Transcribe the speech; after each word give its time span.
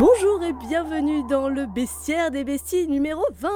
Bonjour 0.00 0.42
et 0.42 0.54
bienvenue 0.54 1.22
dans 1.28 1.50
le 1.50 1.66
bestiaire 1.66 2.30
des 2.30 2.42
besties 2.42 2.88
numéro 2.88 3.20
20 3.38 3.50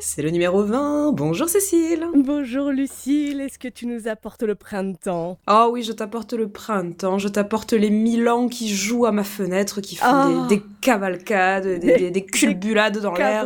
C'est 0.00 0.22
le 0.22 0.30
numéro 0.30 0.64
20, 0.64 1.12
bonjour 1.12 1.48
Cécile. 1.48 2.04
Bonjour 2.16 2.70
Lucille, 2.70 3.40
est-ce 3.40 3.60
que 3.60 3.68
tu 3.68 3.86
nous 3.86 4.08
apportes 4.08 4.42
le 4.42 4.56
printemps? 4.56 5.38
Oh 5.48 5.68
oui, 5.70 5.84
je 5.84 5.92
t'apporte 5.92 6.32
le 6.32 6.48
printemps, 6.48 7.18
je 7.18 7.28
t'apporte 7.28 7.74
les 7.74 7.90
Milans 7.90 8.48
qui 8.48 8.68
jouent 8.74 9.06
à 9.06 9.12
ma 9.12 9.22
fenêtre, 9.22 9.80
qui 9.80 9.94
font 9.94 10.06
Ah. 10.08 10.46
des, 10.48 10.56
des 10.56 10.62
cavalcades, 10.80 11.64
des, 11.66 11.78
Des- 11.78 11.96
des- 11.96 12.10
des 12.10 12.24
culbulades 12.24 12.98
dans 12.98 13.14
l'air. 13.14 13.44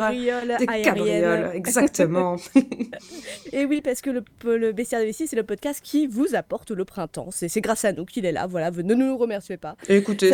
Des 0.58 0.66
cabrioles, 0.82 1.50
exactement. 1.54 2.36
Et 3.52 3.64
oui, 3.64 3.80
parce 3.82 4.00
que 4.00 4.10
le, 4.10 4.22
le 4.44 4.72
bestiaire 4.72 5.00
des 5.00 5.06
besties, 5.06 5.26
c'est 5.26 5.36
le 5.36 5.42
podcast 5.42 5.80
qui 5.82 6.06
vous 6.06 6.34
apporte 6.34 6.70
le 6.70 6.84
printemps. 6.84 7.28
C'est 7.30 7.60
grâce 7.60 7.84
à 7.84 7.92
nous 7.92 8.04
qu'il 8.04 8.24
est 8.26 8.32
là, 8.32 8.46
voilà, 8.46 8.70
ne 8.70 8.94
nous 8.94 9.16
remerciez 9.16 9.56
pas. 9.56 9.76
Écoutez, 9.88 10.32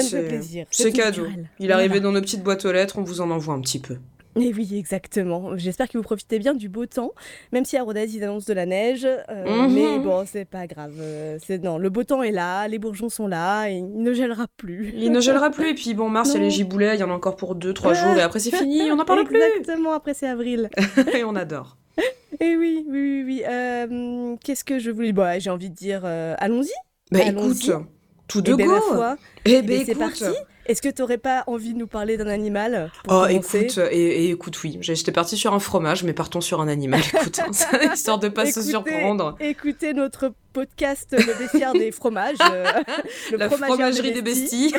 c'est 0.70 0.92
cadeau. 0.92 1.26
Il 1.58 1.70
est 1.70 1.72
arrivé 1.72 2.00
dans 2.00 2.12
nos 2.12 2.20
petites 2.20 2.42
boîtes 2.42 2.64
aux 2.64 2.72
lettres, 2.72 2.98
on 2.98 3.02
vous 3.02 3.20
en 3.20 3.30
envoie 3.30 3.54
un 3.54 3.60
petit 3.60 3.78
peu. 3.80 3.96
Et 4.48 4.52
oui, 4.54 4.68
exactement. 4.76 5.56
J'espère 5.56 5.88
que 5.88 5.96
vous 5.98 6.02
profitez 6.04 6.38
bien 6.38 6.54
du 6.54 6.68
beau 6.68 6.86
temps, 6.86 7.12
même 7.52 7.64
si 7.64 7.76
à 7.76 7.82
Rodez, 7.82 8.06
ils 8.14 8.22
annoncent 8.24 8.46
de 8.48 8.52
la 8.54 8.66
neige. 8.66 9.04
euh, 9.06 9.66
Mhm. 9.68 9.74
Mais 9.74 9.98
bon, 9.98 10.24
c'est 10.26 10.44
pas 10.44 10.66
grave. 10.66 10.94
euh, 11.00 11.38
c'est 11.44 11.62
non, 11.62 11.78
le 11.78 11.90
beau 11.90 12.04
temps 12.04 12.22
est 12.22 12.30
là, 12.32 12.66
les 12.68 12.78
bourgeons 12.78 13.08
sont 13.08 13.26
là, 13.26 13.68
et 13.68 13.74
il 13.74 14.02
ne 14.02 14.12
gèlera 14.12 14.46
plus. 14.56 14.92
Il 14.96 15.12
ne 15.12 15.20
gèlera 15.20 15.50
plus, 15.50 15.70
et 15.70 15.74
puis 15.74 15.94
bon, 15.94 16.08
mars, 16.08 16.30
il 16.30 16.34
y 16.34 16.36
a 16.38 16.40
les 16.44 16.50
giboulets, 16.50 16.94
il 16.94 17.00
y 17.00 17.04
en 17.04 17.10
a 17.10 17.14
encore 17.14 17.36
pour 17.36 17.54
2-3 17.56 17.94
jours, 17.94 18.16
et 18.16 18.22
après 18.22 18.38
c'est 18.38 18.54
fini, 18.54 18.90
on 18.90 18.96
n'en 18.96 19.04
parle 19.04 19.24
plus 19.24 19.36
Exactement, 19.58 19.92
après 19.92 20.14
c'est 20.14 20.28
avril. 20.28 20.68
Et 21.14 21.24
on 21.24 21.34
adore. 21.36 21.76
Et 22.40 22.56
oui, 22.56 22.84
oui, 22.88 22.92
oui, 22.92 23.22
oui. 23.26 23.42
euh, 23.48 24.36
Qu'est-ce 24.44 24.62
que 24.64 24.78
je 24.78 24.90
voulais 24.90 25.12
Bon, 25.12 25.26
j'ai 25.40 25.50
envie 25.50 25.70
de 25.70 25.74
dire, 25.74 26.02
euh, 26.04 26.34
allons-y. 26.38 26.70
Bah 27.10 27.20
Allons-y. 27.26 27.70
écoute, 27.70 27.86
tout 28.28 28.40
de 28.42 28.52
Eh 28.52 28.56
ben, 28.56 28.66
go 28.68 28.74
Eh 29.44 29.50
eh 29.54 29.62
ben 29.62 29.66
ben, 29.78 29.82
c'est 29.86 29.94
parti. 29.94 30.24
Est-ce 30.68 30.82
que 30.82 30.88
t'aurais 30.90 31.18
pas 31.18 31.44
envie 31.46 31.72
de 31.72 31.78
nous 31.78 31.86
parler 31.86 32.16
d'un 32.18 32.26
animal 32.28 32.90
Oh, 33.08 33.24
écoute, 33.28 33.78
et, 33.90 34.24
et 34.26 34.30
écoute, 34.30 34.62
oui, 34.62 34.78
j'étais 34.82 35.12
partie 35.12 35.36
sur 35.38 35.54
un 35.54 35.58
fromage, 35.60 36.04
mais 36.04 36.12
partons 36.12 36.40
sur 36.42 36.60
un 36.60 36.68
animal, 36.68 37.00
écoute, 37.14 37.40
hein, 37.40 37.50
histoire 37.94 38.18
de 38.18 38.28
pas 38.28 38.44
se 38.44 38.50
Écoutez- 38.50 38.68
surprendre. 38.70 39.36
Écoutez 39.40 39.94
notre 39.94 40.32
podcast 40.52 41.08
Le 41.16 41.38
bestiaire 41.38 41.72
des 41.72 41.92
fromages. 41.92 42.36
euh, 42.52 42.64
le 43.32 43.36
La 43.38 43.48
fromagerie 43.50 44.12
des 44.12 44.22
besties. 44.22 44.74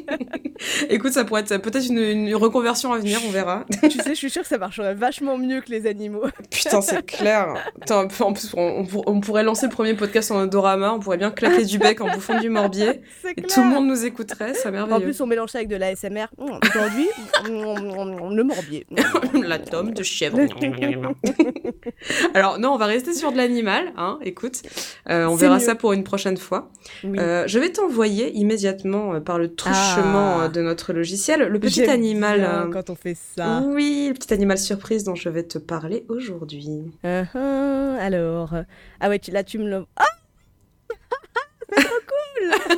écoute, 0.90 1.12
ça 1.12 1.24
pourrait 1.24 1.42
être 1.42 1.56
peut-être 1.58 1.86
une, 1.86 1.98
une 1.98 2.34
reconversion 2.34 2.92
à 2.92 2.98
venir, 2.98 3.18
on 3.26 3.30
verra. 3.30 3.64
tu 3.82 3.90
sais, 3.98 4.10
je 4.10 4.14
suis 4.14 4.30
sûre 4.30 4.42
que 4.42 4.48
ça 4.48 4.58
marcherait 4.58 4.94
vachement 4.94 5.38
mieux 5.38 5.60
que 5.60 5.70
les 5.70 5.86
animaux. 5.86 6.24
Putain, 6.50 6.80
c'est 6.80 7.04
clair. 7.06 7.54
Putain, 7.80 8.08
en 8.20 8.32
plus, 8.32 8.52
on, 8.56 8.60
on 8.80 8.84
pour- 8.84 9.04
on 9.08 9.20
pourrait 9.20 9.42
lancer 9.44 9.66
le 9.66 9.72
premier 9.72 9.94
podcast 9.94 10.30
en 10.32 10.40
odorama, 10.42 10.92
on 10.92 11.00
pourrait 11.00 11.18
bien 11.18 11.30
claquer 11.30 11.64
du 11.64 11.78
bec 11.78 12.00
en 12.00 12.10
bouffant 12.12 12.38
du 12.40 12.48
morbier, 12.50 13.00
et 13.36 13.42
tout 13.42 13.60
le 13.62 13.68
monde 13.68 13.86
nous 13.86 14.04
écouterait, 14.04 14.54
c'est 14.54 14.68
En 15.00 15.04
plus, 15.04 15.20
on 15.20 15.26
mélange 15.26 15.50
ça 15.50 15.58
avec 15.58 15.68
de 15.68 15.76
l'ASMR. 15.76 16.26
Mmh, 16.38 16.44
Aujourd'hui, 16.68 17.08
le 17.46 18.42
morbier. 18.42 18.86
La 19.46 19.58
tome 19.58 19.92
de 19.92 20.02
chèvre. 20.02 20.38
Alors 22.34 22.58
non, 22.58 22.70
on 22.72 22.76
va 22.76 22.86
rester 22.86 23.14
sur 23.14 23.32
de 23.32 23.36
l'animal, 23.36 23.92
hein, 23.96 24.18
écoute. 24.22 24.62
Euh, 25.08 25.26
on 25.26 25.34
verra 25.34 25.56
mieux. 25.58 25.60
ça 25.64 25.74
pour 25.74 25.92
une 25.92 26.04
prochaine 26.04 26.36
fois. 26.36 26.70
Oui. 27.04 27.18
Euh, 27.18 27.44
je 27.46 27.58
vais 27.58 27.70
t'envoyer 27.70 28.32
immédiatement 28.36 29.14
euh, 29.14 29.20
par 29.20 29.38
le 29.38 29.54
truchement 29.54 30.40
Ah. 30.42 30.48
de 30.48 30.60
notre 30.62 30.92
logiciel 30.92 31.40
le 31.42 31.58
petit 31.60 31.84
animal. 31.84 32.68
quand 32.72 32.90
on 32.90 32.94
fait 32.94 33.16
ça. 33.36 33.62
Oui, 33.66 34.06
le 34.08 34.14
petit 34.14 34.32
animal 34.34 34.58
surprise 34.58 35.04
dont 35.04 35.14
je 35.14 35.28
vais 35.28 35.42
te 35.44 35.58
parler 35.58 36.04
aujourd'hui. 36.08 36.68
Uh 37.04 37.24
-huh, 37.34 37.98
alors, 37.98 38.54
ah 39.00 39.08
ouais, 39.08 39.18
tu- 39.18 39.30
là 39.30 39.42
tu 39.44 39.58
me 39.58 39.68
le. 39.68 39.84
Ah 39.96 40.04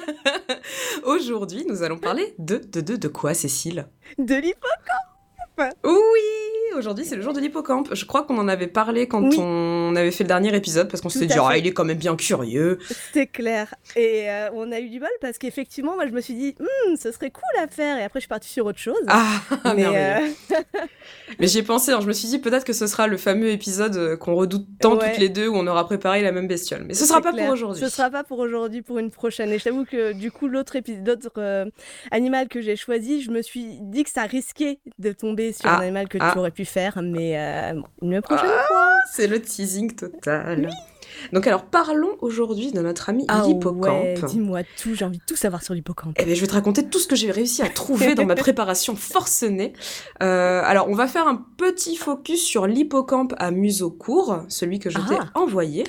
Aujourd'hui, 1.05 1.65
nous 1.69 1.83
allons 1.83 1.99
parler 1.99 2.35
de 2.39 2.57
de 2.57 2.81
de 2.81 2.97
de 2.97 3.09
quoi, 3.09 3.35
Cécile? 3.35 3.89
De 4.19 4.35
l'hypo. 4.35 4.67
Oui, 5.85 6.42
aujourd'hui 6.77 7.05
c'est 7.05 7.17
le 7.17 7.23
jour 7.23 7.33
de 7.33 7.41
l'hippocampe. 7.41 7.95
Je 7.95 8.05
crois 8.05 8.23
qu'on 8.23 8.39
en 8.39 8.49
avait 8.49 8.67
parlé 8.67 9.07
quand 9.09 9.23
Oui. 9.23 9.37
on 9.39 9.95
avait 9.97 10.11
fait 10.11 10.25
le 10.25 10.29
dernier 10.29 10.55
épisode 10.55 10.89
parce 10.89 11.01
qu'on 11.01 11.09
s'était 11.09 11.27
dit 11.27 11.35
ah 11.41 11.57
il 11.57 11.67
est 11.67 11.73
quand 11.73 11.85
même 11.85 11.99
bien 11.99 12.17
curieux. 12.17 12.79
C'est 13.13 13.27
clair. 13.27 13.75
Et 13.97 14.31
euh, 14.31 14.49
on 14.55 14.71
a 14.73 14.81
eu 14.81 14.89
du 14.89 14.99
bol 15.01 15.09
parce 15.21 15.39
qu'effectivement, 15.39 15.95
moi 15.95 16.07
je 16.07 16.13
me 16.13 16.21
suis 16.21 16.35
dit, 16.35 16.55
Hmm, 16.59 16.97
ce 16.97 17.11
serait 17.13 17.31
cool 17.31 17.43
à 17.63 17.67
faire. 17.69 17.99
Et 17.99 18.03
après, 18.05 18.21
je 18.21 18.23
suis 18.23 18.29
partie 18.29 18.49
sur 18.49 18.67
autre 18.67 18.79
chose. 18.79 18.97
Ah, 19.09 19.41
mais 19.77 19.87
euh, 19.87 20.29
Mais 21.39 21.47
j'y 21.47 21.59
ai 21.59 21.63
pensé, 21.63 21.93
hein, 21.93 22.01
je 22.01 22.07
me 22.07 22.13
suis 22.13 22.29
dit 22.29 22.39
peut-être 22.39 22.65
que 22.65 22.73
ce 22.73 22.87
sera 22.87 23.07
le 23.07 23.17
fameux 23.17 23.49
épisode 23.51 23.97
euh, 23.97 24.17
qu'on 24.17 24.35
redoute 24.35 24.67
tant 24.81 24.97
Ouais. 24.97 25.11
toutes 25.11 25.19
les 25.21 25.29
deux 25.31 25.49
où 25.49 25.57
on 25.57 25.67
aura 25.67 25.87
préparé 25.87 26.23
la 26.23 26.33
même 26.33 26.47
bestiole. 26.47 26.85
Mais 26.87 26.95
ce 26.95 27.07
sera 27.07 27.21
pas 27.23 27.33
clair. 27.33 27.47
pour 27.47 27.55
aujourd'hui. 27.55 27.81
Ce 27.83 27.89
sera 27.89 28.11
pas 28.11 28.23
pour 28.25 28.39
aujourd'hui, 28.39 28.83
pour 28.83 28.99
une 28.99 29.11
prochaine. 29.11 29.49
Et 29.51 29.59
je 29.59 29.65
t'avoue 29.65 29.85
que 29.85 30.13
du 30.13 30.31
coup, 30.31 30.49
l'autre 30.49 30.77
épisode, 30.77 31.07
l'autre 31.23 31.31
euh, 31.39 31.65
animal 32.11 32.49
que 32.49 32.61
j'ai 32.61 32.77
choisi, 32.77 33.23
je 33.23 33.31
me 33.31 33.41
suis 33.43 33.79
dit 33.81 34.05
que 34.05 34.11
ça 34.11 34.23
risquait 34.25 34.79
de 34.99 35.13
tomber 35.13 35.53
sur 35.53 35.67
Ah, 35.69 35.79
un 35.79 35.83
animal 35.83 36.09
que 36.09 36.19
ah. 36.21 36.31
tu 36.33 36.39
aurais 36.39 36.51
pu 36.51 36.62
faire. 36.65 37.01
Mais 37.03 37.39
euh, 37.39 37.81
une 38.03 38.21
prochaine 38.23 38.51
Ah, 38.51 38.65
fois. 38.69 38.89
C'est 39.13 39.27
le 39.27 39.41
teasing 39.41 39.95
total. 39.95 40.71
Donc 41.33 41.47
alors 41.47 41.65
parlons 41.67 42.17
aujourd'hui 42.21 42.73
de 42.73 42.81
notre 42.81 43.09
ami 43.11 43.25
Ah 43.29 43.43
l'hippocampe. 43.47 43.85
ouais, 43.85 44.15
dis-moi 44.27 44.61
tout. 44.83 44.95
J'ai 44.95 45.05
envie 45.05 45.19
de 45.19 45.23
tout 45.25 45.37
savoir 45.37 45.63
sur 45.63 45.73
l'hippocampe. 45.75 46.17
Eh 46.19 46.25
bien, 46.25 46.35
je 46.35 46.41
vais 46.41 46.47
te 46.47 46.55
raconter 46.55 46.85
tout 46.89 46.99
ce 46.99 47.07
que 47.07 47.15
j'ai 47.15 47.31
réussi 47.31 47.63
à 47.63 47.69
trouver 47.69 48.15
dans 48.15 48.25
ma 48.25 48.35
préparation 48.35 48.97
forcenée. 48.97 49.73
Euh, 50.23 50.63
alors, 50.65 50.89
on 50.89 50.95
va 50.95 51.07
faire 51.07 51.29
un 51.29 51.45
petit 51.59 51.97
focus 51.97 52.43
sur 52.43 52.67
l'hippocampe 52.67 53.35
à 53.39 53.51
museau 53.51 53.91
court, 53.91 54.41
celui 54.49 54.79
que 54.81 54.91
je 54.91 54.99
t'ai 54.99 55.15
Ah. 55.21 55.27
envoyé. 55.35 55.85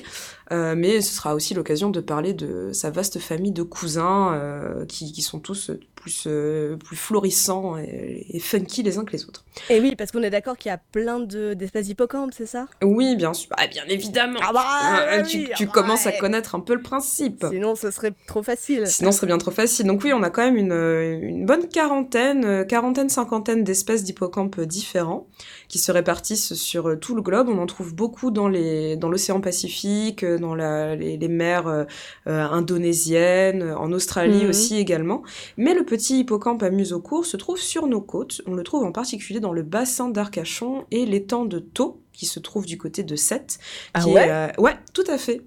Euh, 0.52 0.74
mais 0.76 1.00
ce 1.00 1.14
sera 1.14 1.34
aussi 1.34 1.54
l'occasion 1.54 1.90
de 1.90 2.00
parler 2.00 2.34
de 2.34 2.70
sa 2.72 2.90
vaste 2.90 3.18
famille 3.18 3.52
de 3.52 3.62
cousins 3.62 4.34
euh, 4.34 4.84
qui, 4.86 5.12
qui 5.12 5.22
sont 5.22 5.38
tous 5.38 5.70
plus, 5.94 6.24
euh, 6.26 6.76
plus 6.76 6.96
florissants 6.96 7.78
et, 7.78 8.26
et 8.28 8.38
funky 8.40 8.82
les 8.82 8.98
uns 8.98 9.04
que 9.04 9.12
les 9.12 9.24
autres. 9.24 9.44
Et 9.70 9.80
oui, 9.80 9.96
parce 9.96 10.10
qu'on 10.12 10.22
est 10.22 10.30
d'accord 10.30 10.58
qu'il 10.58 10.68
y 10.68 10.72
a 10.72 10.80
plein 10.92 11.18
de- 11.20 11.54
d'espèces 11.54 11.86
d'hippocampes, 11.86 12.32
c'est 12.36 12.46
ça? 12.46 12.66
Oui, 12.82 13.16
bien 13.16 13.32
sûr. 13.32 13.50
Ah, 13.56 13.66
bien 13.66 13.84
évidemment. 13.88 14.38
Ah 14.42 14.52
bah, 14.52 15.22
oui, 15.24 15.30
tu 15.46 15.50
ah 15.52 15.56
tu 15.56 15.66
bah, 15.66 15.72
commences 15.72 16.06
à 16.06 16.12
connaître 16.12 16.54
un 16.54 16.60
peu 16.60 16.74
le 16.74 16.82
principe. 16.82 17.46
Sinon, 17.50 17.74
ce 17.74 17.90
serait 17.90 18.12
trop 18.26 18.42
facile. 18.42 18.86
Sinon, 18.86 19.12
ce 19.12 19.18
serait 19.18 19.28
bien 19.28 19.38
trop 19.38 19.50
facile. 19.50 19.86
Donc 19.86 20.04
oui, 20.04 20.12
on 20.12 20.22
a 20.22 20.28
quand 20.28 20.44
même 20.44 20.56
une, 20.56 20.72
une 20.72 21.46
bonne 21.46 21.68
quarantaine, 21.68 22.66
quarantaine, 22.66 23.08
cinquantaine 23.08 23.64
d'espèces 23.64 24.04
d'hippocampes 24.04 24.60
différents 24.60 25.26
qui 25.74 25.80
se 25.80 25.90
répartissent 25.90 26.54
sur 26.54 26.88
euh, 26.88 26.94
tout 26.96 27.16
le 27.16 27.20
globe. 27.22 27.48
On 27.48 27.58
en 27.58 27.66
trouve 27.66 27.96
beaucoup 27.96 28.30
dans 28.30 28.46
les 28.46 28.94
dans 28.96 29.08
l'océan 29.08 29.40
Pacifique, 29.40 30.22
euh, 30.22 30.38
dans 30.38 30.54
la, 30.54 30.94
les, 30.94 31.16
les 31.16 31.26
mers 31.28 31.66
euh, 31.66 31.84
indonésiennes, 32.28 33.72
en 33.76 33.90
Australie 33.90 34.44
Mhm. 34.44 34.50
aussi 34.50 34.76
également. 34.76 35.24
Mais 35.56 35.74
le 35.74 35.84
petit 35.84 36.20
hippocampe 36.20 36.62
à 36.62 36.70
museau 36.70 37.00
court 37.00 37.26
se 37.26 37.36
trouve 37.36 37.58
sur 37.58 37.88
nos 37.88 38.00
côtes. 38.00 38.40
On 38.46 38.54
le 38.54 38.62
trouve 38.62 38.84
en 38.84 38.92
particulier 38.92 39.40
dans 39.40 39.52
le 39.52 39.62
bassin 39.64 40.08
d'Arcachon 40.10 40.84
et 40.92 41.06
l'étang 41.06 41.44
de 41.44 41.58
Thau, 41.58 41.98
qui 42.12 42.26
se 42.26 42.38
trouve 42.38 42.66
du 42.66 42.78
côté 42.78 43.02
de 43.02 43.16
Sète. 43.16 43.58
Ah 43.94 44.00
qui 44.00 44.10
est, 44.10 44.14
ouais? 44.14 44.28
euh, 44.30 44.48
Ouais, 44.58 44.76
tout 44.92 45.02
à 45.08 45.18
fait. 45.18 45.40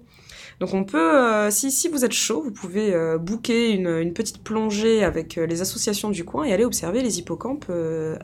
Donc 0.60 0.74
on 0.74 0.84
peut, 0.84 0.98
euh, 1.16 1.50
si, 1.50 1.70
si 1.70 1.88
vous 1.88 2.04
êtes 2.04 2.12
chaud, 2.12 2.42
vous 2.42 2.50
pouvez 2.52 2.92
euh, 2.92 3.16
booker 3.16 3.70
une, 3.70 3.88
une 3.88 4.12
petite 4.12 4.42
plongée 4.44 5.04
avec 5.04 5.36
les 5.36 5.62
associations 5.62 6.10
du 6.10 6.26
coin 6.26 6.44
et 6.44 6.52
aller 6.52 6.66
observer 6.66 7.00
les 7.02 7.18
hippocampes 7.18 7.70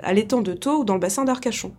à 0.02 0.12
l'étang 0.12 0.42
de 0.42 0.52
Thau 0.52 0.80
ou 0.80 0.84
dans 0.84 0.94
le 0.94 1.00
bassin 1.00 1.24
d'Arcachon. 1.24 1.72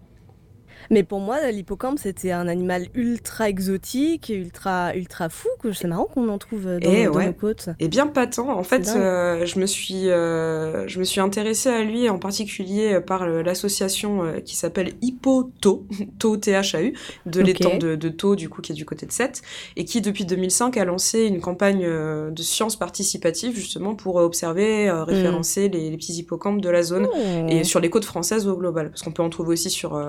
Mais 0.90 1.04
pour 1.04 1.20
moi, 1.20 1.52
l'hippocampe, 1.52 2.00
c'était 2.00 2.32
un 2.32 2.48
animal 2.48 2.88
ultra 2.94 3.50
exotique, 3.50 4.30
et 4.30 4.36
ultra, 4.36 4.96
ultra 4.96 5.30
fou. 5.30 5.48
que 5.62 5.72
C'est 5.72 5.88
marrant 5.88 6.06
qu'on 6.06 6.30
en 6.30 6.38
trouve 6.38 6.66
dans, 6.66 6.80
Eh 6.82 7.06
dans 7.06 7.14
ouais. 7.14 7.28
nos 7.28 7.34
côtes. 7.34 7.70
Et 7.80 7.88
bien 7.88 8.08
pas 8.08 8.28
tant. 8.28 8.50
En 8.58 8.64
fait, 8.64 8.88
euh, 8.96 9.46
je 9.46 9.60
me 9.60 9.66
suis, 9.66 10.10
euh, 10.10 10.88
je 10.88 11.00
me 11.00 11.04
suis 11.04 11.22
intéressée 11.22 11.70
à 11.70 11.84
lui 11.84 12.10
en 12.10 12.20
particulier 12.20 12.94
euh, 12.94 13.02
par 13.02 13.28
l'association 13.28 14.22
qui 14.44 14.56
s'appelle 14.56 14.94
Hippoto, 15.02 15.86
Thau 16.20 16.38
T-H-A-U, 16.38 16.94
de 17.26 17.42
l'étang 17.42 17.78
de, 17.78 17.96
de 17.96 18.10
Thau, 18.10 18.36
du 18.36 18.50
coup, 18.50 18.62
qui 18.62 18.72
est 18.72 18.76
du 18.76 18.86
côté 18.86 19.06
de 19.06 19.12
Sète, 19.12 19.42
et 19.76 19.86
qui 19.86 20.02
depuis 20.02 20.26
2005 20.26 20.78
a 20.78 20.86
lancé 20.86 21.26
une 21.26 21.42
campagne 21.42 21.86
de 21.86 22.42
sciences 22.42 22.76
participatives 22.76 23.56
justement 23.56 23.96
pour 23.96 24.16
observer, 24.16 24.90
euh, 24.90 25.04
référencer 25.04 25.70
les, 25.70 25.90
les 25.90 25.98
petits 25.98 26.14
hippocampes 26.14 26.62
de 26.62 26.70
la 26.70 26.84
zone. 26.84 27.08
Oh. 27.12 27.48
et 27.50 27.64
sur 27.64 27.80
les 27.80 27.90
côtes 27.90 28.06
françaises 28.06 28.48
au 28.48 28.56
global 28.58 28.90
parce 28.90 29.02
qu'on 29.02 29.12
peut 29.12 29.24
en 29.24 29.30
trouver 29.30 29.50
aussi 29.54 29.70
sur 29.70 30.02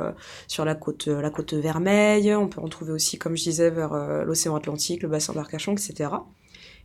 sur 0.49 0.65
la 0.67 0.75
côte 0.75 1.09
euh, 1.09 1.23
la 1.23 1.31
côte 1.31 1.55
vermeille. 1.55 2.35
On 2.35 2.49
peut 2.49 2.61
en 2.61 2.69
trouver 2.69 2.93
aussi 2.93 3.19
comme 3.19 3.37
je 3.37 3.45
disais 3.45 3.71
vers 3.71 3.95
euh, 3.95 4.25
l'océan 4.25 4.55
Atlantique 4.55 5.03
le 5.03 5.09
bassin 5.09 5.33
d'Arcachon 5.33 5.73
etc 5.73 6.11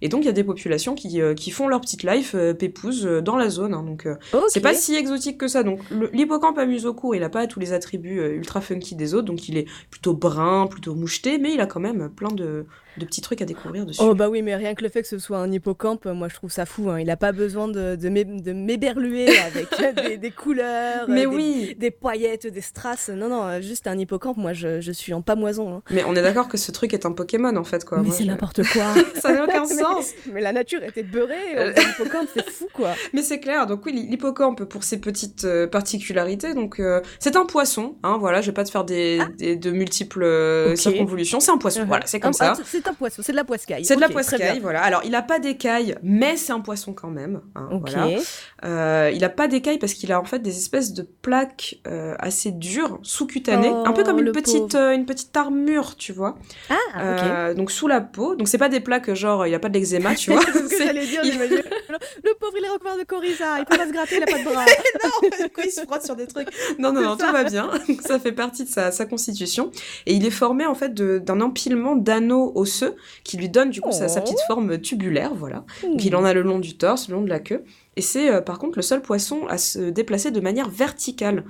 et 0.01 0.10
donc 0.10 0.24
il 0.24 0.25
y 0.25 0.30
a 0.30 0.33
des 0.33 0.44
populations 0.44 0.95
qui, 0.95 1.22
euh, 1.22 1.33
qui 1.33 1.51
font 1.51 1.68
leur 1.68 1.80
petite 1.80 2.04
life 2.04 2.33
euh, 2.36 2.54
pépouse 2.54 3.06
euh, 3.06 3.22
dans 3.22 3.36
la 3.36 3.50
zone 3.50 3.74
hein, 3.74 3.83
donc 3.83 4.07
c'est 4.50 4.60
pas 4.60 4.74
si 4.74 4.95
exotique 4.95 5.38
que 5.38 5.48
ça. 5.48 5.63
Donc 5.63 5.80
l'hippocampe 6.12 6.57
à 6.57 6.66
museau 6.66 6.94
court 6.94 7.16
il 7.16 7.24
a 7.24 7.30
pas 7.30 7.45
tous 7.48 7.60
les 7.60 7.74
attributs 7.74 8.19
ultra 8.36 8.62
funky 8.62 8.95
des 8.95 9.13
autres. 9.13 9.28
Donc 9.28 9.48
il 9.48 9.57
est 9.57 9.68
plutôt 9.89 10.13
brun 10.13 10.68
plutôt 10.68 10.95
moucheté 10.95 11.38
mais 11.38 11.54
il 11.54 11.62
a 11.62 11.68
quand 11.68 11.80
même 11.80 12.10
plein 12.10 12.31
de, 12.31 12.66
de 12.97 13.05
petits 13.05 13.21
trucs 13.21 13.41
à 13.41 13.45
découvrir 13.45 13.85
dessus 13.85 13.99
Oh 14.03 14.13
bah 14.15 14.29
oui, 14.29 14.41
mais 14.41 14.55
rien 14.55 14.75
que 14.75 14.83
le 14.83 14.89
fait 14.89 15.01
que 15.01 15.07
ce 15.07 15.17
soit 15.19 15.38
un 15.38 15.51
hippocampe, 15.51 16.05
moi 16.05 16.27
je 16.27 16.35
trouve 16.35 16.51
ça 16.51 16.65
fou. 16.65 16.89
hein. 16.89 16.99
Il 16.99 17.09
a 17.09 17.17
pas 17.17 17.31
besoin 17.31 17.67
de, 17.67 17.95
de 17.95 18.09
m'é- 18.09 18.25
de 18.25 18.51
m'éberluer 18.53 19.27
avec 19.45 19.67
des, 20.07 20.17
des 20.17 20.31
couleurs, 20.31 21.05
mais 21.07 21.25
euh, 21.25 21.29
des, 21.29 21.35
oui 21.35 21.75
des 21.79 21.91
paillettes, 21.91 22.47
des 22.47 22.61
strass. 22.61 23.09
Non, 23.09 23.29
non, 23.29 23.43
euh, 23.43 23.61
juste 23.61 23.88
un 23.88 23.97
hippocampe, 23.97 24.38
moi 24.38 24.53
je, 24.53 24.81
je 24.81 24.91
suis 24.91 25.13
en 25.13 25.21
pamoison. 25.21 25.75
hein. 25.75 25.81
mais 25.91 26.03
on 26.05 26.15
est 26.15 26.21
d'accord 26.21 26.47
que 26.47 26.57
ce 26.57 26.71
truc 26.71 26.93
est 26.93 27.05
un 27.05 27.11
Pokémon 27.11 27.55
en 27.55 27.63
fait 27.63 27.85
quoi 27.85 27.99
mais 28.03 28.11
c'est 28.11 28.23
je- 28.23 28.27
n'importe 28.29 28.61
quoi. 28.63 28.94
ça 29.21 29.33
n'a 29.33 29.44
aucun 29.44 29.65
sens 29.81 30.11
Mais 30.31 30.41
la 30.41 30.51
nature 30.51 30.83
était 30.83 31.03
beurrée, 31.03 31.35
euh, 31.57 31.71
l'hippocampe, 31.73 32.27
c'est 32.33 32.49
fou 32.49 32.67
quoi. 32.73 32.91
Mais 33.13 33.21
c'est 33.23 33.39
clair, 33.39 33.67
donc 33.67 33.85
oui, 33.85 33.94
l'hippocampe 34.09 34.63
pour 34.65 34.83
ses 34.83 34.99
petites 34.99 35.45
euh, 35.45 35.67
particularités, 35.67 36.53
donc 36.53 36.79
euh, 36.79 37.01
c'est 37.19 37.35
un 37.35 37.45
poisson, 37.45 37.95
hein, 38.03 38.17
voilà, 38.19 38.41
je 38.41 38.47
vais 38.47 38.53
pas 38.53 38.63
te 38.63 38.71
faire 38.71 38.83
des, 38.83 39.19
ah. 39.21 39.27
des 39.37 39.55
de 39.55 39.71
multiples 39.71 40.23
okay. 40.23 40.75
circonvolutions, 40.75 41.39
c'est 41.39 41.51
un 41.51 41.57
poisson, 41.57 41.81
uh-huh. 41.81 41.85
voilà, 41.87 42.05
c'est 42.05 42.19
comme 42.19 42.33
ça. 42.33 42.53
C'est 42.83 42.89
un 42.89 42.94
poisson, 42.94 43.22
c'est 43.24 43.31
de 43.31 43.38
la 43.38 43.44
poiscaille. 43.44 43.86
C'est 43.86 43.95
de 43.95 44.01
la 44.01 44.10
poiscaille, 44.10 44.60
voilà. 44.60 44.81
Alors 44.81 45.01
il 45.06 45.13
a 45.16 45.22
pas 45.22 45.39
d'écailles, 45.39 45.95
mais 46.04 46.38
c'est 46.38 46.51
un 46.51 46.60
poisson 46.60 46.94
quand 46.94 47.10
même, 47.10 47.42
hein, 47.56 47.69
voilà. 47.72 49.12
il 49.12 49.24
a 49.24 49.30
pas 49.30 49.48
d'écailles 49.48 49.80
parce 49.80 49.94
qu'il 49.94 50.12
a 50.12 50.19
en 50.19 50.25
fait 50.25 50.39
des 50.39 50.57
espèces 50.57 50.94
de 50.94 51.04
plaques 51.04 51.80
assez 52.19 52.51
dures, 52.51 53.00
sous-cutanées, 53.04 53.69
un 53.69 53.92
peu 53.94 54.04
comme 54.04 54.18
oh, 54.18 54.22
une 54.22 54.31
petite, 54.31 54.75
une 54.75 55.06
petite 55.06 55.36
armure, 55.36 55.95
tu 55.95 56.13
vois. 56.13 56.38
Ah. 56.69 57.54
Donc 57.54 57.72
sous 57.72 57.88
la 57.88 58.01
peau, 58.01 58.36
donc 58.36 58.48
c'est 58.48 58.57
pas 58.57 58.69
des 58.69 58.80
plaques 58.80 59.13
genre 59.13 59.45
il 59.48 59.54
a 59.54 59.60
pas 59.60 59.69
d'eczéma, 59.69 60.16
tu 60.16 60.31
vois. 60.31 60.42
c'est 60.54 60.60
ce 60.60 60.78
que 60.78 60.83
j'allais 60.83 61.06
dire, 61.06 61.22
le, 61.24 62.33
pauvre, 62.39 62.54
il 62.57 62.66
est 62.66 62.69
recouvert 62.69 62.98
de 62.98 63.04
coryza, 63.04 63.60
il 63.60 63.66
peut 63.66 63.78
pas 63.78 63.88
se 63.88 63.92
gratter, 63.92 64.18
il 64.18 64.24
a 64.24 64.25
pas 64.25 64.39
de 64.39 64.44
bras. 64.44 64.66
non, 65.04 65.48
quoi, 65.54 65.63
il 65.66 65.72
se 65.72 65.81
frotte 65.81 66.04
sur 66.04 66.16
des 66.16 66.28
trucs. 66.28 66.50
Non, 66.80 66.92
non, 66.92 67.01
non, 67.01 67.18
tout 67.18 67.31
va 67.31 67.44
bien. 67.44 67.69
ça 68.06 68.19
fait 68.19 68.31
partie 68.31 68.66
de 68.66 68.69
sa, 68.69 68.92
sa, 68.92 69.06
constitution. 69.06 69.72
Et 70.06 70.13
il 70.13 70.25
est 70.25 70.31
formé, 70.31 70.66
en 70.66 70.75
fait, 70.75 70.94
d'un 70.94 71.42
empilement 71.42 71.95
d'anneaux 71.95 72.51
osseux 72.71 72.95
qui 73.23 73.38
lui 73.38 73.50
donne, 73.50 73.69
du 73.69 73.81
coup, 73.81 73.91
sa, 73.91 74.07
petite 74.21 74.38
oh. 74.39 74.47
forme 74.47 74.79
tubulaire, 74.79 75.33
voilà. 75.33 75.65
Donc, 75.83 76.03
il 76.03 76.15
en 76.15 76.23
a 76.23 76.33
le 76.33 76.41
long 76.41 76.59
du 76.59 76.77
torse, 76.77 77.09
le 77.09 77.15
long 77.15 77.21
de 77.21 77.29
la 77.29 77.39
queue. 77.39 77.63
Et 77.97 78.01
c'est, 78.01 78.31
euh, 78.31 78.41
par 78.41 78.59
contre, 78.59 78.77
le 78.77 78.81
seul 78.81 79.01
poisson 79.01 79.45
à 79.47 79.57
se 79.57 79.79
déplacer 79.79 80.31
de 80.31 80.39
manière 80.39 80.69
verticale. 80.69 81.44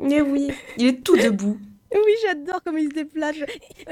Oui 0.00 0.12
Et 0.12 0.20
oui, 0.20 0.48
il 0.76 0.86
est 0.86 1.02
tout 1.02 1.16
debout. 1.16 1.58
Oui, 1.90 2.12
j'adore 2.22 2.60
comment 2.62 2.76
il 2.76 2.90
se 2.90 2.94
déplace. 2.94 3.36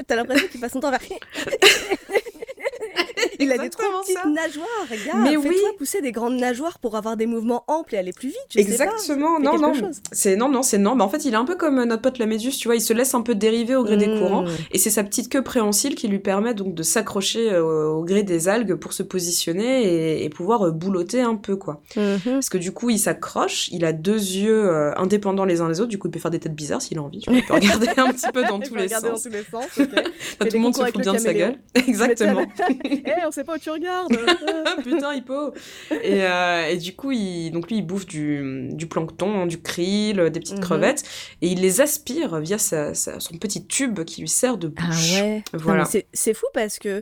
T'as 0.05 0.15
l'impression 0.15 0.47
qu'il 0.49 0.61
passe 0.61 0.73
son 0.73 0.79
temps 0.79 0.91
vers... 0.91 0.99
il 3.39 3.51
a 3.51 3.57
des 3.57 3.69
trop 3.69 3.83
petites 4.01 4.25
nageoires, 4.25 4.67
regarde. 4.89 5.21
Mais 5.23 5.37
oui. 5.37 5.55
pousser 5.77 6.01
des 6.01 6.11
grandes 6.11 6.37
nageoires 6.37 6.79
pour 6.79 6.95
avoir 6.95 7.17
des 7.17 7.25
mouvements 7.25 7.63
amples 7.67 7.95
et 7.95 7.97
aller 7.97 8.13
plus 8.13 8.29
vite. 8.29 8.37
Je 8.49 8.59
Exactement. 8.59 8.97
Sais 8.97 9.15
pas. 9.15 9.39
Non, 9.39 9.57
non. 9.57 9.73
C'est 10.11 10.35
non, 10.35 10.49
non, 10.49 10.63
c'est 10.63 10.77
non. 10.77 10.95
Mais 10.95 11.03
en 11.03 11.09
fait, 11.09 11.25
il 11.25 11.33
est 11.33 11.37
un 11.37 11.45
peu 11.45 11.55
comme 11.55 11.83
notre 11.83 12.01
pote 12.01 12.17
la 12.17 12.25
méduse, 12.25 12.57
tu 12.57 12.67
vois. 12.67 12.75
Il 12.75 12.81
se 12.81 12.93
laisse 12.93 13.13
un 13.13 13.21
peu 13.21 13.35
dériver 13.35 13.75
au 13.75 13.83
gré 13.83 13.97
des 13.97 14.07
mmh. 14.07 14.19
courants, 14.19 14.45
et 14.71 14.77
c'est 14.77 14.89
sa 14.89 15.03
petite 15.03 15.29
queue 15.29 15.43
préhensile 15.43 15.95
qui 15.95 16.07
lui 16.07 16.19
permet 16.19 16.53
donc 16.53 16.73
de 16.73 16.83
s'accrocher 16.83 17.51
euh, 17.51 17.87
au 17.87 18.03
gré 18.03 18.23
des 18.23 18.47
algues 18.47 18.75
pour 18.75 18.93
se 18.93 19.03
positionner 19.03 20.23
et, 20.23 20.29
pouvoir 20.29 20.67
euh, 20.67 20.71
boulotter 20.71 21.21
un 21.21 21.35
peu, 21.35 21.55
quoi. 21.55 21.81
Mmh. 21.95 22.01
Parce 22.25 22.49
que 22.49 22.57
du 22.57 22.71
coup, 22.71 22.89
il 22.89 22.99
s'accroche. 22.99 23.69
Il 23.69 23.85
a 23.85 23.93
deux 23.93 24.17
yeux 24.17 24.69
euh, 24.69 24.93
indépendants 24.97 25.45
les 25.45 25.61
uns 25.61 25.69
des 25.69 25.79
autres. 25.79 25.89
Du 25.89 25.97
coup, 25.97 26.07
il 26.07 26.11
peut 26.11 26.19
faire 26.19 26.31
des 26.31 26.39
têtes 26.39 26.55
bizarres 26.55 26.81
s'il 26.81 26.97
a 26.97 27.01
envie. 27.01 27.19
Tu 27.19 27.29
peut 27.29 27.53
regarder 27.53 27.87
un 27.97 28.11
petit 28.11 28.31
peu 28.31 28.43
dans 28.43 28.59
tous 28.67 28.75
les 28.75 28.89
sens. 28.89 29.01
Dans 29.03 29.17
tous 29.17 29.29
les 29.29 29.43
sens. 29.43 29.65
tout 30.39 30.45
le 30.53 30.59
monde 30.59 30.75
se 30.75 30.83
fout 30.83 31.01
bien 31.01 31.13
de 31.13 31.17
sa 31.17 31.33
gueule. 31.33 31.55
Exactement. 31.75 32.45
On 33.27 33.31
sait 33.31 33.43
pas 33.43 33.55
où 33.55 33.59
tu 33.59 33.69
regardes. 33.69 34.15
Putain, 34.83 35.13
hippo. 35.13 35.53
Et, 35.91 36.23
euh, 36.23 36.67
et, 36.69 36.77
du 36.77 36.95
coup, 36.95 37.11
il, 37.11 37.51
donc 37.51 37.69
lui, 37.69 37.77
il 37.77 37.81
bouffe 37.81 38.05
du, 38.05 38.69
du 38.71 38.87
plancton, 38.87 39.45
du 39.45 39.61
krill, 39.61 40.29
des 40.31 40.39
petites 40.39 40.57
mhm. 40.57 40.63
crevettes, 40.63 41.03
et 41.41 41.49
il 41.49 41.61
les 41.61 41.81
aspire 41.81 42.39
via 42.39 42.57
sa, 42.57 42.93
son 42.93 43.37
petit 43.37 43.65
tube 43.65 44.03
qui 44.05 44.21
lui 44.21 44.29
sert 44.29 44.57
de 44.57 44.69
bouche. 44.69 45.15
Ah 45.17 45.23
ouais. 45.23 45.43
Voilà. 45.53 45.83
C'est 46.13 46.33
fou 46.33 46.45
parce 46.53 46.79
que 46.79 47.01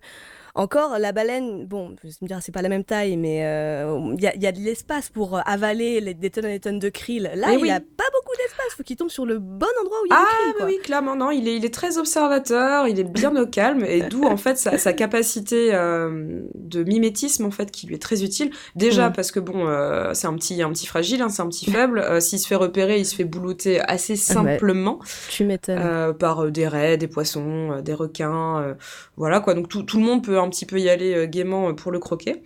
encore, 0.57 0.99
la 0.99 1.11
baleine, 1.11 1.65
bon, 1.65 1.97
je 2.01 2.07
me 2.21 2.27
dire, 2.27 2.39
c'est 2.41 2.53
pas 2.53 2.61
la 2.61 2.69
même 2.69 2.85
taille, 2.85 3.17
mais 3.17 3.39
il 3.39 3.43
euh, 3.43 4.15
y, 4.17 4.25
a, 4.25 4.33
y, 4.37 4.47
a, 4.47 4.53
de 4.53 4.59
l'espace 4.59 5.09
pour 5.09 5.41
avaler 5.45 5.99
les, 5.99 6.13
des 6.13 6.29
tonnes 6.29 6.45
et 6.45 6.53
des 6.53 6.59
tonnes 6.61 6.79
de 6.79 6.87
krill. 6.87 7.29
Là, 7.35 7.51
il 7.51 7.61
n'y 7.61 7.71
a 7.71 7.81
pas 7.81 8.05
beaucoup 8.13 8.37
d'espace. 8.37 8.73
Faut 8.77 8.83
qu'il 8.83 8.95
tombe 8.95 9.09
sur 9.09 9.25
le 9.25 9.39
bon 9.39 9.67
endroit 9.81 9.97
où 10.01 10.05
il 10.05 10.11
y 10.11 10.13
a 10.13 10.19
ah, 10.21 10.53
krill. 10.53 10.65
oui, 10.65 10.79
clairement, 10.81 11.17
non. 11.17 11.31
Il 11.31 11.49
est, 11.49 11.57
il 11.57 11.65
est 11.65 11.73
très 11.73 11.97
observateur, 11.97 12.87
il 12.87 13.01
est 13.01 13.03
bien 13.03 13.35
au 13.35 13.45
calme, 13.45 13.83
et 13.83 14.03
d'où, 14.03 14.23
en 14.23 14.37
fait, 14.37 14.57
sa, 14.57 14.77
sa 14.77 14.93
capacité 14.93 15.73
euh, 15.73 16.43
de 16.53 16.83
mimétisme, 16.83 17.43
en 17.43 17.51
fait, 17.51 17.69
qui 17.69 17.87
lui 17.87 17.95
est 17.95 18.01
très 18.01 18.23
utile. 18.23 18.49
Déjà, 18.77 19.09
mm. 19.09 19.13
parce 19.13 19.31
que, 19.33 19.41
bon, 19.41 19.67
euh, 19.67 20.13
c'est 20.13 20.27
un 20.27 20.35
petit, 20.35 20.61
un 20.61 20.69
petit 20.69 20.87
fragile, 20.87 21.21
hein, 21.21 21.27
c'est 21.27 21.41
un 21.41 21.49
petit 21.49 21.69
faible. 21.69 22.21
S'il 22.21 22.39
se 22.39 22.47
fait 22.47 22.55
repérer, 22.55 22.97
il 22.97 23.05
se 23.05 23.15
fait 23.15 23.25
boulotter 23.25 23.81
assez 23.81 24.13
ah 24.13 24.33
simplement. 24.33 24.99
tu 25.29 25.43
m'étonnes. 25.43 26.13
par 26.17 26.49
des 26.49 26.69
raies, 26.69 26.95
des 26.95 27.09
poissons, 27.09 27.81
des 27.81 27.93
requins. 27.93 28.77
voilà, 29.17 29.41
quoi. 29.41 29.53
Donc, 29.53 29.67
tout, 29.67 29.83
tout 29.83 29.97
le 29.97 30.05
monde 30.05 30.23
peut 30.23 30.39
un 30.45 30.49
petit 30.49 30.65
peu 30.65 30.79
y 30.79 30.89
aller 30.89 31.13
euh, 31.13 31.25
gaiement 31.25 31.69
euh, 31.69 31.73
pour 31.73 31.91
le 31.91 31.99
croquer. 31.99 32.43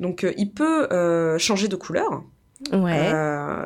Donc 0.00 0.24
euh, 0.24 0.32
il 0.36 0.52
peut 0.52 0.88
changer 1.38 1.68
de 1.68 1.76
couleur. 1.76 2.22
Ouais. 2.72 3.10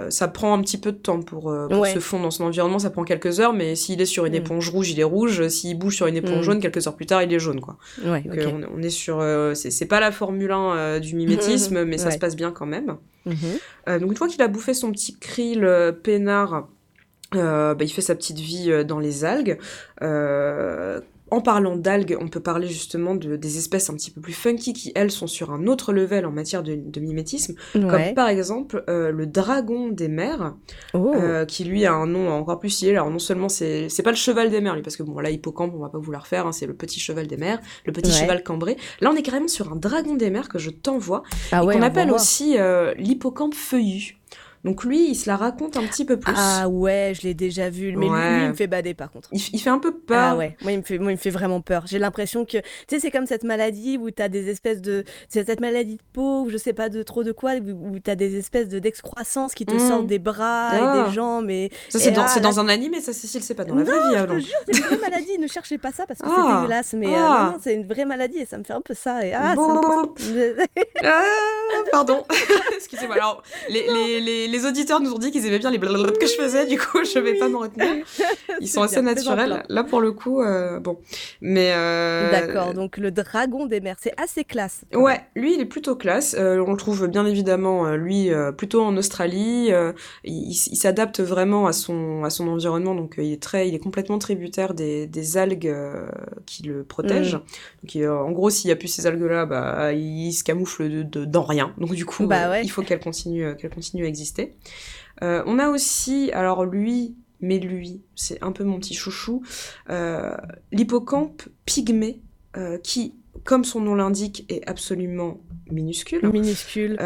ça 0.09 0.27
prend 0.27 0.55
un 0.55 0.63
petit 0.63 0.79
peu 0.79 0.91
de 0.91 0.97
temps 0.97 1.21
pour, 1.21 1.53
se 1.53 1.99
fondre 1.99 2.23
dans 2.23 2.31
son 2.31 2.45
environnement, 2.45 2.79
ça 2.79 2.89
prend 2.89 3.05
quelques 3.05 3.41
heures, 3.41 3.53
mais 3.53 3.75
s'il 3.75 4.01
est 4.01 4.07
sur 4.07 4.25
une 4.25 4.33
mm. 4.33 4.37
éponge 4.37 4.71
rouge, 4.71 4.91
il 4.91 4.99
est 4.99 5.05
rouge. 5.05 5.49
S'il 5.49 5.79
bouge 5.79 5.97
sur 5.97 6.07
une 6.07 6.17
éponge 6.17 6.39
mm. 6.39 6.43
jaune, 6.43 6.61
quelques 6.61 6.87
heures 6.87 6.97
plus 6.97 7.05
tard, 7.05 7.23
il 7.23 7.31
est 7.31 7.39
jaune, 7.39 7.61
quoi. 7.61 7.77
Ouais, 8.03 8.25
on, 8.75 8.83
est 8.83 8.89
sur, 8.89 9.23
c'est 9.55 9.87
pas 9.87 10.01
la 10.01 10.13
Formule 10.13 10.51
1 10.51 11.01
du 11.01 11.15
mimétisme, 11.17 11.85
mais 11.85 11.99
ça 11.99 12.11
se 12.11 12.19
passe 12.19 12.37
bien 12.37 12.53
quand 12.53 12.67
même. 12.67 12.97
Mm-hmm. 13.27 13.99
donc 13.99 14.13
une 14.13 14.17
fois 14.17 14.29
qu'il 14.29 14.41
a 14.41 14.49
bouffé 14.49 14.73
son 14.73 14.93
petit 14.93 15.19
krill 15.19 15.69
peinard, 16.03 16.69
bah, 17.33 17.77
il 17.79 17.91
fait 17.91 18.01
sa 18.01 18.15
petite 18.15 18.39
vie 18.39 18.85
dans 18.87 18.99
les 18.99 19.27
algues. 19.27 19.59
En 21.31 21.41
parlant 21.41 21.77
d'algues, 21.77 22.17
on 22.21 22.29
peut 22.29 22.41
parler 22.41 22.69
justement 22.69 23.17
de, 23.17 23.35
des 23.35 23.59
espèces 23.59 23.91
un 23.91 23.95
petit 23.95 24.13
peu 24.13 24.21
plus 24.21 24.33
funky 24.33 24.73
qui, 24.73 24.93
elles, 24.95 25.11
sont 25.11 25.27
sur 25.27 25.51
un 25.51 25.67
autre 25.67 25.93
level 25.93 26.25
en 26.25 26.31
matière 26.31 26.63
de, 26.63 27.01
mimétisme, 27.01 27.55
comme 27.73 28.15
par 28.15 28.29
exemple 28.29 28.85
euh, 28.89 29.11
le 29.11 29.27
dragon 29.27 29.89
des 29.89 30.09
mers, 30.09 30.55
oh. 30.95 31.15
euh, 31.17 31.45
qui 31.45 31.65
lui 31.65 31.85
a 31.85 31.93
un 31.93 32.07
nom 32.07 32.31
encore 32.31 32.61
plus 32.61 32.71
stylé. 32.71 32.93
Alors 32.93 33.11
non 33.11 33.19
seulement 33.19 33.49
c'est 33.49 34.03
pas 34.05 34.11
le 34.11 34.17
cheval 34.17 34.51
des 34.51 34.61
mers, 34.61 34.75
lui, 34.75 34.83
parce 34.83 34.97
que 34.97 35.03
bon 35.03 35.19
là, 35.19 35.31
hippocampe, 35.31 35.73
on 35.75 35.81
va 35.81 35.89
pas 35.89 35.99
vouloir 35.99 36.27
faire, 36.27 36.47
hein, 36.47 36.53
c'est 36.53 36.67
le 36.67 36.75
petit 36.75 37.01
cheval 37.01 37.27
des 37.27 37.37
mers, 37.37 37.61
le 37.85 37.93
petit 37.93 38.13
cheval 38.13 38.45
cambré. 38.45 38.77
Là, 39.01 39.11
on 39.13 39.17
est 39.17 39.23
carrément 39.23 39.49
sur 39.49 39.73
un 39.73 39.77
dragon 39.77 40.15
des 40.15 40.31
mers 40.31 40.49
que 40.49 40.59
je 40.59 40.71
t'envoie, 40.71 41.25
ah 41.51 41.63
et 41.63 41.67
qu'on 41.67 41.83
appelle 41.83 42.13
aussi 42.13 42.57
euh, 42.59 42.95
l'hippocampe 42.95 43.55
feuillu. 43.55 44.17
Donc 44.67 44.83
lui, 44.83 45.11
il 45.11 45.15
se 45.15 45.31
la 45.31 45.37
raconte 45.37 45.77
un 45.77 45.85
petit 45.85 46.05
peu 46.05 46.19
plus. 46.19 46.35
Ah 46.37 46.69
ouais, 46.69 47.13
je 47.15 47.23
l'ai 47.23 47.35
déjà 47.35 47.71
vu. 47.71 47.97
Mais 47.97 48.09
lui, 48.09 48.45
il 48.45 48.49
me 48.49 48.55
fait 48.55 48.67
bader 48.67 48.95
par 48.95 49.13
contre. 49.13 49.29
Il, 49.31 49.61
fait 49.61 49.71
un 49.71 49.79
peu 49.79 49.93
peur. 49.93 50.33
Ah 50.33 50.37
ouais, 50.37 50.57
moi 50.61 50.73
il 50.73 50.79
me 50.79 50.83
fait, 50.83 50.99
moi, 50.99 51.13
il 51.13 51.15
me 51.15 51.21
fait 51.21 51.31
vraiment 51.31 51.61
peur. 51.61 51.85
J'ai 51.87 52.01
l'impression 52.01 52.45
que, 52.45 52.59
tu 52.59 52.65
sais, 52.89 52.99
c'est 52.99 53.13
comme 53.13 53.27
cette 53.27 53.45
maladie 53.45 53.97
où 53.97 54.11
t'as 54.11 54.29
des 54.29 54.51
espèces 54.51 54.83
de, 54.83 55.05
c'est 55.29 55.47
cette 55.47 55.61
maladie 55.61 55.97
de 55.97 56.03
peau, 56.13 56.43
ou 56.43 56.51
je 56.51 56.57
sais 56.57 56.73
pas 56.73 56.89
de 56.89 57.05
trop 57.05 57.23
de 57.23 57.31
quoi, 57.31 57.53
où, 57.55 58.01
t'as 58.01 58.17
des 58.17 58.37
espèces 58.37 58.69
de 58.69 58.81
d'excroissance 58.81 59.55
qui 59.55 59.67
te 59.67 59.75
mmh. 59.75 59.79
sortent 59.79 60.09
des 60.09 60.19
bras 60.19 60.75
et 60.75 60.81
des 60.81 61.05
ah. 61.07 61.11
jambes. 61.13 61.49
Et, 61.49 61.71
ça 61.89 62.01
c'est 62.01 62.11
dans, 62.11 62.27
dans, 62.41 62.59
un 62.59 62.69
anime, 62.69 62.95
ça 63.01 63.13
Cécile, 63.13 63.45
c'est 63.45 63.55
pas 63.55 63.65
dans 63.65 63.77
la 63.77 63.85
vraie 63.85 63.93
vie. 63.93 64.19
Je 64.19 64.25
te 64.25 64.39
jure, 64.41 64.59
c'est 64.67 64.79
une 64.79 64.85
vraie 64.85 65.11
maladie. 65.11 65.39
ne 65.39 65.47
cherchez 65.47 65.79
pas 65.79 65.93
ça 65.93 66.07
parce 66.07 66.21
que 66.21 66.27
c'est 66.27 66.35
ah. 66.37 66.59
dégueulasse, 66.61 66.93
mais 66.95 67.07
euh, 67.07 67.17
ah. 67.17 67.51
non, 67.53 67.61
c'est 67.63 67.75
une 67.75 67.87
vraie 67.87 68.05
maladie 68.05 68.39
et 68.39 68.47
ça 68.47 68.59
me 68.59 68.65
fait 68.65 68.73
un 68.73 68.81
peu 68.81 68.95
ça. 68.95 69.25
Et 69.25 69.33
ah, 69.33 69.55
pardon. 71.93 72.25
Excusez-moi. 72.75 73.15
Alors, 73.15 73.45
les, 73.69 73.87
les, 73.87 74.21
les, 74.21 74.49
les 74.49 74.56
auditeurs 74.65 75.01
nous 75.01 75.13
ont 75.13 75.19
dit 75.19 75.31
ils 75.37 75.47
aimaient 75.47 75.59
bien 75.59 75.71
les 75.71 75.79
blablabla 75.79 76.13
que 76.13 76.27
je 76.27 76.33
faisais, 76.33 76.67
du 76.67 76.79
coup, 76.79 77.05
je 77.05 77.19
vais 77.19 77.35
pas 77.35 77.49
m'en 77.49 77.61
retenir. 77.61 78.05
Ils 78.61 78.69
sont 78.69 78.83
assez 78.83 79.03
naturels. 79.03 79.63
Là, 79.69 79.85
pour 79.85 80.01
le 80.01 80.13
coup, 80.13 80.41
euh, 80.41 80.81
bon. 80.81 80.99
Mais. 81.41 81.73
Euh... 81.75 82.31
D'accord, 82.31 82.73
donc 82.73 82.97
le 82.97 83.11
dragon 83.11 83.67
des 83.67 83.81
mers, 83.81 83.97
c'est 84.01 84.19
assez 84.21 84.45
classe. 84.45 84.85
Ouais, 84.95 85.21
lui, 85.35 85.55
il 85.55 85.61
est 85.61 85.67
plutôt 85.67 85.97
classe. 85.97 86.35
Euh, 86.39 86.65
on 86.67 86.73
le 86.73 86.77
trouve 86.79 87.07
bien 87.09 87.27
évidemment, 87.27 87.87
euh, 87.87 87.97
lui, 87.97 88.31
plutôt 88.57 88.83
en 88.83 88.97
Australie. 88.97 89.71
il, 90.25 90.51
il 90.51 90.77
s'adapte 90.77 91.21
vraiment 91.21 91.67
à 91.67 91.73
son, 91.73 92.25
à 92.25 92.31
son 92.31 92.49
environnement, 92.49 92.95
donc 92.95 93.17
il 93.19 93.33
est 93.33 93.43
très, 93.43 93.69
il 93.69 93.75
est 93.75 93.79
complètement 93.79 94.19
tributaire 94.19 94.75
des, 94.75 95.07
des 95.07 95.37
algues 95.37 95.75
qui 96.47 96.63
le 96.63 96.85
protègent. 96.85 97.37
Mm. 97.37 98.03
Donc, 98.03 98.11
en 98.11 98.31
gros, 98.33 98.51
s'il 98.51 98.69
y 98.69 98.73
a 98.73 98.77
plus 98.77 98.89
ces 98.89 99.07
algues-là, 99.07 99.47
bah, 99.47 99.93
il 99.93 100.33
se 100.33 100.45
camoufle 100.45 100.89
de, 100.89 101.03
de, 101.03 101.25
dans 101.25 101.45
rien. 101.45 101.75
Donc, 101.79 101.93
du 101.93 102.07
coup, 102.07 102.27
bah 102.27 102.61
il 102.63 102.71
faut 102.71 102.83
qu'elle 102.83 103.01
continue, 103.01 103.57
qu'elle 103.57 103.71
continue 103.71 104.05
à 104.05 104.09
exister. 104.09 104.46
Euh, 105.23 105.43
on 105.47 105.59
a 105.59 105.69
aussi, 105.69 106.31
alors 106.33 106.65
lui, 106.65 107.17
mais 107.41 107.59
lui, 107.59 108.03
c'est 108.15 108.43
un 108.43 108.53
peu 108.53 108.65
mon 108.65 108.79
petit 108.79 108.95
chouchou, 108.95 109.43
euh, 109.91 110.35
l'hippocampe 110.73 111.43
pygmée, 111.65 112.21
euh, 112.57 112.79
qui, 112.79 113.15
comme 113.45 113.65
son 113.65 113.81
nom 113.81 113.95
l'indique, 113.95 114.45
est 114.49 114.67
absolument 114.69 115.41
minuscule. 115.71 116.27
Minuscule. 116.29 116.99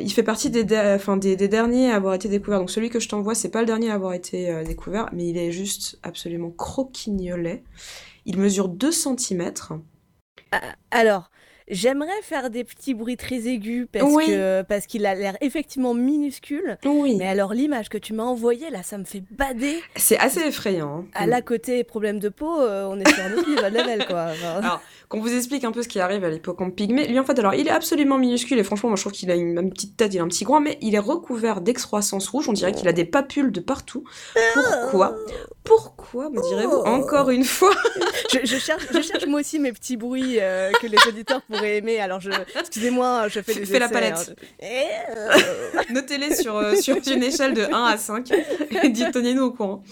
il 0.00 0.12
fait 0.12 0.22
partie 0.22 0.50
des, 0.50 0.64
des, 0.64 1.48
derniers 1.48 1.90
à 1.90 1.96
avoir 1.96 2.14
été 2.14 2.28
découvert. 2.28 2.58
Donc 2.58 2.70
celui 2.70 2.90
que 2.90 3.00
je 3.00 3.08
t'envoie, 3.08 3.34
c'est 3.34 3.50
pas 3.50 3.60
le 3.60 3.66
dernier 3.66 3.90
à 3.90 3.94
avoir 3.94 4.12
été 4.12 4.62
découvert, 4.64 5.08
mais 5.12 5.26
il 5.28 5.38
est 5.38 5.52
juste 5.52 5.98
absolument 6.02 6.50
croquignolet. 6.50 7.64
Il 8.26 8.38
mesure 8.38 8.68
2 8.68 8.92
cm. 8.92 9.52
alors, 10.90 11.30
J'aimerais 11.68 12.20
faire 12.22 12.50
des 12.50 12.62
petits 12.62 12.92
bruits 12.92 13.16
très 13.16 13.46
aigus 13.48 13.86
parce 13.90 14.04
que 14.04 14.62
parce 14.62 14.86
qu'il 14.86 15.06
a 15.06 15.14
l'air 15.14 15.36
effectivement 15.40 15.94
minuscule. 15.94 16.76
Oui. 16.84 17.16
Mais 17.16 17.26
alors 17.26 17.54
l'image 17.54 17.88
que 17.88 17.96
tu 17.96 18.12
m'as 18.12 18.24
envoyée 18.24 18.68
là, 18.68 18.82
ça 18.82 18.98
me 18.98 19.04
fait 19.04 19.22
bader. 19.30 19.80
C'est 19.96 20.18
assez 20.18 20.40
effrayant. 20.40 20.98
Hein. 20.98 21.06
À 21.14 21.26
la 21.26 21.40
côté 21.40 21.82
problème 21.82 22.18
de 22.18 22.28
peau, 22.28 22.60
euh, 22.60 22.86
on 22.90 23.00
est 23.00 23.08
sur 23.08 23.24
un 23.24 23.32
autre 23.32 23.68
level 23.68 24.06
quoi. 24.06 24.32
Alors, 24.58 24.82
qu'on 25.14 25.20
vous 25.20 25.34
explique 25.34 25.64
un 25.64 25.70
peu 25.70 25.82
ce 25.82 25.88
qui 25.88 26.00
arrive 26.00 26.24
à 26.24 26.28
l'hippocampe 26.28 26.74
pygmée. 26.74 27.06
Lui 27.06 27.18
en 27.18 27.24
fait, 27.24 27.38
alors 27.38 27.54
il 27.54 27.68
est 27.68 27.70
absolument 27.70 28.18
minuscule 28.18 28.58
et 28.58 28.64
franchement, 28.64 28.88
moi 28.88 28.96
je 28.96 29.02
trouve 29.02 29.12
qu'il 29.12 29.30
a 29.30 29.36
une, 29.36 29.56
une, 29.58 29.70
petite 29.70 29.96
tête, 29.96 30.12
il 30.12 30.18
a 30.18 30.22
un 30.22 30.28
petit 30.28 30.44
groin, 30.44 30.60
mais 30.60 30.76
il 30.80 30.94
est 30.94 31.00
recouvert 31.00 31.60
d'excroissance 31.60 32.28
rouge. 32.28 32.48
On 32.48 32.52
dirait 32.52 32.72
qu'il 32.72 32.88
a 32.88 32.92
des 32.92 33.04
papules 33.04 33.52
de 33.52 33.60
partout. 33.60 34.04
Pourquoi? 34.54 35.16
Pourquoi 35.62 36.28
me 36.30 36.42
direz-vous 36.48 36.82
oh. 36.84 36.88
encore 36.88 37.30
une 37.30 37.44
fois? 37.44 37.70
Je, 38.32 38.56
cherche, 38.56 38.86
je 38.90 39.00
cherche 39.00 39.26
moi 39.26 39.40
aussi 39.40 39.60
mes 39.60 39.72
petits 39.72 39.96
bruits 39.96 40.40
euh, 40.40 40.72
que 40.80 40.88
les 40.88 40.98
auditeurs 41.06 41.40
pourrais 41.42 41.76
aimer. 41.76 42.00
Alors, 42.00 42.20
je... 42.20 42.30
excusez-moi, 42.58 43.28
je 43.28 43.40
fais 43.40 43.54
des 43.54 43.64
Fais 43.64 43.78
la 43.78 43.88
palette. 43.88 44.34
Hein, 44.60 45.38
Notez-les 45.90 46.34
sur, 46.34 46.60
sur 46.76 46.96
une 46.96 47.22
échelle 47.22 47.54
de 47.54 47.62
1 47.62 47.84
à 47.84 47.96
5 47.96 48.32
et 48.82 48.88
dites, 48.88 49.12
tenez-nous 49.12 49.44
au 49.44 49.50
courant. 49.52 49.84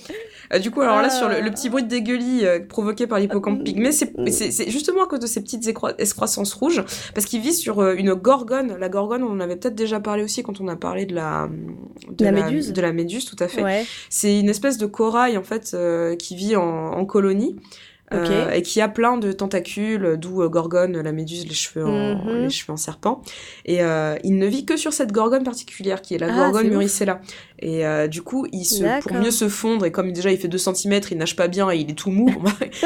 du 0.61 0.73
coup, 0.73 0.81
alors 0.81 1.00
là, 1.02 1.09
sur 1.09 1.29
le, 1.29 1.50
petit 1.50 1.71
bruit 1.71 1.85
de 1.85 1.88
dégueulis 1.88 2.45
provoqué 2.69 3.07
par 3.07 3.21
l'hippocampe 3.21 3.62
pygmée, 3.62 3.93
c'est 3.93 4.71
justement 4.71 5.07
cause 5.12 5.21
de 5.21 5.26
ces 5.26 5.42
petites 5.42 5.69
excroissances 5.99 6.54
rouges, 6.54 6.83
parce 7.14 7.26
qu'il 7.26 7.40
vit 7.40 7.52
sur 7.52 7.83
une 7.92 8.14
gorgone. 8.14 8.76
La 8.78 8.88
gorgone, 8.88 9.23
on 9.23 9.31
en 9.31 9.40
avait 9.40 9.57
peut-être 9.57 9.75
déjà 9.75 10.00
parlé 10.00 10.23
aussi 10.23 10.42
quand 10.42 10.61
on 10.61 10.69
a 10.69 10.76
parlé 10.76 11.07
de 11.07 11.14
la, 11.14 11.49
de 12.09 12.25
la, 12.25 12.33
méduse. 12.33 12.73
De 12.73 12.81
la 12.81 12.92
méduse, 12.92 13.25
tout 13.25 13.37
à 13.38 13.49
fait. 13.49 13.85
C'est 14.09 14.38
une 14.38 14.49
espèce 14.49 14.78
de 14.78 14.87
corail, 14.87 15.37
en 15.37 15.42
fait, 15.42 15.76
qui 16.19 16.37
vit 16.37 16.57
en, 16.57 16.62
en 16.62 17.04
colonie. 17.04 17.57
Euh, 18.14 18.50
et 18.50 18.62
qui 18.62 18.81
a 18.81 18.88
plein 18.88 19.16
de 19.16 19.33
tentacules, 19.33 20.16
d'où 20.19 20.42
euh, 20.42 20.49
Gorgone, 20.49 21.00
la 21.00 21.12
méduse, 21.12 21.47
les 21.47 21.54
cheveux 21.54 21.87
en, 21.87 22.16
mhm. 22.16 22.42
les 22.42 22.50
cheveux 22.50 22.73
en 22.73 22.76
serpent. 22.76 23.23
Et 23.64 23.83
euh, 23.83 24.16
il 24.25 24.37
ne 24.37 24.47
vit 24.47 24.64
que 24.64 24.76
sur 24.76 24.92
cette 24.92 25.12
Gorgone 25.12 25.45
particulière, 25.45 26.02
qui 26.02 26.14
est 26.14 26.19
la 26.19 26.28
ah, 26.31 26.37
Gorgone 26.37 26.69
muricella. 26.69 27.21
Et 27.61 27.85
du 28.09 28.23
coup, 28.23 28.47
il 28.52 28.64
se, 28.64 29.00
pour 29.02 29.14
mieux 29.14 29.31
se 29.31 29.49
fondre, 29.49 29.87
et 29.87 29.92
comme 29.92 30.12
déjà 30.12 30.33
il 30.33 30.38
fait 30.38 30.49
2 30.49 30.59
cm, 30.59 31.00
il 31.12 31.19
nage 31.19 31.37
pas 31.37 31.47
bien 31.47 31.71
et 31.71 31.76
il 31.76 31.90
est 31.90 31.95
tout 31.95 32.11
mou, 32.11 32.28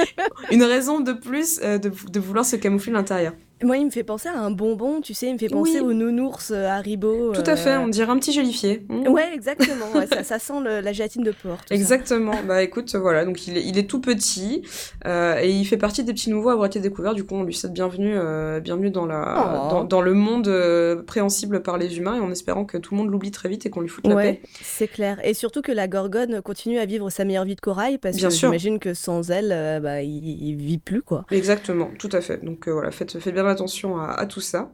une 0.51 0.63
raison 0.63 1.01
de 1.01 1.13
plus 1.13 1.61
de, 1.61 1.79
de 1.79 2.21
vouloir 2.21 2.45
se 2.45 2.57
camoufler 2.57 2.93
l'intérieur. 2.93 3.33
Moi, 3.63 3.79
il 3.79 3.87
me 3.87 3.91
fait 3.91 4.05
penser 4.05 4.29
à 4.29 4.39
un 4.39 4.51
bonbon, 4.51 5.01
tu 5.01 5.15
sais, 5.15 5.29
il 5.29 5.33
me 5.33 5.39
fait 5.39 5.49
penser 5.49 5.81
au 5.81 5.95
nounours 5.95 6.51
euh, 6.51 6.67
Haribo. 6.67 7.33
Tout 7.33 7.43
à 7.47 7.57
fait, 7.57 7.71
euh. 7.71 7.81
on 7.81 7.89
dirait 7.89 8.11
un 8.11 8.19
petit 8.19 8.33
gélifié. 8.33 8.85
Mmh. 8.91 9.09
Ouais, 9.09 9.33
exactement, 9.33 9.87
ça, 10.23 10.39
sent 10.39 10.53
la 10.63 10.93
gélatine 10.93 11.23
de 11.23 11.31
porc. 11.31 11.61
Exactement, 11.71 12.35
bah 12.47 12.63
écoute, 12.63 12.95
voilà, 12.97 13.25
donc 13.25 13.47
il 13.47 13.57
est, 13.57 13.65
il 13.65 13.79
est 13.79 13.87
tout 13.89 14.01
petit 14.01 14.63
euh, 15.07 15.39
et 15.41 15.51
il 15.51 15.65
fait 15.65 15.79
partie 15.79 16.05
des 16.05 16.13
petits 16.13 16.29
nouveaux 16.29 16.51
à 16.51 16.53
avoir 16.53 16.67
été 16.67 16.81
découverts, 16.81 17.15
du 17.15 17.25
coup 17.25 17.35
on 17.35 17.45
lui 17.45 17.55
souhaite 17.55 17.73
bienvenue, 17.73 18.17
bienvenue 18.61 18.91
dans, 18.91 19.07
la, 19.07 19.73
oh. 19.73 19.85
dans, 19.85 20.01
le 20.03 20.13
monde 20.13 21.03
préhensible 21.07 21.63
par 21.63 21.79
les 21.79 21.97
humains 21.97 22.17
et 22.17 22.21
en 22.21 22.31
espérant 22.31 22.67
que 22.67 22.77
tout 22.77 22.95
le 22.95 22.99
monde 22.99 23.11
l'oublie 23.11 23.31
très 23.31 23.49
vite 23.49 23.65
et 23.65 23.71
qu'on 23.71 23.81
lui 23.81 23.89
foute 23.89 24.07
la 24.07 24.17
paix. 24.17 24.41
c'est 24.61 24.89
clair. 24.89 25.19
Et 25.25 25.33
surtout 25.33 25.63
que 25.63 25.73
la 25.73 25.89
gorgone 25.89 26.43
continue 26.43 26.79
à 26.79 26.85
vivre 26.85 27.09
sa 27.09 27.25
meilleure 27.25 27.45
vie 27.47 27.57
de 27.57 27.61
corail 27.61 27.97
parce 27.97 28.19
que 28.19 28.29
j'imagine 28.29 28.79
que 28.79 28.93
sans 28.93 29.31
elle, 29.31 29.81
bah, 29.83 30.03
il, 30.03 30.57
vit 30.57 30.79
plus, 30.79 31.01
quoi. 31.01 31.25
Exactement, 31.31 31.91
tout 31.99 32.11
à 32.13 32.21
fait. 32.21 32.45
Donc 32.45 32.69
voilà, 32.69 32.91
faites, 32.91 33.19
faites 33.19 33.35
bien 33.35 33.46
attention 33.49 33.99
à, 33.99 34.27
tout 34.27 34.41
ça. 34.41 34.71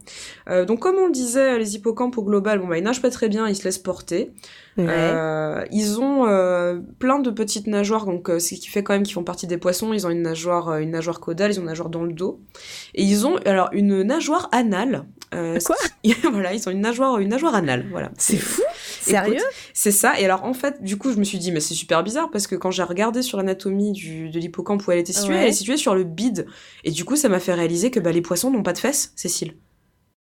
Euh, 0.48 0.64
donc 0.64 0.80
comme 0.80 0.96
on 0.96 1.06
le 1.06 1.12
disait, 1.12 1.58
les 1.58 1.74
hippocampes 1.74 2.16
au 2.18 2.22
global, 2.22 2.58
bon 2.58 2.68
bah 2.68 2.78
ils 2.78 2.84
nagent 2.84 3.02
pas 3.02 3.10
très 3.10 3.28
bien, 3.28 3.48
ils 3.48 3.56
se 3.56 3.64
laissent 3.64 3.78
porter. 3.78 4.32
Euh, 4.78 5.64
ils 5.70 6.00
ont 6.00 6.26
euh, 6.26 6.80
plein 6.98 7.18
de 7.18 7.30
petites 7.30 7.66
nageoires, 7.66 8.06
donc 8.06 8.28
ce 8.28 8.54
qui 8.54 8.68
fait 8.68 8.82
quand 8.82 8.94
même 8.94 9.02
qu'ils 9.02 9.14
font 9.14 9.24
partie 9.24 9.46
des 9.46 9.58
poissons. 9.58 9.92
Ils 9.92 10.06
ont 10.06 10.10
une 10.10 10.22
nageoire, 10.22 10.76
une 10.78 10.90
nageoire 10.90 11.20
caudale, 11.20 11.52
ils 11.52 11.58
ont 11.58 11.62
une 11.62 11.68
nageoire 11.68 11.90
dans 11.90 12.04
le 12.04 12.12
dos, 12.12 12.40
et 12.94 13.02
ils 13.02 13.26
ont 13.26 13.36
alors 13.44 13.68
une 13.72 14.02
nageoire 14.02 14.48
anale. 14.52 15.04
Quoi? 15.30 15.76
Voilà, 16.32 16.52
ils 16.52 16.68
ont 16.68 16.72
une 16.72 16.80
nageoire, 16.80 17.18
une 17.18 17.28
nageoire 17.28 17.54
anale. 17.54 17.86
Voilà. 17.90 18.10
C'est 18.18 18.36
fou. 18.36 18.62
Sérieux? 19.02 19.42
C'est 19.74 19.90
ça. 19.90 20.18
Et 20.18 20.24
alors 20.24 20.44
en 20.44 20.54
fait, 20.54 20.82
du 20.82 20.96
coup, 20.96 21.12
je 21.12 21.18
me 21.18 21.24
suis 21.24 21.38
dit, 21.38 21.52
mais 21.52 21.60
c'est 21.60 21.74
super 21.74 22.02
bizarre 22.02 22.30
parce 22.30 22.46
que 22.46 22.54
quand 22.54 22.70
j'ai 22.70 22.82
regardé 22.82 23.22
sur 23.22 23.36
l'anatomie 23.38 23.92
de 23.92 24.38
l'hippocampe 24.38 24.86
où 24.86 24.92
elle 24.92 24.98
était 24.98 25.12
située, 25.12 25.36
elle 25.36 25.48
est 25.48 25.52
située 25.52 25.76
sur 25.76 25.94
le 25.94 26.04
bide. 26.04 26.46
Et 26.84 26.90
du 26.90 27.04
coup, 27.04 27.16
ça 27.16 27.28
m'a 27.28 27.40
fait 27.40 27.54
réaliser 27.54 27.90
que 27.90 28.00
bah, 28.00 28.12
les 28.12 28.22
poissons 28.22 28.50
n'ont 28.50 28.62
pas 28.62 28.72
de 28.72 28.78
fesses, 28.78 29.12
Cécile. 29.16 29.54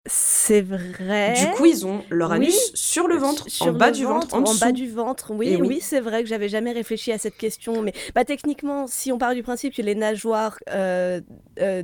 C'est 0.07 0.63
vrai. 0.63 1.35
Du 1.35 1.47
coup, 1.57 1.67
ils 1.67 1.87
ont 1.87 2.03
leur 2.11 2.33
anus 2.33 2.73
sur 2.75 3.09
le 3.09 3.17
ventre, 3.17 3.47
en 3.61 3.73
bas 3.73 3.91
du 3.91 4.05
ventre, 4.05 4.35
en, 4.35 4.55
bas 4.55 4.73
du 4.73 4.89
ventre. 4.89 5.33
Oui, 5.35 5.57
oui, 5.61 5.81
c'est 5.83 6.01
vrai 6.01 6.23
que 6.23 6.29
j'avais 6.29 6.49
jamais 6.49 6.73
réfléchi 6.73 7.13
à 7.13 7.19
cette 7.19 7.37
question. 7.37 7.83
Mais 7.83 7.93
bah, 8.15 8.25
techniquement, 8.25 8.87
si 8.87 9.11
on 9.11 9.19
part 9.19 9.35
du 9.35 9.43
principe 9.43 9.75
que 9.75 9.83
les 9.83 9.95
nageoires, 9.95 10.59
euh, 10.71 11.21
euh, 11.61 11.83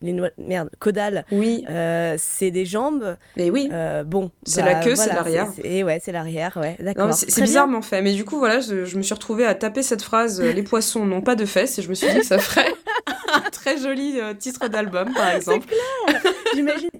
les 0.00 0.16
merde, 0.38 0.70
caudales, 0.78 1.24
oui. 1.30 1.64
Euh, 1.70 2.16
c'est 2.18 2.50
des 2.50 2.66
jambes. 2.66 3.16
Et 3.36 3.50
oui. 3.50 3.70
bon. 4.06 4.30
C'est 4.44 4.62
la 4.62 4.74
bah, 4.74 4.80
queue, 4.80 4.96
c'est 4.96 5.12
l'arrière. 5.12 5.48
Et 5.62 5.84
ouais, 5.84 6.00
c'est 6.02 6.12
l'arrière, 6.12 6.56
ouais. 6.60 6.76
D'accord. 6.80 7.12
C'est 7.14 7.42
bizarrement 7.42 7.82
fait. 7.82 8.02
Mais 8.02 8.12
du 8.12 8.24
coup, 8.24 8.38
voilà, 8.38 8.60
je, 8.60 8.84
je, 8.84 8.96
me 8.96 9.02
suis 9.02 9.14
retrouvée 9.14 9.46
à 9.46 9.54
taper 9.54 9.82
cette 9.82 10.02
phrase 10.02 10.40
les 10.40 10.62
poissons 10.62 11.06
n'ont 11.06 11.22
pas 11.22 11.36
de 11.36 11.44
fesses 11.44 11.78
et 11.78 11.82
je 11.82 11.88
me 11.88 11.94
suis 11.94 12.08
dit 12.08 12.18
que 12.18 12.26
ça 12.26 12.38
ferait 12.38 12.72
un 13.32 13.50
très 13.50 13.78
joli 13.78 14.18
titre 14.38 14.68
d'album, 14.68 15.12
par 15.14 15.30
exemple. 15.36 15.66
C'est 15.68 16.20
clair. 16.22 16.32
J'imagine 16.54 16.90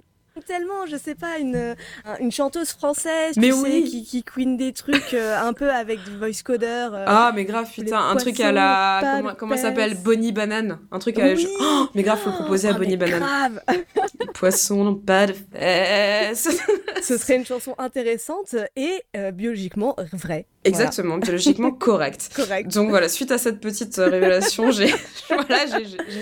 tellement, 0.45 0.85
je 0.89 0.97
sais 0.97 1.15
pas, 1.15 1.39
une, 1.39 1.55
euh, 1.55 1.75
une 2.19 2.31
chanteuse 2.31 2.69
française 2.69 3.35
mais 3.37 3.51
oui. 3.51 3.83
qui, 3.89 4.03
qui 4.03 4.23
queen 4.23 4.57
des 4.57 4.73
trucs 4.73 5.13
euh, 5.13 5.39
un 5.39 5.53
peu 5.53 5.71
avec 5.71 6.03
du 6.03 6.17
voice 6.17 6.43
coder. 6.43 6.65
Euh, 6.67 7.05
ah, 7.07 7.31
mais 7.33 7.45
grave, 7.45 7.69
putain, 7.71 7.99
un 7.99 8.15
truc 8.15 8.39
à 8.39 8.51
la. 8.51 8.99
Comment, 9.17 9.35
comment 9.35 9.55
ça 9.55 9.63
s'appelle 9.63 9.97
Bonnie 10.03 10.31
Banane. 10.31 10.79
Un 10.91 10.99
truc 10.99 11.19
à. 11.19 11.33
Oh, 11.61 11.87
mais 11.95 12.03
grave, 12.03 12.19
faut 12.19 12.29
le 12.29 12.35
proposer 12.35 12.69
à 12.69 12.73
oh, 12.75 12.79
Bonnie 12.79 12.97
Banane. 12.97 13.19
Grave 13.19 13.61
Poisson 14.33 14.83
n'ont 14.83 14.95
pas 14.95 15.27
de 15.27 15.33
fesses. 15.53 16.49
Ce 17.01 17.17
serait 17.17 17.35
une 17.35 17.45
chanson 17.45 17.75
intéressante 17.77 18.55
et 18.75 19.03
biologiquement 19.33 19.95
vraie. 20.13 20.47
Exactement, 20.65 21.17
biologiquement 21.17 21.71
correct. 21.79 22.31
correct. 22.35 22.73
Donc 22.73 22.89
voilà, 22.89 23.09
suite 23.09 23.31
à 23.31 23.37
cette 23.37 23.59
petite 23.59 23.95
révélation, 23.97 24.71
j'ai 24.71 24.87
voilà, 25.29 25.65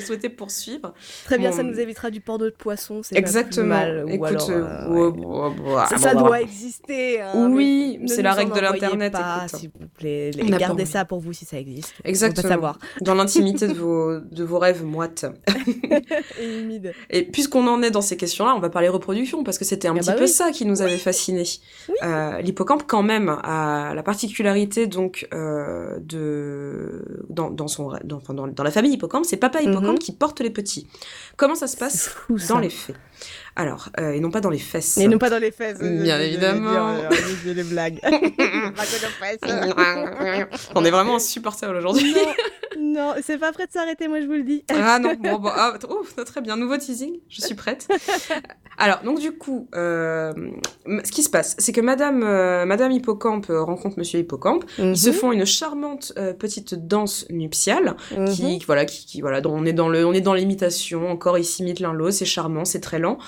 souhaité 0.06 0.30
poursuivre. 0.30 0.94
Très 1.26 1.38
bien, 1.38 1.52
ça 1.52 1.64
nous 1.64 1.80
évitera 1.80 2.10
du 2.10 2.22
porno 2.22 2.46
de 2.46 2.56
poisson. 2.56 3.02
Exactement. 3.12 3.68
Mal, 3.68 4.06
Écoute, 4.10 4.42
ça, 5.98 6.16
doit 6.16 6.42
exister. 6.42 7.22
Hein, 7.22 7.50
oui, 7.52 8.00
c'est 8.08 8.22
la 8.22 8.34
règle 8.34 8.54
de 8.54 8.60
l'internet. 8.60 9.16
S'il 9.48 9.70
vous 9.70 9.88
plaît, 9.88 10.32
gardez 10.36 10.86
ça 10.86 11.06
pour 11.06 11.20
vous 11.20 11.34
si 11.34 11.46
ça 11.46 11.58
existe. 11.58 11.94
Exactement. 12.04 12.50
savoir. 12.50 12.80
Dans 13.02 13.16
l'intimité 13.16 13.68
de 13.68 13.74
vos 13.74 14.20
de 14.20 14.44
vos 14.44 14.60
rêves 14.60 14.84
moites. 14.84 15.26
Et 16.40 16.60
humides. 16.60 16.94
Et 17.10 17.24
puisqu'on 17.24 17.68
en 17.68 17.82
est 17.84 17.92
dans 17.92 18.01
ces 18.02 18.18
questions-là, 18.18 18.54
on 18.56 18.60
va 18.60 18.70
parler 18.70 18.90
reproduction 18.90 19.44
parce 19.44 19.58
que 19.58 19.66
c'était 19.66 19.88
un 19.88 19.96
ah 19.96 20.00
petit 20.00 20.10
bah 20.10 20.16
peu 20.18 20.28
ça 20.28 20.52
qui 20.52 20.66
nous 20.66 20.82
avait 20.82 20.98
fasciné. 20.98 21.44
Euh, 22.04 22.42
l'hippocampe, 22.42 22.84
quand 22.88 23.04
même, 23.04 23.30
a 23.44 23.94
la 23.94 24.04
particularité 24.04 24.88
donc 24.88 25.28
euh, 25.34 25.98
de 26.00 27.24
dans, 27.30 27.50
dans 27.50 27.68
son 27.68 27.94
dans, 28.04 28.22
dans, 28.30 28.48
dans, 28.48 28.64
la 28.64 28.72
famille 28.72 28.94
hippocampe, 28.94 29.26
c'est 29.26 29.38
papa 29.38 29.62
hippocampe 29.62 29.94
mhm. 29.94 30.00
qui 30.00 30.12
porte 30.12 30.42
les 30.42 30.50
petits. 30.50 30.88
Comment 31.38 31.56
ça 31.56 31.68
se 31.68 31.78
passe 31.78 32.16
dans 32.50 32.60
les 32.60 32.70
faits? 32.70 32.96
Alors, 33.56 33.90
euh, 34.00 34.12
et 34.12 34.20
non 34.22 34.32
pas 34.32 34.40
dans 34.40 34.50
les 34.50 34.60
fesses. 34.60 34.98
Et 34.98 35.08
non 35.08 35.18
pas 35.18 35.30
dans 35.30 35.40
les 35.40 35.52
fesses. 35.52 35.80
Bien 35.80 36.20
évidemment. 36.20 36.96
Dire, 37.44 37.54
les 37.54 37.64
blagues. 37.64 38.00
On 40.76 40.86
est 40.86 40.92
vraiment 40.92 41.18
insupportable 41.18 41.76
aujourd'hui. 41.76 42.16
Non, 42.80 43.14
c'est 43.22 43.38
pas 43.38 43.52
prêt 43.52 43.68
de 43.68 43.72
s'arrêter, 43.72 44.08
moi 44.08 44.22
je 44.22 44.26
vous 44.26 44.34
le 44.34 44.44
dis. 44.44 44.64
ah 44.70 45.00
non, 45.00 45.16
bon, 45.16 45.40
bon 45.40 45.50
ah, 45.54 45.74
oh, 45.90 46.06
très 46.26 46.42
bien. 46.42 46.56
Nouveau 46.56 46.78
teasing, 46.78 47.20
je 47.30 47.42
suis 47.42 47.56
prête. 47.56 47.88
Alors, 48.82 49.02
donc 49.04 49.20
du 49.20 49.32
coup, 49.32 49.68
euh, 49.76 50.34
ce 51.04 51.12
qui 51.12 51.24
se 51.24 51.30
passe, 51.30 51.56
c'est 51.60 51.72
que 51.72 51.82
Madame, 51.82 52.24
euh, 52.24 52.66
Madame 52.66 52.92
Hippocampe 52.92 53.48
rencontre 53.50 53.98
Monsieur 53.98 54.20
Hippocampe. 54.20 54.66
Ils 54.80 54.98
se 54.98 55.10
mhm. 55.10 55.16
font 55.16 55.32
une 55.32 55.46
charmante 55.46 56.14
petite 56.40 56.74
danse 56.88 57.26
nuptiale, 57.30 57.96
qui, 58.32 58.44
mhm. 58.44 58.60
voilà, 58.66 58.86
qui, 58.86 59.06
qui, 59.06 59.22
voilà, 59.22 59.42
on 59.46 59.66
est 59.66 59.74
dans 59.74 59.88
le, 59.88 60.06
on 60.06 60.14
est 60.14 60.22
dans 60.22 60.34
l'imitation. 60.34 61.10
Encore, 61.10 61.38
ils 61.38 61.46
s'imitent 61.46 61.80
l'un 61.80 61.94
l'autre, 61.94 62.14
c'est 62.14 62.26
charmant, 62.26 62.66
c'est 62.66 62.82
très 62.82 63.00
lent. 63.00 63.20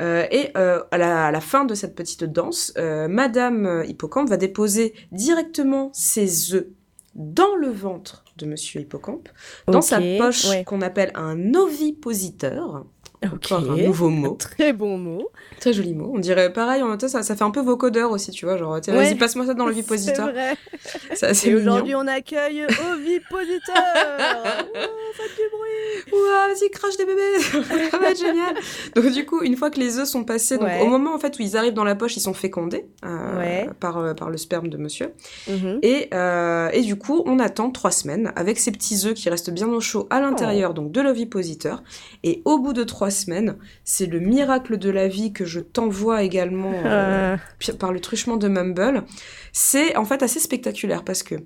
Euh, 0.00 0.26
et 0.30 0.50
euh, 0.56 0.82
à 0.90 0.98
la, 0.98 1.40
fin 1.40 1.64
de 1.64 1.74
cette 1.74 1.94
petite 1.94 2.24
danse, 2.24 2.72
euh, 2.76 3.08
Madame 3.08 3.84
Hippocampe 3.86 4.28
va 4.28 4.36
déposer 4.36 4.94
directement 5.12 5.90
ses 5.92 6.54
œufs 6.54 6.66
dans 7.14 7.54
le 7.56 7.68
ventre 7.68 8.24
de 8.36 8.44
Monsieur 8.44 8.82
Hippocampe, 8.82 9.30
dans 9.66 9.80
sa 9.80 9.98
poche 10.18 10.46
qu'on 10.66 10.82
appelle 10.82 11.12
un 11.14 11.54
ovipositeur. 11.54 12.84
Encore 13.24 13.70
un 13.70 13.76
nouveau 13.76 14.10
mot. 14.10 14.34
Très 14.38 14.72
bon 14.72 14.98
mot. 14.98 15.30
Très 15.60 15.72
joli 15.72 15.94
mot. 15.94 16.10
On 16.14 16.18
dirait 16.18 16.52
pareil, 16.52 16.82
en 16.82 16.98
ça, 16.98 17.22
ça 17.22 17.36
fait 17.36 17.44
un 17.44 17.50
peu 17.50 17.60
vocodeur 17.60 18.10
aussi, 18.10 18.30
tu 18.30 18.46
vois. 18.46 18.56
Genre, 18.56 18.78
vas-y, 18.86 19.14
passe-moi 19.14 19.46
ça 19.46 19.54
dans 19.54 19.66
le 19.66 19.72
vipositeur. 19.74 20.30
C'est 21.14 21.32
vrai. 21.32 21.48
Et 21.50 21.54
aujourd'hui, 21.54 21.94
on 21.94 22.06
accueille 22.06 22.64
Ovipositeur. 22.64 23.76
oh, 23.76 25.12
faites 25.14 25.36
du 25.36 25.48
bruit. 25.50 26.12
Ouah, 26.12 26.48
vas-y, 26.48 26.70
crache 26.70 26.96
des 26.96 27.04
bébés. 27.04 27.90
ça 27.90 27.98
va 27.98 28.10
être 28.10 28.18
génial. 28.18 28.54
Donc, 28.94 29.10
du 29.12 29.24
coup, 29.24 29.42
une 29.42 29.56
fois 29.56 29.70
que 29.70 29.80
les 29.80 29.98
œufs 29.98 30.08
sont 30.08 30.24
passés, 30.24 30.58
donc, 30.58 30.68
au 30.82 30.86
moment 30.86 31.14
en 31.14 31.18
fait 31.18 31.38
où 31.38 31.42
ils 31.42 31.56
arrivent 31.56 31.74
dans 31.74 31.84
la 31.84 31.94
poche, 31.94 32.16
ils 32.16 32.20
sont 32.20 32.34
fécondés 32.34 32.86
euh, 33.04 33.66
par, 33.80 33.98
euh, 33.98 34.14
par 34.14 34.30
le 34.30 34.36
sperme 34.36 34.68
de 34.68 34.76
monsieur. 34.76 35.12
Mhm. 35.48 35.78
et, 35.82 36.08
euh, 36.14 36.68
et 36.72 36.82
du 36.82 36.96
coup, 36.96 37.22
on 37.26 37.38
attend 37.38 37.70
trois 37.70 37.90
semaines 37.90 38.32
avec 38.36 38.58
ces 38.58 38.72
petits 38.72 39.06
œufs 39.06 39.14
qui 39.14 39.28
restent 39.30 39.50
bien 39.50 39.68
au 39.68 39.80
chaud 39.80 40.06
à 40.10 40.20
l'intérieur, 40.20 40.70
oh. 40.70 40.74
donc 40.74 40.92
de 40.92 41.00
l'ovipositeur. 41.00 41.82
Et 42.22 42.42
au 42.44 42.58
bout 42.58 42.72
de 42.72 42.84
trois 42.84 43.05
semaines. 43.10 43.56
C'est 43.84 44.06
le 44.06 44.20
miracle 44.20 44.78
de 44.78 44.90
la 44.90 45.08
vie 45.08 45.32
que 45.32 45.44
je 45.44 45.60
t'envoie 45.60 46.22
également 46.22 46.72
euh, 46.84 47.36
ah. 47.36 47.72
par 47.78 47.92
le 47.92 48.00
truchement 48.00 48.36
de 48.36 48.48
Mumble. 48.48 49.04
C'est 49.52 49.96
en 49.96 50.04
fait 50.04 50.22
assez 50.22 50.40
spectaculaire 50.40 51.04
parce 51.04 51.22
que 51.22 51.36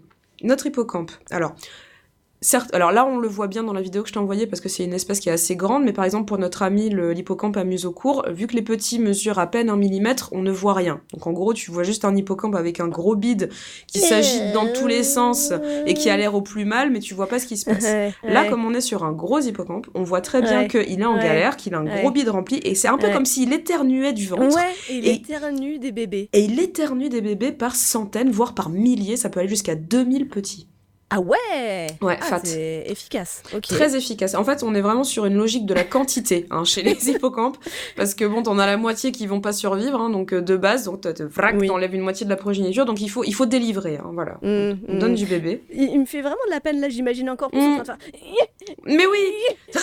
notre 0.43 0.67
hippocampe, 0.67 1.13
alors 1.31 1.55
certes, 2.41 2.73
alors 2.75 2.93
là, 2.93 3.07
on 3.07 3.19
le 3.19 3.29
voit 3.29 3.47
bien 3.47 3.63
dans 3.63 3.73
la 3.73 3.83
vidéo 3.83 4.03
que 4.03 4.09
je 4.09 4.15
t'ai 4.15 4.19
envoyée 4.19 4.47
parce 4.47 4.61
que 4.61 4.69
c'est 4.69 4.85
une 4.85 4.95
espèce 4.95 5.21
qui 5.21 5.29
est 5.29 5.33
assez 5.33 5.57
grande, 5.57 5.85
mais 5.85 5.93
par 5.93 6.05
exemple, 6.05 6.27
pour 6.27 6.39
notre 6.39 6.63
ami 6.63 6.89
l'hippocampe 6.91 7.57
à 7.57 7.65
museau 7.65 7.93
court, 7.93 8.25
vu 8.31 8.47
que 8.47 8.55
les 8.55 8.63
petits 8.63 8.99
mesurent 8.99 9.39
à 9.39 9.47
peine 9.47 9.71
un 9.71 9.77
millimètre, 9.77 10.31
on 10.33 10.43
ne 10.43 10.51
voit 10.51 10.75
rien. 10.75 11.01
Donc 11.13 11.27
en 11.27 11.33
gros, 11.33 11.53
tu 11.53 11.71
vois 11.71 11.83
juste 11.83 12.05
un 12.05 12.15
hippocampe 12.17 12.55
avec 12.55 12.81
un 12.81 12.89
gros 12.89 13.17
bide 13.17 13.51
qui 13.87 13.99
s'agite 13.99 14.53
dans 14.53 14.67
tous 14.73 14.87
les 14.87 15.03
sens 15.03 15.53
et 15.87 15.95
qui 15.95 16.11
a 16.11 16.17
l'air 16.17 16.35
au 16.35 16.43
plus 16.43 16.65
mal, 16.65 16.91
mais 16.91 17.01
tu 17.01 17.15
vois 17.15 17.27
pas 17.27 17.39
ce 17.39 17.47
qui 17.47 17.57
se 17.57 17.65
passe. 17.65 17.85
Là, 18.23 18.49
comme 18.49 18.65
on 18.65 18.75
est 18.75 18.81
sur 18.81 19.05
un 19.05 19.13
gros 19.13 19.41
hippocampe, 19.41 19.87
on 19.95 20.03
voit 20.03 20.21
très 20.21 20.41
bien 20.41 20.67
qu'il 20.67 21.01
est 21.01 21.05
en 21.05 21.17
galère, 21.17 21.57
qu'il 21.57 21.75
a 21.75 21.79
un 21.79 21.85
gros 21.85 22.11
bide 22.11 22.29
rempli, 22.29 22.61
et 22.65 22.75
c'est 22.75 22.89
un 22.89 22.99
peu 22.99 23.11
comme 23.11 23.27
s'il 23.27 23.53
éternuait 23.53 24.13
du 24.13 24.27
ventre. 24.27 24.57
Ouais, 24.57 24.75
il 24.91 25.07
éternue 25.07 25.79
des 25.79 25.93
bébés. 25.93 26.29
Et 26.33 26.41
il 26.41 26.59
éternue 26.59 27.09
des 27.09 27.21
bébés 27.21 27.53
par 27.53 27.77
centaines, 27.77 28.31
voire 28.31 28.55
par 28.55 28.71
milliers, 28.71 29.17
ça 29.17 29.29
peut 29.29 29.41
aller 29.41 29.49
jusqu'à 29.49 29.75
2000 29.75 30.29
petits. 30.29 30.70
Ah 31.13 31.19
ouais 31.21 31.89
Ouais, 32.01 32.17
ah, 32.21 32.25
fat. 32.25 32.41
C'est 32.45 32.85
efficace. 32.87 33.43
Très 33.63 33.97
efficace. 33.97 34.37
En 34.37 34.45
fait, 34.45 34.63
on 34.63 34.77
est 34.77 34.81
vraiment 34.81 35.03
sur 35.03 35.27
une 35.27 35.35
logique 35.35 35.67
de 35.67 35.75
la 35.75 35.83
quantité 35.83 36.47
hein, 36.51 36.63
chez 36.71 36.83
les 36.83 37.11
hippocampes. 37.11 37.59
parce 37.97 38.15
que 38.15 38.25
bon, 38.25 38.45
t'en 38.45 38.61
as 38.61 38.67
la 38.67 38.77
moitié 38.77 39.11
qui 39.11 39.27
vont 39.27 39.41
pas 39.41 39.53
survivre, 39.53 40.01
hein, 40.01 40.11
donc 40.11 40.33
euh, 40.33 40.41
de 40.41 40.57
base, 40.57 40.85
donc 40.85 41.05
vrac, 41.07 41.57
oui. 41.59 41.67
t'enlèves 41.67 41.95
une 41.95 42.03
moitié 42.03 42.25
de 42.25 42.31
la 42.31 42.37
progéniture, 42.37 42.85
donc 42.85 43.01
il 43.01 43.09
faut, 43.09 43.25
il 43.25 43.35
faut 43.35 43.47
délivrer. 43.47 43.97
Hein, 43.97 44.11
voilà. 44.13 44.39
Mmh, 44.43 44.79
on, 44.89 44.99
donne 44.99 45.13
mmh. 45.13 45.17
du 45.17 45.27
bébé. 45.27 45.65
Il, 45.73 45.99
me 45.99 46.07
fait 46.07 46.23
vraiment 46.23 46.37
de 46.47 46.53
la 46.53 46.61
peine, 46.61 46.81
là, 46.81 46.89
j'imagine 46.89 47.29
encore 47.29 47.51
plus 47.51 47.61
mmh. 47.61 47.83
Mais 48.87 49.07
oui 49.07 49.19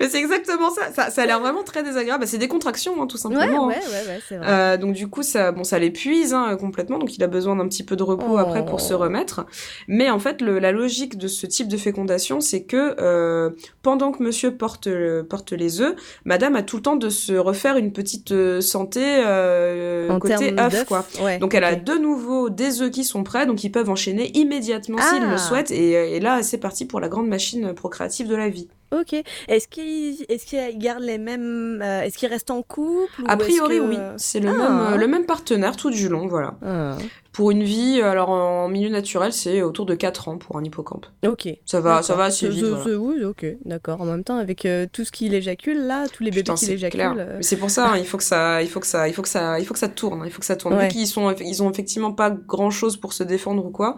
Mais 0.00 0.08
c'est 0.08 0.18
exactement 0.18 0.70
ça. 0.70 0.92
Ça, 0.92 1.10
ça 1.10 1.22
a 1.22 1.26
l'air 1.26 1.40
vraiment 1.40 1.62
très 1.62 1.82
désagréable. 1.82 2.20
Bah, 2.22 2.26
c'est 2.26 2.38
des 2.38 2.48
contractions, 2.48 3.00
hein, 3.02 3.06
tout 3.06 3.16
simplement. 3.16 3.66
Ouais, 3.66 3.76
ouais, 3.76 4.08
ouais, 4.08 4.20
c'est 4.28 4.36
vrai. 4.36 4.46
Euh, 4.48 4.76
donc 4.76 4.94
du 4.94 5.08
coup, 5.08 5.22
ça, 5.22 5.52
bon, 5.52 5.64
ça 5.64 5.78
l'épuise 5.78 6.36
complètement. 6.58 6.98
Donc 6.98 7.14
il 7.14 7.21
a 7.22 7.26
besoin 7.28 7.56
d'un 7.56 7.68
petit 7.68 7.82
peu 7.84 7.96
de 7.96 8.02
repos 8.02 8.36
après 8.38 8.64
pour 8.64 8.80
se 8.80 8.94
Oh. 8.94 8.98
remettre. 8.98 9.46
Mais 9.88 10.10
en 10.10 10.18
fait, 10.18 10.40
le, 10.40 10.58
la 10.58 10.72
logique 10.72 11.16
de 11.18 11.28
ce 11.28 11.46
type 11.46 11.68
de 11.68 11.76
fécondation, 11.76 12.40
c'est 12.40 12.62
que 12.64 12.94
euh, 13.00 13.50
pendant 13.82 14.12
que 14.12 14.22
Monsieur 14.22 14.54
porte 14.56 14.88
porte 15.28 15.52
les 15.52 15.80
œufs, 15.80 15.94
Madame 16.24 16.56
a 16.56 16.62
tout 16.62 16.76
le 16.76 16.82
temps 16.82 16.96
de 16.96 17.08
se 17.08 17.32
refaire 17.32 17.76
une 17.76 17.92
petite 17.92 18.32
euh, 18.32 18.60
santé 18.60 19.00
euh, 19.02 20.18
côté 20.18 20.54
œuf, 20.58 20.84
quoi. 20.86 21.04
ouais, 21.22 21.38
Donc 21.38 21.54
elle 21.54 21.64
a 21.64 21.74
de 21.76 21.94
nouveau 21.94 22.50
des 22.50 22.82
œufs 22.82 22.90
qui 22.90 23.04
sont 23.04 23.22
prêts, 23.22 23.46
donc 23.46 23.64
ils 23.64 23.70
peuvent 23.70 23.90
enchaîner 23.90 24.30
immédiatement 24.36 24.98
s'ils 24.98 25.22
Ah. 25.24 25.30
le 25.32 25.38
souhaitent. 25.38 25.70
Et, 25.70 25.92
et 26.16 26.20
là, 26.20 26.42
c'est 26.42 26.58
parti 26.58 26.84
pour 26.84 27.00
la 27.00 27.08
grande 27.08 27.28
machine 27.28 27.72
procréative 27.74 28.28
de 28.28 28.36
la 28.36 28.48
vie. 28.48 28.68
Ok. 28.92 29.14
Est-ce 29.48 29.68
qu'ils 29.68 30.22
est 30.28 30.76
gardent 30.78 31.02
les 31.02 31.18
mêmes. 31.18 31.80
euh, 31.82 32.02
est-ce 32.02 32.18
qu'ils 32.18 32.28
restent 32.28 32.50
en 32.50 32.62
couple 32.62 33.22
ou 33.22 33.24
A 33.26 33.36
priori, 33.36 33.78
que- 33.78 33.82
oui. 33.82 33.96
C'est 34.16 34.40
le, 34.40 34.50
Ah. 34.50 34.52
même, 34.90 35.00
le 35.00 35.06
même 35.08 35.24
partenaire 35.26 35.76
tout 35.76 35.90
du 35.90 36.08
long, 36.08 36.26
voilà. 36.28 36.54
Ah, 36.64 36.96
Pour 37.32 37.50
une 37.50 37.62
vie, 37.62 38.02
alors 38.02 38.28
en 38.28 38.68
milieu 38.68 38.90
naturel, 38.90 39.32
c'est 39.32 39.62
autour 39.62 39.86
de 39.86 39.94
4 39.94 40.28
ans 40.28 40.36
pour 40.36 40.58
un 40.58 40.64
hippocampe. 40.64 41.06
Ok. 41.26 41.48
Ça 41.64 41.80
va, 41.80 42.02
ça 42.02 42.14
va 42.14 42.24
assez 42.24 42.46
vite. 42.48 42.64
voilà. 42.66 42.98
Oui, 42.98 43.24
ok, 43.24 43.46
d'accord. 43.64 44.02
En 44.02 44.04
même 44.04 44.22
temps, 44.22 44.36
avec 44.36 44.66
euh, 44.66 44.86
tout 44.92 45.04
ce 45.06 45.10
qu'il 45.12 45.32
éjacule 45.32 45.78
là, 45.86 46.06
tous 46.12 46.22
les 46.24 46.30
bébés 46.30 46.42
qu'il 46.42 46.58
c'est 46.58 46.72
éjacule. 46.74 47.00
euh, 47.16 47.38
c'est 47.40 47.56
pour 47.56 47.70
ça, 47.70 47.92
hein, 47.92 47.96
il 47.96 48.04
faut 48.04 48.18
que 48.18 48.22
ça, 48.24 48.60
il 48.62 48.68
faut 48.68 48.80
que 48.80 48.86
ça, 48.86 49.08
il 49.08 49.14
faut 49.14 49.22
que 49.22 49.28
ça, 49.28 49.58
il 49.58 49.64
faut 49.64 49.72
que 49.72 49.80
ça 49.80 49.88
tourne. 49.88 50.20
hein, 50.20 50.24
Il 50.26 50.30
faut 50.30 50.40
que 50.40 50.44
ça 50.46 50.56
tourne. 50.56 50.74
Ouais. 50.74 50.88
Vu 50.88 50.88
qu'ils 50.88 51.06
sont, 51.06 51.30
ils 51.40 51.62
ont 51.62 51.70
effectivement 51.70 52.12
pas 52.12 52.28
grand 52.30 52.70
chose 52.70 52.98
pour 52.98 53.14
se 53.14 53.22
défendre 53.24 53.64
ou 53.64 53.70
quoi. 53.70 53.96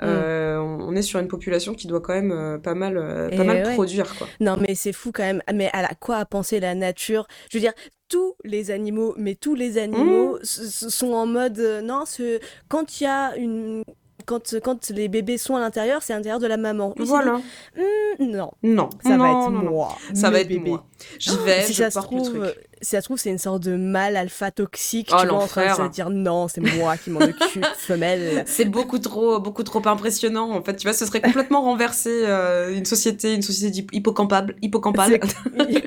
Mm. 0.00 0.04
euh, 0.06 0.58
on 0.58 0.94
est 0.96 1.02
sur 1.02 1.20
une 1.20 1.28
population 1.28 1.74
qui 1.74 1.86
doit 1.86 2.00
quand 2.00 2.14
même 2.14 2.32
euh, 2.32 2.58
pas 2.58 2.74
mal, 2.74 2.96
euh, 2.96 3.28
pas 3.28 3.36
Et 3.36 3.44
mal 3.46 3.64
ouais. 3.66 3.74
produire 3.74 4.12
quoi. 4.16 4.26
Non, 4.40 4.56
mais 4.60 4.74
c'est 4.74 4.92
fou 4.92 5.12
quand 5.12 5.22
même. 5.22 5.42
Mais 5.52 5.70
à 5.72 5.82
la 5.82 5.94
quoi 5.98 6.16
a 6.16 6.24
pensé 6.24 6.58
la 6.60 6.74
nature? 6.74 7.26
Je 7.50 7.58
veux 7.58 7.60
dire, 7.62 7.72
tous 8.08 8.34
les 8.44 8.70
animaux, 8.70 9.14
mais 9.16 9.34
tous 9.34 9.54
les 9.54 9.78
animaux 9.78 10.38
s- 10.40 10.88
sont 10.88 11.12
en 11.12 11.26
mode 11.26 11.58
non, 11.84 12.04
ce- 12.06 12.40
quand 12.68 13.00
il 13.00 13.04
y 13.04 13.06
a 13.06 13.36
une 13.36 13.84
quand, 14.26 14.58
quand 14.64 14.88
les 14.90 15.08
bébés 15.08 15.36
sont 15.36 15.54
à 15.54 15.60
l'intérieur, 15.60 16.02
c'est 16.02 16.14
à 16.14 16.16
l'intérieur 16.16 16.40
de 16.40 16.46
la 16.46 16.56
maman. 16.56 16.94
Voilà. 16.98 17.40
dit, 17.76 17.82
Hmm, 18.18 18.24
non, 18.30 18.50
Non. 18.62 18.88
ça 19.02 19.16
non, 19.16 19.22
va 19.24 19.28
être 19.30 19.50
non, 19.50 19.70
moi. 19.70 19.98
Ça 20.14 20.30
va 20.30 20.40
être 20.40 20.48
bébés. 20.48 20.70
moi. 20.70 20.86
J'y 21.18 21.30
Oh, 21.34 21.44
vais, 21.44 21.60
si 21.62 21.74
je 21.74 21.82
ça 21.82 21.90
se 21.90 21.98
le 21.98 22.22
truc. 22.22 22.58
Si 22.84 22.90
ça 22.90 23.00
se 23.00 23.06
trouve, 23.06 23.18
c'est 23.18 23.30
une 23.30 23.38
sorte 23.38 23.62
de 23.62 23.74
mâle 23.76 24.16
alpha 24.16 24.50
toxique, 24.50 25.10
Oh, 25.12 25.16
tu 25.20 25.26
vois, 25.26 25.42
en 25.42 25.46
train 25.46 25.66
de 25.70 25.74
se 25.84 25.88
dire 25.90 26.10
non, 26.10 26.46
c'est 26.48 26.60
moi 26.60 26.96
qui 26.96 27.10
m'en 27.10 27.20
occupe, 27.20 27.64
femelle. 27.78 28.44
C'est 28.46 28.64
beaucoup 28.66 28.98
trop, 28.98 29.40
beaucoup 29.40 29.62
trop 29.64 29.82
impressionnant. 29.86 30.50
En 30.52 30.62
fait, 30.62 30.76
tu 30.76 30.86
vois, 30.86 30.92
ce 30.94 31.06
serait 31.06 31.20
complètement 31.20 31.62
renversé 31.70 32.10
euh, 32.26 32.74
une 32.76 32.84
société, 32.84 33.34
une 33.34 33.42
société 33.42 33.86
hippocampable, 33.92 34.54
hippocampale. 34.62 35.18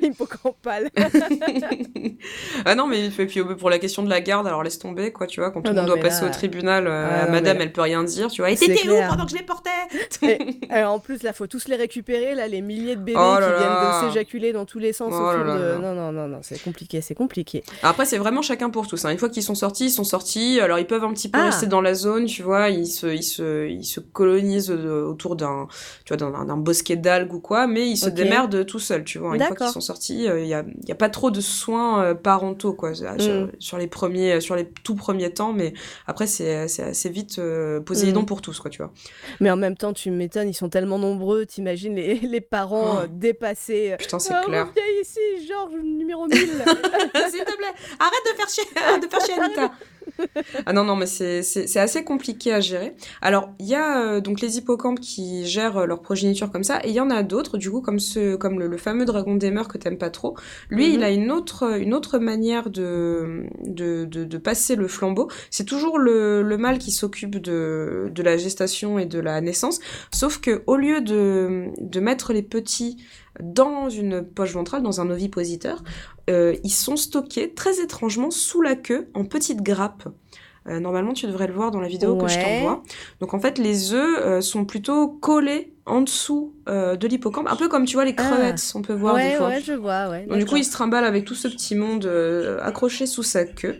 Hippocampale. 0.01 0.89
ah 2.65 2.75
non, 2.75 2.87
mais 2.87 3.09
puis 3.09 3.39
euh, 3.39 3.55
pour 3.55 3.69
la 3.69 3.79
question 3.79 4.03
de 4.03 4.09
la 4.09 4.21
garde, 4.21 4.47
alors 4.47 4.63
laisse 4.63 4.79
tomber, 4.79 5.11
quoi, 5.11 5.27
tu 5.27 5.39
vois, 5.39 5.51
quand 5.51 5.61
tout 5.61 5.67
Ah 5.69 5.73
le 5.73 5.75
non, 5.75 5.81
monde 5.87 5.91
doit 5.93 6.01
passer 6.01 6.23
là- 6.23 6.27
au 6.29 6.33
tribunal, 6.33 6.87
euh, 6.87 7.07
Ah 7.27 7.29
madame, 7.29 7.57
mais- 7.57 7.63
elle 7.65 7.71
peut 7.73 7.81
rien 7.81 8.03
dire, 8.03 8.29
tu 8.29 8.41
vois. 8.41 8.49
Et 8.51 8.55
t'étais 8.55 8.89
où 8.89 8.95
pendant 9.07 9.25
que 9.25 9.31
je 9.31 9.37
les 9.37 9.43
portais 9.43 9.69
Et, 10.23 10.59
alors, 10.71 10.93
en 10.93 10.99
plus, 10.99 11.23
là, 11.23 11.33
faut 11.33 11.47
tous 11.47 11.67
les 11.67 11.75
récupérer, 11.75 12.35
là, 12.35 12.47
les 12.47 12.61
milliers 12.61 12.95
de 12.95 13.01
bébés 13.01 13.19
Oh 13.19 13.35
qui 13.35 13.41
là. 13.41 13.57
viennent 13.57 14.07
de 14.07 14.13
s'éjaculer 14.13 14.53
dans 14.53 14.65
tous 14.65 14.79
les 14.79 14.93
sens 14.93 15.13
Oh 15.15 15.31
de... 15.33 15.77
Non, 15.81 15.93
non, 15.93 16.11
non, 16.11 16.27
non, 16.27 16.39
c'est 16.41 16.61
compliqué, 16.61 16.86
c'est 17.01 17.15
compliqué. 17.15 17.63
Après, 17.83 18.05
c'est 18.05 18.17
vraiment 18.17 18.41
chacun 18.41 18.69
pour 18.69 18.87
tous. 18.87 19.05
Hein. 19.05 19.11
Une 19.11 19.17
fois 19.17 19.29
qu'ils 19.29 19.43
sont 19.43 19.55
sortis, 19.55 19.85
ils 19.85 19.91
sont 19.91 20.03
sortis. 20.03 20.59
Alors, 20.59 20.79
ils 20.79 20.87
peuvent 20.87 21.03
un 21.03 21.13
petit 21.13 21.29
peu 21.29 21.39
Ah. 21.39 21.45
rester 21.45 21.67
dans 21.67 21.81
la 21.81 21.93
zone, 21.93 22.25
tu 22.25 22.43
vois. 22.43 22.69
Ils 22.69 22.87
se, 22.87 23.07
ils 23.07 23.23
se, 23.23 23.67
ils 23.67 23.83
se 23.85 23.99
colonisent 23.99 24.71
euh, 24.71 25.03
autour 25.05 25.35
d'un, 25.35 25.67
tu 26.05 26.15
vois, 26.15 26.29
d'un, 26.45 26.57
bosquet 26.57 26.95
d'algues 26.95 27.33
ou 27.33 27.39
quoi, 27.39 27.67
mais 27.67 27.87
ils 27.89 27.97
se 27.97 28.09
démerdent 28.09 28.65
tout 28.65 28.79
seuls, 28.79 29.03
tu 29.03 29.19
vois. 29.19 29.35
Une 29.35 29.41
fois 29.43 29.55
qu'ils 29.55 29.67
sont 29.67 29.81
sortis, 29.81 30.27
euh, 30.27 30.39
il 30.41 30.47
y 30.47 30.53
a, 30.53 30.63
il 30.83 30.87
y 30.89 30.91
a 30.91 30.95
pas 30.95 31.09
trop 31.09 31.31
de 31.31 31.41
soins 31.41 32.03
euh, 32.03 32.13
parentaux, 32.15 32.73
quoi, 32.73 32.93
sur, 32.93 33.07
Mm. 33.07 33.51
sur 33.59 33.77
les 33.77 33.87
premiers, 33.87 34.41
sur 34.41 34.55
les 34.55 34.67
tout 34.83 34.95
premiers 34.95 35.31
temps, 35.33 35.53
mais 35.53 35.73
après, 36.07 36.27
c'est, 36.27 36.55
assez 36.55 37.09
vite 37.09 37.39
euh, 37.39 37.79
Poséidon 37.79 38.21
Mm. 38.21 38.25
pour 38.25 38.41
tous, 38.41 38.59
quoi, 38.59 38.69
tu 38.69 38.77
vois. 38.79 38.91
Mais 39.39 39.51
en 39.51 39.57
même 39.57 39.75
temps, 39.77 39.93
tu 39.93 40.11
m'étonnes, 40.11 40.49
ils 40.49 40.53
sont 40.53 40.69
tellement 40.69 40.99
nombreux, 40.99 41.45
t'imagines 41.45 41.95
les, 41.95 42.15
les 42.19 42.41
parents 42.41 42.95
Oh. 42.95 42.99
euh, 43.03 43.07
dépassés. 43.09 43.95
Putain, 43.99 44.19
c'est 44.19 44.33
Ah, 44.33 44.41
clair. 44.45 44.67
reviens 44.67 44.83
ici, 45.01 45.19
Georges, 45.47 45.73
numéro 45.83 46.27
1000 46.27 46.37
S'il 47.31 47.43
te 47.43 47.57
plaît, 47.57 47.73
arrête 47.99 48.25
de 48.25 48.35
faire 48.37 48.49
chier, 48.49 48.63
de 49.01 49.07
faire 49.07 49.21
chier 49.25 49.33
Anita. 49.33 49.71
Ah 50.65 50.73
non, 50.73 50.83
non, 50.83 50.95
mais 50.95 51.05
c'est- 51.05 51.77
assez 51.77 52.03
compliqué 52.03 52.53
à 52.53 52.59
gérer. 52.59 52.95
Alors, 53.21 53.49
il 53.59 53.67
y 53.67 53.75
a 53.75 54.01
euh, 54.01 54.21
donc 54.21 54.41
les 54.41 54.57
hippocampes 54.57 54.99
qui 54.99 55.45
gèrent 55.45 55.77
euh, 55.79 55.85
leur 55.85 56.01
progéniture 56.01 56.51
comme 56.51 56.63
ça, 56.63 56.79
et 56.83 56.89
il 56.89 56.95
y 56.95 56.99
en 56.99 57.09
a 57.09 57.23
d'autres, 57.23 57.57
du 57.57 57.69
coup, 57.69 57.81
comme, 57.81 57.99
ce, 57.99 58.35
comme 58.35 58.57
le, 58.59 58.67
le 58.67 58.77
fameux 58.77 59.05
dragon 59.05 59.35
des 59.35 59.51
mers 59.51 59.67
que 59.67 59.77
t'aimes 59.77 59.97
pas 59.97 60.09
trop. 60.09 60.35
Lui, 60.69 60.87
Mhm. 60.87 60.93
il 60.93 61.03
a 61.03 61.09
une 61.11 61.31
autre, 61.31 61.77
une 61.79 61.93
autre 61.93 62.17
manière 62.19 62.69
de, 62.69 63.43
de, 63.65 64.05
de, 64.05 64.23
de 64.23 64.37
passer 64.37 64.75
le 64.75 64.87
flambeau. 64.87 65.27
C'est 65.51 65.65
toujours 65.65 65.99
le, 65.99 66.41
le 66.41 66.57
mâle 66.57 66.79
qui 66.79 66.91
s'occupe 66.91 67.35
de, 67.39 68.09
de 68.11 68.23
la 68.23 68.37
gestation 68.37 68.97
et 68.99 69.05
de 69.05 69.19
la 69.19 69.39
naissance, 69.41 69.79
sauf 70.13 70.39
que 70.39 70.63
au 70.67 70.77
lieu 70.77 71.01
de, 71.01 71.65
de 71.79 71.99
mettre 71.99 72.33
les 72.33 72.43
petits 72.43 72.97
dans 73.41 73.89
une 73.89 74.23
poche 74.23 74.53
ventrale, 74.53 74.81
dans 74.83 75.01
un 75.01 75.09
ovipositeur, 75.09 75.83
euh, 76.29 76.55
ils 76.63 76.71
sont 76.71 76.95
stockés 76.95 77.53
très 77.53 77.79
étrangement 77.81 78.31
sous 78.31 78.61
la 78.61 78.75
queue 78.75 79.09
en 79.13 79.25
petites 79.25 79.61
grappes. 79.61 80.07
Euh, 80.67 80.79
normalement, 80.81 81.13
tu 81.13 81.27
devrais 81.27 81.47
le 81.47 81.53
voir 81.53 81.71
dans 81.71 81.79
la 81.79 81.87
vidéo 81.87 82.17
que 82.17 82.27
je 82.27 82.39
t'envoie. 82.39 82.83
Donc 83.21 83.33
en 83.33 83.39
fait, 83.39 83.57
les 83.57 83.93
œufs 83.93 84.19
euh, 84.19 84.41
sont 84.41 84.65
plutôt 84.65 85.07
collés 85.07 85.73
en 85.85 86.01
dessous 86.01 86.53
de 86.67 87.07
l'hippocampe, 87.07 87.47
un 87.49 87.55
peu 87.55 87.69
comme 87.69 87.85
tu 87.85 87.95
vois 87.95 88.03
les 88.03 88.13
Ah. 88.17 88.23
crevettes, 88.23 88.71
on 88.75 88.81
peut 88.81 88.93
voir 88.93 89.15
des 89.15 89.31
fois. 89.35 89.47
ouais, 89.47 89.61
je 89.61 89.71
vois, 89.71 90.09
ouais. 90.09 90.25
Donc 90.25 90.37
du 90.37 90.45
coup, 90.45 90.57
il 90.57 90.65
se 90.65 90.71
trimballe 90.71 91.05
avec 91.05 91.23
tout 91.23 91.35
ce 91.35 91.47
petit 91.47 91.75
monde 91.75 92.05
accroché 92.61 93.05
sous 93.05 93.23
sa 93.23 93.45
queue. 93.45 93.77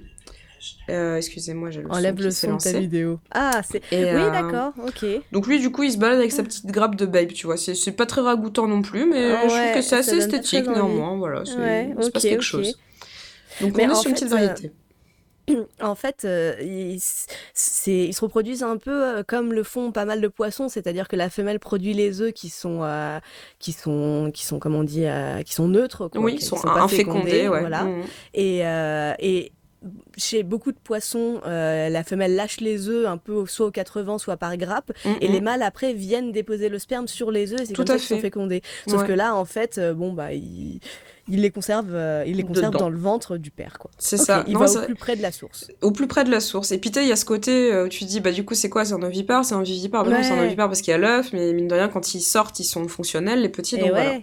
Euh, 0.89 1.17
Excusez-moi, 1.17 1.69
j'ai 1.71 1.81
le 1.81 1.91
Enlève 1.91 2.15
son 2.17 2.23
le 2.23 2.29
qui 2.29 2.35
s'est 2.35 2.47
son 2.47 2.55
de 2.57 2.61
ta 2.61 2.79
vidéo. 2.79 3.19
Ah, 3.31 3.61
c'est... 3.69 3.81
Oui, 3.91 3.97
euh, 4.03 4.31
d'accord, 4.31 4.73
ok. 4.85 5.05
Donc 5.31 5.47
lui, 5.47 5.59
du 5.59 5.71
coup, 5.71 5.83
il 5.83 5.91
se 5.91 5.97
balade 5.97 6.19
avec 6.19 6.31
sa 6.31 6.43
petite 6.43 6.65
grappe 6.67 6.95
de 6.95 7.05
babe, 7.05 7.29
tu 7.33 7.45
vois. 7.45 7.57
C'est 7.57 7.91
pas 7.91 8.05
très 8.05 8.21
ragoûtant 8.21 8.67
non 8.67 8.81
plus, 8.81 9.05
mais 9.05 9.31
je 9.31 9.47
trouve 9.47 9.73
que 9.75 9.81
c'est 9.81 9.97
assez 9.97 10.17
esthétique 10.17 10.67
néanmoins. 10.67 11.15
Voilà, 11.17 11.43
c'est- 11.45 11.55
Ouais, 11.57 11.93
il 11.97 12.03
se 12.03 12.09
passe 12.09 12.23
quelque 12.23 12.41
chose. 12.43 12.77
Donc 13.61 13.75
Mais 13.75 13.85
on 13.85 13.89
est 13.89 13.91
en 13.91 13.95
sur 13.95 14.09
une 14.11 14.15
fait, 14.15 14.25
petite 14.25 14.33
euh, 14.33 14.45
variété. 14.45 14.71
En 15.81 15.95
fait, 15.95 16.25
euh, 16.25 16.55
ils, 16.61 16.99
c'est- 17.53 18.03
ils 18.05 18.13
se 18.13 18.19
reproduisent 18.19 18.63
un 18.63 18.75
peu 18.75 18.91
euh, 19.05 19.23
comme 19.25 19.53
le 19.53 19.63
font 19.63 19.93
pas 19.93 20.03
mal 20.03 20.19
de 20.19 20.27
poissons, 20.27 20.67
c'est-à-dire 20.67 21.07
que 21.07 21.15
la 21.15 21.29
femelle 21.29 21.57
produit 21.59 21.93
les 21.93 22.19
œufs 22.21 22.33
qui 22.33 22.49
sont, 22.49 22.79
euh, 22.83 23.19
qui 23.57 23.71
sont, 23.71 24.29
qui 24.33 24.45
sont, 24.45 24.59
comment 24.59 24.79
on 24.79 24.83
dit, 24.83 25.05
euh, 25.05 25.41
qui 25.43 25.53
sont 25.53 25.69
neutres, 25.69 26.09
quoi, 26.09 26.19
Oui, 26.21 26.35
qui 26.35 26.43
sont 26.43 26.57
pas 26.59 26.81
infécondés, 26.81 27.47
ouais. 27.47 27.61
voilà. 27.61 27.83
Mhm. 27.85 28.03
Et, 28.33 28.65
euh, 28.67 29.13
et 29.19 29.53
chez 30.17 30.43
beaucoup 30.43 30.71
de 30.71 30.77
poissons, 30.83 31.41
euh, 31.45 31.89
la 31.89 32.03
femelle 32.03 32.35
lâche 32.35 32.59
les 32.61 32.89
œufs 32.89 33.05
un 33.07 33.17
peu 33.17 33.45
soit 33.45 33.67
aux 33.67 33.71
quatre 33.71 34.01
vents, 34.01 34.17
soit 34.17 34.37
par 34.37 34.55
grappe, 34.57 34.91
et 35.21 35.27
Mhm. 35.27 35.33
les 35.33 35.41
mâles 35.41 35.63
après 35.63 35.93
viennent 35.93 36.31
déposer 36.31 36.69
le 36.69 36.79
sperme 36.79 37.07
sur 37.07 37.31
les 37.31 37.53
œufs, 37.53 37.61
et 37.61 37.65
c'est 37.65 37.73
comme 37.75 37.87
ça 37.87 37.97
qu'ils 37.97 38.03
sont 38.07 38.19
fécondés. 38.19 38.61
Sauf 38.87 39.01
Ouais. 39.01 39.07
que 39.07 39.13
là, 39.13 39.35
en 39.35 39.45
fait, 39.45 39.77
euh, 39.77 39.93
bon 39.93 40.13
bah, 40.13 40.33
ils, 40.33 40.79
ils 41.29 41.41
les 41.41 41.51
conservent, 41.51 41.93
euh, 41.93 42.23
ils 42.25 42.37
les 42.37 42.43
conservent 42.43 42.67
Dedans. 42.73 42.79
dans 42.85 42.89
le 42.89 42.97
ventre 42.97 43.37
du 43.37 43.51
père, 43.51 43.77
quoi. 43.79 43.91
C'est 43.97 44.17
ça. 44.17 44.43
Il 44.47 44.53
Non, 44.53 44.59
va 44.61 44.71
au 44.81 44.85
plus 44.85 44.95
près 44.95 45.15
de 45.15 45.21
la 45.21 45.31
source. 45.31 45.69
au 45.81 45.91
plus 45.91 46.07
près 46.07 46.23
de 46.23 46.31
la 46.31 46.39
source. 46.39 46.71
Et 46.71 46.77
puis, 46.77 46.89
il 46.89 47.07
y 47.07 47.11
a 47.11 47.15
ce 47.17 47.25
côté 47.25 47.75
où 47.81 47.87
tu 47.89 47.99
te 48.05 48.09
dis, 48.09 48.19
bah, 48.21 48.31
du 48.31 48.45
coup, 48.45 48.53
c'est 48.55 48.69
quoi? 48.69 48.85
C'est 48.85 48.93
un 48.93 49.01
ovipare? 49.03 49.43
C'est 49.45 49.55
un 49.55 49.61
vivipare 49.63 50.03
Bah 50.05 50.11
non, 50.11 50.23
c'est 50.23 50.31
un 50.31 50.43
ovipare 50.45 50.67
parce 50.67 50.81
qu'il 50.81 50.91
y 50.91 50.95
a 50.95 50.97
l'œuf, 50.97 51.33
mais 51.33 51.51
mine 51.53 51.67
de 51.67 51.73
rien, 51.75 51.89
quand 51.89 52.13
ils 52.13 52.21
sortent, 52.21 52.59
ils 52.59 52.63
sont 52.65 52.87
fonctionnels, 52.87 53.41
les 53.41 53.49
petits. 53.49 53.75
Et 53.75 53.79
Donc 53.79 53.91
ouais. 53.91 53.93
voilà. 54.03 54.19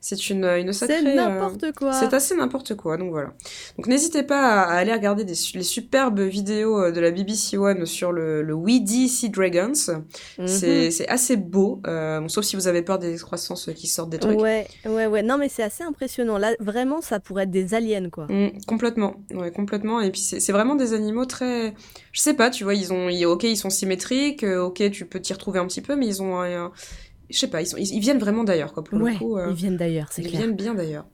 C'est 0.00 0.30
une, 0.30 0.44
une 0.44 0.72
sacrée. 0.72 1.00
C'est 1.02 1.14
n'importe 1.14 1.72
quoi. 1.72 1.92
C'est 1.92 2.14
assez 2.14 2.34
n'importe 2.34 2.74
quoi, 2.74 2.96
donc 2.96 3.10
voilà. 3.10 3.32
Donc 3.76 3.86
n'hésitez 3.86 4.22
pas 4.22 4.62
à, 4.62 4.72
aller 4.72 4.92
regarder 4.92 5.24
des, 5.24 5.34
les 5.54 5.62
superbes 5.62 6.20
vidéos 6.20 6.90
de 6.90 7.00
la 7.00 7.10
BBC 7.10 7.58
One 7.58 7.84
sur 7.86 8.12
le, 8.12 8.42
le 8.42 8.54
Weedy 8.54 9.08
Sea 9.08 9.28
Dragons. 9.28 9.72
Mhm. 10.38 10.46
C'est 10.46 11.08
assez 11.08 11.36
beau, 11.36 11.80
sauf 12.28 12.44
si 12.44 12.56
vous 12.56 12.66
avez 12.66 12.82
peur 12.82 12.98
des 12.98 13.12
excroissances 13.12 13.70
qui 13.74 13.86
sortent 13.86 14.10
des 14.10 14.18
trucs. 14.18 14.40
Ouais, 14.40 14.66
ouais, 14.86 15.06
ouais. 15.06 15.22
Non, 15.22 15.38
mais 15.38 15.48
c'est 15.48 15.62
assez 15.62 15.84
impressionnant. 15.84 16.38
Là, 16.38 16.54
vraiment, 16.60 17.00
ça 17.00 17.20
pourrait 17.20 17.44
être 17.44 17.50
des 17.50 17.74
aliens, 17.74 18.08
quoi. 18.10 18.26
Mm, 18.28 18.60
complètement, 18.66 19.16
ouais, 19.32 19.50
complètement. 19.50 20.00
Et 20.00 20.10
puis 20.10 20.20
c'est 20.20 20.52
vraiment 20.52 20.74
des 20.74 20.92
animaux 20.92 21.24
très, 21.24 21.74
je 22.12 22.20
sais 22.20 22.34
pas, 22.34 22.50
tu 22.50 22.64
vois, 22.64 22.74
ils 22.74 22.92
ont, 22.92 23.08
ok, 23.30 23.44
ils 23.44 23.56
sont 23.56 23.70
symétriques, 23.70 24.44
euh, 24.44 24.62
ok, 24.64 24.90
tu 24.90 25.06
peux 25.06 25.20
t'y 25.20 25.32
retrouver 25.32 25.58
un 25.58 25.66
petit 25.66 25.82
peu, 25.82 25.96
mais 25.96 26.06
ils 26.06 26.22
ont, 26.22 26.70
je 27.30 27.38
sais 27.38 27.48
pas, 27.48 27.62
ils, 27.62 27.66
sont, 27.66 27.76
ils, 27.76 28.00
viennent 28.00 28.18
vraiment 28.18 28.44
d'ailleurs, 28.44 28.72
quoi. 28.72 28.84
Pour 28.84 28.98
le 28.98 29.16
coup, 29.16 29.36
euh, 29.36 29.48
ils 29.50 29.56
viennent 29.56 29.76
d'ailleurs, 29.76 30.08
c'est 30.10 30.22
clair. 30.22 30.34
Ils 30.34 30.38
viennent 30.38 30.56
bien 30.56 30.74
d'ailleurs. 30.74 31.06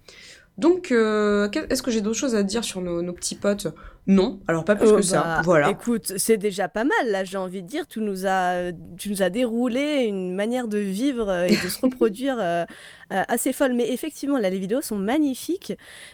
Donc, 0.59 0.90
euh, 0.90 1.48
est-ce 1.68 1.83
que 1.83 1.90
j'ai 1.90 2.00
d'autres 2.00 2.18
choses 2.18 2.35
à 2.35 2.42
dire 2.42 2.64
sur 2.64 2.81
nos, 2.81 3.02
nos 3.02 3.12
petits 3.12 3.35
potes? 3.35 3.68
Non, 4.07 4.38
alors 4.47 4.64
pas 4.64 4.77
plus 4.77 4.88
oh, 4.88 4.97
que 4.97 5.03
ça. 5.03 5.23
Bah, 5.23 5.42
voilà. 5.45 5.71
Écoute, 5.71 6.12
c'est 6.16 6.37
déjà 6.37 6.69
pas 6.69 6.85
mal 6.85 7.11
là, 7.11 7.25
j'ai 7.25 7.38
envie 7.38 7.62
de 7.62 7.66
dire. 7.66 7.88
Tu 7.88 8.01
nous 8.01 8.27
as, 8.27 8.71
tu 8.99 9.11
nous 9.11 9.23
as 9.23 9.31
déroulé 9.31 10.05
une 10.05 10.35
manière 10.35 10.69
de 10.69 10.79
vivre 10.79 11.29
euh, 11.29 11.47
et 11.47 11.57
de 11.57 11.69
se 11.69 11.81
reproduire 11.81 12.37
euh, 12.38 12.64
euh, 13.12 13.23
assez 13.27 13.53
folle. 13.53 13.75
Mais 13.75 13.92
effectivement, 13.92 14.38
là, 14.38 14.49
les 14.49 14.61
vidéos 14.61 14.81
sont 14.81 14.97
magnifiques 14.97 15.73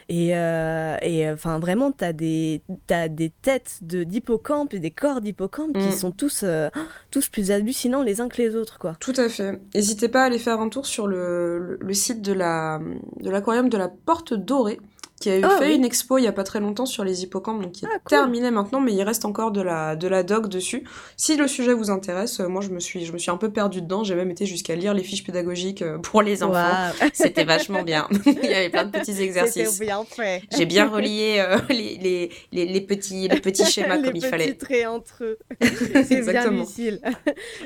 et, 0.08 0.28
et 0.28 1.30
enfin 1.30 1.58
vraiment, 1.58 1.92
t'as 1.92 2.14
des, 2.14 2.62
as 2.88 3.08
des 3.08 3.30
têtes 3.30 3.80
de 3.82 4.04
d'hippocampes 4.04 4.72
et 4.72 4.78
des 4.78 4.90
corps 4.90 5.20
d'hippocampes 5.20 5.74
qui 5.74 5.88
mm. 5.88 5.92
sont 5.92 6.12
tous, 6.12 6.44
tous 7.10 7.28
plus 7.28 7.50
hallucinants 7.50 8.02
les 8.02 8.20
uns 8.20 8.28
que 8.28 8.40
les 8.40 8.56
autres, 8.56 8.78
quoi. 8.78 8.96
Tout 9.00 9.14
à 9.16 9.28
fait. 9.28 9.60
N'hésitez 9.74 10.08
pas 10.08 10.22
à 10.22 10.24
aller 10.26 10.38
faire 10.38 10.60
un 10.60 10.68
tour 10.68 10.86
sur 10.86 11.06
le, 11.06 11.78
le, 11.80 11.94
site 11.94 12.22
de 12.22 12.32
la 12.32 12.80
de 13.20 13.30
l'aquarium 13.30 13.68
de 13.68 13.76
la 13.76 13.88
Porte 13.88 14.32
Dorée 14.32 14.80
qui 15.22 15.30
a 15.30 15.38
ah 15.44 15.58
fait 15.58 15.74
une 15.74 15.84
expo 15.84 16.18
il 16.18 16.24
y 16.24 16.26
a 16.26 16.32
pas 16.32 16.42
très 16.42 16.58
longtemps 16.58 16.86
sur 16.86 17.04
les 17.04 17.22
hippocampes, 17.22 17.62
donc 17.62 17.72
qui 17.72 17.84
est 17.84 17.88
ah, 17.90 17.98
terminé 18.08 18.50
maintenant, 18.50 18.80
mais 18.80 18.92
il 18.92 19.02
reste 19.02 19.24
encore 19.24 19.52
de 19.52 19.62
la, 19.62 19.94
de 19.94 20.08
la 20.08 20.24
doc 20.24 20.48
dessus. 20.48 20.84
Si 21.16 21.36
le 21.36 21.46
sujet 21.46 21.72
vous 21.72 21.90
intéresse, 21.90 22.40
euh, 22.40 22.48
moi 22.48 22.60
je 22.60 22.70
me 22.70 22.80
suis, 22.80 23.04
je 23.04 23.12
me 23.12 23.18
suis 23.18 23.30
un 23.30 23.36
peu 23.36 23.50
perdue 23.50 23.82
dedans, 23.82 24.02
j'ai 24.02 24.16
même 24.16 24.30
été 24.30 24.46
jusqu'à 24.46 24.74
lire 24.74 24.94
les 24.94 25.04
fiches 25.04 25.24
pédagogiques 25.24 25.82
euh, 25.82 25.98
pour 25.98 26.22
les 26.22 26.42
enfants. 26.42 26.92
C'était 27.12 27.44
vachement 27.44 27.82
bien. 27.82 28.08
il 28.26 28.50
y 28.50 28.54
avait 28.54 28.68
plein 28.68 28.84
de 28.84 28.90
petits 28.90 29.22
exercices. 29.22 29.78
bien 29.78 30.04
fait. 30.04 30.42
J'ai 30.56 30.66
bien 30.66 30.88
relié 30.88 31.36
euh, 31.38 31.58
les, 31.68 32.30
les, 32.50 32.66
les, 32.66 32.80
petits, 32.80 33.28
les 33.28 33.40
petits 33.40 33.64
schémas 33.70 33.98
comme 33.98 34.16
il 34.16 34.24
fallait. 34.24 34.46
Les 34.46 34.56
traits 34.56 34.86
entre 34.86 35.22
eux. 35.22 35.38
C'est 36.04 36.28
bien 36.28 36.52
utile. 36.52 37.00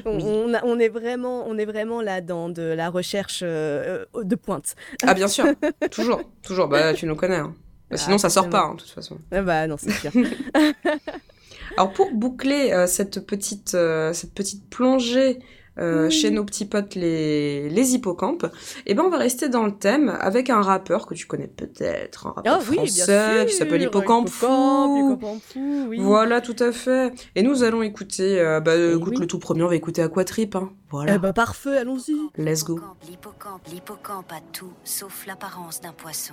on, 0.04 0.52
on, 0.62 0.78
est 0.78 0.88
vraiment, 0.90 1.44
on 1.46 1.56
est 1.56 1.64
vraiment 1.64 2.02
là 2.02 2.20
dans 2.20 2.50
de 2.50 2.62
la 2.62 2.90
recherche 2.90 3.42
de 3.42 4.34
pointe. 4.34 4.74
Ah 5.02 5.14
bien 5.14 5.28
sûr, 5.28 5.46
toujours, 5.90 6.20
toujours. 6.42 6.68
Bah 6.68 6.92
tu 6.92 7.06
nous 7.06 7.16
connais. 7.16 7.36
Hein. 7.36 7.45
Bah, 7.90 7.96
sinon, 7.96 8.18
ça 8.18 8.30
sort 8.30 8.50
pas, 8.50 8.62
hein, 8.62 8.74
de 8.74 8.80
toute 8.80 8.90
façon. 8.90 9.18
Ah 9.30 9.42
bah 9.42 9.66
non, 9.66 9.76
c'est 9.78 9.92
sûr. 9.92 10.10
Alors, 11.76 11.92
pour 11.92 12.10
boucler 12.12 12.72
euh, 12.72 12.86
cette, 12.86 13.26
petite, 13.26 13.74
euh, 13.74 14.12
cette 14.12 14.32
petite 14.32 14.68
plongée 14.70 15.38
euh, 15.78 16.08
chez 16.08 16.30
nos 16.30 16.42
petits 16.42 16.64
potes 16.64 16.94
les, 16.94 17.68
les 17.68 17.94
hippocampes, 17.94 18.46
eh 18.86 18.94
ben 18.94 19.02
on 19.04 19.10
va 19.10 19.18
rester 19.18 19.50
dans 19.50 19.66
le 19.66 19.72
thème 19.76 20.16
avec 20.20 20.48
un 20.48 20.62
rappeur 20.62 21.06
que 21.06 21.12
tu 21.12 21.26
connais 21.26 21.48
peut-être, 21.48 22.28
un 22.28 22.30
rappeur 22.30 22.56
ah 22.56 22.60
français 22.60 23.44
qui 23.46 23.54
s'appelle 23.54 23.82
Hippocampe 23.82 24.30
Fou. 24.30 25.18
Oui. 25.54 25.98
Voilà, 26.00 26.40
tout 26.40 26.56
à 26.60 26.72
fait. 26.72 27.12
Et 27.34 27.42
nous 27.42 27.62
allons 27.62 27.82
écouter, 27.82 28.42
bah 28.64 28.72
eh 28.74 28.94
écoute, 28.94 29.18
le 29.18 29.26
tout 29.26 29.38
premier, 29.38 29.64
on 29.64 29.68
va 29.68 29.76
écouter 29.76 30.00
Aquatrip. 30.00 30.56
Hein. 30.56 30.70
Voilà. 30.90 31.16
Eh 31.16 31.18
bah 31.18 31.34
parfait, 31.34 31.76
allons-y. 31.76 32.16
Let's 32.42 32.64
go. 32.64 32.80
L'hippocampe, 33.06 33.66
l'hippocampe 33.70 34.32
a 34.32 34.40
tout 34.52 34.72
sauf 34.82 35.26
l'apparence 35.26 35.82
d'un 35.82 35.92
poisson. 35.92 36.32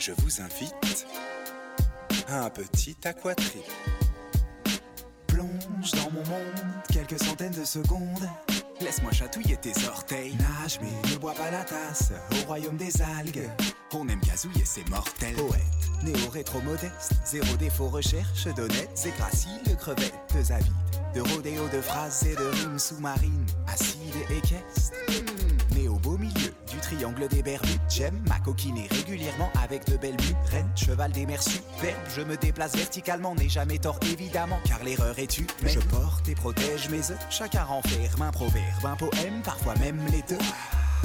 Je 0.00 0.12
vous 0.12 0.40
invite 0.40 1.06
à 2.28 2.44
un 2.44 2.50
petit 2.50 2.96
aquatrip. 3.04 3.64
Plonge 5.26 5.90
dans 5.92 6.10
mon 6.10 6.24
monde 6.26 6.64
quelques 6.90 7.22
centaines 7.22 7.52
de 7.52 7.64
secondes. 7.64 8.28
Laisse-moi 8.80 9.12
chatouiller 9.12 9.58
tes 9.58 9.74
orteils. 9.86 10.34
Nage, 10.36 10.78
mais 10.80 11.10
ne 11.12 11.18
bois 11.18 11.34
pas 11.34 11.50
la 11.50 11.64
tasse. 11.64 12.12
Au 12.32 12.46
royaume 12.46 12.78
des 12.78 13.02
algues, 13.02 13.46
on 13.92 14.08
aime 14.08 14.20
gazouiller, 14.20 14.64
c'est 14.64 14.88
mortel. 14.88 15.34
Poète, 15.34 15.60
néo-rétro-modeste, 16.02 17.12
zéro 17.26 17.56
défaut, 17.58 17.88
recherche 17.88 18.46
d'honnêtes 18.54 19.04
et 19.04 19.10
graciles 19.18 19.76
crevettes 19.78 20.50
avides. 20.50 20.72
De 21.14 21.20
rodéo 21.20 21.68
de 21.68 21.80
phrases 21.82 22.24
et 22.24 22.34
de 22.36 22.44
rimes 22.44 22.78
sous-marines, 22.78 23.46
acides 23.66 24.14
et 24.30 24.38
équestres. 24.38 24.94
Triangle 26.90 27.28
des 27.28 27.42
Bermudes, 27.42 27.80
j'aime 27.88 28.20
ma 28.28 28.40
coquiner 28.40 28.88
régulièrement 28.90 29.50
avec 29.62 29.86
de 29.86 29.96
belles 29.96 30.16
Reine, 30.50 30.68
cheval 30.74 31.12
des 31.12 31.24
mers 31.24 31.42
superbes, 31.42 31.94
je 32.16 32.22
me 32.22 32.36
déplace 32.36 32.74
verticalement, 32.74 33.34
n'ai 33.36 33.48
jamais 33.48 33.78
tort 33.78 34.00
évidemment, 34.10 34.58
car 34.64 34.82
l'erreur 34.82 35.16
est 35.18 35.28
tue. 35.28 35.46
Mais 35.62 35.70
je 35.70 35.78
porte 35.78 36.28
et 36.28 36.34
protège 36.34 36.88
mes 36.90 36.98
œufs, 36.98 37.26
chacun 37.30 37.62
renferme 37.62 38.22
un 38.22 38.32
proverbe, 38.32 38.84
un 38.84 38.96
poème, 38.96 39.40
parfois 39.44 39.76
même 39.76 40.00
les 40.10 40.22
deux. 40.28 40.42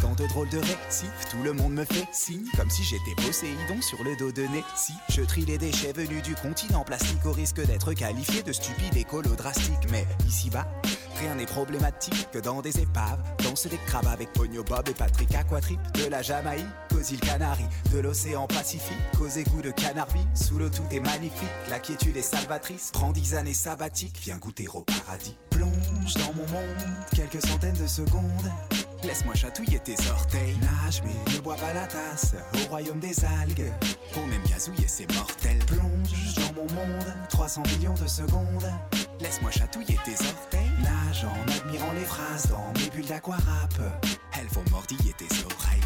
Tant 0.01 0.13
de 0.13 0.27
drôles 0.27 0.49
de 0.49 0.57
récifs, 0.57 1.25
tout 1.31 1.41
le 1.43 1.53
monde 1.53 1.73
me 1.73 1.85
fait 1.85 2.07
signe, 2.11 2.45
comme 2.57 2.69
si 2.69 2.83
j'étais 2.83 3.15
Poséidon 3.15 3.81
sur 3.81 4.03
le 4.03 4.15
dos 4.17 4.31
de 4.31 4.45
Si 4.75 4.93
Je 5.09 5.21
trie 5.21 5.45
les 5.45 5.57
déchets 5.57 5.93
venus 5.93 6.21
du 6.21 6.35
continent 6.35 6.83
plastique 6.83 7.25
au 7.25 7.31
risque 7.31 7.65
d'être 7.65 7.93
qualifié 7.93 8.43
de 8.43 8.51
stupide 8.51 8.97
écolo 8.97 9.35
drastique. 9.35 9.89
Mais 9.91 10.05
ici-bas, 10.27 10.67
rien 11.15 11.35
n'est 11.35 11.45
problématique 11.45 12.29
que 12.31 12.39
dans 12.39 12.61
des 12.61 12.79
épaves, 12.79 13.19
danser 13.43 13.69
des 13.69 13.79
crabes 13.87 14.07
avec 14.07 14.31
Pogno 14.33 14.63
Bob 14.63 14.87
et 14.89 14.93
Patrick 14.93 15.33
Aquatrip, 15.35 15.79
de 15.93 16.09
la 16.09 16.21
Jamaïque 16.21 16.65
aux 16.95 17.01
îles 17.01 17.19
Canaries, 17.19 17.65
de 17.93 17.99
l'océan 17.99 18.47
Pacifique 18.47 18.97
aux 19.19 19.27
égouts 19.27 19.61
de 19.61 19.71
Canarvie, 19.71 20.27
sous 20.33 20.57
l'eau 20.57 20.69
tout 20.69 20.83
est 20.91 20.99
magnifique, 20.99 21.49
la 21.69 21.79
quiétude 21.79 22.17
est 22.17 22.21
salvatrice, 22.21 22.91
prends 22.93 23.11
dix 23.11 23.35
années 23.35 23.53
sabbatiques, 23.53 24.19
viens 24.21 24.37
goûter 24.37 24.67
au 24.73 24.81
paradis. 24.81 25.35
Plonge 25.49 26.13
dans 26.15 26.33
mon 26.33 26.47
monde 26.51 26.85
quelques 27.15 27.45
centaines 27.45 27.77
de 27.81 27.87
secondes. 27.87 28.51
Laisse-moi 29.03 29.35
chatouiller 29.35 29.79
tes 29.79 29.95
orteils. 30.09 30.57
Nage, 30.61 31.01
mais 31.03 31.33
ne 31.33 31.39
bois 31.39 31.55
pas 31.55 31.73
la 31.73 31.85
tasse. 31.85 32.35
Au 32.53 32.69
royaume 32.69 32.99
des 32.99 33.23
algues, 33.23 33.71
pour 34.13 34.25
même 34.27 34.41
gazouiller, 34.49 34.87
c'est 34.87 35.11
mortel. 35.13 35.57
Plonge 35.67 36.35
dans 36.35 36.53
mon 36.61 36.73
monde, 36.73 37.13
300 37.29 37.63
millions 37.77 37.93
de 37.93 38.07
secondes. 38.07 38.65
Laisse-moi 39.25 39.49
chatouiller 39.49 39.97
tes 40.05 40.23
orteils. 40.23 40.69
Nage 40.83 41.25
en 41.25 41.51
admirant 41.51 41.91
les 41.93 42.05
phrases 42.05 42.45
dans 42.47 42.71
mes 42.79 42.91
bulles 42.91 43.07
d'aquarap. 43.07 43.73
Elles 44.39 44.47
vont 44.49 44.63
mordiller 44.69 45.13
tes 45.17 45.25
oreilles. 45.25 45.84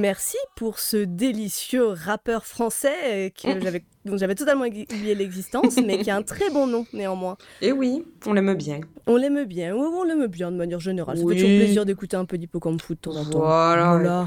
Merci 0.00 0.38
pour 0.56 0.78
ce 0.78 0.96
délicieux 0.96 1.88
rappeur 1.88 2.46
français 2.46 3.28
euh, 3.28 3.30
que 3.30 3.58
mm. 3.58 3.62
j'avais, 3.62 3.84
dont 4.04 4.16
j'avais 4.16 4.34
totalement 4.34 4.64
oublié 4.64 5.14
l'existence, 5.14 5.76
mais 5.84 5.98
qui 5.98 6.10
a 6.10 6.16
un 6.16 6.22
très 6.22 6.50
bon 6.50 6.66
nom 6.66 6.86
néanmoins. 6.92 7.36
Et 7.62 7.72
oui, 7.72 8.04
on 8.26 8.32
l'aime 8.32 8.54
bien. 8.54 8.80
On 9.06 9.16
l'aime 9.16 9.44
bien, 9.44 9.74
oui, 9.74 9.86
on 9.92 10.04
l'aime 10.04 10.26
bien 10.26 10.50
de 10.50 10.56
manière 10.56 10.80
générale. 10.80 11.18
Ça 11.18 11.24
fait 11.26 11.34
toujours 11.34 11.48
plaisir 11.48 11.84
d'écouter 11.84 12.16
un 12.16 12.24
peu 12.24 12.38
d'hippocampe 12.38 12.80
foot 12.80 12.96
de 12.96 13.02
temps 13.02 13.16
en 13.16 13.24
temps. 13.24 13.38
Voilà, 13.40 14.26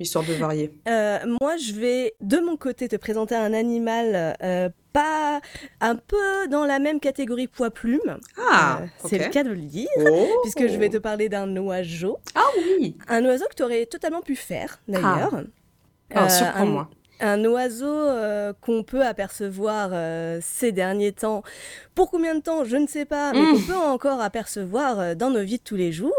histoire 0.00 0.24
de 0.24 0.32
varier. 0.32 0.72
Euh, 0.88 1.18
moi, 1.40 1.56
je 1.56 1.72
vais 1.72 2.14
de 2.20 2.38
mon 2.38 2.56
côté 2.56 2.88
te 2.88 2.96
présenter 2.96 3.34
un 3.34 3.52
animal 3.52 4.36
euh, 4.42 4.68
pas 4.92 5.40
un 5.80 5.96
peu 5.96 6.48
dans 6.50 6.64
la 6.64 6.78
même 6.78 7.00
catégorie 7.00 7.48
poids-plume. 7.48 8.18
Ah, 8.38 8.80
euh, 8.80 8.86
c'est 9.04 9.18
le 9.18 9.30
cas 9.30 9.42
de 9.42 9.50
le 9.50 9.56
dire, 9.56 9.88
oh. 9.98 10.26
puisque 10.42 10.66
je 10.66 10.76
vais 10.78 10.88
te 10.88 10.98
parler 10.98 11.28
d'un 11.28 11.56
oiseau. 11.56 12.18
Ah 12.34 12.40
oui 12.56 12.96
Un 13.08 13.24
oiseau 13.24 13.44
que 13.50 13.54
tu 13.54 13.62
aurais 13.62 13.86
totalement 13.86 14.22
pu 14.22 14.36
faire, 14.36 14.80
d'ailleurs. 14.88 15.42
Ah, 16.14 16.28
oh, 16.60 16.64
moi 16.64 16.88
un 17.20 17.44
oiseau 17.44 17.86
euh, 17.86 18.52
qu'on 18.60 18.82
peut 18.82 19.04
apercevoir 19.04 19.90
euh, 19.92 20.38
ces 20.42 20.72
derniers 20.72 21.12
temps. 21.12 21.42
Pour 21.94 22.10
combien 22.10 22.34
de 22.34 22.40
temps, 22.40 22.64
je 22.64 22.76
ne 22.76 22.86
sais 22.88 23.04
pas, 23.04 23.32
mais 23.32 23.38
qu'on 23.40 23.58
mmh. 23.58 23.66
peut 23.66 23.76
encore 23.76 24.20
apercevoir 24.20 24.98
euh, 24.98 25.14
dans 25.14 25.30
nos 25.30 25.42
vies 25.42 25.58
de 25.58 25.62
tous 25.62 25.76
les 25.76 25.92
jours. 25.92 26.12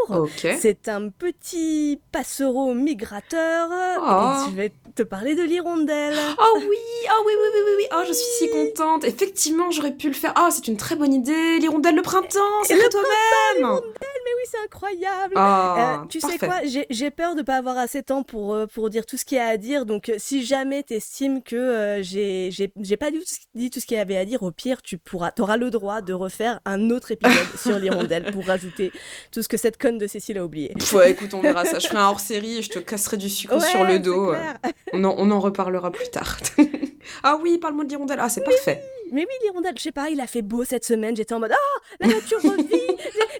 C'est 0.58 0.88
un 0.88 1.10
petit 1.10 2.00
passereau 2.12 2.72
migrateur. 2.74 3.68
Oh. 4.00 4.48
je 4.50 4.56
vais 4.56 4.72
te 4.94 5.02
parler 5.02 5.34
de 5.34 5.42
l'hirondelle. 5.42 6.16
Oh 6.38 6.58
oui, 6.58 6.64
oh 6.66 7.22
oui, 7.26 7.32
oui, 7.36 7.48
oui, 7.54 7.60
oui, 7.66 7.72
oui. 7.78 7.84
Oh, 7.94 8.02
je 8.08 8.12
suis 8.12 8.24
si 8.38 8.50
contente. 8.50 9.04
Effectivement, 9.04 9.70
j'aurais 9.70 9.92
pu 9.92 10.08
le 10.08 10.14
faire. 10.14 10.32
Oh, 10.38 10.48
c'est 10.50 10.66
une 10.68 10.76
très 10.78 10.96
bonne 10.96 11.12
idée. 11.12 11.58
L'hirondelle 11.58 11.94
le 11.96 12.02
printemps, 12.02 12.62
c'est 12.64 12.76
toi-même. 12.88 13.80
mais 13.80 14.32
oui, 14.36 14.42
c'est 14.50 14.58
incroyable. 14.64 15.34
Ah, 15.36 16.00
Euh, 16.02 16.06
tu 16.08 16.20
sais 16.20 16.38
quoi, 16.38 16.60
j'ai 16.64 17.10
peur 17.10 17.34
de 17.34 17.42
pas 17.42 17.56
avoir 17.56 17.76
assez 17.78 18.00
de 18.00 18.06
temps 18.06 18.22
pour, 18.22 18.54
euh, 18.54 18.66
pour 18.66 18.88
dire 18.90 19.04
tout 19.06 19.16
ce 19.16 19.24
qu'il 19.24 19.36
y 19.38 19.40
a 19.40 19.46
à 19.48 19.56
dire. 19.56 19.84
Donc, 19.86 20.08
euh, 20.08 20.14
si 20.18 20.44
jamais 20.44 20.82
tu 20.82 20.94
estimes 20.94 21.42
que 21.42 21.56
euh, 21.56 22.02
j'ai 22.02 22.96
pas 22.98 23.10
dit 23.10 23.18
tout, 23.18 23.24
ce- 23.26 23.36
dit 23.54 23.70
tout 23.70 23.80
ce 23.80 23.86
qu'il 23.86 23.96
y 23.96 24.00
avait 24.00 24.16
à 24.16 24.24
dire, 24.24 24.42
au 24.42 24.50
pire, 24.50 24.82
tu 24.82 24.98
pourras, 24.98 25.30
auras 25.38 25.56
le 25.56 25.65
droit 25.70 26.00
de 26.00 26.12
refaire 26.12 26.60
un 26.64 26.90
autre 26.90 27.12
épisode 27.12 27.46
sur 27.60 27.78
l'hirondelle 27.78 28.30
pour 28.32 28.44
rajouter 28.46 28.92
tout 29.32 29.42
ce 29.42 29.48
que 29.48 29.56
cette 29.56 29.78
conne 29.80 29.98
de 29.98 30.06
Cécile 30.06 30.38
a 30.38 30.44
oublié. 30.44 30.74
Ouais, 30.92 31.10
écoute, 31.12 31.32
on 31.34 31.40
verra 31.40 31.64
ça. 31.64 31.78
Je 31.78 31.86
ferai 31.88 31.98
un 31.98 32.08
hors-série 32.08 32.58
et 32.58 32.62
je 32.62 32.70
te 32.70 32.78
casserai 32.78 33.16
du 33.16 33.28
sucre 33.28 33.60
sur 33.62 33.84
le 33.84 33.98
dos. 33.98 34.32
euh. 34.32 34.42
On 34.92 35.02
en, 35.04 35.14
on 35.18 35.30
en 35.32 35.40
reparlera 35.40 35.90
plus 35.90 36.08
tard. 36.10 36.36
ah 37.24 37.36
oui, 37.42 37.58
parle-moi 37.58 37.84
de 37.84 37.90
l'hirondelle. 37.90 38.18
Ah, 38.20 38.28
c'est 38.28 38.44
parfait. 38.44 38.80
Mais 39.12 39.22
oui, 39.22 39.32
l'hirondelle, 39.42 39.74
je 39.76 39.82
sais 39.82 39.92
pas, 39.92 40.10
il 40.10 40.20
a 40.20 40.26
fait 40.28 40.42
beau 40.42 40.64
cette 40.64 40.84
semaine. 40.84 41.16
J'étais 41.16 41.34
en 41.34 41.40
mode 41.40 41.50
Ah, 41.52 41.96
la 42.00 42.06
nature 42.06 42.38
revit, 42.42 42.62
les, 42.70 42.78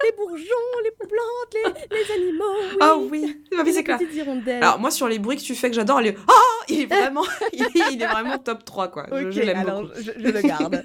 les 0.05 0.13
bourgeons, 0.17 0.45
les 0.85 0.91
plantes, 0.91 1.55
les, 1.91 1.97
les 1.97 2.13
animaux. 2.13 2.45
Oui. 2.73 2.77
Ah 2.81 2.97
oui, 2.99 3.37
Ah 3.57 3.63
c'est 3.73 3.85
clair. 3.85 3.99
Alors 4.61 4.79
moi 4.81 4.91
sur 4.91 5.07
les 5.09 5.19
bruits 5.21 5.37
que 5.37 5.43
tu 5.43 5.55
fais 5.55 5.71
que 5.71 5.77
j'adore. 5.77 6.01
Ah 6.29 6.33
il 6.69 6.83
est 6.83 6.87
vraiment 6.87 7.25
il 7.53 7.63
est, 7.63 7.93
il 7.93 8.03
est 8.03 8.07
vraiment 8.07 8.39
top 8.39 8.65
3 8.65 8.89
quoi. 8.89 9.07
Je- 9.11 9.27
Ok, 9.27 9.31
je 9.33 9.41
l'aime 9.43 9.59
alors 9.59 9.83
beaucoup. 9.83 9.95
je, 9.99 10.11
je 10.17 10.29
le 10.29 10.41
garde. 10.43 10.85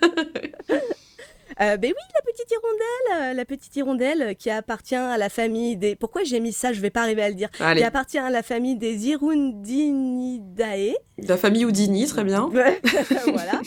Euh, 1.61 1.77
ben 1.77 1.89
oui, 1.95 2.03
la 2.15 2.21
petite 2.31 2.49
hirondelle, 2.51 3.21
euh, 3.21 3.33
la 3.35 3.45
petite 3.45 3.75
hirondelle 3.75 4.35
qui 4.35 4.49
appartient 4.49 4.95
à 4.95 5.17
la 5.17 5.29
famille 5.29 5.77
des. 5.77 5.95
Pourquoi 5.95 6.23
j'ai 6.23 6.39
mis 6.39 6.53
ça 6.53 6.73
Je 6.73 6.81
vais 6.81 6.89
pas 6.89 7.01
arriver 7.01 7.21
à 7.21 7.29
le 7.29 7.35
dire. 7.35 7.49
Allez, 7.59 7.81
Qui 7.81 7.85
appartient 7.85 8.17
à 8.17 8.29
la 8.31 8.41
famille 8.41 8.75
des 8.77 9.07
Hirundinidae. 9.07 10.95
la 11.19 11.37
famille 11.37 11.65
Houdini, 11.65 12.07
très 12.07 12.23
bien. 12.23 12.49
Voilà. 12.51 13.61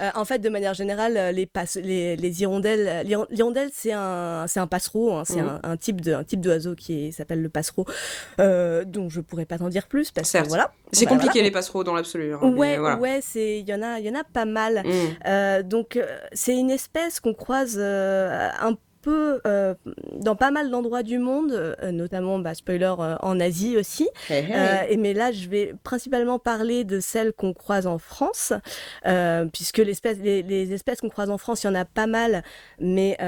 Euh, 0.00 0.10
en 0.14 0.24
fait, 0.24 0.38
de 0.40 0.48
manière 0.50 0.74
générale, 0.74 1.34
les, 1.34 1.46
passe- 1.46 1.76
les, 1.82 2.16
les 2.16 2.42
hirondelles, 2.42 3.06
l'hir- 3.06 3.26
l'hirondelle, 3.30 3.70
c'est 3.72 3.92
un, 3.92 4.44
c'est 4.46 4.60
un 4.60 4.66
passereau, 4.66 5.12
hein, 5.12 5.22
c'est 5.24 5.40
Mhm. 5.40 5.60
un, 5.62 5.70
un 5.70 5.76
type 5.76 6.00
de, 6.02 6.12
un 6.12 6.24
type 6.24 6.40
d'oiseau 6.40 6.74
qui 6.74 7.12
s'appelle 7.12 7.40
le 7.40 7.48
passereau, 7.48 7.86
euh, 8.40 8.84
dont 8.84 9.08
je 9.08 9.20
pourrais 9.20 9.46
pas 9.46 9.56
t'en 9.58 9.68
dire 9.68 9.86
plus 9.86 10.10
parce 10.10 10.28
Certes. 10.28 10.44
que 10.44 10.48
voilà. 10.50 10.72
C'est 10.92 11.06
Bah, 11.06 11.12
compliqué 11.12 11.42
les 11.42 11.50
passereaux 11.50 11.82
dans 11.84 11.94
l'absolu. 11.94 12.34
hein, 12.34 12.38
Ouais, 12.42 12.76
voilà. 12.76 12.96
ouais, 12.98 13.20
c'est, 13.22 13.60
il 13.60 13.68
y 13.68 13.72
en 13.74 13.82
a, 13.82 13.98
il 13.98 14.06
y 14.06 14.10
en 14.10 14.14
a 14.14 14.24
pas 14.24 14.44
mal. 14.44 14.82
Mm. 14.84 15.62
Donc, 15.62 15.98
c'est 16.32 16.54
une 16.54 16.70
espèce 16.70 17.13
qu'on 17.20 17.34
croise 17.34 17.76
euh, 17.78 18.48
un 18.60 18.76
peu 19.04 19.40
euh, 19.46 19.74
dans 20.18 20.34
pas 20.34 20.50
mal 20.50 20.70
d'endroits 20.70 21.02
du 21.02 21.18
monde, 21.18 21.52
euh, 21.52 21.92
notamment, 21.92 22.38
bah, 22.38 22.54
spoiler, 22.54 22.94
en 23.20 23.38
Asie 23.38 23.76
aussi. 23.76 24.08
Euh, 24.30 24.82
et 24.88 24.96
mais 24.96 25.12
là, 25.12 25.30
je 25.30 25.48
vais 25.48 25.74
principalement 25.84 26.38
parler 26.38 26.84
de 26.84 27.00
celles 27.00 27.32
qu'on 27.34 27.52
croise 27.52 27.86
en 27.86 27.98
France, 27.98 28.54
puisque 29.52 29.78
les, 29.78 30.42
les 30.42 30.72
espèces 30.72 31.00
qu'on 31.00 31.10
croise 31.10 31.30
en 31.30 31.38
France, 31.38 31.64
il 31.64 31.66
y 31.66 31.70
en 31.70 31.74
a 31.74 31.84
pas 31.84 32.06
mal, 32.06 32.42
mais 32.80 33.18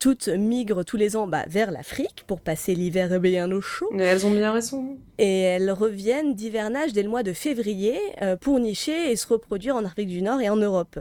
toutes 0.00 0.28
migrent 0.28 0.84
tous 0.84 0.96
les 0.96 1.16
ans 1.16 1.26
bah, 1.26 1.44
vers 1.48 1.70
l'Afrique 1.70 2.24
pour 2.26 2.40
passer 2.40 2.74
l'hiver 2.74 3.20
bien 3.20 3.50
au 3.52 3.60
chaud. 3.60 3.90
Mais 3.92 4.04
elles 4.04 4.26
ont 4.26 4.30
bien 4.30 4.52
raison. 4.52 4.96
Et 5.18 5.40
elles 5.42 5.70
reviennent 5.70 6.34
d'hivernage 6.34 6.92
dès 6.92 7.02
le 7.02 7.10
mois 7.10 7.22
de 7.22 7.32
février 7.32 7.98
pour 8.40 8.58
nicher 8.58 9.10
et 9.10 9.16
se 9.16 9.26
reproduire 9.26 9.76
en 9.76 9.84
Afrique 9.84 10.08
du 10.08 10.22
Nord 10.22 10.40
et 10.40 10.48
en 10.48 10.56
Europe. 10.56 10.98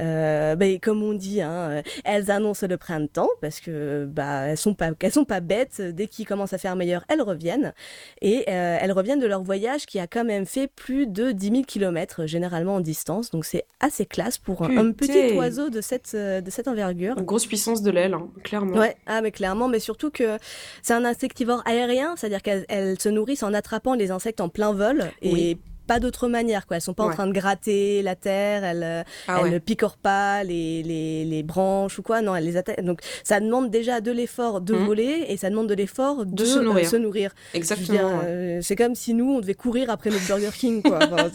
Euh, 0.00 0.56
bah, 0.56 0.66
et 0.66 0.78
comme 0.78 1.02
on 1.02 1.12
dit, 1.12 1.42
hein, 1.42 1.82
elles 2.04 2.30
annoncent 2.30 2.66
le 2.66 2.76
printemps 2.76 3.28
parce 3.40 3.60
que 3.60 4.06
bah 4.10 4.46
elles 4.48 4.56
sont 4.56 4.74
pas 4.74 4.90
elles 4.98 5.12
sont 5.12 5.24
pas 5.24 5.40
bêtes. 5.40 5.80
Dès 5.80 6.06
qu'il 6.06 6.26
commence 6.26 6.52
à 6.52 6.58
faire 6.58 6.76
meilleur, 6.76 7.04
elles 7.08 7.22
reviennent 7.22 7.72
et 8.20 8.44
euh, 8.48 8.78
elles 8.80 8.92
reviennent 8.92 9.20
de 9.20 9.26
leur 9.26 9.42
voyage 9.42 9.86
qui 9.86 9.98
a 9.98 10.06
quand 10.06 10.24
même 10.24 10.46
fait 10.46 10.68
plus 10.68 11.06
de 11.06 11.32
10 11.32 11.50
000 11.50 11.62
kilomètres 11.64 12.26
généralement 12.26 12.76
en 12.76 12.80
distance. 12.80 13.30
Donc 13.30 13.44
c'est 13.44 13.64
assez 13.80 14.06
classe 14.06 14.38
pour 14.38 14.62
un, 14.62 14.76
un 14.76 14.92
petit 14.92 15.36
oiseau 15.36 15.70
de 15.70 15.80
cette 15.80 16.12
euh, 16.14 16.40
de 16.40 16.50
cette 16.50 16.68
envergure. 16.68 17.18
Une 17.18 17.24
grosse 17.24 17.46
puissance 17.46 17.82
de 17.82 17.90
l'aile, 17.90 18.14
hein, 18.14 18.28
clairement. 18.42 18.78
Ouais, 18.78 18.96
ah 19.06 19.20
mais 19.20 19.30
clairement, 19.30 19.68
mais 19.68 19.80
surtout 19.80 20.10
que 20.10 20.38
c'est 20.82 20.94
un 20.94 21.04
insectivore 21.04 21.62
aérien, 21.66 22.14
c'est-à-dire 22.16 22.42
qu'elles 22.42 22.64
elles 22.68 23.00
se 23.00 23.08
nourrissent 23.08 23.42
en 23.42 23.54
attrapant 23.54 23.94
les 23.94 24.10
insectes 24.10 24.40
en 24.40 24.48
plein 24.48 24.72
vol 24.72 25.10
et 25.20 25.32
Oui. 25.32 25.58
Pas 25.86 26.00
d'autre 26.00 26.28
manière 26.28 26.66
quoi. 26.66 26.76
Elles 26.76 26.82
sont 26.82 26.94
pas 26.94 27.04
en 27.04 27.10
train 27.10 27.26
de 27.26 27.32
gratter 27.32 28.02
la 28.02 28.14
terre, 28.16 28.64
elles 28.64 28.82
euh, 28.82 29.02
Ah 29.28 29.36
elles 29.38 29.44
ouais. 29.44 29.50
ne 29.50 29.58
picorent 29.58 29.96
pas 29.96 30.44
les, 30.44 30.82
les, 30.82 31.24
les 31.24 31.42
branches 31.42 31.98
ou 31.98 32.02
quoi. 32.02 32.22
Non, 32.22 32.34
elles 32.36 32.44
les 32.44 32.56
attaquent. 32.56 32.80
Donc 32.82 33.00
ça 33.24 33.40
demande 33.40 33.70
déjà 33.70 34.00
de 34.00 34.10
l'effort 34.12 34.60
de 34.60 34.74
Mhm. 34.74 34.84
voler 34.86 35.24
et 35.28 35.36
ça 35.36 35.50
demande 35.50 35.68
de 35.68 35.74
l'effort 35.74 36.24
de, 36.26 36.44
se 36.44 36.58
nourrir. 36.58 36.86
euh, 36.86 36.88
se 36.90 36.96
nourrir. 36.96 37.32
Exactement. 37.54 37.86
dire, 37.98 38.04
ouais. 38.06 38.24
euh, 38.26 38.58
c'est 38.62 38.76
comme 38.76 38.94
si 38.94 39.14
nous 39.14 39.30
on 39.30 39.40
devait 39.40 39.54
courir 39.54 39.90
après 39.90 40.10
notre 40.10 40.26
Burger 40.26 40.50
King 40.54 40.82
quoi. 40.82 40.98
Enfin, 41.12 41.16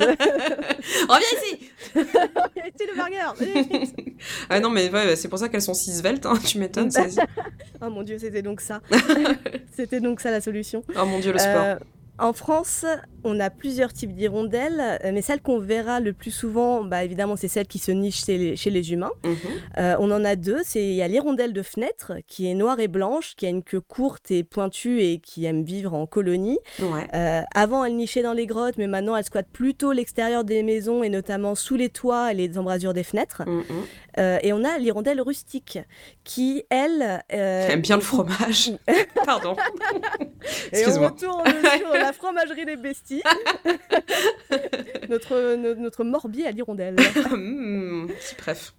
Reviens 1.09 1.19
ici 1.43 1.69
C'est 1.95 2.85
le 2.85 2.95
burger. 2.95 3.75
Ah 4.49 4.59
non, 4.59 4.69
mais 4.69 4.89
c'est 5.15 5.27
pour 5.27 5.39
ça 5.39 5.49
qu'elles 5.49 5.61
sont 5.61 5.73
si 5.73 5.91
sveltes, 5.91 6.25
hein, 6.25 6.37
tu 6.45 6.57
m'étonnes. 6.59 6.89
oh 7.81 7.89
mon 7.89 8.03
dieu, 8.03 8.17
c'était 8.19 8.41
donc 8.41 8.61
ça. 8.61 8.81
c'était 9.75 9.99
donc 9.99 10.19
ça 10.21 10.31
la 10.31 10.41
solution. 10.41 10.83
Oh 10.99 11.05
mon 11.05 11.19
dieu, 11.19 11.31
le 11.31 11.39
sport. 11.39 11.53
Euh, 11.55 11.75
en 12.19 12.33
France, 12.33 12.85
on 13.23 13.39
a 13.39 13.49
plusieurs 13.49 13.93
types 13.93 14.13
d'hirondelles, 14.13 14.99
euh, 15.03 15.11
mais 15.13 15.21
celle 15.21 15.41
qu'on 15.41 15.59
verra 15.59 15.99
le 15.99 16.13
plus 16.13 16.31
souvent, 16.31 16.83
bah, 16.83 17.03
évidemment, 17.03 17.35
c'est 17.35 17.47
celle 17.47 17.67
qui 17.67 17.79
se 17.79 17.91
niche 17.91 18.25
chez 18.25 18.37
les, 18.37 18.55
chez 18.55 18.69
les 18.69 18.91
humains. 18.91 19.11
Mhm. 19.23 19.35
Euh, 19.77 19.95
on 19.99 20.09
en 20.11 20.23
a 20.23 20.35
deux. 20.35 20.61
Il 20.75 20.93
y 20.93 21.01
a 21.01 21.07
l'hirondelle 21.07 21.53
de 21.53 21.61
fenêtre, 21.61 22.13
qui 22.27 22.49
est 22.49 22.53
noire 22.53 22.79
et 22.79 22.87
blanche, 22.87 23.35
qui 23.35 23.45
a 23.45 23.49
une 23.49 23.63
queue 23.63 23.81
courte 23.81 24.31
et 24.31 24.43
pointue 24.43 25.01
et 25.01 25.19
qui 25.19 25.45
aime 25.45 25.63
vivre 25.63 25.93
en 25.93 26.05
colonie. 26.05 26.59
Ouais. 26.79 27.07
Euh, 27.13 27.41
avant, 27.53 27.83
elle 27.85 27.95
nichait 27.95 28.23
dans 28.23 28.33
les 28.33 28.45
grottes, 28.45 28.77
mais 28.77 28.87
maintenant, 28.87 29.15
elle 29.15 29.25
squatte 29.25 29.49
plutôt 29.51 29.91
l'extérieur 29.91 30.43
des 30.43 30.63
maisons 30.63 31.03
et 31.03 31.09
notamment 31.09 31.55
sous 31.55 31.75
les 31.75 31.89
toits 31.89 32.31
et 32.31 32.35
les 32.35 32.57
embrasures 32.57 32.93
des 32.93 33.03
fenêtres. 33.03 33.43
Mhm. 33.47 33.63
Euh, 34.19 34.39
et 34.41 34.51
on 34.53 34.63
a 34.63 34.77
l'hirondelle 34.79 35.21
rustique, 35.21 35.77
qui, 36.23 36.63
elle... 36.69 37.23
Aime 37.29 37.81
bien 37.81 37.97
le 37.97 38.01
fromage. 38.01 38.71
Pardon. 39.25 39.55
Et 40.71 40.77
on 40.77 40.77
Excuse-moi. 40.77 41.09
retourne 41.09 41.43
sur 41.77 41.93
la 41.93 42.06
fromagerie 42.13 42.65
des 42.65 42.75
besties. 42.77 43.23
notre, 45.09 45.55
no- 45.55 45.75
notre 45.75 46.03
morbier 46.03 46.47
à 46.47 46.51
l'hirondelle. 46.51 46.95
Petit 46.95 48.35
bref. 48.37 48.73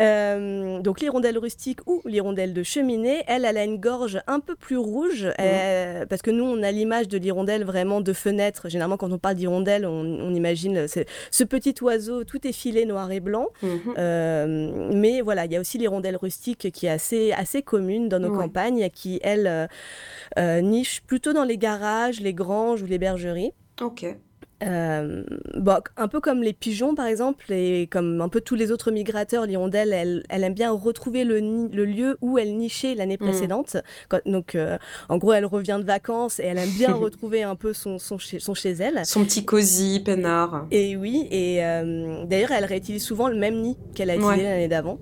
Euh, 0.00 0.80
donc 0.80 1.00
l'hirondelle 1.00 1.36
rustique 1.38 1.80
ou 1.86 2.00
l'hirondelle 2.06 2.54
de 2.54 2.62
cheminée, 2.62 3.22
elle, 3.26 3.44
elle 3.44 3.58
a 3.58 3.64
une 3.64 3.78
gorge 3.78 4.20
un 4.26 4.40
peu 4.40 4.54
plus 4.56 4.76
rouge, 4.78 5.28
euh, 5.38 6.06
parce 6.06 6.22
que 6.22 6.30
nous, 6.30 6.44
on 6.44 6.62
a 6.62 6.70
l'image 6.72 7.08
de 7.08 7.18
l'hirondelle 7.18 7.64
vraiment 7.64 8.00
de 8.00 8.12
fenêtre. 8.12 8.68
Généralement, 8.68 8.96
quand 8.96 9.12
on 9.12 9.18
parle 9.18 9.34
d'hirondelle, 9.34 9.84
on, 9.86 10.00
on 10.00 10.34
imagine 10.34 10.88
c'est- 10.88 11.06
ce 11.30 11.44
petit 11.44 11.74
oiseau 11.82 12.24
tout 12.24 12.46
effilé 12.46 12.86
noir 12.86 13.10
et 13.12 13.20
blanc. 13.20 13.48
Mhm. 13.62 13.94
Euh, 13.98 14.90
mais 14.94 15.20
voilà, 15.20 15.44
il 15.44 15.52
y 15.52 15.56
a 15.56 15.60
aussi 15.60 15.76
l'hirondelle 15.78 16.16
rustique 16.16 16.70
qui 16.72 16.86
est 16.86 16.90
assez, 16.90 17.32
assez 17.32 17.62
commune 17.62 18.08
dans 18.08 18.18
nos 18.18 18.30
Ouais. 18.30 18.38
campagnes, 18.44 18.88
qui, 18.90 19.20
elle, 19.22 19.46
euh, 19.46 19.66
euh, 20.38 20.60
niche 20.62 21.02
plutôt 21.02 21.32
dans 21.34 21.44
les 21.44 21.58
garages, 21.58 22.20
les 22.20 22.32
granges 22.34 22.82
ou 22.82 22.86
les 22.86 22.98
bergeries. 22.98 23.52
Ok. 23.80 24.06
Euh, 24.62 25.22
bon, 25.56 25.78
un 25.96 26.08
peu 26.08 26.20
comme 26.20 26.42
les 26.42 26.52
pigeons 26.52 26.94
par 26.94 27.06
exemple, 27.06 27.52
et 27.52 27.86
comme 27.90 28.20
un 28.20 28.28
peu 28.28 28.40
tous 28.40 28.54
les 28.54 28.70
autres 28.72 28.90
migrateurs, 28.90 29.46
l'hirondelle, 29.46 29.92
elle, 29.92 30.22
elle 30.28 30.44
aime 30.44 30.54
bien 30.54 30.70
retrouver 30.70 31.24
le, 31.24 31.40
le 31.40 31.84
lieu 31.84 32.16
où 32.20 32.38
elle 32.38 32.56
nichait 32.56 32.94
l'année 32.94 33.16
Mm. 33.20 33.24
précédente. 33.24 33.76
Quand- 34.08 34.20
donc, 34.26 34.54
euh, 34.54 34.78
en 35.08 35.18
gros, 35.18 35.32
elle 35.32 35.46
revient 35.46 35.78
de 35.80 35.86
vacances 35.86 36.38
et 36.40 36.44
elle 36.44 36.58
aime 36.58 36.70
bien 36.70 36.92
retrouver 36.94 37.42
un 37.42 37.56
peu 37.56 37.72
son, 37.72 37.98
son, 37.98 38.18
chez, 38.18 38.38
son 38.38 38.54
chez 38.54 38.70
elle. 38.72 39.04
Son 39.04 39.24
petit 39.24 39.44
cosy, 39.44 40.00
peinard. 40.04 40.66
Et 40.70 40.96
oui, 40.96 41.26
et 41.30 41.64
euh, 41.64 42.24
d'ailleurs, 42.24 42.52
elle 42.52 42.64
réutilise 42.64 43.04
souvent 43.04 43.28
le 43.28 43.36
même 43.36 43.60
nid 43.60 43.76
qu'elle 43.94 44.10
a 44.10 44.14
utilisé 44.16 44.36
Ouais. 44.36 44.42
l'année 44.44 44.68
d'avant. 44.68 44.98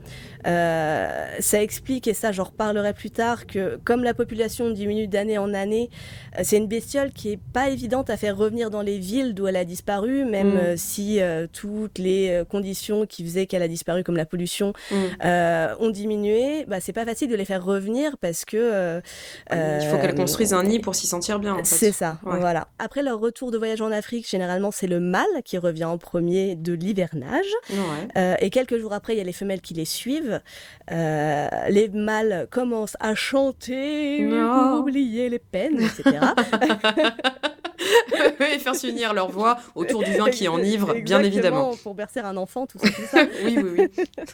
Euh, 0.47 1.27
ça 1.41 1.63
explique, 1.63 2.07
et 2.09 2.15
ça 2.15 2.33
j'en 2.33 2.45
reparlerai 2.45 2.93
plus 2.93 3.11
tard, 3.11 3.47
que 3.47 3.79
comme 3.85 4.03
la 4.05 4.15
population 4.15 4.71
diminue 4.71 5.07
d'année 5.07 5.39
en 5.39 5.53
année, 5.55 5.91
euh, 6.39 6.43
c'est 6.45 6.57
une 6.57 6.67
bestiole 6.67 7.13
qui 7.13 7.33
est 7.33 7.39
pas 7.53 7.71
évidente 7.71 8.11
à 8.11 8.17
faire 8.17 8.37
revenir 8.37 8.71
dans 8.71 8.83
les 8.83 8.99
villes 8.99 9.35
d'où 9.35 9.47
elle 9.47 9.57
a 9.57 9.65
disparu, 9.65 10.25
même 10.25 10.55
Mm. 10.55 10.59
euh, 10.59 10.75
si 10.77 11.21
euh, 11.21 11.47
toutes 11.53 11.99
les 11.99 12.43
conditions 12.49 13.07
qui 13.07 13.25
faisaient 13.25 13.47
qu'elle 13.47 13.63
a 13.63 13.69
disparu, 13.69 14.03
comme 14.05 14.17
la 14.17 14.27
pollution, 14.27 14.73
Mm. 14.91 14.95
euh, 15.25 15.75
ont 15.81 15.91
diminué. 15.91 16.65
Bah, 16.67 16.81
c'est 16.81 16.93
pas 16.93 17.05
facile 17.05 17.29
de 17.29 17.37
les 17.37 17.45
faire 17.45 17.65
revenir 17.65 18.17
parce 18.19 18.45
que 18.45 19.01
Il 19.51 19.87
faut 19.89 19.97
qu'elle 19.99 20.11
euh, 20.11 20.15
construise 20.15 20.53
un 20.53 20.63
nid 20.65 20.79
pour 20.81 20.95
s'y 20.95 21.07
sentir 21.07 21.39
bien, 21.39 21.55
en 21.55 21.59
fait. 21.59 21.65
c'est 21.65 21.93
ça, 21.93 22.19
Ouais. 22.25 22.39
voilà. 22.41 22.69
Après 22.79 23.03
leur 23.03 23.19
retour 23.21 23.51
de 23.51 23.59
voyage 23.59 23.81
en 23.81 23.91
Afrique, 23.93 24.29
généralement 24.29 24.71
c'est 24.71 24.87
le 24.87 25.01
mâle 25.01 25.27
qui 25.45 25.59
revient 25.59 25.85
en 25.85 25.99
premier 25.99 26.55
de 26.57 26.73
l'hivernage. 26.73 27.45
Ouais. 27.71 28.37
Et 28.41 28.51
quelques 28.51 28.79
jours 28.79 28.93
après, 28.93 29.15
il 29.15 29.19
y 29.19 29.21
a 29.21 29.25
les 29.25 29.33
femelles 29.33 29.61
qui 29.61 29.75
les 29.75 29.85
suivent. 29.85 30.30
Euh, 30.91 31.49
les 31.69 31.89
mâles 31.89 32.47
commencent 32.51 32.97
à 33.01 33.15
chanter 33.15 34.27
oublier 34.79 35.29
les 35.29 35.39
peines, 35.39 35.81
etc. 35.81 36.19
et 38.55 38.59
faire 38.59 38.75
s'unir 38.75 39.13
leur 39.15 39.31
voix 39.31 39.59
autour 39.75 40.03
du 40.03 40.13
vin 40.13 40.31
qui 40.31 40.49
enivre, 40.49 40.95
bien 40.95 41.23
évidemment. 41.23 41.75
Pour 41.83 41.95
bercer 41.95 42.21
un 42.21 42.37
enfant, 42.37 42.67
tout 42.67 42.79
ça, 42.79 42.89
tout 42.89 43.03
ça. 43.11 43.19
oui, 43.45 43.59
oui, 43.59 43.89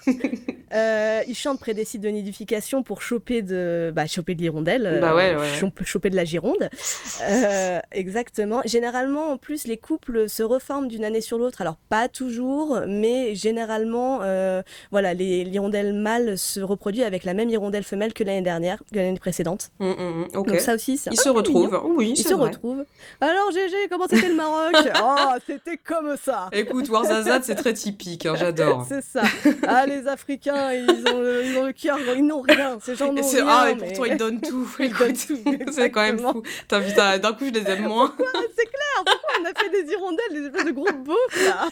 oui. 0.07 0.41
euh, 0.75 1.23
ils 1.27 1.35
chantent 1.35 1.61
près 1.61 1.75
des 1.75 1.85
sites 1.85 2.01
de 2.01 2.09
nidification 2.09 2.83
pour 2.83 3.03
choper 3.03 3.43
de, 3.43 3.93
bah, 3.95 4.07
choper 4.07 4.35
de 4.35 4.41
l'hirondelle, 4.41 4.99
bah 5.01 5.15
ouais, 5.15 5.35
euh, 5.35 5.71
choper 5.85 6.11
de 6.11 6.17
la 6.17 6.25
gironde. 6.25 6.69
Euh, 7.23 7.81
exactement. 7.93 8.63
Généralement, 8.65 9.31
en 9.33 9.37
plus, 9.37 9.67
les 9.67 9.77
couples 9.77 10.29
se 10.29 10.43
reforment 10.43 10.89
d'une 10.89 11.05
année 11.05 11.21
sur 11.21 11.39
l'autre. 11.39 11.61
Alors, 11.61 11.77
pas 11.89 12.09
toujours, 12.09 12.81
mais 12.87 13.35
généralement, 13.35 14.21
euh, 14.23 14.63
voilà, 14.91 15.15
l'hirondelle 15.15 15.93
mâle 15.93 16.39
se 16.39 16.61
reproduit 16.61 17.03
avec 17.03 17.25
la 17.25 17.35
même 17.35 17.51
hirondelle 17.51 17.85
femelle 17.85 18.13
que 18.13 18.25
l'année 18.25 18.43
dernière, 18.43 18.83
que 18.93 18.97
l'année 18.97 19.19
précédente. 19.19 19.71
Mm, 19.79 19.87
mm, 19.87 19.93
mm. 19.93 20.25
ok. 20.35 20.49
Donc 20.49 20.61
ça 20.61 20.75
aussi, 20.75 20.97
c'est 20.97 21.11
Ils 21.13 21.21
se 21.21 21.29
retrouvent. 21.29 21.67
mignon. 21.67 21.95
Oui, 21.97 22.15
Ils 22.17 22.23
se 22.23 22.35
vrai. 22.35 22.49
retrouvent. 22.49 22.85
Alors 23.21 23.51
GG, 23.51 23.89
comment 23.91 24.07
c'était 24.09 24.29
le 24.29 24.35
Maroc 24.35 24.75
Oh, 25.03 25.33
c'était 25.47 25.77
comme 25.79 26.17
ça. 26.23 26.49
Écoute, 26.53 26.89
Warzazat, 26.89 27.43
c'est 27.43 27.55
très 27.55 27.73
typique, 27.73 28.27
hein, 28.27 28.35
j'adore. 28.37 28.87
C'est 28.89 29.03
ça. 29.03 29.23
Ah, 29.67 29.87
les 29.87 30.07
Africains, 30.07 30.73
ils 30.73 31.05
ont 31.13 31.19
le, 31.21 31.45
ils 31.45 31.57
ont 31.57 31.65
le 31.67 31.73
cœur, 31.73 31.99
ils 32.15 32.27
n'ont 32.27 32.43
rien. 32.43 32.79
Ces 32.83 32.95
gens 32.95 33.13
n'ont 33.13 33.27
rien. 33.27 33.47
ah, 33.49 33.71
et 33.71 33.75
mais- 33.75 33.87
pourtant 33.89 34.05
ils 34.05 34.17
donnent 34.17 34.41
tout. 34.41 34.69
Ils 34.79 34.87
Écoute, 34.87 34.99
donnent 34.99 35.15
tout, 35.67 35.73
c'est 35.73 35.91
quand 35.91 36.03
même 36.03 36.19
fou. 36.19 36.43
T'as 36.69 36.79
vu, 36.81 36.93
t'as- 36.95 37.19
d'un 37.19 37.33
coup, 37.33 37.47
je 37.47 37.51
les 37.59 37.71
aime 37.71 37.85
moins. 37.89 38.15
C'est 38.19 38.65
clair, 38.65 39.05
pourquoi 39.05 39.31
on 39.41 39.45
a 39.45 39.55
fait 39.59 39.71
des 39.71 39.93
hirondelles, 39.93 40.33
des 40.33 40.47
espèces 40.47 40.65
de 40.65 40.71
gros 40.73 40.93
beaufs 40.93 41.47
là 41.47 41.69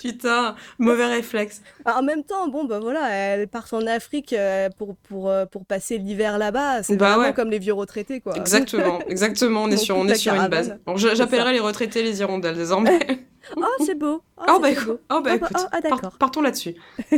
Putain, 0.00 0.54
mauvais 0.78 1.06
réflexe. 1.06 1.62
Ah, 1.84 1.98
En 1.98 2.02
même 2.02 2.24
temps, 2.24 2.48
bon, 2.48 2.64
bah 2.64 2.78
voilà, 2.80 3.08
elles 3.10 3.48
partent 3.48 3.72
en 3.72 3.86
Afrique 3.86 4.32
euh, 4.32 4.68
pour, 4.78 4.96
pour, 5.08 5.30
euh, 5.30 5.46
pour 5.46 5.64
passer 5.64 5.98
l'hiver 5.98 6.38
là-bas. 6.38 6.82
C'est 6.82 6.96
Bah 6.96 7.10
vraiment 7.12 7.24
ouais. 7.28 7.34
comme 7.34 7.50
les 7.50 7.58
vieux 7.58 7.72
retraités, 7.72 8.20
quoi. 8.20 8.34
Exactement, 8.36 9.00
exactement. 9.08 9.62
On 9.64 9.70
est 9.70 9.76
sur, 9.76 9.96
on 9.96 10.06
est 10.08 10.14
sur 10.14 10.34
une 10.34 10.41
base. 10.48 10.78
J'appellerai 10.96 11.52
les 11.52 11.60
retraités 11.60 12.02
les 12.02 12.20
hirondelles 12.20 12.56
désormais. 12.56 12.98
Oh, 13.56 13.64
c'est 13.84 13.96
beau. 13.98 14.22
Oh, 14.38 14.44
Oh, 14.48 14.60
bah, 14.60 14.68
beau. 14.68 14.80
écoute, 14.80 14.88
oh, 14.88 14.96
bah, 14.98 15.06
Ah, 15.08 15.20
bah, 15.20 15.34
écoute. 15.34 15.50
ah, 15.54 15.68
ah, 16.04 16.10
partons 16.18 16.42
là-dessus. 16.42 16.76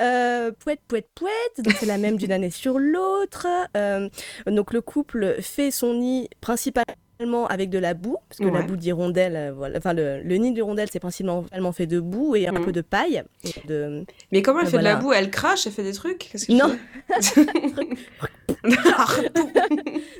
Euh, 0.00 0.50
pouette, 0.58 0.80
pouette, 0.88 1.08
pouette, 1.14 1.58
donc 1.58 1.74
c'est 1.78 1.86
la 1.86 1.98
même 1.98 2.16
d'une 2.16 2.32
année 2.32 2.50
sur 2.50 2.80
l'autre. 2.80 3.46
Euh, 3.76 4.08
donc 4.46 4.72
le 4.72 4.80
couple 4.80 5.36
fait 5.40 5.70
son 5.70 5.94
nid 5.94 6.28
principalement 6.40 6.96
avec 7.48 7.70
de 7.70 7.78
la 7.78 7.94
boue, 7.94 8.16
parce 8.28 8.38
que 8.38 8.44
la 8.54 8.62
boue 8.62 8.76
d'hirondelle, 8.76 9.36
euh, 9.36 9.52
voilà, 9.56 9.78
enfin 9.78 9.92
le, 9.94 10.20
le 10.22 10.36
nid 10.36 10.52
d'hirondelle 10.52 10.88
c'est 10.92 11.00
principalement 11.00 11.72
fait 11.72 11.86
de 11.86 11.98
boue 12.00 12.36
et 12.36 12.46
un 12.46 12.52
Mhm. 12.52 12.64
peu 12.64 12.72
de 12.72 12.80
paille. 12.82 13.22
De... 13.66 14.04
Mais 14.32 14.42
comment 14.42 14.60
elle 14.60 14.66
Euh, 14.66 14.70
fait 14.70 14.78
de 14.78 14.82
la 14.82 14.96
boue? 14.96 15.12
Elle 15.12 15.30
crache 15.30 15.66
Elle 15.66 15.72
fait 15.72 15.82
des 15.82 15.92
trucs? 15.94 16.30
Non. 16.48 16.76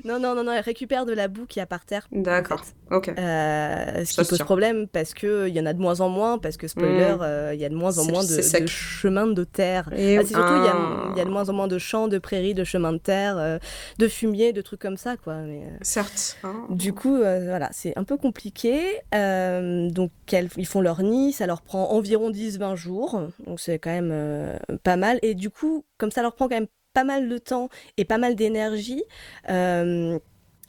Non, 0.04 0.20
non, 0.20 0.34
non, 0.36 0.44
non, 0.44 0.52
elle 0.52 0.60
récupère 0.62 1.04
de 1.04 1.12
la 1.12 1.26
boue 1.26 1.46
qu'il 1.46 1.58
y 1.60 1.62
a 1.62 1.66
par 1.66 1.84
terre. 1.84 2.06
D'accord, 2.12 2.62
ok. 2.92 3.08
Euh, 3.18 4.04
ce 4.04 4.14
Ça 4.14 4.22
qui 4.22 4.24
se 4.26 4.30
pose 4.30 4.38
tient. 4.38 4.44
problème 4.44 4.86
parce 4.86 5.14
qu'il 5.14 5.48
y 5.48 5.60
en 5.60 5.66
a 5.66 5.72
de 5.72 5.80
moins 5.80 6.00
en 6.00 6.08
moins, 6.08 6.38
parce 6.38 6.56
que 6.56 6.68
spoiler, 6.68 7.12
Mhm. 7.14 7.18
euh, 7.22 7.50
il 7.54 7.60
y 7.60 7.64
a 7.64 7.68
de 7.68 7.74
moins 7.74 7.98
en 7.98 8.04
moins 8.04 8.22
de, 8.22 8.66
chemins 8.66 9.26
de 9.26 9.44
terre. 9.44 9.88
Et- 9.96 10.18
Ah, 10.18 10.20
c'est 10.22 10.28
surtout, 10.34 10.52
il 10.58 10.64
y, 10.64 10.68
a, 10.68 10.74
Ah. 10.76 11.08
il 11.12 11.18
y 11.18 11.20
a 11.20 11.24
de 11.24 11.30
moins 11.30 11.48
en 11.48 11.52
moins 11.52 11.66
de 11.66 11.78
champs, 11.78 12.06
de 12.08 12.18
prairies, 12.18 12.54
de 12.54 12.62
chemins 12.64 12.92
de 12.92 12.98
terre, 12.98 13.36
euh, 13.38 13.58
de 13.98 14.06
fumier, 14.08 14.52
de 14.52 14.60
trucs 14.62 14.80
comme 14.80 14.96
ça, 14.96 15.16
quoi. 15.16 15.34
Mais, 15.38 15.62
Certes. 15.82 16.36
hein. 16.44 16.66
du 16.70 16.85
coup, 16.92 17.16
euh, 17.16 17.46
voilà, 17.46 17.68
c'est 17.72 17.96
un 17.96 18.04
peu 18.04 18.16
compliqué. 18.16 18.80
Euh, 19.14 19.90
donc, 19.90 20.10
ils 20.56 20.66
font 20.66 20.80
leur 20.80 21.02
nid, 21.02 21.32
ça 21.32 21.46
leur 21.46 21.62
prend 21.62 21.90
environ 21.90 22.30
10-20 22.30 22.76
jours. 22.76 23.22
Donc, 23.46 23.60
c'est 23.60 23.78
quand 23.78 23.90
même 23.90 24.10
euh, 24.12 24.56
pas 24.82 24.96
mal. 24.96 25.18
Et 25.22 25.34
du 25.34 25.50
coup, 25.50 25.84
comme 25.98 26.10
ça 26.10 26.22
leur 26.22 26.34
prend 26.34 26.48
quand 26.48 26.56
même 26.56 26.68
pas 26.92 27.04
mal 27.04 27.28
de 27.28 27.38
temps 27.38 27.68
et 27.96 28.04
pas 28.04 28.18
mal 28.18 28.34
d'énergie, 28.34 29.04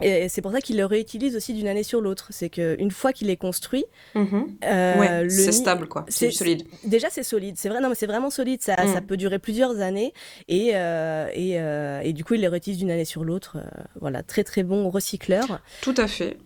et 0.01 0.29
c'est 0.29 0.41
pour 0.41 0.51
ça 0.51 0.62
qu'ils 0.62 0.77
le 0.77 0.86
réutilisent 0.86 1.36
aussi 1.36 1.53
d'une 1.53 1.67
année 1.67 1.83
sur 1.83 2.01
l'autre. 2.01 2.27
C'est 2.31 2.49
qu'une 2.49 2.91
fois 2.91 3.13
qu'il 3.13 3.29
est 3.29 3.38
construit, 3.38 3.86
Mhm. 4.15 4.55
euh, 4.63 4.99
ouais, 5.23 5.29
c'est 5.29 5.51
stable 5.51 5.88
quoi. 5.88 6.05
c'est- 6.10 6.31
solide. 6.31 6.63
Déjà, 6.83 7.10
c'est 7.10 7.23
solide. 7.23 7.55
C'est 7.57 7.69
vrai, 7.69 7.81
non, 7.81 7.89
mais 7.89 7.95
c'est 7.95 8.07
vraiment 8.07 8.29
solide. 8.29 8.62
Ça, 8.62 8.75
Mm. 8.83 8.93
ça 8.93 9.01
peut 9.01 9.17
durer 9.17 9.39
plusieurs 9.39 9.79
années. 9.79 10.13
Et, 10.47 10.71
euh, 10.75 11.27
et, 11.33 11.60
euh, 11.60 12.01
et 12.01 12.13
du 12.13 12.23
coup, 12.23 12.33
ils 12.36 12.41
les 12.41 12.47
réutilisent 12.47 12.79
d'une 12.79 12.91
année 12.91 13.05
sur 13.05 13.23
l'autre. 13.23 13.57
Voilà, 13.99 14.23
très 14.23 14.43
très 14.43 14.63
bon 14.63 14.89
recycleur. 14.89 15.62
Tout 15.81 15.95
à 15.97 16.07
fait. 16.07 16.38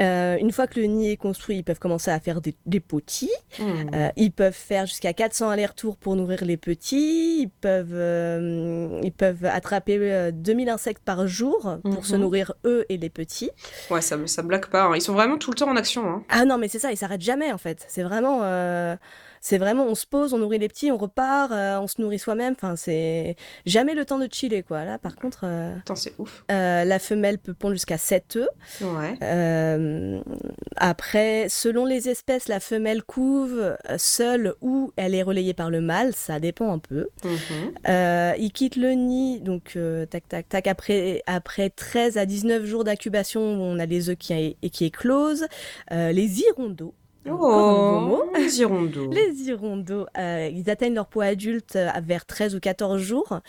Euh, 0.00 0.36
une 0.40 0.50
fois 0.52 0.66
que 0.66 0.80
le 0.80 0.86
nid 0.86 1.10
est 1.10 1.16
construit, 1.16 1.56
ils 1.58 1.62
peuvent 1.64 1.78
commencer 1.78 2.10
à 2.10 2.18
faire 2.20 2.40
des, 2.40 2.54
des 2.66 2.80
petits. 2.80 3.30
Mhm. 3.58 3.90
Euh, 3.94 4.08
ils 4.16 4.32
peuvent 4.32 4.52
faire 4.52 4.86
jusqu'à 4.86 5.12
400 5.12 5.48
allers-retours 5.50 5.96
pour 5.96 6.16
nourrir 6.16 6.44
les 6.44 6.56
petits. 6.56 7.38
Ils 7.42 7.50
peuvent, 7.60 7.92
euh, 7.92 9.00
ils 9.02 9.12
peuvent 9.12 9.44
attraper 9.44 9.98
euh, 10.00 10.30
2000 10.32 10.68
insectes 10.68 11.02
par 11.04 11.26
jour 11.26 11.78
pour 11.82 11.92
Mhm. 11.98 12.02
se 12.02 12.16
nourrir 12.16 12.54
eux 12.64 12.84
et 12.88 12.96
les 12.96 13.10
petits. 13.10 13.50
Ouais, 13.90 14.00
ça, 14.00 14.16
ça 14.26 14.42
blague 14.42 14.66
pas. 14.66 14.84
hein. 14.84 14.92
Ils 14.96 15.00
sont 15.02 15.12
vraiment 15.14 15.38
tout 15.38 15.50
le 15.50 15.56
temps 15.56 15.68
en 15.70 15.76
action. 15.76 16.04
Hein. 16.08 16.24
Ah 16.28 16.44
non, 16.44 16.58
mais 16.58 16.68
c'est 16.68 16.78
ça, 16.78 16.90
ils 16.90 16.96
s'arrêtent 16.96 17.20
jamais 17.22 17.52
en 17.52 17.58
fait. 17.58 17.84
C'est 17.88 18.02
vraiment, 18.02 18.40
c'est 19.46 19.58
vraiment, 19.58 19.84
on 19.84 19.94
se 19.94 20.06
pose, 20.06 20.32
on 20.32 20.38
nourrit 20.38 20.58
les 20.58 20.68
petits, 20.68 20.90
on 20.90 20.96
repart, 20.96 21.52
euh, 21.52 21.78
on 21.78 21.86
se 21.86 22.00
nourrit 22.00 22.18
soi-même. 22.18 22.54
Enfin, 22.56 22.76
c'est 22.76 23.36
jamais 23.66 23.92
le 23.94 24.06
temps 24.06 24.18
de 24.18 24.26
chiller 24.32 24.62
quoi. 24.62 24.86
Là, 24.86 24.96
par 24.96 25.16
contre, 25.16 25.40
euh, 25.44 25.74
c'est 25.94 26.14
ouf. 26.18 26.44
euh, 26.50 26.84
la 26.84 26.98
femelle 26.98 27.36
peut 27.36 27.52
pondre 27.52 27.74
jusqu'à 27.74 27.98
7 27.98 28.36
œufs. 28.36 28.48
Ouais. 28.80 29.18
Après, 30.76 31.50
selon 31.50 31.84
les 31.84 32.08
espèces, 32.08 32.48
la 32.48 32.58
femelle 32.58 33.02
couve 33.02 33.76
seule 33.98 34.54
ou 34.62 34.92
elle 34.96 35.14
est 35.14 35.22
relayée 35.22 35.52
par 35.52 35.68
le 35.68 35.82
mâle, 35.82 36.14
ça 36.14 36.40
dépend 36.40 36.72
un 36.72 36.78
peu. 36.78 37.08
Mhm. 37.22 38.34
Il 38.38 38.50
quitte 38.50 38.76
le 38.76 38.92
nid, 38.92 39.40
donc 39.40 39.76
tac 40.10 40.26
tac 40.26 40.48
tac, 40.48 40.66
après, 40.66 41.22
après 41.26 41.68
13 41.68 42.16
à 42.16 42.24
19 42.24 42.64
jours 42.64 42.84
d'incubation, 42.84 43.42
on 43.42 43.78
a 43.78 43.84
les 43.84 44.08
œufs 44.08 44.16
qui, 44.16 44.56
et 44.62 44.70
qui 44.70 44.86
éclosent. 44.86 45.46
Les 45.90 46.40
hirondaux, 46.40 46.94
Oh, 47.30 48.24
les 48.36 48.60
hirondaux. 48.60 49.10
Les 49.12 49.48
hirondaux, 49.48 50.06
euh, 50.18 50.50
ils 50.52 50.68
atteignent 50.68 50.94
leur 50.94 51.06
poids 51.06 51.24
adulte 51.24 51.76
euh, 51.76 51.88
vers 52.02 52.26
13 52.26 52.54
ou 52.54 52.60
14 52.60 53.00
jours. 53.00 53.40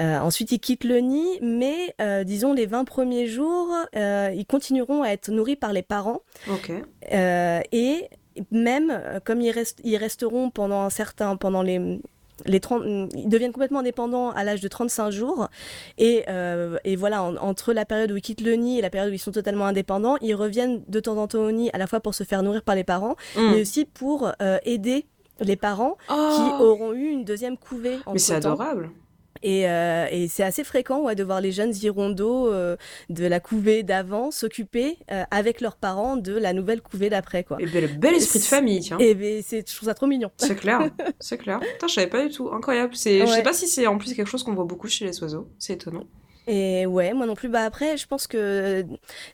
Euh, 0.00 0.18
ensuite, 0.18 0.52
ils 0.52 0.60
quittent 0.60 0.84
le 0.84 0.98
nid, 0.98 1.38
mais 1.42 1.94
euh, 2.00 2.24
disons 2.24 2.52
les 2.52 2.66
20 2.66 2.84
premiers 2.84 3.26
jours, 3.26 3.74
ils 3.94 4.46
continueront 4.48 5.02
à 5.02 5.08
être 5.08 5.30
nourris 5.30 5.56
par 5.56 5.72
les 5.72 5.82
parents. 5.82 6.22
Ok. 6.48 6.72
Et 7.10 8.08
même, 8.50 9.00
comme 9.24 9.40
ils, 9.40 9.50
restent, 9.50 9.80
ils 9.84 9.96
resteront 9.96 10.50
pendant 10.50 10.80
un 10.80 10.90
certain, 10.90 11.36
pendant 11.36 11.62
les, 11.62 12.00
les 12.46 12.60
30, 12.60 12.82
ils 13.14 13.28
deviennent 13.28 13.52
complètement 13.52 13.80
indépendants 13.80 14.30
à 14.30 14.44
l'âge 14.44 14.60
de 14.60 14.68
35 14.68 15.10
jours. 15.10 15.48
Et, 15.98 16.24
euh, 16.28 16.76
et 16.84 16.96
voilà, 16.96 17.22
en- 17.22 17.36
entre 17.36 17.72
la 17.72 17.84
période 17.84 18.10
où 18.12 18.16
ils 18.16 18.22
quittent 18.22 18.40
le 18.42 18.54
nid 18.54 18.78
et 18.78 18.82
la 18.82 18.90
période 18.90 19.10
où 19.10 19.14
ils 19.14 19.18
sont 19.18 19.32
totalement 19.32 19.66
indépendants, 19.66 20.16
ils 20.20 20.34
reviennent 20.34 20.82
de 20.88 21.00
temps 21.00 21.16
en 21.16 21.26
temps 21.26 21.40
au 21.40 21.50
nid, 21.52 21.70
à 21.72 21.78
la 21.78 21.86
fois 21.86 22.00
pour 22.00 22.14
se 22.14 22.24
faire 22.24 22.42
nourrir 22.42 22.62
par 22.62 22.74
les 22.74 22.84
parents, 22.84 23.16
Mhm. 23.36 23.50
mais 23.52 23.60
aussi 23.62 23.84
pour 23.84 24.30
euh, 24.42 24.58
aider 24.64 25.06
les 25.40 25.56
parents 25.56 25.96
qui 26.08 26.14
Oh, 26.14 26.62
auront 26.62 26.92
eu 26.92 27.08
une 27.08 27.24
deuxième 27.24 27.56
couvée. 27.56 27.98
mais 28.12 28.18
c'est 28.18 28.34
adorable. 28.34 28.90
Et, 29.44 29.68
euh, 29.68 30.06
et 30.10 30.26
c'est 30.26 30.42
assez 30.42 30.64
fréquent 30.64 31.02
ouais, 31.02 31.14
de 31.14 31.22
voir 31.22 31.40
les 31.40 31.52
jeunes 31.52 31.72
hirondaux 31.76 32.48
euh, 32.50 32.76
de 33.10 33.26
la 33.26 33.38
couvée 33.40 33.82
d'avant 33.82 34.30
s'occuper 34.30 34.96
euh, 35.12 35.22
avec 35.30 35.60
leurs 35.60 35.76
parents 35.76 36.16
de 36.16 36.32
la 36.32 36.52
nouvelle 36.54 36.80
couvée 36.80 37.10
d'après. 37.10 37.44
quoi. 37.44 37.58
Et 37.60 37.66
bel, 37.66 37.98
bel 37.98 38.14
esprit 38.14 38.38
de 38.38 38.44
famille, 38.44 38.80
tiens. 38.80 38.98
Et 38.98 39.14
ben, 39.14 39.42
c'est, 39.46 39.68
je 39.70 39.76
trouve 39.76 39.88
ça 39.88 39.94
trop 39.94 40.06
mignon. 40.06 40.30
C'est 40.38 40.56
clair, 40.56 40.88
c'est 41.20 41.38
clair. 41.38 41.60
Putain, 41.60 41.86
je 41.86 41.92
savais 41.92 42.06
pas 42.06 42.26
du 42.26 42.32
tout. 42.34 42.50
Incroyable. 42.52 42.96
C'est, 42.96 43.20
Je 43.20 43.26
sais 43.26 43.32
Ouais. 43.36 43.42
pas 43.42 43.52
si 43.52 43.68
c'est 43.68 43.86
en 43.86 43.98
plus 43.98 44.14
quelque 44.14 44.26
chose 44.28 44.42
qu'on 44.42 44.54
voit 44.54 44.64
beaucoup 44.64 44.88
chez 44.88 45.04
les 45.04 45.22
oiseaux. 45.22 45.46
C'est 45.58 45.74
étonnant. 45.74 46.04
Et 46.46 46.86
ouais, 46.86 47.12
moi 47.14 47.26
non 47.26 47.34
plus. 47.34 47.48
Bah 47.48 47.64
après, 47.64 47.96
je 47.96 48.06
pense 48.06 48.26
que 48.26 48.84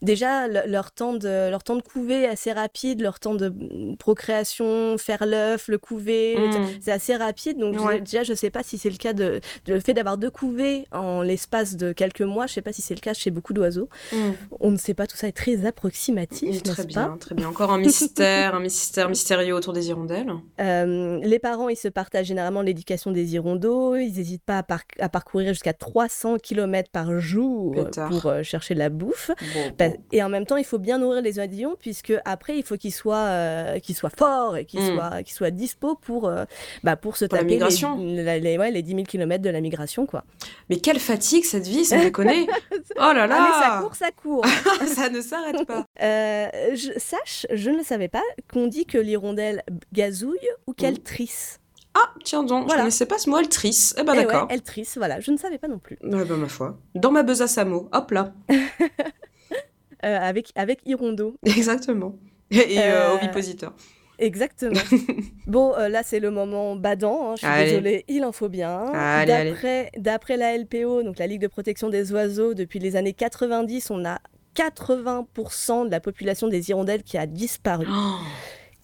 déjà 0.02 0.46
le- 0.48 0.70
leur 0.70 0.92
temps 0.92 1.12
de 1.14 1.50
leur 1.50 1.62
temps 1.64 1.76
de 1.76 1.82
couver 1.82 2.22
est 2.22 2.28
assez 2.28 2.52
rapide, 2.52 3.00
leur 3.00 3.18
temps 3.18 3.34
de 3.34 3.48
mm, 3.48 3.96
procréation, 3.96 4.96
faire 4.98 5.26
l'œuf, 5.26 5.68
le 5.68 5.78
couver, 5.78 6.36
Mm. 6.38 6.66
c'est 6.80 6.92
assez 6.92 7.16
rapide. 7.16 7.58
Donc 7.58 7.80
Ouais. 7.84 8.00
déjà, 8.00 8.22
je 8.22 8.34
sais 8.34 8.50
pas 8.50 8.62
si 8.62 8.78
c'est 8.78 8.90
le 8.90 8.96
cas 8.96 9.12
de, 9.12 9.40
de- 9.66 9.74
le 9.74 9.80
fait 9.80 9.94
d'avoir 9.94 10.18
deux 10.18 10.30
couvées 10.30 10.86
en 10.92 11.22
l'espace 11.22 11.76
de 11.76 11.92
quelques 11.92 12.20
mois. 12.22 12.46
Je 12.46 12.52
sais 12.54 12.62
pas 12.62 12.72
si 12.72 12.82
c'est 12.82 12.94
le 12.94 13.00
cas 13.00 13.14
chez 13.14 13.30
beaucoup 13.30 13.52
d'oiseaux. 13.52 13.88
Mm. 14.12 14.16
On 14.60 14.70
ne 14.70 14.76
sait 14.76 14.94
pas. 14.94 15.06
Tout 15.06 15.16
ça 15.16 15.26
est 15.28 15.32
très 15.32 15.64
approximatif, 15.66 16.62
Très 16.62 16.84
bien, 16.84 17.08
pas 17.08 17.16
très 17.18 17.34
bien. 17.34 17.48
Encore 17.48 17.72
un 17.72 17.78
mystère, 17.78 18.54
un 18.54 18.60
mystère 18.60 19.08
mystérieux 19.08 19.54
autour 19.54 19.72
des 19.72 19.88
hirondelles. 19.88 20.30
Euh, 20.60 21.18
les 21.22 21.38
parents, 21.38 21.68
ils 21.68 21.76
se 21.76 21.88
partagent 21.88 22.26
généralement 22.26 22.62
l'éducation 22.62 23.10
des 23.10 23.34
hirondaux. 23.34 23.96
Ils 23.96 24.12
n'hésitent 24.14 24.44
pas 24.44 24.58
à, 24.58 24.62
par- 24.62 24.82
à 24.98 25.08
parcourir 25.08 25.48
jusqu'à 25.48 25.72
300 25.72 26.36
km 26.38 26.90
par 26.90 26.99
jour 27.18 27.74
Pétard. 27.74 28.08
pour 28.10 28.26
euh, 28.26 28.42
chercher 28.42 28.74
de 28.74 28.78
la 28.78 28.88
bouffe. 28.88 29.30
Bon, 29.54 29.70
Pa- 29.76 29.88
bon. 29.88 29.96
Et 30.12 30.22
en 30.22 30.28
même 30.28 30.46
temps, 30.46 30.56
il 30.56 30.64
faut 30.64 30.78
bien 30.78 30.98
nourrir 30.98 31.22
les 31.22 31.38
oisillons, 31.38 31.76
puisque 31.78 32.12
après, 32.24 32.56
il 32.56 32.62
faut 32.62 32.76
qu'ils 32.76 32.92
soient, 32.94 33.16
euh, 33.26 33.78
qu'ils 33.78 33.94
soient 33.94 34.10
forts 34.10 34.56
et 34.56 34.64
qu'ils 34.64 34.80
Mm. 34.82 34.94
soient, 34.94 35.22
qu'ils 35.22 35.34
soient 35.34 35.50
dispo 35.50 35.94
pour, 35.96 36.28
euh, 36.28 36.44
bah, 36.84 36.96
pour 36.96 37.16
se 37.16 37.24
Pour 37.24 37.38
taper. 37.38 37.58
Les, 37.98 38.40
les- 38.40 38.58
ouais, 38.58 38.70
les 38.70 38.82
10 38.82 38.90
000 38.92 39.02
km 39.04 39.42
de 39.42 39.50
la 39.50 39.60
migration. 39.60 40.06
Quoi. 40.06 40.24
Mais 40.68 40.76
quelle 40.76 40.98
fatigue 40.98 41.44
cette 41.44 41.66
vie, 41.66 41.84
sans 41.84 41.98
déconner. 42.00 42.46
Oh 42.96 43.12
là 43.14 43.26
là 43.26 43.36
Ah, 43.38 43.48
mais 43.48 43.64
ça 43.66 43.80
court, 43.82 43.94
ça 43.94 44.10
court 44.10 44.44
Ça 44.94 45.08
ne 45.08 45.20
s'arrête 45.20 45.64
pas. 45.66 45.84
Euh, 46.02 46.48
je, 46.74 46.92
Sache, 46.98 47.46
je 47.52 47.70
ne 47.70 47.78
le 47.78 47.82
savais 47.82 48.08
pas, 48.08 48.22
qu'on 48.52 48.66
dit 48.66 48.86
que 48.86 48.96
l'hirondelle 48.98 49.62
gazouille 49.92 50.38
ou 50.66 50.72
qu'elle 50.72 50.94
Mm. 50.94 50.98
trisse. 51.04 51.60
Ah, 51.94 52.12
tiens 52.24 52.42
donc, 52.44 52.62
je 52.62 52.66
Voilà. 52.66 52.82
connaissais 52.82 53.06
pas 53.06 53.18
ce 53.18 53.28
mot, 53.28 53.38
elle 53.38 53.48
trisse. 53.48 53.94
Eh 53.98 54.04
ben 54.04 54.12
Eh 54.14 54.18
ouais, 54.18 54.24
d'accord. 54.26 54.46
elle 54.50 54.62
trisse, 54.62 54.96
voilà, 54.96 55.18
je 55.20 55.30
ne 55.32 55.36
savais 55.36 55.58
pas 55.58 55.68
non 55.68 55.78
plus. 55.78 55.98
Ouais, 56.02 56.24
bah 56.24 56.36
ma 56.36 56.48
foi. 56.48 56.78
Dans 56.94 57.10
ma 57.10 57.22
besace 57.22 57.58
à 57.58 57.64
mots, 57.64 57.88
hop 57.92 58.10
là. 58.12 58.32
avec, 60.02 60.52
avec 60.54 60.80
Hirondo. 60.86 61.34
Exactement. 61.44 62.14
Et 62.50 62.78
euh, 62.78 63.14
ovipositeur. 63.14 63.72
Exactement. 64.18 64.78
bon, 65.46 65.72
là, 65.76 66.02
c'est 66.04 66.20
le 66.20 66.30
moment 66.30 66.76
badant. 66.76 67.30
Hein, 67.32 67.34
je 67.40 67.46
suis 67.46 67.64
désolée, 67.64 68.04
il 68.08 68.24
en 68.24 68.32
faut 68.32 68.48
bien. 68.48 68.92
D'après 69.96 70.36
la 70.36 70.56
LPO, 70.58 71.02
donc 71.02 71.18
la 71.18 71.26
Ligue 71.26 71.40
de 71.40 71.46
protection 71.46 71.88
des 71.88 72.12
oiseaux, 72.12 72.54
depuis 72.54 72.78
les 72.78 72.96
années 72.96 73.14
90, 73.14 73.90
on 73.90 74.04
a 74.04 74.18
80% 74.56 75.86
de 75.86 75.90
la 75.90 76.00
population 76.00 76.48
des 76.48 76.70
hirondelles 76.70 77.02
qui 77.02 77.16
a 77.18 77.26
disparu. 77.26 77.86
Oh 77.88 78.16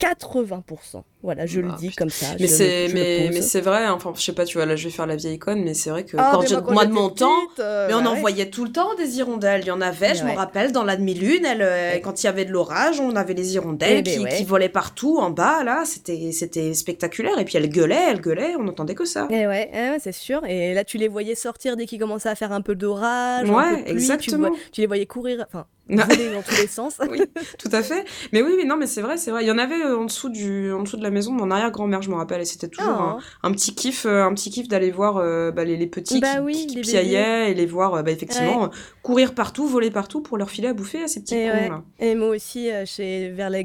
80%. 0.01 1.03
Voilà, 1.23 1.47
je 1.47 1.61
le 1.61 1.69
bah, 1.69 1.77
dis 1.79 1.93
comme 1.93 2.11
ça. 2.11 2.27
Mais 2.39 2.47
c'est 2.47 2.89
mais, 2.93 3.31
mais 3.33 3.43
c'est 3.43 3.61
vrai, 3.61 3.89
enfin 3.89 4.13
je 4.15 4.23
sais 4.23 4.33
pas, 4.33 4.45
tu 4.45 4.59
vois, 4.59 4.67
là 4.67 4.77
je 4.77 4.85
vais 4.85 4.91
faire 4.91 5.07
la 5.07 5.17
vieille 5.17 5.39
conne, 5.39 5.65
mais 5.65 5.75
c'est 5.75 5.91
vrai 5.91 6.05
que 6.05 6.17
ah, 6.19 6.33
quand, 6.33 6.71
moi, 6.71 6.85
de 6.85 6.93
mon 6.93 7.09
temps, 7.09 7.33
euh, 7.59 7.89
mais 7.89 7.95
on 7.95 8.03
bah 8.03 8.11
en 8.11 8.15
voyait 8.17 8.51
tout 8.51 8.65
le 8.65 8.71
temps 8.71 8.95
des 8.95 9.19
hirondelles. 9.19 9.63
Il 9.63 9.69
y 9.69 9.71
en 9.71 9.81
avait, 9.81 10.15
je 10.15 10.25
me 10.25 10.33
rappelle, 10.33 10.73
dans 10.73 10.85
la 10.85 10.97
demi-lune, 10.97 11.47
euh, 11.47 11.99
quand 12.03 12.23
il 12.23 12.27
y 12.27 12.29
avait 12.29 12.45
de 12.45 12.53
l'orage, 12.53 13.01
on 13.01 13.17
avait 13.17 13.35
les 13.35 13.55
hirondelles 13.55 13.99
eh 13.99 14.03
ben 14.03 14.29
qui, 14.29 14.37
qui, 14.37 14.45
volaient 14.45 14.69
partout 14.69 15.19
en 15.19 15.31
bas, 15.31 15.65
là, 15.65 15.83
c'était 15.85 16.31
c'était 16.33 16.75
spectaculaire. 16.75 17.39
Et 17.39 17.45
puis 17.45 17.57
elle 17.57 17.69
gueulait, 17.69 18.11
elle 18.11 18.21
gueulait, 18.21 18.55
on 18.57 18.65
n'entendait 18.65 18.95
que 18.95 19.05
ça. 19.05 19.27
Et 19.31 19.41
eh 19.41 19.47
ouais, 19.47 19.71
eh 19.73 19.99
c'est 19.99 20.13
sûr. 20.13 20.45
Et 20.45 20.75
là, 20.75 20.85
tu 20.85 20.99
les 20.99 21.09
voyais 21.09 21.35
sortir 21.35 21.77
dès 21.77 21.87
qu'il 21.87 21.99
commençait 21.99 22.29
à 22.29 22.35
faire 22.35 22.53
un 22.53 22.61
peu 22.61 22.75
d'orage. 22.75 23.49
Ouais, 23.49 23.85
exactement. 23.87 24.51
Tu, 24.73 24.81
les 24.83 24.87
voyais 24.87 25.07
courir, 25.07 25.45
enfin, 25.49 25.67
voler 25.89 26.33
dans 26.33 26.43
tous 26.43 26.61
les 26.61 26.67
sens. 26.67 26.97
oui, 27.11 27.21
tout 27.59 27.69
à 27.73 27.83
fait. 27.83 28.05
Mais 28.33 28.43
oui, 28.43 28.55
mais 28.57 28.65
non, 28.65 28.77
mais 28.77 28.87
c'est 28.87 29.03
vrai, 29.03 29.17
c'est 29.17 29.31
vrai. 29.31 29.45
Il 29.45 29.49
y 29.49 29.51
en 29.51 29.59
avait 29.59 29.83
euh, 29.83 29.99
en 29.99 30.05
dessous 30.05 30.29
du, 30.29 30.73
en 30.73 30.83
dessous 30.83 30.97
de 30.97 31.03
la 31.03 31.11
maison, 31.17 31.33
mon 31.33 31.51
arrière-grand-mère, 31.51 32.03
je 32.03 32.11
me 32.11 32.15
rappelle, 32.15 32.41
et 32.41 32.45
c'était 32.45 32.69
toujours 32.69 32.91
un, 32.91 33.19
ah. 33.43 33.51
petit 33.51 33.75
kiff, 33.75 34.07
euh, 34.07 34.25
un 34.25 34.33
petit 34.35 34.51
kiff 34.51 34.69
d'aller 34.69 34.91
voir 34.91 35.17
euh, 35.17 35.51
bah, 35.51 35.65
les, 35.65 35.87
petits 35.87 36.21
bah 36.21 36.37
qui, 36.51 36.67
qui, 36.67 36.81
piaillaient 36.81 37.51
et 37.51 37.55
les 37.55 37.67
voir, 37.67 38.03
bah, 38.03 38.11
effectivement, 38.11 38.71
courir 39.03 39.35
partout, 39.35 39.67
voler 39.67 39.91
partout 39.91 40.21
pour 40.21 40.39
leur 40.39 40.51
filer 40.51 40.69
à 40.69 40.75
bouffer 40.75 41.03
à 41.03 41.09
ces 41.09 41.21
petits 41.21 41.37
et, 41.37 41.71
et 41.99 42.15
moi 42.15 42.29
aussi, 42.29 42.71
chez, 42.85 43.31
vers 43.31 43.51
la, 43.51 43.63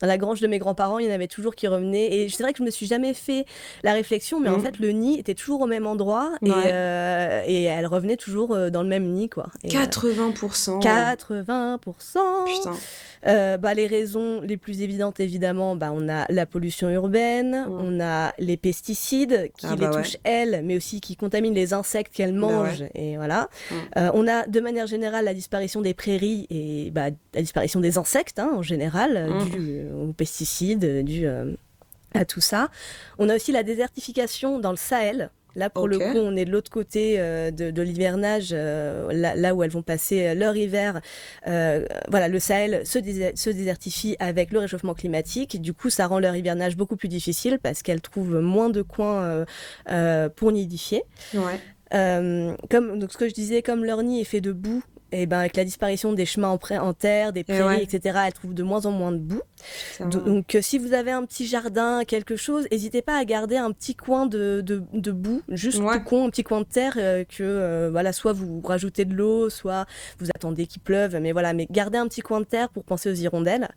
dans 0.00 0.06
la 0.06 0.18
grange 0.18 0.40
de 0.40 0.46
mes 0.46 0.58
grands-parents, 0.58 0.98
il 0.98 1.06
y 1.06 1.10
en 1.10 1.14
avait 1.14 1.28
toujours 1.28 1.54
qui 1.54 1.66
revenaient. 1.66 2.14
Et 2.14 2.28
c'est 2.28 2.42
vrai 2.42 2.52
que 2.52 2.58
je 2.58 2.64
me 2.64 2.70
suis 2.70 2.86
jamais 2.86 3.14
fait 3.14 3.44
la 3.82 3.92
réflexion, 3.92 4.40
mais 4.40 4.48
en 4.48 4.58
mm. 4.58 4.62
fait, 4.62 4.78
le 4.78 4.90
nid 4.90 5.18
était 5.18 5.34
toujours 5.34 5.62
au 5.62 5.66
même 5.66 5.86
endroit 5.86 6.32
et, 6.42 6.50
et 7.46 7.64
elle 7.64 7.86
revenait 7.86 8.16
toujours 8.16 8.56
dans 8.70 8.82
le 8.82 8.88
même 8.88 9.10
nid, 9.10 9.28
quoi. 9.28 9.48
80%. 9.64 10.82
80%. 10.82 11.78
Euh, 13.26 13.56
bah, 13.56 13.74
les 13.74 13.86
raisons 13.86 14.40
les 14.40 14.56
plus 14.56 14.82
évidentes, 14.82 15.20
évidemment, 15.20 15.76
bah, 15.76 15.92
on 15.94 16.08
a 16.08 16.26
la 16.28 16.46
pollution 16.46 16.88
urbaine, 16.90 17.66
on 17.68 18.00
a 18.00 18.32
les 18.38 18.56
pesticides 18.56 19.50
qui 19.56 19.66
ah, 19.66 19.76
les 19.76 19.86
bah 19.86 19.90
touchent 19.90 20.16
elles, 20.24 20.62
mais 20.64 20.76
aussi 20.76 21.00
qui 21.00 21.16
contaminent 21.16 21.54
les 21.54 21.72
insectes 21.72 22.12
qu'elles 22.12 22.34
mangent. 22.34 22.84
Et 22.94 23.16
voilà. 23.16 23.48
Euh, 23.96 24.10
on 24.14 24.26
a 24.26 24.46
de 24.46 24.60
manière 24.60 24.86
générale 24.86 25.24
la 25.24 25.34
disparition 25.34 25.80
des 25.80 25.94
prairies 25.94 26.46
et 26.50 26.90
bah, 26.90 27.10
la 27.34 27.40
disparition 27.40 27.80
des 27.80 27.98
insectes 27.98 28.38
hein, 28.38 28.50
en 28.54 28.62
général, 28.62 29.30
dû 29.50 29.82
aux 29.94 30.12
pesticides, 30.12 31.04
dû 31.04 31.26
euh, 31.26 31.52
à 32.14 32.24
tout 32.24 32.40
ça. 32.40 32.68
On 33.18 33.28
a 33.28 33.36
aussi 33.36 33.52
la 33.52 33.62
désertification 33.62 34.58
dans 34.58 34.70
le 34.70 34.76
Sahel. 34.76 35.30
Là, 35.56 35.70
pour 35.70 35.88
le 35.88 35.98
coup, 35.98 36.18
on 36.18 36.36
est 36.36 36.44
de 36.44 36.50
l'autre 36.50 36.70
côté 36.70 37.16
euh, 37.18 37.50
de, 37.50 37.82
l'hivernage, 37.82 38.50
euh, 38.52 39.12
là, 39.12 39.54
où 39.54 39.62
elles 39.62 39.70
vont 39.70 39.82
passer 39.82 40.28
euh, 40.28 40.34
leur 40.34 40.56
hiver. 40.56 41.00
voilà, 41.46 42.28
le 42.28 42.38
Sahel 42.38 42.86
se, 42.86 42.98
se, 43.34 43.50
désertifie 43.50 44.16
avec 44.18 44.52
le 44.52 44.60
réchauffement 44.60 44.94
climatique. 44.94 45.60
Du 45.60 45.74
coup, 45.74 45.90
ça 45.90 46.06
rend 46.06 46.18
leur 46.18 46.34
hivernage 46.36 46.76
beaucoup 46.76 46.96
plus 46.96 47.08
difficile 47.08 47.58
parce 47.62 47.82
qu'elles 47.82 48.00
trouvent 48.00 48.40
moins 48.40 48.70
de 48.70 48.82
coins 48.82 49.44
pour 50.36 50.52
nidifier. 50.52 51.02
Ouais. 51.34 52.56
comme 52.70 52.98
donc 52.98 53.12
ce 53.12 53.18
que 53.18 53.28
je 53.28 53.34
disais, 53.34 53.62
comme 53.62 53.84
leur 53.84 54.02
nid 54.02 54.20
est 54.20 54.24
fait 54.24 54.40
de 54.40 54.52
boue 54.52 54.82
et 55.12 55.26
ben 55.26 55.40
avec 55.40 55.56
la 55.56 55.64
disparition 55.64 56.12
des 56.12 56.26
chemins 56.26 56.48
en, 56.48 56.58
en 56.78 56.94
terre, 56.94 57.32
des 57.32 57.44
prairies, 57.44 57.82
etc., 57.82 58.18
elle 58.26 58.32
trouve 58.32 58.54
de 58.54 58.62
moins 58.62 58.86
en 58.86 58.90
moins 58.90 59.12
de 59.12 59.18
boue. 59.18 59.42
Donc, 60.00 60.54
euh, 60.54 60.62
si 60.62 60.78
vous 60.78 60.94
avez 60.94 61.10
un 61.10 61.24
petit 61.24 61.46
jardin, 61.46 62.02
quelque 62.06 62.36
chose, 62.36 62.66
n'hésitez 62.72 63.02
pas 63.02 63.16
à 63.16 63.24
garder 63.24 63.56
un 63.56 63.72
petit 63.72 63.94
coin 63.94 64.26
de, 64.26 64.62
de, 64.62 65.12
boue, 65.12 65.42
juste 65.48 65.78
tout 65.78 66.00
con, 66.04 66.26
un 66.26 66.30
petit 66.30 66.42
coin 66.42 66.60
de 66.60 66.66
terre, 66.66 66.94
euh, 66.96 67.24
que 67.24 67.42
euh, 67.42 67.90
voilà, 67.90 68.12
soit 68.12 68.32
vous 68.32 68.60
rajoutez 68.62 69.04
de 69.04 69.14
l'eau, 69.14 69.50
soit 69.50 69.86
vous 70.18 70.28
attendez 70.34 70.66
qu'il 70.66 70.82
pleuve, 70.82 71.16
mais 71.20 71.32
voilà, 71.32 71.52
mais 71.52 71.66
gardez 71.70 71.98
un 71.98 72.08
petit 72.08 72.22
coin 72.22 72.40
de 72.40 72.46
terre 72.46 72.70
pour 72.70 72.84
penser 72.84 73.10
aux 73.10 73.14
hirondelles. 73.14 73.68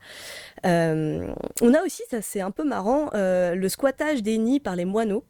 on 0.63 1.73
a 1.73 1.83
aussi, 1.85 2.03
ça 2.09 2.21
c'est 2.21 2.41
un 2.41 2.51
peu 2.51 2.63
marrant, 2.63 3.09
le 3.13 3.67
squattage 3.67 4.23
des 4.23 4.37
nids 4.37 4.59
par 4.59 4.75
les 4.75 4.85
moineaux. 4.85 5.23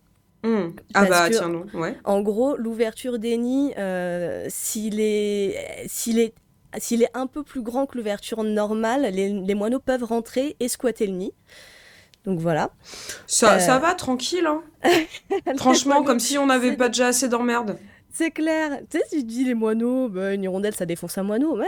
Mmh. 0.44 0.76
Ah 0.94 1.06
bah 1.06 1.30
tiens 1.30 1.50
non, 1.50 1.66
ouais. 1.74 1.98
En 2.04 2.22
gros, 2.22 2.56
l'ouverture 2.56 3.18
des 3.18 3.38
nids, 3.38 3.74
euh, 3.78 4.46
s'il 4.50 5.00
est, 5.00 5.86
s'il 5.88 6.20
est, 6.20 6.34
s'il 6.78 7.02
est 7.02 7.10
un 7.16 7.26
peu 7.26 7.44
plus 7.44 7.62
grand 7.62 7.88
que 7.88 7.98
l'ouverture 7.98 8.44
normale, 8.44 9.10
les, 9.12 9.56
moineaux 9.56 9.80
peuvent 9.80 10.04
rentrer 10.04 10.56
et 10.60 10.68
squatter 10.68 11.08
le 11.08 11.14
nid. 11.14 11.34
Donc 12.26 12.40
voilà. 12.40 12.72
Ça, 13.28 13.60
ça 13.60 13.76
euh. 13.76 13.80
va, 13.80 13.94
tranquille. 13.96 14.48
Hein. 14.48 14.62
Franchement, 15.58 16.04
comme 16.04 16.20
si 16.20 16.38
on 16.38 16.48
n'avait 16.48 16.76
pas 16.76 16.90
déjà 16.90 17.08
assez 17.08 17.28
d'emmerde. 17.28 17.78
C'est 18.18 18.32
clair. 18.32 18.80
Tu 18.90 18.98
sais, 18.98 19.04
si 19.10 19.18
tu 19.18 19.24
dis 19.26 19.44
les 19.44 19.56
moineaux, 19.56 20.08
bah, 20.08 20.34
une 20.34 20.44
hirondelle, 20.44 20.74
ça 20.74 20.86
défonce 20.86 21.18
un 21.18 21.24
moineau. 21.24 21.58
Ouais, 21.58 21.66